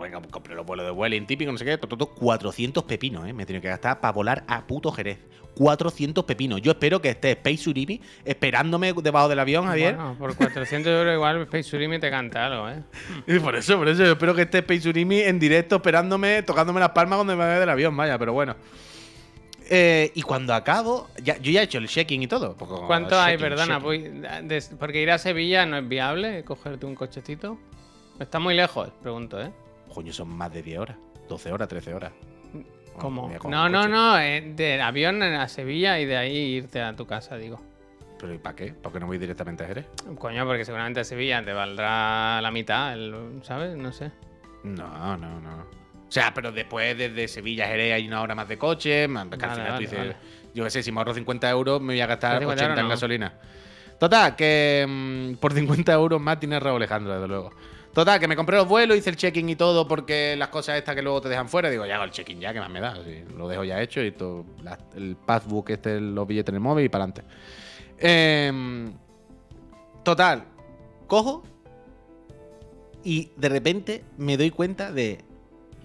venga, 0.00 0.22
compré 0.30 0.54
los 0.54 0.64
vuelos 0.64 0.86
de 0.86 0.92
Vueling 0.92 1.26
típico, 1.26 1.52
no 1.52 1.58
sé 1.58 1.66
qué, 1.66 1.76
todo, 1.76 1.94
todo, 1.94 2.14
400 2.14 2.84
pepinos, 2.84 3.28
¿eh? 3.28 3.34
Me 3.34 3.42
he 3.42 3.46
tenido 3.46 3.60
que 3.60 3.68
gastar 3.68 4.00
para 4.00 4.12
volar 4.12 4.44
a 4.48 4.66
puto 4.66 4.90
Jerez. 4.90 5.18
400 5.54 6.24
pepinos. 6.24 6.60
Yo 6.62 6.72
espero 6.72 7.00
que 7.00 7.10
esté 7.10 7.32
Space 7.32 7.68
Urimi 7.68 8.00
esperándome 8.24 8.92
debajo 8.94 9.28
del 9.28 9.38
avión, 9.38 9.66
Javier. 9.66 9.94
Bueno, 9.94 10.16
por 10.18 10.34
400 10.34 10.90
euros 10.90 11.14
igual 11.14 11.42
Space 11.42 11.64
Surimi 11.64 12.00
te 12.00 12.10
canta 12.10 12.46
algo, 12.46 12.68
¿eh? 12.70 12.82
Y 13.26 13.38
por 13.38 13.54
eso, 13.54 13.76
por 13.76 13.88
eso, 13.88 14.04
yo 14.04 14.12
espero 14.12 14.34
que 14.34 14.42
esté 14.42 14.58
Space 14.58 14.88
Urimi 14.88 15.20
en 15.20 15.38
directo 15.38 15.76
esperándome, 15.76 16.42
tocándome 16.42 16.80
las 16.80 16.90
palmas 16.90 17.18
cuando 17.18 17.36
me 17.36 17.44
vaya 17.44 17.60
del 17.60 17.68
avión, 17.68 17.94
vaya, 17.96 18.18
pero 18.18 18.32
bueno. 18.32 18.56
Eh, 19.70 20.12
y 20.14 20.22
cuando 20.22 20.52
acabo, 20.54 21.08
ya, 21.22 21.38
yo 21.38 21.50
ya 21.50 21.60
he 21.62 21.64
hecho 21.64 21.78
el 21.78 21.88
check-in 21.88 22.22
y 22.22 22.26
todo. 22.26 22.54
¿Cuánto 22.86 23.18
hay, 23.18 23.38
perdona? 23.38 23.80
porque 23.80 25.00
ir 25.02 25.10
a 25.10 25.18
Sevilla 25.18 25.64
no 25.66 25.78
es 25.78 25.88
viable, 25.88 26.44
cogerte 26.44 26.84
un 26.86 26.94
cochecito. 26.94 27.58
Está 28.20 28.38
muy 28.38 28.54
lejos, 28.54 28.90
pregunto, 29.02 29.40
¿eh? 29.42 29.50
Coño, 29.92 30.12
son 30.12 30.28
más 30.28 30.52
de 30.52 30.62
10 30.62 30.78
horas. 30.78 30.96
12 31.28 31.52
horas, 31.52 31.68
13 31.68 31.94
horas. 31.94 32.12
¿Cómo? 32.98 33.22
Bueno, 33.28 33.40
No, 33.48 33.68
no, 33.68 33.88
no. 33.88 34.18
eh, 34.20 34.52
de 34.54 34.80
avión 34.80 35.20
a 35.22 35.48
Sevilla 35.48 35.98
y 35.98 36.04
de 36.04 36.16
ahí 36.16 36.36
irte 36.36 36.80
a 36.80 36.94
tu 36.94 37.06
casa, 37.06 37.36
digo. 37.36 37.60
¿Pero 38.20 38.32
y 38.34 38.38
para 38.38 38.54
qué? 38.54 38.72
¿Por 38.72 38.92
qué 38.92 39.00
no 39.00 39.06
voy 39.06 39.18
directamente 39.18 39.64
a 39.64 39.66
Jerez? 39.66 39.86
Coño, 40.18 40.46
porque 40.46 40.64
seguramente 40.64 41.00
a 41.00 41.04
Sevilla 41.04 41.44
te 41.44 41.52
valdrá 41.52 42.40
la 42.40 42.50
mitad, 42.52 42.92
el- 42.94 43.40
¿sabes? 43.42 43.76
No 43.76 43.90
sé. 43.92 44.12
No, 44.62 45.16
no, 45.16 45.40
no. 45.40 45.66
O 46.08 46.12
sea, 46.14 46.32
pero 46.34 46.52
después 46.52 46.96
desde 46.96 47.26
Sevilla 47.28 47.64
a 47.64 47.68
Jerez 47.68 47.94
hay 47.94 48.06
una 48.06 48.22
hora 48.22 48.34
más 48.34 48.48
de 48.48 48.56
coche. 48.58 49.08
más- 49.08 49.26
al 49.30 49.38
final 49.38 49.58
vale, 49.58 49.72
tú 49.74 49.78
dices, 49.80 49.98
vale. 49.98 50.16
yo 50.54 50.64
qué 50.64 50.70
sé, 50.70 50.82
si 50.82 50.92
me 50.92 50.98
ahorro 50.98 51.14
50 51.14 51.50
euros 51.50 51.80
me 51.80 51.94
voy 51.94 52.00
a 52.00 52.06
gastar 52.06 52.38
50 52.40 52.52
80 52.52 52.64
euros 52.64 52.78
en 52.78 52.84
no. 52.84 52.88
gasolina. 52.90 53.34
Total, 53.98 54.36
que 54.36 54.84
mm, 54.88 55.34
por 55.36 55.52
50 55.52 55.92
euros 55.92 56.20
más 56.20 56.38
tiene 56.38 56.60
Raúl 56.60 56.76
Alejandro, 56.76 57.14
desde 57.14 57.28
luego. 57.28 57.50
Total, 57.92 58.18
que 58.18 58.26
me 58.26 58.34
compré 58.34 58.56
los 58.56 58.66
vuelos, 58.66 58.96
hice 58.96 59.10
el 59.10 59.16
check-in 59.16 59.48
y 59.48 59.54
todo, 59.56 59.86
porque 59.86 60.34
las 60.36 60.48
cosas 60.48 60.76
estas 60.76 60.96
que 60.96 61.02
luego 61.02 61.20
te 61.20 61.28
dejan 61.28 61.48
fuera, 61.48 61.70
digo, 61.70 61.86
ya 61.86 61.94
hago 61.94 62.04
el 62.04 62.10
check-in 62.10 62.40
ya, 62.40 62.52
que 62.52 62.58
más 62.58 62.68
me 62.68 62.80
da. 62.80 62.96
Sí, 63.04 63.22
lo 63.36 63.46
dejo 63.46 63.62
ya 63.62 63.80
hecho 63.80 64.02
y 64.02 64.10
todo, 64.10 64.44
la- 64.64 64.78
el 64.96 65.16
passbook, 65.16 65.70
este, 65.70 66.00
los 66.00 66.26
billetes 66.26 66.48
en 66.50 66.54
el 66.56 66.60
móvil 66.60 66.86
y 66.86 66.88
para 66.88 67.04
adelante. 67.04 67.22
total, 70.02 70.44
cojo 71.06 71.44
y 73.02 73.30
de 73.36 73.48
repente 73.48 74.04
me 74.18 74.36
doy 74.36 74.50
cuenta 74.50 74.90
de. 74.92 75.18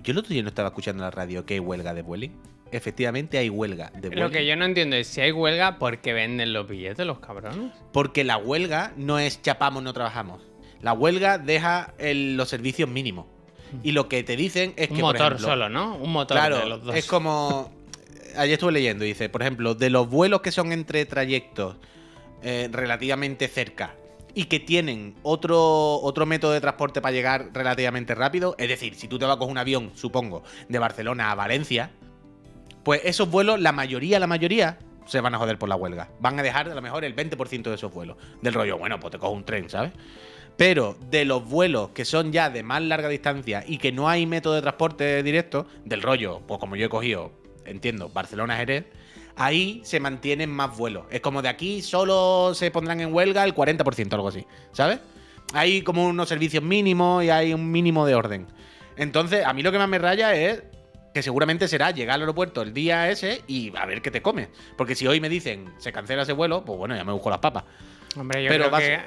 Yo 0.03 0.11
el 0.11 0.17
otro 0.17 0.29
día 0.33 0.41
no 0.43 0.49
estaba 0.49 0.69
escuchando 0.69 1.01
en 1.03 1.05
la 1.05 1.11
radio 1.11 1.45
que 1.45 1.55
hay 1.55 1.59
huelga 1.59 1.93
de 1.93 2.01
Vueling. 2.01 2.31
Efectivamente 2.71 3.37
hay 3.37 3.49
huelga 3.49 3.91
de 3.95 4.09
Vueling. 4.09 4.23
Lo 4.23 4.31
que 4.31 4.45
yo 4.45 4.55
no 4.55 4.65
entiendo 4.65 4.95
es 4.95 5.07
si 5.07 5.21
hay 5.21 5.31
huelga, 5.31 5.77
¿por 5.79 5.99
qué 5.99 6.13
venden 6.13 6.53
los 6.53 6.67
billetes 6.67 7.05
los 7.05 7.19
cabrones? 7.19 7.71
Porque 7.91 8.23
la 8.23 8.37
huelga 8.37 8.93
no 8.95 9.19
es 9.19 9.41
chapamos, 9.41 9.81
no 9.83 9.91
trabajamos. 9.93 10.41
La 10.81 10.93
huelga 10.93 11.37
deja 11.37 11.93
el- 11.97 12.37
los 12.37 12.47
servicios 12.49 12.87
mínimos. 12.89 13.25
Y 13.83 13.91
lo 13.91 14.07
que 14.07 14.23
te 14.23 14.35
dicen 14.35 14.73
es 14.77 14.89
Un 14.89 14.95
que. 14.95 15.01
por 15.01 15.13
motor 15.13 15.27
ejemplo, 15.33 15.47
solo, 15.47 15.69
¿no? 15.69 15.95
Un 15.97 16.11
motor 16.11 16.37
Claro, 16.37 16.59
de 16.59 16.65
los 16.65 16.83
dos. 16.83 16.95
es 16.95 17.05
como. 17.05 17.71
Ayer 18.37 18.53
estuve 18.53 18.71
leyendo, 18.71 19.03
dice, 19.03 19.27
por 19.29 19.41
ejemplo, 19.41 19.75
de 19.75 19.89
los 19.89 20.09
vuelos 20.09 20.41
que 20.41 20.51
son 20.51 20.71
entre 20.71 21.05
trayectos 21.05 21.75
eh, 22.41 22.69
relativamente 22.71 23.47
cerca 23.47 23.95
y 24.39 24.45
que 24.45 24.61
tienen 24.61 25.15
otro, 25.21 25.95
otro 25.95 26.25
método 26.25 26.53
de 26.53 26.61
transporte 26.61 27.01
para 27.01 27.11
llegar 27.11 27.49
relativamente 27.51 28.15
rápido, 28.15 28.55
es 28.57 28.69
decir, 28.69 28.95
si 28.95 29.09
tú 29.09 29.19
te 29.19 29.25
vas 29.25 29.35
con 29.35 29.49
un 29.49 29.57
avión, 29.57 29.91
supongo, 29.95 30.43
de 30.69 30.79
Barcelona 30.79 31.29
a 31.29 31.35
Valencia, 31.35 31.91
pues 32.85 33.01
esos 33.03 33.29
vuelos, 33.29 33.59
la 33.59 33.73
mayoría, 33.73 34.17
la 34.17 34.27
mayoría, 34.27 34.79
se 35.05 35.19
van 35.19 35.35
a 35.35 35.39
joder 35.39 35.59
por 35.59 35.67
la 35.67 35.75
huelga. 35.75 36.07
Van 36.21 36.39
a 36.39 36.41
dejar 36.41 36.69
a 36.69 36.73
lo 36.73 36.81
mejor 36.81 37.03
el 37.03 37.17
20% 37.17 37.63
de 37.63 37.75
esos 37.75 37.93
vuelos. 37.93 38.15
Del 38.41 38.53
rollo, 38.53 38.77
bueno, 38.77 38.97
pues 38.97 39.11
te 39.11 39.19
cojo 39.19 39.33
un 39.33 39.43
tren, 39.43 39.69
¿sabes? 39.69 39.91
Pero 40.55 40.95
de 41.11 41.25
los 41.25 41.43
vuelos 41.43 41.89
que 41.89 42.05
son 42.05 42.31
ya 42.31 42.49
de 42.49 42.63
más 42.63 42.81
larga 42.81 43.09
distancia 43.09 43.65
y 43.67 43.77
que 43.77 43.91
no 43.91 44.07
hay 44.07 44.25
método 44.25 44.53
de 44.53 44.61
transporte 44.61 45.21
directo, 45.21 45.67
del 45.83 46.01
rollo, 46.01 46.39
pues 46.47 46.61
como 46.61 46.77
yo 46.77 46.85
he 46.85 46.89
cogido, 46.89 47.33
entiendo, 47.65 48.07
Barcelona-Jerez, 48.07 48.85
ahí 49.39 49.81
se 49.83 49.99
mantienen 49.99 50.49
más 50.51 50.77
vuelos. 50.77 51.05
Es 51.09 51.21
como 51.21 51.41
de 51.41 51.49
aquí 51.49 51.81
solo 51.81 52.51
se 52.53 52.69
pondrán 52.69 52.99
en 53.01 53.13
huelga 53.13 53.43
el 53.43 53.55
40%, 53.55 54.13
algo 54.13 54.27
así, 54.27 54.45
¿sabes? 54.71 54.99
Hay 55.53 55.81
como 55.81 56.05
unos 56.05 56.29
servicios 56.29 56.63
mínimos 56.63 57.23
y 57.23 57.31
hay 57.31 57.53
un 57.53 57.71
mínimo 57.71 58.05
de 58.05 58.13
orden. 58.13 58.45
Entonces, 58.97 59.43
a 59.45 59.53
mí 59.53 59.63
lo 59.63 59.71
que 59.71 59.77
más 59.79 59.89
me 59.89 59.97
raya 59.97 60.35
es 60.35 60.61
que 61.13 61.23
seguramente 61.23 61.67
será 61.67 61.89
llegar 61.89 62.15
al 62.15 62.21
aeropuerto 62.21 62.61
el 62.61 62.73
día 62.73 63.09
ese 63.09 63.41
y 63.47 63.75
a 63.75 63.85
ver 63.87 64.01
qué 64.03 64.11
te 64.11 64.21
comes. 64.21 64.49
Porque 64.77 64.93
si 64.93 65.07
hoy 65.07 65.19
me 65.19 65.29
dicen 65.29 65.73
se 65.79 65.91
cancela 65.91 66.21
ese 66.21 66.33
vuelo, 66.33 66.63
pues 66.63 66.77
bueno, 66.77 66.95
ya 66.95 67.03
me 67.03 67.13
busco 67.13 67.29
las 67.31 67.39
papas. 67.39 67.63
Hombre, 68.17 68.43
yo 68.43 68.49
pero 68.49 68.65
creo 68.65 68.71
vas- 68.71 68.81
que 68.83 68.99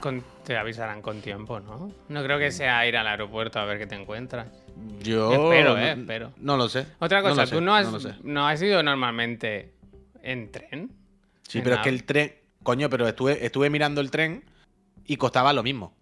con- 0.00 0.24
te 0.44 0.56
avisarán 0.56 1.02
con 1.02 1.20
tiempo, 1.20 1.60
¿no? 1.60 1.92
No 2.08 2.22
creo 2.24 2.38
que 2.38 2.50
sea 2.50 2.86
ir 2.86 2.96
al 2.96 3.06
aeropuerto 3.06 3.58
a 3.60 3.64
ver 3.66 3.78
qué 3.78 3.86
te 3.86 3.94
encuentras. 3.94 4.46
Yo 5.02 5.32
Espero, 5.32 5.74
no, 5.74 5.80
eh, 5.80 5.92
espero. 5.92 6.32
No 6.38 6.56
lo 6.56 6.68
sé. 6.68 6.86
Otra 6.98 7.20
No 7.22 7.28
cosa, 7.30 7.46
sé, 7.46 7.54
¿tú 7.54 7.60
no 7.60 7.74
has, 7.74 7.88
no 8.24 8.46
has 8.46 8.60
ido 8.62 8.82
normalmente 8.82 9.72
en 10.22 10.50
tren? 10.50 10.90
Sí, 11.48 11.58
En 11.58 11.64
pero 11.64 11.76
es 11.76 11.82
que 11.82 11.88
el 11.90 12.04
tren. 12.04 12.34
Coño, 12.62 12.88
pero 12.88 13.06
estuve, 13.06 13.44
estuve 13.44 13.68
mirando 13.70 14.00
el 14.00 14.10
tren 14.10 14.44
y 15.04 15.16
costaba 15.16 15.52
lo 15.52 15.62
mismo. 15.62 15.94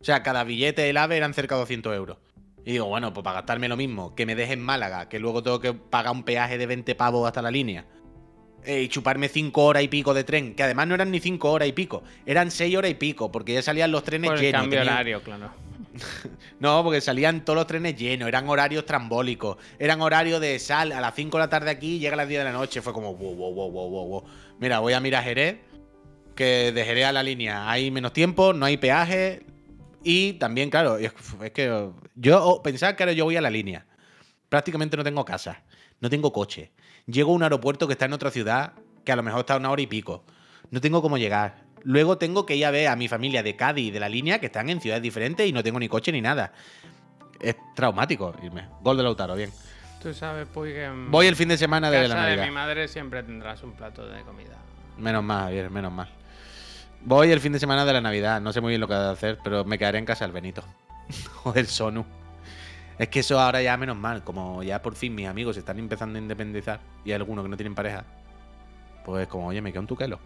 O 0.00 0.04
sea, 0.04 0.22
cada 0.22 0.44
billete 0.44 0.82
del 0.82 0.96
AVE 0.96 1.16
eran 1.16 1.32
cerca 1.34 1.54
de 1.54 1.60
200 1.60 1.94
euros. 1.94 2.18
Y 2.64 2.72
digo, 2.72 2.86
bueno, 2.86 3.12
pues 3.12 3.22
para 3.24 3.34
gastarme 3.36 3.68
lo 3.68 3.76
mismo, 3.76 4.14
que 4.14 4.26
me 4.26 4.34
deje 4.34 4.52
en 4.52 4.60
Málaga, 4.60 5.08
que 5.08 5.18
luego 5.20 5.42
tengo 5.42 5.60
que 5.60 5.72
pagar 5.72 6.12
un 6.12 6.24
peaje 6.24 6.58
de 6.58 6.66
20 6.66 6.94
pavos 6.96 7.26
hasta 7.26 7.40
la 7.42 7.50
línea. 7.50 7.86
eh, 8.64 8.82
y 8.82 8.88
chuparme 8.88 9.28
5 9.28 9.64
horas 9.64 9.84
y 9.84 9.88
pico 9.88 10.12
de 10.12 10.24
tren, 10.24 10.54
que 10.54 10.64
además 10.64 10.88
no 10.88 10.94
eran 10.96 11.10
ni 11.12 11.20
5 11.20 11.50
horas 11.52 11.68
y 11.68 11.72
pico, 11.72 12.02
eran 12.26 12.50
6 12.50 12.76
horas 12.76 12.90
y 12.90 12.94
pico, 12.94 13.30
porque 13.30 13.54
ya 13.54 13.62
salían 13.62 13.92
los 13.92 14.02
trenes 14.02 14.28
Por 14.28 14.36
el 14.38 14.42
llenos. 14.44 14.60
cambio 14.62 14.78
tenían- 14.80 14.94
horario, 14.94 15.22
claro. 15.22 15.50
No, 16.60 16.82
porque 16.82 17.00
salían 17.00 17.44
todos 17.44 17.56
los 17.56 17.66
trenes 17.66 17.96
llenos, 17.96 18.28
eran 18.28 18.48
horarios 18.48 18.84
trambólicos, 18.84 19.56
eran 19.78 20.00
horarios 20.00 20.40
de 20.40 20.58
sal 20.58 20.92
a 20.92 21.00
las 21.00 21.14
5 21.14 21.36
de 21.36 21.42
la 21.44 21.48
tarde 21.48 21.70
aquí 21.70 21.96
y 21.96 21.98
llega 21.98 22.14
a 22.14 22.16
las 22.16 22.28
10 22.28 22.40
de 22.40 22.44
la 22.44 22.52
noche. 22.52 22.82
Fue 22.82 22.92
como, 22.92 23.14
wow, 23.14 23.34
wow, 23.34 23.54
wow, 23.54 23.70
wow, 23.70 24.06
wow. 24.08 24.24
Mira, 24.58 24.80
voy 24.80 24.92
a 24.92 25.00
mirar 25.00 25.22
Jerez, 25.22 25.58
que 26.34 26.72
de 26.72 26.84
Jerez 26.84 27.06
a 27.06 27.12
la 27.12 27.22
línea 27.22 27.70
hay 27.70 27.90
menos 27.90 28.12
tiempo, 28.12 28.52
no 28.52 28.66
hay 28.66 28.76
peaje. 28.76 29.44
Y 30.02 30.34
también, 30.34 30.70
claro, 30.70 30.96
es, 30.98 31.12
que 31.52 31.90
yo 32.14 32.44
oh, 32.44 32.62
pensaba 32.62 32.94
que 32.96 33.02
ahora 33.02 33.12
yo 33.12 33.24
voy 33.24 33.36
a 33.36 33.40
la 33.40 33.50
línea. 33.50 33.86
Prácticamente 34.48 34.96
no 34.96 35.04
tengo 35.04 35.24
casa, 35.24 35.62
no 36.00 36.08
tengo 36.08 36.32
coche. 36.32 36.72
Llego 37.06 37.32
a 37.32 37.34
un 37.34 37.42
aeropuerto 37.42 37.86
que 37.86 37.92
está 37.92 38.06
en 38.06 38.12
otra 38.12 38.30
ciudad, 38.30 38.72
que 39.04 39.12
a 39.12 39.16
lo 39.16 39.22
mejor 39.22 39.40
está 39.40 39.56
una 39.56 39.70
hora 39.70 39.82
y 39.82 39.86
pico. 39.86 40.24
No 40.70 40.80
tengo 40.80 41.02
cómo 41.02 41.18
llegar. 41.18 41.67
Luego 41.84 42.18
tengo 42.18 42.46
que 42.46 42.56
ir 42.56 42.66
a 42.66 42.70
ver 42.70 42.88
a 42.88 42.96
mi 42.96 43.08
familia 43.08 43.42
de 43.42 43.56
Cádiz 43.56 43.86
y 43.86 43.90
de 43.90 44.00
la 44.00 44.08
línea, 44.08 44.38
que 44.40 44.46
están 44.46 44.68
en 44.70 44.80
ciudades 44.80 45.02
diferentes 45.02 45.46
y 45.46 45.52
no 45.52 45.62
tengo 45.62 45.78
ni 45.78 45.88
coche 45.88 46.12
ni 46.12 46.20
nada. 46.20 46.52
Es 47.40 47.56
traumático 47.74 48.34
irme. 48.42 48.66
Gol 48.82 48.96
de 48.96 49.02
Lautaro, 49.02 49.34
bien. 49.34 49.50
Tú 50.02 50.14
sabes, 50.14 50.46
pues 50.52 50.72
que 50.72 50.84
en 50.84 51.10
Voy 51.10 51.26
el 51.26 51.36
fin 51.36 51.48
de 51.48 51.58
semana 51.58 51.90
de 51.90 52.02
casa 52.02 52.08
la 52.08 52.14
de 52.14 52.26
Navidad. 52.30 52.46
mi 52.46 52.52
madre 52.52 52.88
siempre 52.88 53.22
tendrás 53.22 53.62
un 53.62 53.72
plato 53.72 54.06
de 54.06 54.22
comida. 54.22 54.56
Menos 54.96 55.24
mal, 55.24 55.44
Javier, 55.44 55.70
menos 55.70 55.92
mal. 55.92 56.08
Voy 57.02 57.30
el 57.30 57.40
fin 57.40 57.52
de 57.52 57.58
semana 57.58 57.84
de 57.84 57.92
la 57.92 58.00
Navidad. 58.00 58.40
No 58.40 58.52
sé 58.52 58.60
muy 58.60 58.70
bien 58.70 58.80
lo 58.80 58.88
que 58.88 58.94
voy 58.94 59.02
a 59.04 59.10
hacer, 59.10 59.38
pero 59.42 59.64
me 59.64 59.78
quedaré 59.78 59.98
en 59.98 60.04
casa 60.04 60.24
del 60.24 60.32
Benito. 60.32 60.62
o 61.44 61.52
del 61.52 61.66
Sonu. 61.66 62.04
Es 62.98 63.08
que 63.08 63.20
eso 63.20 63.40
ahora 63.40 63.62
ya 63.62 63.76
menos 63.76 63.96
mal. 63.96 64.24
Como 64.24 64.62
ya 64.62 64.82
por 64.82 64.94
fin 64.94 65.14
mis 65.14 65.26
amigos 65.26 65.54
se 65.54 65.60
están 65.60 65.78
empezando 65.78 66.18
a 66.18 66.22
independizar 66.22 66.80
y 67.04 67.10
hay 67.10 67.16
algunos 67.16 67.44
que 67.44 67.48
no 67.48 67.56
tienen 67.56 67.74
pareja. 67.74 68.04
Pues 69.04 69.26
como, 69.28 69.48
oye, 69.48 69.60
me 69.62 69.70
queda 69.70 69.80
un 69.80 69.86
tuquelo. 69.86 70.18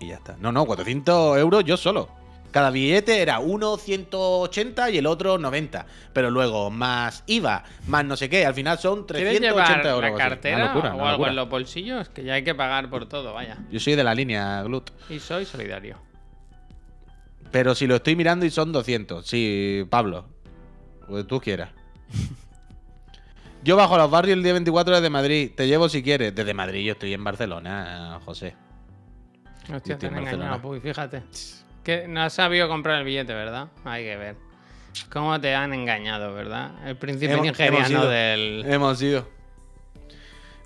Y 0.00 0.08
ya 0.08 0.16
está. 0.16 0.36
No, 0.40 0.50
no, 0.50 0.64
400 0.66 1.38
euros 1.38 1.64
yo 1.64 1.76
solo. 1.76 2.08
Cada 2.50 2.70
billete 2.70 3.22
era 3.22 3.38
uno 3.38 3.76
180 3.76 4.90
y 4.90 4.98
el 4.98 5.06
otro 5.06 5.38
90. 5.38 5.86
Pero 6.12 6.30
luego 6.30 6.70
más 6.70 7.22
IVA, 7.26 7.62
más 7.86 8.04
no 8.04 8.16
sé 8.16 8.28
qué. 8.28 8.44
Al 8.44 8.54
final 8.54 8.78
son 8.78 9.04
¿Quieres 9.04 9.38
380 9.38 9.82
llevar 9.82 9.86
euros. 9.86 10.10
la 10.10 10.16
cartera 10.16 10.56
Una 10.56 10.66
locura, 10.74 10.94
o 10.94 10.96
una 10.96 11.10
algo 11.10 11.26
en 11.28 11.36
los 11.36 11.48
bolsillos? 11.48 12.08
Que 12.08 12.24
ya 12.24 12.34
hay 12.34 12.42
que 12.42 12.54
pagar 12.54 12.90
por 12.90 13.08
todo, 13.08 13.32
vaya. 13.34 13.58
Yo 13.70 13.78
soy 13.78 13.94
de 13.94 14.02
la 14.02 14.14
línea, 14.14 14.62
Glut. 14.62 14.90
Y 15.08 15.20
soy 15.20 15.44
solidario. 15.44 15.98
Pero 17.52 17.74
si 17.74 17.86
lo 17.86 17.96
estoy 17.96 18.16
mirando 18.16 18.44
y 18.46 18.50
son 18.50 18.72
200. 18.72 19.24
Sí, 19.24 19.86
Pablo. 19.88 20.26
Lo 21.08 21.16
que 21.16 21.24
tú 21.24 21.40
quieras. 21.40 21.70
Yo 23.62 23.76
bajo 23.76 23.94
a 23.94 23.98
los 23.98 24.10
barrios 24.10 24.36
el 24.36 24.42
día 24.42 24.54
24 24.54 24.96
desde 24.96 25.10
Madrid. 25.10 25.52
Te 25.54 25.68
llevo 25.68 25.88
si 25.88 26.02
quieres. 26.02 26.34
Desde 26.34 26.54
Madrid 26.54 26.84
yo 26.84 26.92
estoy 26.92 27.12
en 27.12 27.22
Barcelona, 27.22 28.18
José. 28.24 28.56
Hostia, 29.74 29.98
te 29.98 30.06
han 30.06 30.16
en 30.18 30.26
engañado. 30.28 30.60
Puy, 30.62 30.80
fíjate. 30.80 31.22
Que 31.84 32.06
no 32.08 32.22
has 32.22 32.32
sabido 32.32 32.68
comprar 32.68 32.98
el 32.98 33.04
billete, 33.04 33.32
¿verdad? 33.34 33.68
Hay 33.84 34.04
que 34.04 34.16
ver. 34.16 34.36
¿Cómo 35.10 35.40
te 35.40 35.54
han 35.54 35.72
engañado, 35.72 36.34
verdad? 36.34 36.72
El 36.86 36.96
príncipe 36.96 37.32
Hemos- 37.32 37.46
nigeriano 37.46 37.86
hemos 37.86 38.08
del. 38.10 38.64
Hemos 38.66 39.02
ido. 39.02 39.28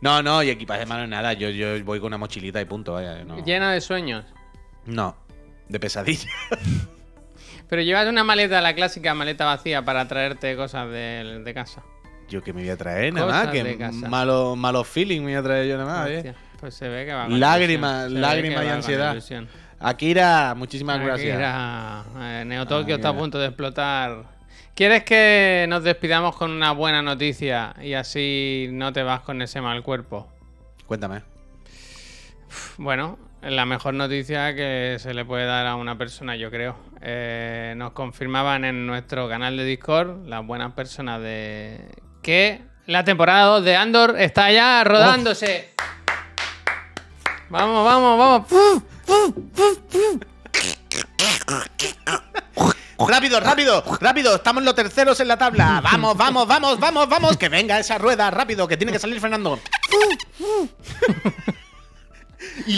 No, 0.00 0.22
no, 0.22 0.42
y 0.42 0.50
equipaje 0.50 0.84
malo 0.86 1.06
nada. 1.06 1.32
Yo, 1.34 1.48
yo 1.50 1.82
voy 1.84 1.98
con 1.98 2.08
una 2.08 2.18
mochilita 2.18 2.60
y 2.60 2.64
punto. 2.64 2.92
Vaya, 2.94 3.24
no. 3.24 3.42
Lleno 3.44 3.68
de 3.70 3.80
sueños. 3.80 4.24
no, 4.86 5.16
de 5.68 5.80
pesadilla. 5.80 6.28
Pero 7.68 7.82
llevas 7.82 8.06
una 8.08 8.24
maleta, 8.24 8.60
la 8.60 8.74
clásica 8.74 9.14
maleta 9.14 9.46
vacía, 9.46 9.84
para 9.84 10.06
traerte 10.06 10.54
cosas 10.56 10.88
de, 10.90 11.40
de 11.44 11.54
casa. 11.54 11.82
Yo 12.28 12.42
que 12.42 12.52
me 12.52 12.60
voy 12.62 12.70
a 12.70 12.76
traer 12.76 13.12
nada 13.12 13.26
más. 13.26 13.52
de 13.52 13.76
Que 13.76 13.90
malo, 13.92 14.56
malos 14.56 14.86
feeling 14.86 15.20
me 15.20 15.26
voy 15.26 15.34
a 15.34 15.42
traer 15.42 15.66
yo 15.68 15.78
nada 15.78 16.02
más. 16.04 16.10
Pues 16.64 16.76
se 16.76 16.88
ve 16.88 17.04
que 17.04 17.12
va 17.12 17.28
Lágrimas, 17.28 18.10
lágrimas 18.10 18.64
y 18.64 18.68
ansiedad. 18.68 19.14
Akira, 19.80 20.54
muchísimas 20.56 20.98
gracias. 20.98 21.38
eh, 21.38 22.44
Neo 22.46 22.64
Tokio 22.64 22.84
Aquí 22.84 22.92
está 22.94 23.10
a 23.10 23.14
punto 23.14 23.38
de 23.38 23.48
explotar. 23.48 24.24
¿Quieres 24.74 25.04
que 25.04 25.66
nos 25.68 25.84
despidamos 25.84 26.34
con 26.36 26.50
una 26.50 26.72
buena 26.72 27.02
noticia 27.02 27.74
y 27.82 27.92
así 27.92 28.68
no 28.72 28.94
te 28.94 29.02
vas 29.02 29.20
con 29.20 29.42
ese 29.42 29.60
mal 29.60 29.82
cuerpo? 29.82 30.32
Cuéntame. 30.86 31.20
Bueno, 32.78 33.18
la 33.42 33.66
mejor 33.66 33.92
noticia 33.92 34.54
que 34.54 34.96
se 34.98 35.12
le 35.12 35.26
puede 35.26 35.44
dar 35.44 35.66
a 35.66 35.76
una 35.76 35.98
persona, 35.98 36.34
yo 36.34 36.50
creo. 36.50 36.78
Eh, 37.02 37.74
nos 37.76 37.92
confirmaban 37.92 38.64
en 38.64 38.86
nuestro 38.86 39.28
canal 39.28 39.58
de 39.58 39.66
Discord 39.66 40.26
las 40.26 40.46
buenas 40.46 40.72
personas 40.72 41.20
de 41.20 41.90
que 42.22 42.62
la 42.86 43.04
temporada 43.04 43.44
2 43.48 43.64
de 43.66 43.76
Andor 43.76 44.14
está 44.18 44.50
ya 44.50 44.82
rodándose. 44.82 45.74
Vamos, 47.50 47.84
vamos, 47.84 48.18
vamos. 48.18 48.46
Rápido, 53.08 53.40
rápido, 53.40 53.84
rápido. 54.00 54.36
Estamos 54.36 54.62
los 54.62 54.74
terceros 54.74 55.20
en 55.20 55.28
la 55.28 55.36
tabla. 55.36 55.80
Vamos, 55.82 56.16
vamos, 56.16 56.46
vamos, 56.46 56.78
vamos, 56.78 57.08
vamos. 57.08 57.36
Que 57.36 57.48
venga 57.48 57.78
esa 57.78 57.98
rueda, 57.98 58.30
rápido, 58.30 58.66
que 58.66 58.76
tiene 58.76 58.92
que 58.92 58.98
salir 58.98 59.20
Fernando. 59.20 59.58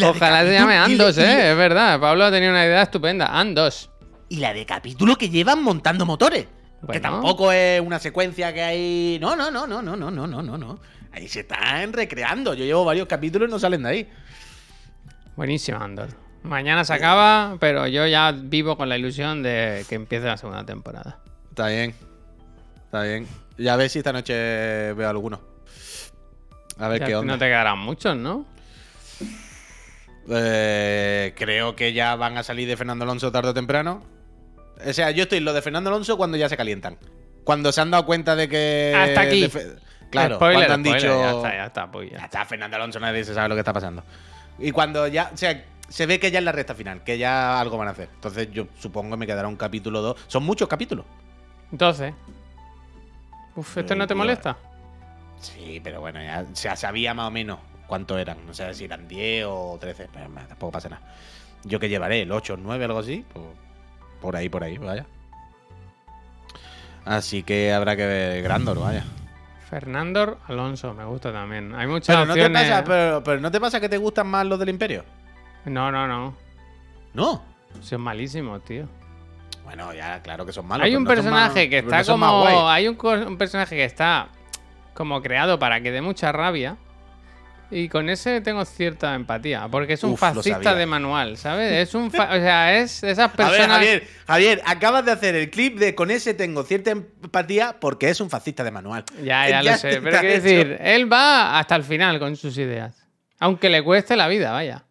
Ojalá 0.04 0.42
se 0.42 0.52
llame 0.52 0.76
Andos, 0.76 1.18
¿eh? 1.18 1.50
Es 1.52 1.56
verdad. 1.56 2.00
Pablo 2.00 2.24
ha 2.24 2.30
tenido 2.30 2.50
una 2.50 2.64
idea 2.64 2.82
estupenda. 2.82 3.26
Andos. 3.26 3.90
Y 4.28 4.36
la 4.38 4.52
de 4.52 4.66
capítulo 4.66 5.16
que 5.16 5.30
llevan 5.30 5.62
montando 5.62 6.04
motores. 6.06 6.46
Que 6.90 7.00
tampoco 7.00 7.52
es 7.52 7.80
una 7.80 7.98
secuencia 7.98 8.52
que 8.52 8.62
hay. 8.62 9.18
No, 9.20 9.36
no, 9.36 9.50
no, 9.50 9.66
no, 9.66 9.82
no, 9.82 9.96
no, 9.96 10.10
no, 10.10 10.26
no, 10.26 10.58
no. 10.58 10.80
Ahí 11.12 11.28
se 11.28 11.40
están 11.40 11.92
recreando. 11.92 12.54
Yo 12.54 12.64
llevo 12.64 12.84
varios 12.84 13.06
capítulos 13.06 13.48
y 13.48 13.52
no 13.52 13.58
salen 13.58 13.82
de 13.82 13.88
ahí. 13.88 14.08
Buenísimo, 15.36 15.78
Andor. 15.78 16.08
Mañana 16.42 16.84
se 16.84 16.94
acaba, 16.94 17.56
pero 17.60 17.86
yo 17.86 18.06
ya 18.06 18.32
vivo 18.32 18.76
con 18.76 18.88
la 18.88 18.96
ilusión 18.96 19.42
de 19.42 19.84
que 19.88 19.96
empiece 19.96 20.26
la 20.26 20.36
segunda 20.36 20.64
temporada. 20.64 21.18
Está 21.50 21.68
bien. 21.68 21.94
Está 22.84 23.02
bien. 23.02 23.26
Ya 23.58 23.74
a 23.74 23.76
ver 23.76 23.90
si 23.90 23.98
esta 23.98 24.12
noche 24.12 24.92
veo 24.94 25.08
alguno. 25.08 25.40
A 26.78 26.88
ver 26.88 27.04
qué 27.04 27.16
onda. 27.16 27.34
No 27.34 27.38
te 27.38 27.46
quedarán 27.46 27.78
muchos, 27.78 28.16
¿no? 28.16 28.46
Eh, 30.28 31.34
creo 31.36 31.76
que 31.76 31.92
ya 31.92 32.16
van 32.16 32.36
a 32.36 32.42
salir 32.42 32.68
de 32.68 32.76
Fernando 32.76 33.04
Alonso 33.04 33.30
tarde 33.32 33.50
o 33.50 33.54
temprano. 33.54 34.02
O 34.86 34.92
sea, 34.92 35.10
yo 35.10 35.24
estoy 35.24 35.40
lo 35.40 35.52
de 35.52 35.62
Fernando 35.62 35.90
Alonso 35.90 36.16
cuando 36.16 36.36
ya 36.36 36.48
se 36.48 36.56
calientan. 36.56 36.98
Cuando 37.44 37.72
se 37.72 37.80
han 37.80 37.90
dado 37.90 38.06
cuenta 38.06 38.36
de 38.36 38.48
que. 38.48 38.94
Hasta 38.96 39.20
aquí. 39.20 39.50
Claro, 40.10 40.38
cuando 40.38 40.72
han 40.72 40.82
dicho. 40.82 40.98
Ya 40.98 41.30
está, 41.30 41.54
ya 41.54 41.66
está, 41.66 41.90
pues 41.90 42.10
ya. 42.10 42.18
está, 42.18 42.44
Fernando 42.44 42.76
Alonso, 42.76 43.00
nadie 43.00 43.24
se 43.24 43.34
sabe 43.34 43.48
lo 43.48 43.54
que 43.54 43.60
está 43.60 43.72
pasando. 43.72 44.02
Y 44.58 44.70
cuando 44.70 45.06
ya. 45.06 45.30
O 45.32 45.36
sea, 45.36 45.64
se 45.88 46.06
ve 46.06 46.18
que 46.18 46.30
ya 46.30 46.40
es 46.40 46.44
la 46.44 46.52
recta 46.52 46.74
final, 46.74 47.04
que 47.04 47.18
ya 47.18 47.60
algo 47.60 47.78
van 47.78 47.88
a 47.88 47.92
hacer. 47.92 48.08
Entonces, 48.14 48.50
yo 48.50 48.66
supongo 48.78 49.12
que 49.12 49.16
me 49.18 49.26
quedará 49.26 49.48
un 49.48 49.56
capítulo 49.56 50.02
2. 50.02 50.24
Son 50.26 50.44
muchos 50.44 50.68
capítulos. 50.68 51.04
Entonces. 51.70 52.14
Uf, 53.54 53.78
¿esto 53.78 53.94
no 53.94 54.06
te 54.06 54.14
molesta? 54.14 54.56
Sí, 55.40 55.80
pero 55.82 56.00
bueno, 56.00 56.22
ya, 56.22 56.44
ya 56.52 56.76
sabía 56.76 57.14
más 57.14 57.28
o 57.28 57.30
menos 57.30 57.58
cuánto 57.86 58.18
eran. 58.18 58.44
No 58.46 58.54
sé 58.54 58.72
si 58.74 58.84
eran 58.84 59.08
10 59.08 59.46
o 59.48 59.78
13, 59.80 60.08
pero 60.12 60.28
tampoco 60.48 60.72
pasa 60.72 60.88
nada. 60.88 61.02
Yo 61.64 61.80
que 61.80 61.88
llevaré 61.88 62.22
el 62.22 62.32
8 62.32 62.54
o 62.54 62.56
9, 62.56 62.84
algo 62.84 62.98
así, 62.98 63.24
pues, 63.32 63.44
por 64.20 64.36
ahí, 64.36 64.48
por 64.48 64.62
ahí, 64.64 64.78
vaya. 64.78 65.06
Así 67.04 67.42
que 67.42 67.72
habrá 67.72 67.96
que 67.96 68.06
ver 68.06 68.42
Grandor, 68.42 68.80
vaya. 68.80 69.04
Fernando 69.68 70.38
Alonso, 70.46 70.94
me 70.94 71.04
gusta 71.04 71.32
también. 71.32 71.74
Hay 71.74 71.86
muchas 71.86 72.14
pero 72.14 72.26
no 72.26 72.34
Te 72.34 72.50
pasa, 72.50 72.84
pero, 73.24 73.40
¿no 73.40 73.50
te 73.50 73.60
pasa 73.60 73.80
que 73.80 73.88
te 73.88 73.98
gustan 73.98 74.28
más 74.28 74.46
los 74.46 74.58
del 74.58 74.68
Imperio? 74.68 75.04
No, 75.64 75.90
no, 75.90 76.06
no. 76.06 76.34
¿No? 77.14 77.42
Son 77.80 78.00
malísimos, 78.00 78.64
tío. 78.64 78.86
Bueno, 79.64 79.92
ya, 79.92 80.22
claro 80.22 80.46
que 80.46 80.52
son 80.52 80.66
malos. 80.66 80.84
Hay 80.84 80.94
un 80.94 81.04
personaje 81.04 81.68
que 81.68 81.78
está 81.78 82.04
como. 82.04 82.68
Hay 82.68 82.86
un, 82.86 82.96
un 83.04 83.36
personaje 83.36 83.74
que 83.74 83.84
está 83.84 84.28
como 84.94 85.20
creado 85.20 85.58
para 85.58 85.80
que 85.80 85.90
dé 85.90 86.00
mucha 86.00 86.30
rabia. 86.30 86.76
Y 87.70 87.88
con 87.88 88.08
ese 88.08 88.40
tengo 88.40 88.64
cierta 88.64 89.14
empatía, 89.14 89.68
porque 89.68 89.94
es 89.94 90.04
un 90.04 90.16
fascista 90.16 90.74
de 90.74 90.86
manual, 90.86 91.36
¿sabes? 91.36 91.88
Es 91.88 91.94
un, 91.94 92.06
o 92.08 92.10
sea, 92.10 92.78
es 92.78 93.02
esas 93.02 93.32
personas. 93.32 93.78
A 93.78 93.80
ver, 93.80 94.00
Javier, 94.00 94.08
Javier, 94.26 94.62
acabas 94.64 95.04
de 95.04 95.12
hacer 95.12 95.34
el 95.34 95.50
clip 95.50 95.78
de 95.78 95.94
con 95.94 96.10
ese 96.10 96.34
tengo 96.34 96.62
cierta 96.62 96.92
empatía 96.92 97.76
porque 97.80 98.08
es 98.08 98.20
un 98.20 98.30
fascista 98.30 98.62
de 98.62 98.70
manual. 98.70 99.04
Ya, 99.22 99.48
ya, 99.48 99.62
lo 99.64 99.76
sé, 99.76 100.00
pero 100.00 100.20
quiero 100.20 100.42
decir, 100.42 100.78
él 100.80 101.12
va 101.12 101.58
hasta 101.58 101.74
el 101.74 101.82
final 101.82 102.20
con 102.20 102.36
sus 102.36 102.56
ideas, 102.56 103.04
aunque 103.40 103.68
le 103.68 103.82
cueste 103.82 104.14
la 104.14 104.28
vida, 104.28 104.52
vaya. 104.52 104.84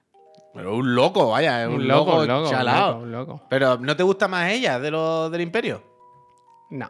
Pero 0.54 0.76
un 0.76 0.96
loco, 0.96 1.32
vaya, 1.32 1.68
un, 1.68 1.76
un 1.76 1.88
loco, 1.88 2.22
un 2.22 2.28
loco, 2.28 2.50
chalado. 2.50 3.00
Un 3.00 3.12
loco, 3.12 3.42
Pero 3.50 3.78
¿no 3.78 3.96
te 3.96 4.04
gusta 4.04 4.28
más 4.28 4.50
ella 4.52 4.80
de 4.80 4.92
lo 4.92 5.30
del 5.30 5.42
Imperio? 5.42 5.84
No. 6.70 6.90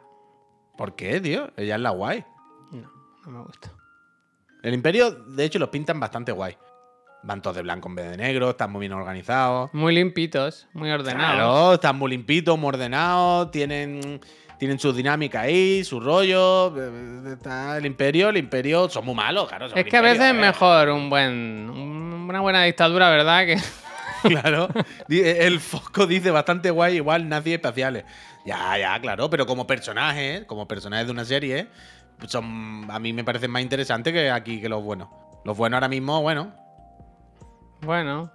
¿Por 0.77 0.95
qué, 0.95 1.19
tío? 1.19 1.51
Ella 1.57 1.75
es 1.75 1.81
la 1.81 1.89
guay. 1.91 2.23
No, 2.71 2.91
no 3.25 3.31
me 3.31 3.43
gusta. 3.43 3.71
El 4.65 4.73
Imperio, 4.73 5.11
de 5.11 5.45
hecho, 5.45 5.59
los 5.59 5.69
pintan 5.69 5.99
bastante 5.99 6.31
guay. 6.31 6.57
Van 7.21 7.39
todos 7.39 7.55
de 7.55 7.61
blanco 7.61 7.87
en 7.87 7.93
vez 7.93 8.09
de 8.09 8.17
negro, 8.17 8.49
están 8.49 8.71
muy 8.71 8.79
bien 8.79 8.93
organizados. 8.93 9.71
Muy 9.73 9.93
limpitos, 9.93 10.67
muy 10.73 10.89
ordenados. 10.89 11.35
Claro, 11.35 11.73
están 11.75 11.95
muy 11.99 12.09
limpitos, 12.09 12.57
muy 12.57 12.69
ordenados, 12.69 13.51
tienen, 13.51 14.19
tienen 14.57 14.79
su 14.79 14.91
dinámica 14.91 15.41
ahí, 15.41 15.83
su 15.83 15.99
rollo. 15.99 16.73
Está 17.31 17.77
el 17.77 17.85
Imperio, 17.85 18.29
el 18.29 18.37
Imperio 18.37 18.89
son 18.89 19.05
muy 19.05 19.13
malos, 19.13 19.49
claro. 19.49 19.67
Es 19.67 19.85
que 19.85 19.97
a 19.97 20.01
veces 20.01 20.25
es 20.25 20.33
mejor 20.33 20.89
un 20.89 21.11
buen, 21.11 21.69
una 21.69 22.39
buena 22.39 22.63
dictadura, 22.63 23.11
¿verdad? 23.11 23.45
Que... 23.45 23.59
Claro. 24.23 24.67
El 25.07 25.59
Fosco 25.59 26.07
dice 26.07 26.31
bastante 26.31 26.71
guay, 26.71 26.95
igual 26.95 27.29
nazis 27.29 27.53
espaciales. 27.53 28.05
Ya, 28.43 28.75
ya, 28.79 28.99
claro, 28.99 29.29
pero 29.29 29.45
como 29.45 29.67
personajes, 29.67 30.45
como 30.45 30.67
personajes 30.67 31.05
de 31.05 31.11
una 31.11 31.25
serie, 31.25 31.67
son, 32.27 32.87
a 32.89 32.99
mí 32.99 33.13
me 33.13 33.23
parecen 33.23 33.51
más 33.51 33.61
interesantes 33.61 34.13
que 34.13 34.29
aquí 34.29 34.61
que 34.61 34.69
los 34.69 34.83
buenos. 34.83 35.09
Los 35.43 35.55
buenos 35.55 35.77
ahora 35.77 35.87
mismo, 35.87 36.21
bueno. 36.21 36.53
Bueno. 37.81 38.31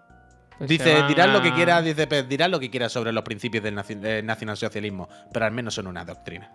Pues 0.59 0.69
dice, 0.69 1.03
dirás 1.09 1.31
lo 1.31 1.41
que 1.41 1.55
quieras, 1.55 1.83
dice 1.83 2.07
dirás 2.25 2.51
lo 2.51 2.61
que 2.61 2.71
quieras 2.71 2.93
sobre 2.93 3.13
los 3.13 3.25
principios 3.25 3.65
del 3.65 3.75
nacionalsocialismo, 3.75 5.09
pero 5.33 5.47
al 5.47 5.53
menos 5.53 5.75
son 5.75 5.87
una 5.87 6.05
doctrina. 6.05 6.53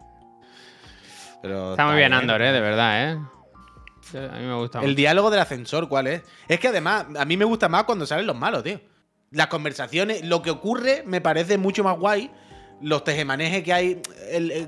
está, 1.41 1.87
muy 1.87 1.95
bien, 1.95 2.13
Andor, 2.13 2.41
¿eh? 2.43 2.51
de 2.51 2.59
verdad, 2.61 3.11
¿eh? 3.11 3.19
A 4.13 4.37
mí 4.37 4.45
me 4.45 4.53
gusta. 4.53 4.81
El 4.81 4.95
diálogo 4.95 5.31
del 5.31 5.39
ascensor, 5.39 5.89
¿cuál 5.89 6.05
es? 6.05 6.21
Es 6.47 6.59
que 6.59 6.67
además, 6.67 7.07
a 7.17 7.25
mí 7.25 7.35
me 7.35 7.45
gusta 7.45 7.67
más 7.67 7.85
cuando 7.85 8.05
salen 8.05 8.27
los 8.27 8.35
malos, 8.35 8.63
tío. 8.63 8.79
Las 9.31 9.47
conversaciones, 9.47 10.23
lo 10.23 10.43
que 10.43 10.51
ocurre 10.51 11.03
me 11.05 11.19
parece 11.19 11.57
mucho 11.57 11.83
más 11.83 11.97
guay 11.97 12.29
los 12.81 13.03
tejemanejes 13.03 13.63
que 13.63 13.73
hay 13.73 14.01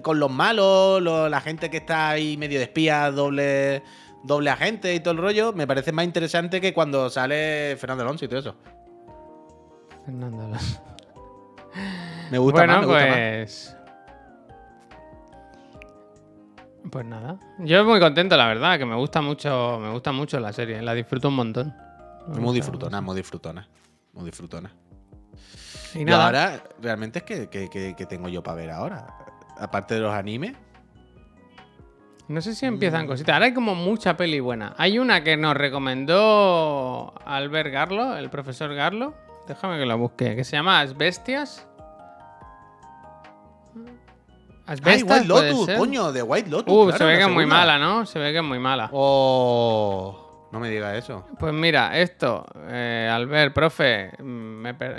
con 0.02 0.20
los 0.20 0.32
malos, 0.32 1.02
la 1.02 1.42
gente 1.42 1.70
que 1.70 1.78
está 1.78 2.10
ahí 2.10 2.38
medio 2.38 2.60
de 2.60 2.66
espía, 2.66 3.12
doble, 3.12 3.84
doble 4.24 4.50
agente 4.50 4.94
y 4.94 5.00
todo 5.00 5.12
el 5.12 5.18
rollo, 5.18 5.54
me 5.54 5.68
parece 5.68 5.92
más 5.92 6.06
interesante 6.06 6.62
que 6.62 6.74
cuando 6.74 7.10
sale 7.10 7.76
Fernando 7.78 8.04
Alonso 8.04 8.26
y 8.26 8.28
todo 8.28 8.40
eso. 8.40 8.56
Fernando 10.06 10.46
Alonso. 10.46 10.84
Me 12.32 12.38
gusta 12.38 12.68
más, 12.68 12.80
me 12.80 12.86
gusta 12.86 13.08
pues... 13.08 13.74
Pues 16.90 17.06
nada. 17.06 17.38
Yo 17.60 17.84
muy 17.84 18.00
contento, 18.00 18.38
la 18.38 18.48
verdad, 18.48 18.78
que 18.78 18.86
me 18.86 18.96
gusta 18.96 19.22
mucho, 19.22 19.78
me 19.80 19.92
gusta 19.92 20.12
mucho 20.14 20.40
la 20.40 20.54
serie, 20.54 20.82
la 20.82 20.94
disfruto 20.94 21.28
un 21.28 21.36
montón. 21.36 21.76
muy 22.28 22.56
disfrutona, 22.56 23.02
muy 23.02 23.16
disfrutona. 23.16 23.68
Muy 24.14 24.26
disfrutona. 24.26 24.74
Y, 25.96 26.10
ahora, 26.12 26.64
realmente 26.82 27.20
es 27.20 27.26
que, 27.26 28.06
tengo 28.08 28.30
yo 28.30 28.44
para 28.44 28.58
ver 28.58 28.72
ahora. 28.72 29.08
Aparte 29.58 29.96
de 29.96 30.02
los 30.02 30.14
animes. 30.14 30.56
No 32.28 32.42
sé 32.42 32.56
si 32.56 32.66
empiezan 32.66 33.06
mm. 33.06 33.08
cositas. 33.08 33.34
Ahora 33.34 33.46
hay 33.46 33.54
como 33.54 33.74
mucha 33.74 34.18
peli 34.18 34.40
buena. 34.40 34.74
Hay 34.78 35.00
una 35.00 35.24
que 35.24 35.38
nos 35.38 35.56
recomendó 35.56 37.14
Albert 37.26 37.72
Garlo, 37.72 38.18
el 38.18 38.30
profesor 38.30 38.74
Garlo. 38.74 39.16
Déjame 39.48 39.80
que 39.80 39.86
la 39.86 39.96
busque. 39.96 40.36
Que 40.36 40.44
se 40.44 40.58
llama 40.58 40.82
Asbestias. 40.82 41.66
Asbestias. 44.66 45.10
White 45.10 45.26
Lotus, 45.26 45.70
coño, 45.78 46.12
de 46.12 46.22
White 46.22 46.50
Lotus. 46.50 46.74
Uh, 46.74 46.92
se 46.98 47.06
ve 47.06 47.18
que 47.18 47.24
es 47.24 47.30
muy 47.30 47.46
mala, 47.46 47.78
¿no? 47.78 48.06
Se 48.06 48.20
ve 48.20 48.34
que 48.34 48.40
es 48.40 48.44
muy 48.44 48.60
mala. 48.60 48.90
Oh. 48.92 50.27
No 50.52 50.60
me 50.60 50.70
diga 50.70 50.96
eso. 50.96 51.26
Pues 51.40 51.54
mira, 51.54 51.98
esto, 51.98 52.46
eh, 52.70 53.10
Albert, 53.12 53.54
profe, 53.54 54.12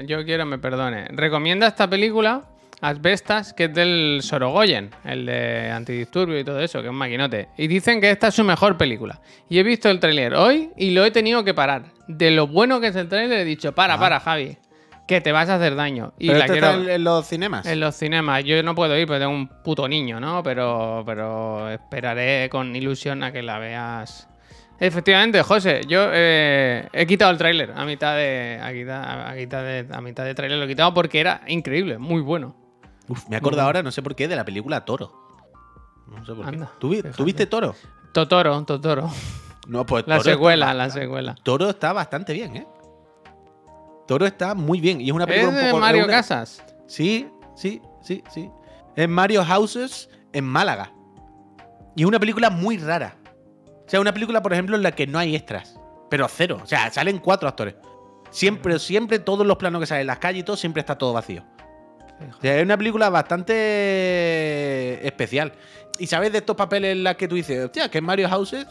yo 0.07 0.25
quiero 0.25 0.45
me 0.45 0.59
perdone. 0.59 1.07
Recomienda 1.09 1.67
esta 1.67 1.89
película, 1.89 2.43
Asbestas, 2.81 3.55
que 3.55 3.65
es 3.65 3.75
del 3.75 4.21
Sorogoyen, 4.23 4.91
el 5.05 5.27
de 5.27 5.71
Antidisturbio 5.71 6.39
y 6.39 6.45
todo 6.45 6.61
eso, 6.61 6.81
que 6.81 6.87
es 6.87 6.91
un 6.91 6.97
maquinote. 6.97 7.49
Y 7.57 7.67
dicen 7.67 8.01
que 8.01 8.11
esta 8.11 8.29
es 8.29 8.35
su 8.35 8.45
mejor 8.45 8.77
película. 8.77 9.21
Y 9.49 9.59
he 9.59 9.63
visto 9.63 9.89
el 9.89 10.01
tráiler 10.01 10.35
hoy 10.35 10.71
y 10.77 10.91
lo 10.91 11.05
he 11.05 11.11
tenido 11.11 11.43
que 11.45 11.55
parar. 11.55 11.85
De 12.07 12.31
lo 12.31 12.47
bueno 12.47 12.81
que 12.81 12.89
es 12.89 12.97
el 12.97 13.09
tráiler 13.09 13.41
he 13.41 13.45
dicho, 13.45 13.75
para, 13.75 13.95
ah. 13.95 13.99
para, 13.99 14.21
Javi. 14.21 14.59
Que 15.07 15.23
te 15.23 15.33
vas 15.33 15.49
a 15.49 15.55
hacer 15.55 15.75
daño. 15.75 16.13
Y 16.19 16.27
la 16.29 16.47
quiero... 16.47 16.69
está 16.69 16.95
en 16.95 17.05
los 17.05 17.27
cinemas? 17.27 17.65
En 17.65 17.81
los 17.81 17.95
cinemas. 17.95 18.45
Yo 18.45 18.63
no 18.63 18.75
puedo 18.75 18.97
ir 18.99 19.07
porque 19.07 19.21
tengo 19.21 19.33
un 19.33 19.49
puto 19.49 19.89
niño, 19.89 20.21
¿no? 20.21 20.43
Pero, 20.43 21.03
pero 21.07 21.71
esperaré 21.71 22.51
con 22.51 22.77
ilusión 22.77 23.23
a 23.23 23.33
que 23.33 23.43
la 23.43 23.59
veas 23.59 24.29
Efectivamente, 24.81 25.43
José, 25.43 25.81
yo 25.89 26.09
eh, 26.13 26.89
he 26.93 27.07
quitado 27.07 27.33
el 27.33 27.39
tráiler 27.39 27.73
a 27.75 27.85
mitad 27.85 28.15
de 28.15 28.61
a, 28.63 28.71
mitad, 29.33 29.63
de 29.63 29.87
a 29.91 30.01
mitad 30.01 30.25
de 30.25 30.35
tráiler 30.35 30.59
lo 30.59 30.65
he 30.65 30.69
quitado 30.69 30.95
porque 30.95 31.19
era 31.19 31.41
increíble, 31.49 31.99
muy 31.99 32.21
bueno. 32.21 32.55
Uf, 33.09 33.29
me 33.29 33.37
acuerdo 33.37 33.63
ahora, 33.63 33.83
no 33.83 33.91
sé 33.91 34.03
por 34.03 34.15
qué, 34.15 34.29
de 34.29 34.37
la 34.37 34.45
película 34.45 34.85
Toro. 34.85 35.13
No 36.07 36.25
sé 36.25 36.33
por 36.33 36.51
qué. 36.51 36.65
¿Tú, 36.79 37.25
viste 37.25 37.47
Toro? 37.47 37.75
Totoro, 38.13 38.65
Totoro. 38.65 39.11
No, 39.67 39.85
pues 39.85 40.07
La 40.07 40.21
secuela, 40.21 40.73
la 40.73 40.91
secuela. 40.91 41.35
Toro 41.43 41.71
está 41.71 41.93
bastante 41.93 42.33
bien, 42.33 42.57
¿eh? 42.57 42.67
Toro 44.07 44.25
está 44.25 44.55
muy 44.55 44.81
bien. 44.81 45.01
Y 45.01 45.09
es 45.09 45.13
una 45.13 45.27
película 45.27 45.59
¿Es 45.59 45.65
un 45.65 45.71
poco. 45.71 45.81
Mario 45.81 46.07
Casas? 46.07 46.65
Sí, 46.87 47.29
sí, 47.55 47.83
sí, 48.01 48.23
sí. 48.33 48.51
Es 48.97 49.09
Mario 49.09 49.45
Houses 49.45 50.09
en 50.33 50.45
Málaga. 50.45 50.93
Y 51.95 52.03
es 52.03 52.09
una 52.09 52.19
película 52.19 52.49
muy 52.49 52.79
rara. 52.79 53.17
O 53.89 53.91
sea, 53.91 54.01
una 54.01 54.13
película, 54.13 54.43
por 54.43 54.53
ejemplo, 54.53 54.77
en 54.77 54.83
la 54.85 54.93
que 54.93 55.07
no 55.07 55.19
hay 55.19 55.35
extras. 55.35 55.81
Pero 56.11 56.29
cero. 56.29 56.61
O 56.63 56.67
sea, 56.67 56.91
salen 56.93 57.19
cuatro 57.19 57.49
actores. 57.49 57.75
Siempre, 58.31 58.79
siempre, 58.79 59.19
todos 59.19 59.47
los 59.47 59.57
planos 59.57 59.81
que 59.81 59.87
salen 59.87 60.03
en 60.03 60.07
las 60.09 60.19
calles 60.19 60.41
y 60.41 60.45
todo, 60.45 60.57
siempre 60.57 60.81
está 60.81 60.97
todo 60.97 61.13
vacío. 61.15 61.43
O 62.37 62.41
sea, 62.43 62.57
es 62.59 62.63
una 62.65 62.77
película 62.77 63.09
bastante 63.11 65.07
especial. 65.07 65.53
Y 65.99 66.07
sabes 66.07 66.33
de 66.33 66.39
estos 66.39 66.57
papeles 66.57 66.93
en 66.93 67.05
los 67.05 67.15
que 67.17 67.29
tú 67.29 67.35
dices, 67.37 67.65
hostia, 67.65 67.91
que 67.91 67.99
es 67.99 68.05
Mario 68.05 68.29
Houses. 68.29 68.67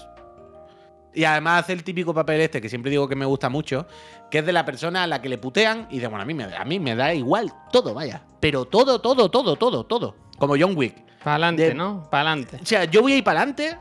Y 1.14 1.24
además 1.24 1.64
hace 1.64 1.74
el 1.74 1.84
típico 1.84 2.14
papel 2.14 2.42
este, 2.42 2.62
que 2.62 2.70
siempre 2.70 2.92
digo 2.92 3.08
que 3.08 3.16
me 3.16 3.26
gusta 3.26 3.50
mucho, 3.50 3.88
que 4.30 4.40
es 4.40 4.46
de 4.46 4.54
la 4.54 4.66
persona 4.66 5.04
a 5.04 5.08
la 5.08 5.20
que 5.22 5.30
le 5.30 5.38
putean 5.40 5.88
y 5.90 5.96
dice, 5.96 6.08
bueno, 6.08 6.22
a 6.22 6.26
mí 6.26 6.34
me, 6.36 6.44
a 6.44 6.64
mí 6.64 6.80
me 6.80 6.96
da 6.96 7.14
igual 7.14 7.52
todo, 7.72 7.94
vaya. 7.96 8.22
Pero 8.40 8.66
todo, 8.66 9.00
todo, 9.02 9.32
todo, 9.32 9.56
todo, 9.56 9.86
todo. 9.86 10.16
Como 10.38 10.54
John 10.60 10.74
Wick. 10.78 10.96
Para 11.24 11.36
adelante, 11.36 11.70
De- 11.70 11.74
¿no? 11.74 12.08
Para 12.12 12.30
adelante. 12.32 12.60
O 12.62 12.66
sea, 12.66 12.86
yo 12.86 13.02
voy 13.02 13.14
a 13.14 13.18
ir 13.18 13.24
para 13.24 13.40
adelante, 13.40 13.78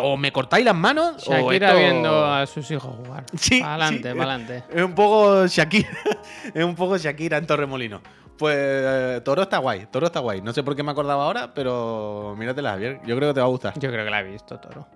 o 0.00 0.16
me 0.16 0.32
cortáis 0.32 0.64
las 0.64 0.74
manos, 0.74 1.26
o 1.28 1.32
Shakira 1.32 1.68
esto- 1.68 1.78
viendo 1.78 2.24
a 2.26 2.46
sus 2.46 2.70
hijos 2.70 2.94
jugar. 2.96 3.24
Sí, 3.36 3.60
adelante, 3.62 4.10
sí. 4.12 4.18
para 4.18 4.34
adelante. 4.34 4.64
Es 4.70 4.82
un 4.82 4.94
poco 4.94 5.46
Shakira. 5.46 5.88
es 6.54 6.64
un 6.64 6.74
poco 6.74 6.96
Shakira 6.96 7.36
en 7.38 7.46
Torremolino. 7.46 8.00
Pues 8.38 8.56
eh, 8.58 9.20
Toro 9.24 9.42
está 9.42 9.58
guay, 9.58 9.86
Toro 9.86 10.06
está 10.06 10.20
guay. 10.20 10.40
No 10.42 10.52
sé 10.52 10.62
por 10.64 10.74
qué 10.74 10.82
me 10.82 10.90
acordaba 10.90 11.24
ahora, 11.24 11.54
pero 11.54 12.34
míratela, 12.36 12.70
Javier. 12.70 13.00
Yo 13.06 13.14
creo 13.16 13.30
que 13.30 13.34
te 13.34 13.40
va 13.40 13.46
a 13.46 13.50
gustar. 13.50 13.78
Yo 13.78 13.90
creo 13.90 14.04
que 14.04 14.10
la 14.10 14.20
he 14.20 14.24
visto, 14.24 14.58
Toro. 14.58 14.88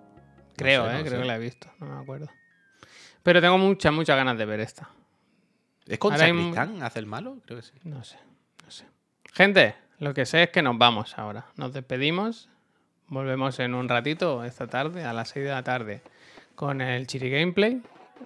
Creo, 0.56 0.86
sé, 0.86 0.92
no 0.92 0.98
¿eh? 0.98 1.02
Creo 1.02 1.12
sé. 1.14 1.20
que 1.22 1.24
la 1.28 1.36
he 1.36 1.38
visto. 1.38 1.68
No 1.78 1.86
me 1.86 2.02
acuerdo. 2.02 2.28
Pero 3.22 3.40
tengo 3.40 3.56
muchas, 3.58 3.92
muchas 3.92 4.16
ganas 4.16 4.36
de 4.38 4.44
ver 4.44 4.58
esta. 4.60 4.88
¿Es 5.86 5.98
con 5.98 6.16
Sacristán? 6.18 6.82
¿Hace 6.82 6.98
el 6.98 7.06
malo? 7.06 7.38
Creo 7.46 7.58
que 7.60 7.64
sí. 7.64 7.72
No 7.84 8.02
sé, 8.02 8.16
no 8.64 8.70
sé. 8.70 8.86
Gente, 9.32 9.76
lo 9.98 10.12
que 10.14 10.26
sé 10.26 10.42
es 10.44 10.50
que 10.50 10.60
nos 10.62 10.76
vamos 10.76 11.16
ahora. 11.16 11.46
Nos 11.56 11.72
despedimos. 11.72 12.48
Volvemos 13.08 13.58
en 13.58 13.74
un 13.74 13.88
ratito, 13.88 14.44
esta 14.44 14.66
tarde, 14.66 15.04
a 15.04 15.12
las 15.12 15.30
6 15.30 15.44
de 15.46 15.50
la 15.50 15.62
tarde, 15.62 16.02
con 16.54 16.80
el 16.80 17.06
Chiri 17.06 17.30
Gameplay 17.30 17.80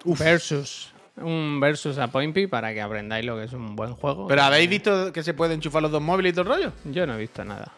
versus 0.04 0.92
un 1.16 1.60
versus 1.60 1.98
a 1.98 2.08
Pointy 2.08 2.46
para 2.46 2.72
que 2.72 2.80
aprendáis 2.80 3.24
lo 3.24 3.36
que 3.36 3.44
es 3.44 3.52
un 3.52 3.76
buen 3.76 3.94
juego. 3.94 4.26
¿Pero 4.26 4.42
habéis 4.42 4.68
visto 4.68 5.12
que 5.12 5.22
se 5.22 5.34
puede 5.34 5.54
enchufar 5.54 5.82
los 5.82 5.90
dos 5.90 6.02
móviles 6.02 6.32
y 6.32 6.34
todo 6.34 6.42
el 6.42 6.48
rollo? 6.48 6.72
Yo 6.84 7.06
no 7.06 7.14
he 7.14 7.18
visto 7.18 7.44
nada. 7.44 7.72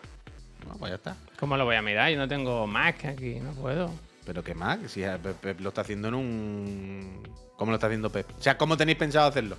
No, 0.68 0.74
pues 0.74 0.90
ya 0.90 0.96
está. 0.96 1.16
¿Cómo 1.38 1.56
lo 1.56 1.64
voy 1.64 1.76
a 1.76 1.82
mirar? 1.82 2.10
Yo 2.10 2.16
no 2.16 2.28
tengo 2.28 2.66
Mac 2.66 3.04
aquí, 3.04 3.40
no 3.40 3.52
puedo. 3.52 3.90
Pero 4.24 4.42
qué 4.42 4.54
que 4.80 4.88
si 4.88 5.02
Pep 5.42 5.60
lo 5.60 5.68
está 5.68 5.82
haciendo 5.82 6.08
en 6.08 6.14
un. 6.14 7.22
¿Cómo 7.56 7.70
lo 7.70 7.76
está 7.76 7.88
haciendo 7.88 8.10
Pep? 8.10 8.26
O 8.38 8.42
sea, 8.42 8.56
¿cómo 8.56 8.76
tenéis 8.76 8.96
pensado 8.96 9.28
hacerlo? 9.28 9.56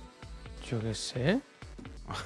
Yo 0.68 0.80
qué 0.80 0.94
sé. 0.94 1.40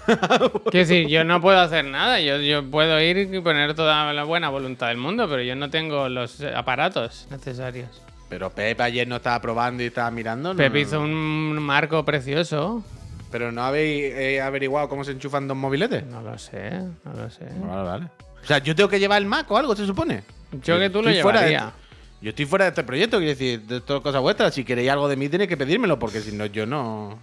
Quiero 0.06 0.60
decir, 0.72 1.08
yo 1.08 1.24
no 1.24 1.40
puedo 1.40 1.58
hacer 1.58 1.84
nada. 1.84 2.20
Yo, 2.20 2.38
yo 2.38 2.68
puedo 2.70 3.00
ir 3.00 3.16
y 3.32 3.40
poner 3.40 3.74
toda 3.74 4.12
la 4.12 4.24
buena 4.24 4.48
voluntad 4.48 4.88
del 4.88 4.96
mundo, 4.98 5.28
pero 5.28 5.42
yo 5.42 5.54
no 5.56 5.70
tengo 5.70 6.08
los 6.08 6.40
aparatos 6.42 7.26
necesarios. 7.30 7.88
Pero 8.28 8.50
Pep 8.50 8.80
ayer 8.80 9.08
no 9.08 9.16
estaba 9.16 9.40
probando 9.40 9.82
y 9.82 9.86
estaba 9.86 10.10
mirando. 10.10 10.50
¿no? 10.54 10.56
Pep 10.56 10.74
hizo 10.76 11.00
un 11.00 11.58
marco 11.58 12.04
precioso. 12.04 12.84
Pero 13.32 13.52
no 13.52 13.62
habéis 13.62 14.12
eh, 14.14 14.40
averiguado 14.40 14.88
cómo 14.88 15.04
se 15.04 15.12
enchufan 15.12 15.46
dos 15.48 15.56
mobiletes. 15.56 16.04
No 16.06 16.20
lo 16.20 16.36
sé, 16.38 16.70
no 17.04 17.12
lo 17.14 17.30
sé. 17.30 17.44
Vale, 17.60 17.82
vale. 17.88 18.06
O 18.42 18.46
sea, 18.46 18.58
yo 18.58 18.74
tengo 18.74 18.88
que 18.88 18.98
llevar 18.98 19.20
el 19.22 19.26
Mac 19.28 19.48
o 19.50 19.56
algo, 19.56 19.76
se 19.76 19.86
supone. 19.86 20.22
Yo 20.64 20.78
que 20.78 20.90
tú 20.90 21.00
lo 21.02 21.08
Estoy 21.08 21.22
fuera 21.22 21.40
de- 21.42 21.50
llevaría. 21.50 21.72
yo 22.20 22.30
estoy 22.30 22.46
fuera 22.46 22.64
de 22.64 22.68
este 22.70 22.82
proyecto, 22.82 23.18
quiero 23.18 23.30
decir, 23.30 23.60
de 23.62 23.80
todas 23.80 24.02
cosas 24.02 24.20
vuestras. 24.20 24.52
Si 24.54 24.64
queréis 24.64 24.90
algo 24.90 25.06
de 25.08 25.14
mí, 25.16 25.28
tenéis 25.28 25.48
que 25.48 25.56
pedírmelo, 25.56 25.98
porque 25.98 26.20
si 26.20 26.32
no, 26.32 26.46
yo 26.46 26.66
no. 26.66 27.20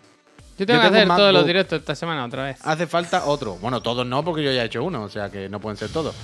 Yo 0.57 0.65
tengo 0.65 0.81
yo 0.81 0.89
que 0.89 0.97
tengo 0.97 1.13
hacer 1.13 1.17
todos 1.17 1.33
los 1.33 1.45
directos 1.45 1.79
esta 1.79 1.95
semana 1.95 2.25
otra 2.25 2.43
vez. 2.45 2.59
Hace 2.63 2.87
falta 2.87 3.25
otro. 3.25 3.55
Bueno, 3.55 3.81
todos 3.81 4.05
no, 4.05 4.23
porque 4.23 4.43
yo 4.43 4.51
ya 4.51 4.63
he 4.63 4.65
hecho 4.65 4.83
uno, 4.83 5.03
o 5.03 5.09
sea 5.09 5.29
que 5.29 5.49
no 5.49 5.59
pueden 5.59 5.77
ser 5.77 5.89
todos. 5.89 6.15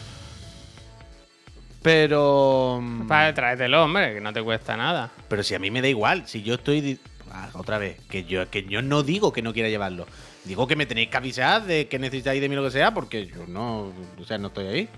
Pero. 1.83 2.79
mm, 2.81 3.07
Para 3.07 3.33
tráetelo, 3.33 3.83
hombre, 3.83 4.15
que 4.15 4.21
no 4.21 4.33
te 4.33 4.41
cuesta 4.41 4.75
nada. 4.77 5.11
Pero 5.27 5.43
si 5.43 5.53
a 5.53 5.59
mí 5.59 5.69
me 5.69 5.81
da 5.81 5.87
igual, 5.87 6.23
si 6.27 6.41
yo 6.41 6.55
estoy. 6.55 6.99
Ah, 7.31 7.49
otra 7.53 7.77
vez, 7.77 7.99
que 8.09 8.23
yo, 8.25 8.49
que 8.49 8.63
yo 8.63 8.81
no 8.81 9.03
digo 9.03 9.33
que 9.33 9.41
no 9.41 9.53
quiera 9.53 9.69
llevarlo. 9.69 10.07
Digo 10.45 10.67
que 10.67 10.75
me 10.75 10.85
tenéis 10.85 11.09
que 11.09 11.17
avisar 11.17 11.63
de 11.63 11.87
que 11.87 11.99
necesitáis 11.99 12.41
de 12.41 12.49
mí 12.49 12.55
lo 12.55 12.63
que 12.63 12.71
sea, 12.71 12.93
porque 12.93 13.27
yo 13.27 13.45
no. 13.47 13.91
O 14.19 14.25
sea, 14.25 14.37
no 14.37 14.47
estoy 14.47 14.67
ahí. 14.67 14.89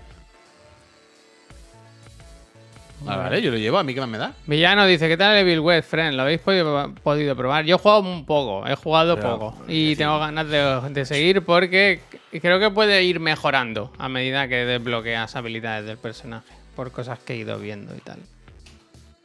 Vale, 3.00 3.22
vale, 3.22 3.42
yo 3.42 3.50
lo 3.50 3.58
llevo, 3.58 3.78
a 3.78 3.84
mí 3.84 3.94
qué 3.94 4.00
más 4.00 4.08
me 4.08 4.18
da. 4.18 4.32
Villano 4.46 4.86
dice, 4.86 5.08
¿qué 5.08 5.16
tal 5.16 5.36
el 5.36 5.46
Evil 5.46 5.60
West, 5.60 5.88
friend? 5.90 6.14
¿Lo 6.14 6.22
habéis 6.22 6.40
podido, 6.40 6.92
podido 7.02 7.36
probar? 7.36 7.64
Yo 7.64 7.76
he 7.76 7.78
jugado 7.78 8.00
un 8.00 8.24
poco, 8.24 8.66
he 8.66 8.74
jugado 8.74 9.16
Pero, 9.16 9.38
poco. 9.38 9.64
Y 9.68 9.96
tengo 9.96 10.18
ganas 10.18 10.48
de, 10.48 10.80
de 10.90 11.04
seguir 11.04 11.42
porque 11.42 12.00
creo 12.40 12.58
que 12.58 12.70
puede 12.70 13.02
ir 13.04 13.20
mejorando 13.20 13.92
a 13.98 14.08
medida 14.08 14.48
que 14.48 14.64
desbloqueas 14.64 15.36
habilidades 15.36 15.86
del 15.86 15.98
personaje. 15.98 16.52
Por 16.74 16.92
cosas 16.92 17.18
que 17.18 17.34
he 17.34 17.36
ido 17.36 17.58
viendo 17.58 17.94
y 17.94 18.00
tal. 18.00 18.18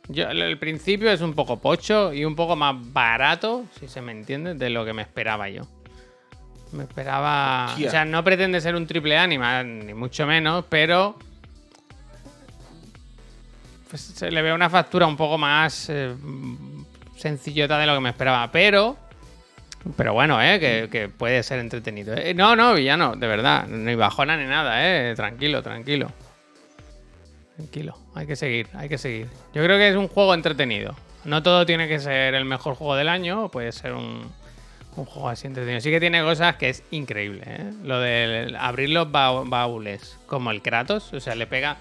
Yo, 0.07 0.29
el, 0.29 0.57
principio 0.57 1.09
es 1.11 1.21
un 1.21 1.33
poco 1.33 1.59
pocho 1.59 2.13
y 2.13 2.25
un 2.25 2.35
poco 2.35 2.55
más 2.55 2.75
barato, 2.91 3.65
si 3.79 3.87
se 3.87 4.01
me 4.01 4.11
entiende, 4.11 4.55
de 4.55 4.69
lo 4.69 4.83
que 4.83 4.93
me 4.93 5.01
esperaba 5.01 5.49
yo. 5.49 5.63
Me 6.71 6.83
esperaba... 6.83 7.67
Hostia. 7.69 7.87
O 7.87 7.91
sea, 7.91 8.05
no 8.05 8.23
pretende 8.23 8.59
ser 8.61 8.75
un 8.75 8.87
triple 8.87 9.17
ánima, 9.17 9.63
ni 9.63 9.93
mucho 9.93 10.25
menos, 10.25 10.65
pero 10.69 11.17
pues 13.91 14.01
se 14.01 14.31
le 14.31 14.41
ve 14.41 14.53
una 14.53 14.69
factura 14.69 15.05
un 15.05 15.17
poco 15.17 15.37
más 15.37 15.89
eh, 15.89 16.15
sencillota 17.17 17.77
de 17.77 17.85
lo 17.85 17.93
que 17.93 17.99
me 17.99 18.09
esperaba. 18.09 18.49
Pero, 18.51 18.97
pero 19.97 20.13
bueno, 20.13 20.41
eh, 20.41 20.87
que, 20.89 21.09
puede 21.09 21.43
ser 21.43 21.59
entretenido. 21.59 22.15
eh. 22.15 22.33
No, 22.33 22.55
no, 22.55 22.73
villano, 22.73 23.15
de 23.17 23.27
verdad. 23.27 23.67
Ni 23.67 23.93
bajona 23.95 24.37
ni 24.37 24.45
nada, 24.45 24.75
eh. 24.87 25.13
Tranquilo, 25.15 25.61
tranquilo. 25.61 26.09
Tranquilo, 27.57 27.97
hay 28.15 28.25
que 28.25 28.35
seguir, 28.35 28.67
hay 28.73 28.89
que 28.89 28.97
seguir. 28.97 29.27
Yo 29.53 29.63
creo 29.63 29.77
que 29.77 29.89
es 29.89 29.95
un 29.95 30.07
juego 30.07 30.33
entretenido. 30.33 30.95
No 31.25 31.43
todo 31.43 31.65
tiene 31.65 31.87
que 31.87 31.99
ser 31.99 32.33
el 32.33 32.45
mejor 32.45 32.75
juego 32.75 32.95
del 32.95 33.09
año, 33.09 33.49
puede 33.49 33.71
ser 33.73 33.93
un, 33.93 34.31
un 34.95 35.05
juego 35.05 35.29
así 35.29 35.45
entretenido. 35.47 35.81
Sí 35.81 35.91
que 35.91 35.99
tiene 35.99 36.23
cosas 36.23 36.55
que 36.55 36.69
es 36.69 36.81
increíble, 36.89 37.43
¿eh? 37.45 37.71
Lo 37.83 37.99
de 37.99 38.55
abrir 38.57 38.89
los 38.89 39.11
ba- 39.11 39.43
baúles, 39.45 40.17
como 40.25 40.49
el 40.49 40.61
Kratos, 40.61 41.11
o 41.13 41.19
sea, 41.19 41.35
le 41.35 41.45
pega... 41.45 41.77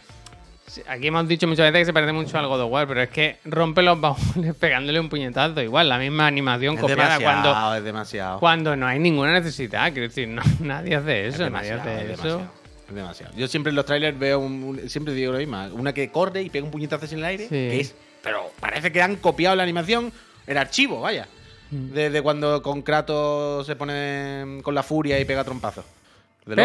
Aquí 0.88 1.06
hemos 1.08 1.26
dicho 1.28 1.46
muchas 1.48 1.66
veces 1.72 1.80
que 1.80 1.84
se 1.86 1.92
parece 1.92 2.12
mucho 2.12 2.38
al 2.38 2.46
God 2.46 2.60
of 2.62 2.70
War, 2.72 2.86
pero 2.86 3.02
es 3.02 3.10
que 3.10 3.38
rompe 3.44 3.82
los 3.82 4.00
baúles 4.00 4.54
pegándole 4.60 5.00
un 5.00 5.08
puñetazo. 5.08 5.60
Igual, 5.62 5.88
la 5.88 5.98
misma 5.98 6.26
animación 6.26 6.74
Es 6.76 6.80
copiada 6.80 7.18
demasiado, 7.18 7.52
cuando, 7.52 7.74
es 7.76 7.84
demasiado. 7.84 8.38
cuando 8.40 8.76
no 8.76 8.86
hay 8.86 8.98
ninguna 8.98 9.32
necesidad. 9.32 9.92
Quiero 9.92 10.08
decir, 10.08 10.28
no, 10.28 10.42
nadie 10.60 10.94
hace 10.96 11.26
Es 11.26 11.34
eso, 11.34 11.50
nadie 11.50 11.70
demasiado, 11.70 11.80
hace 11.80 12.04
es 12.12 12.18
eso. 12.18 12.22
demasiado, 12.28 12.52
es 12.88 12.94
demasiado. 12.94 13.34
Yo 13.36 13.48
siempre 13.48 13.70
en 13.70 13.76
los 13.76 13.84
trailers 13.86 14.18
veo 14.18 14.38
un, 14.38 14.62
un- 14.62 14.88
siempre 14.88 15.14
digo 15.14 15.32
lo 15.32 15.38
mismo, 15.38 15.64
una 15.72 15.92
que 15.92 16.10
corre 16.10 16.42
y 16.42 16.50
pega 16.50 16.64
un 16.64 16.70
puñetazo 16.70 17.06
en 17.06 17.18
el 17.18 17.24
aire, 17.24 17.44
Sí. 17.44 17.48
que 17.50 17.80
es, 17.80 17.94
pero 18.22 18.50
parece 18.60 18.92
que 18.92 19.00
han 19.02 19.16
copiado 19.16 19.56
la 19.56 19.62
animación, 19.62 20.12
el 20.46 20.56
archivo, 20.58 21.00
vaya. 21.00 21.26
Mm. 21.70 21.92
Desde 21.92 22.20
cuando 22.22 22.62
con 22.62 22.82
Kratos 22.82 23.64
se 23.66 23.76
pone 23.76 24.60
con 24.62 24.74
la 24.74 24.82
furia 24.82 25.18
y 25.20 25.24
pega 25.24 25.44
trompazos. 25.44 25.84
De 26.44 26.56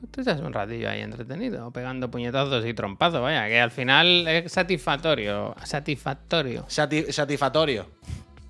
Pero 0.00 0.12
tú 0.12 0.20
estás 0.20 0.40
un 0.40 0.52
ratillo 0.52 0.88
ahí 0.88 1.00
entretenido, 1.02 1.70
pegando 1.72 2.10
puñetazos 2.10 2.64
y 2.64 2.72
trompazos, 2.74 3.20
vaya, 3.20 3.46
que 3.48 3.60
al 3.60 3.70
final 3.70 4.26
es 4.26 4.50
satisfactorio. 4.52 5.54
Satisfactorio. 5.64 6.64
Sati- 6.68 7.12
satisfactorio. 7.12 7.86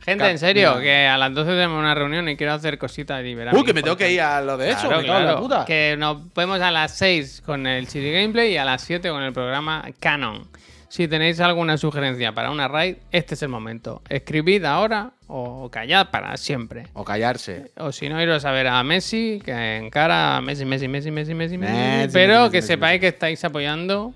Gente, 0.02 0.30
en 0.30 0.38
serio, 0.38 0.70
mira. 0.76 0.82
que 0.82 1.06
a 1.06 1.18
las 1.18 1.34
12 1.34 1.50
tenemos 1.50 1.78
una 1.78 1.94
reunión 1.94 2.26
y 2.28 2.36
quiero 2.36 2.54
hacer 2.54 2.78
cositas 2.78 3.22
y 3.24 3.34
verás. 3.34 3.52
Uy, 3.54 3.64
que 3.64 3.74
me 3.74 3.82
tengo 3.82 3.96
que 3.98 4.10
ir 4.10 4.20
a 4.22 4.40
lo 4.40 4.56
de 4.56 4.70
eso, 4.70 4.88
Claro, 4.88 5.02
me 5.02 5.06
cago 5.06 5.18
en 5.18 5.24
la 5.26 5.30
claro. 5.32 5.42
puta. 5.42 5.64
Que 5.66 5.94
nos 5.98 6.32
vemos 6.34 6.58
a 6.60 6.70
las 6.70 6.96
6 6.96 7.42
con 7.44 7.66
el 7.66 7.86
City 7.86 8.10
Gameplay 8.10 8.52
y 8.52 8.56
a 8.56 8.64
las 8.64 8.80
7 8.82 9.10
con 9.10 9.22
el 9.22 9.32
programa 9.34 9.84
Canon. 10.00 10.48
Si 10.90 11.06
tenéis 11.06 11.38
alguna 11.38 11.78
sugerencia 11.78 12.32
para 12.32 12.50
una 12.50 12.66
raid, 12.66 12.96
este 13.12 13.34
es 13.34 13.42
el 13.44 13.48
momento. 13.48 14.02
Escribid 14.08 14.64
ahora 14.64 15.12
o 15.28 15.70
callad 15.70 16.10
para 16.10 16.36
siempre. 16.36 16.88
O 16.94 17.04
callarse. 17.04 17.70
O 17.76 17.92
si 17.92 18.08
no, 18.08 18.20
iros 18.20 18.44
a 18.44 18.50
ver 18.50 18.66
a 18.66 18.82
Messi, 18.82 19.40
que 19.44 19.76
encara 19.76 20.36
a 20.36 20.40
Messi, 20.40 20.64
Messi, 20.64 20.88
Messi, 20.88 21.12
Messi, 21.12 21.32
Messi, 21.32 21.56
Messi. 21.58 21.72
Messi, 21.74 22.12
pero 22.12 22.40
Messi, 22.40 22.50
que 22.50 22.62
sepáis 22.62 22.98
que 23.00 23.06
estáis 23.06 23.44
apoyando 23.44 24.12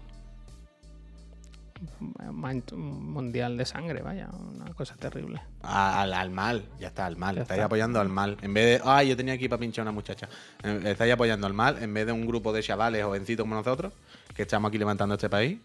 un 2.72 3.12
mundial 3.12 3.56
de 3.56 3.66
sangre, 3.66 4.02
vaya, 4.02 4.28
una 4.32 4.74
cosa 4.74 4.96
terrible. 4.96 5.40
Al, 5.62 6.12
al 6.12 6.30
mal, 6.30 6.64
ya 6.80 6.88
está, 6.88 7.06
al 7.06 7.16
mal. 7.16 7.36
Ya 7.36 7.42
estáis 7.42 7.58
está. 7.58 7.66
apoyando 7.66 8.00
al 8.00 8.08
mal. 8.08 8.36
En 8.42 8.52
vez 8.52 8.82
de, 8.82 8.88
ay, 8.88 9.10
yo 9.10 9.16
tenía 9.16 9.34
aquí 9.34 9.48
para 9.48 9.60
pinchar 9.60 9.82
a 9.82 9.90
una 9.90 9.92
muchacha. 9.92 10.28
Eh, 10.64 10.80
Estáis 10.86 11.12
apoyando 11.12 11.46
al 11.46 11.54
mal 11.54 11.80
en 11.80 11.94
vez 11.94 12.04
de 12.04 12.10
un 12.10 12.26
grupo 12.26 12.52
de 12.52 12.64
chavales 12.64 13.04
jovencitos 13.04 13.44
como 13.44 13.54
nosotros, 13.54 13.92
que 14.34 14.42
estamos 14.42 14.70
aquí 14.70 14.78
levantando 14.78 15.14
este 15.14 15.28
país 15.28 15.58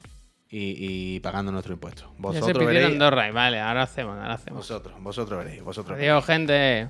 y, 0.50 1.16
y 1.16 1.20
pagando 1.20 1.52
nuestros 1.52 1.76
impuestos. 1.76 2.10
Vosotros 2.18 2.58
pidieron 2.66 2.92
veréis. 2.92 3.00
dos 3.00 3.12
raids, 3.12 3.34
vale, 3.34 3.60
ahora 3.60 3.84
hacemos, 3.84 4.18
ahora 4.18 4.34
hacemos. 4.34 4.58
Vosotros, 4.60 4.96
vosotros 5.02 5.44
veréis, 5.44 5.64
vosotros 5.64 5.98
veréis. 5.98 6.12
Adiós, 6.12 6.26
gente. 6.26 6.90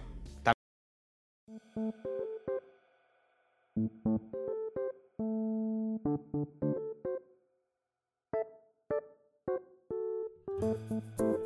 Thank 10.62 11.39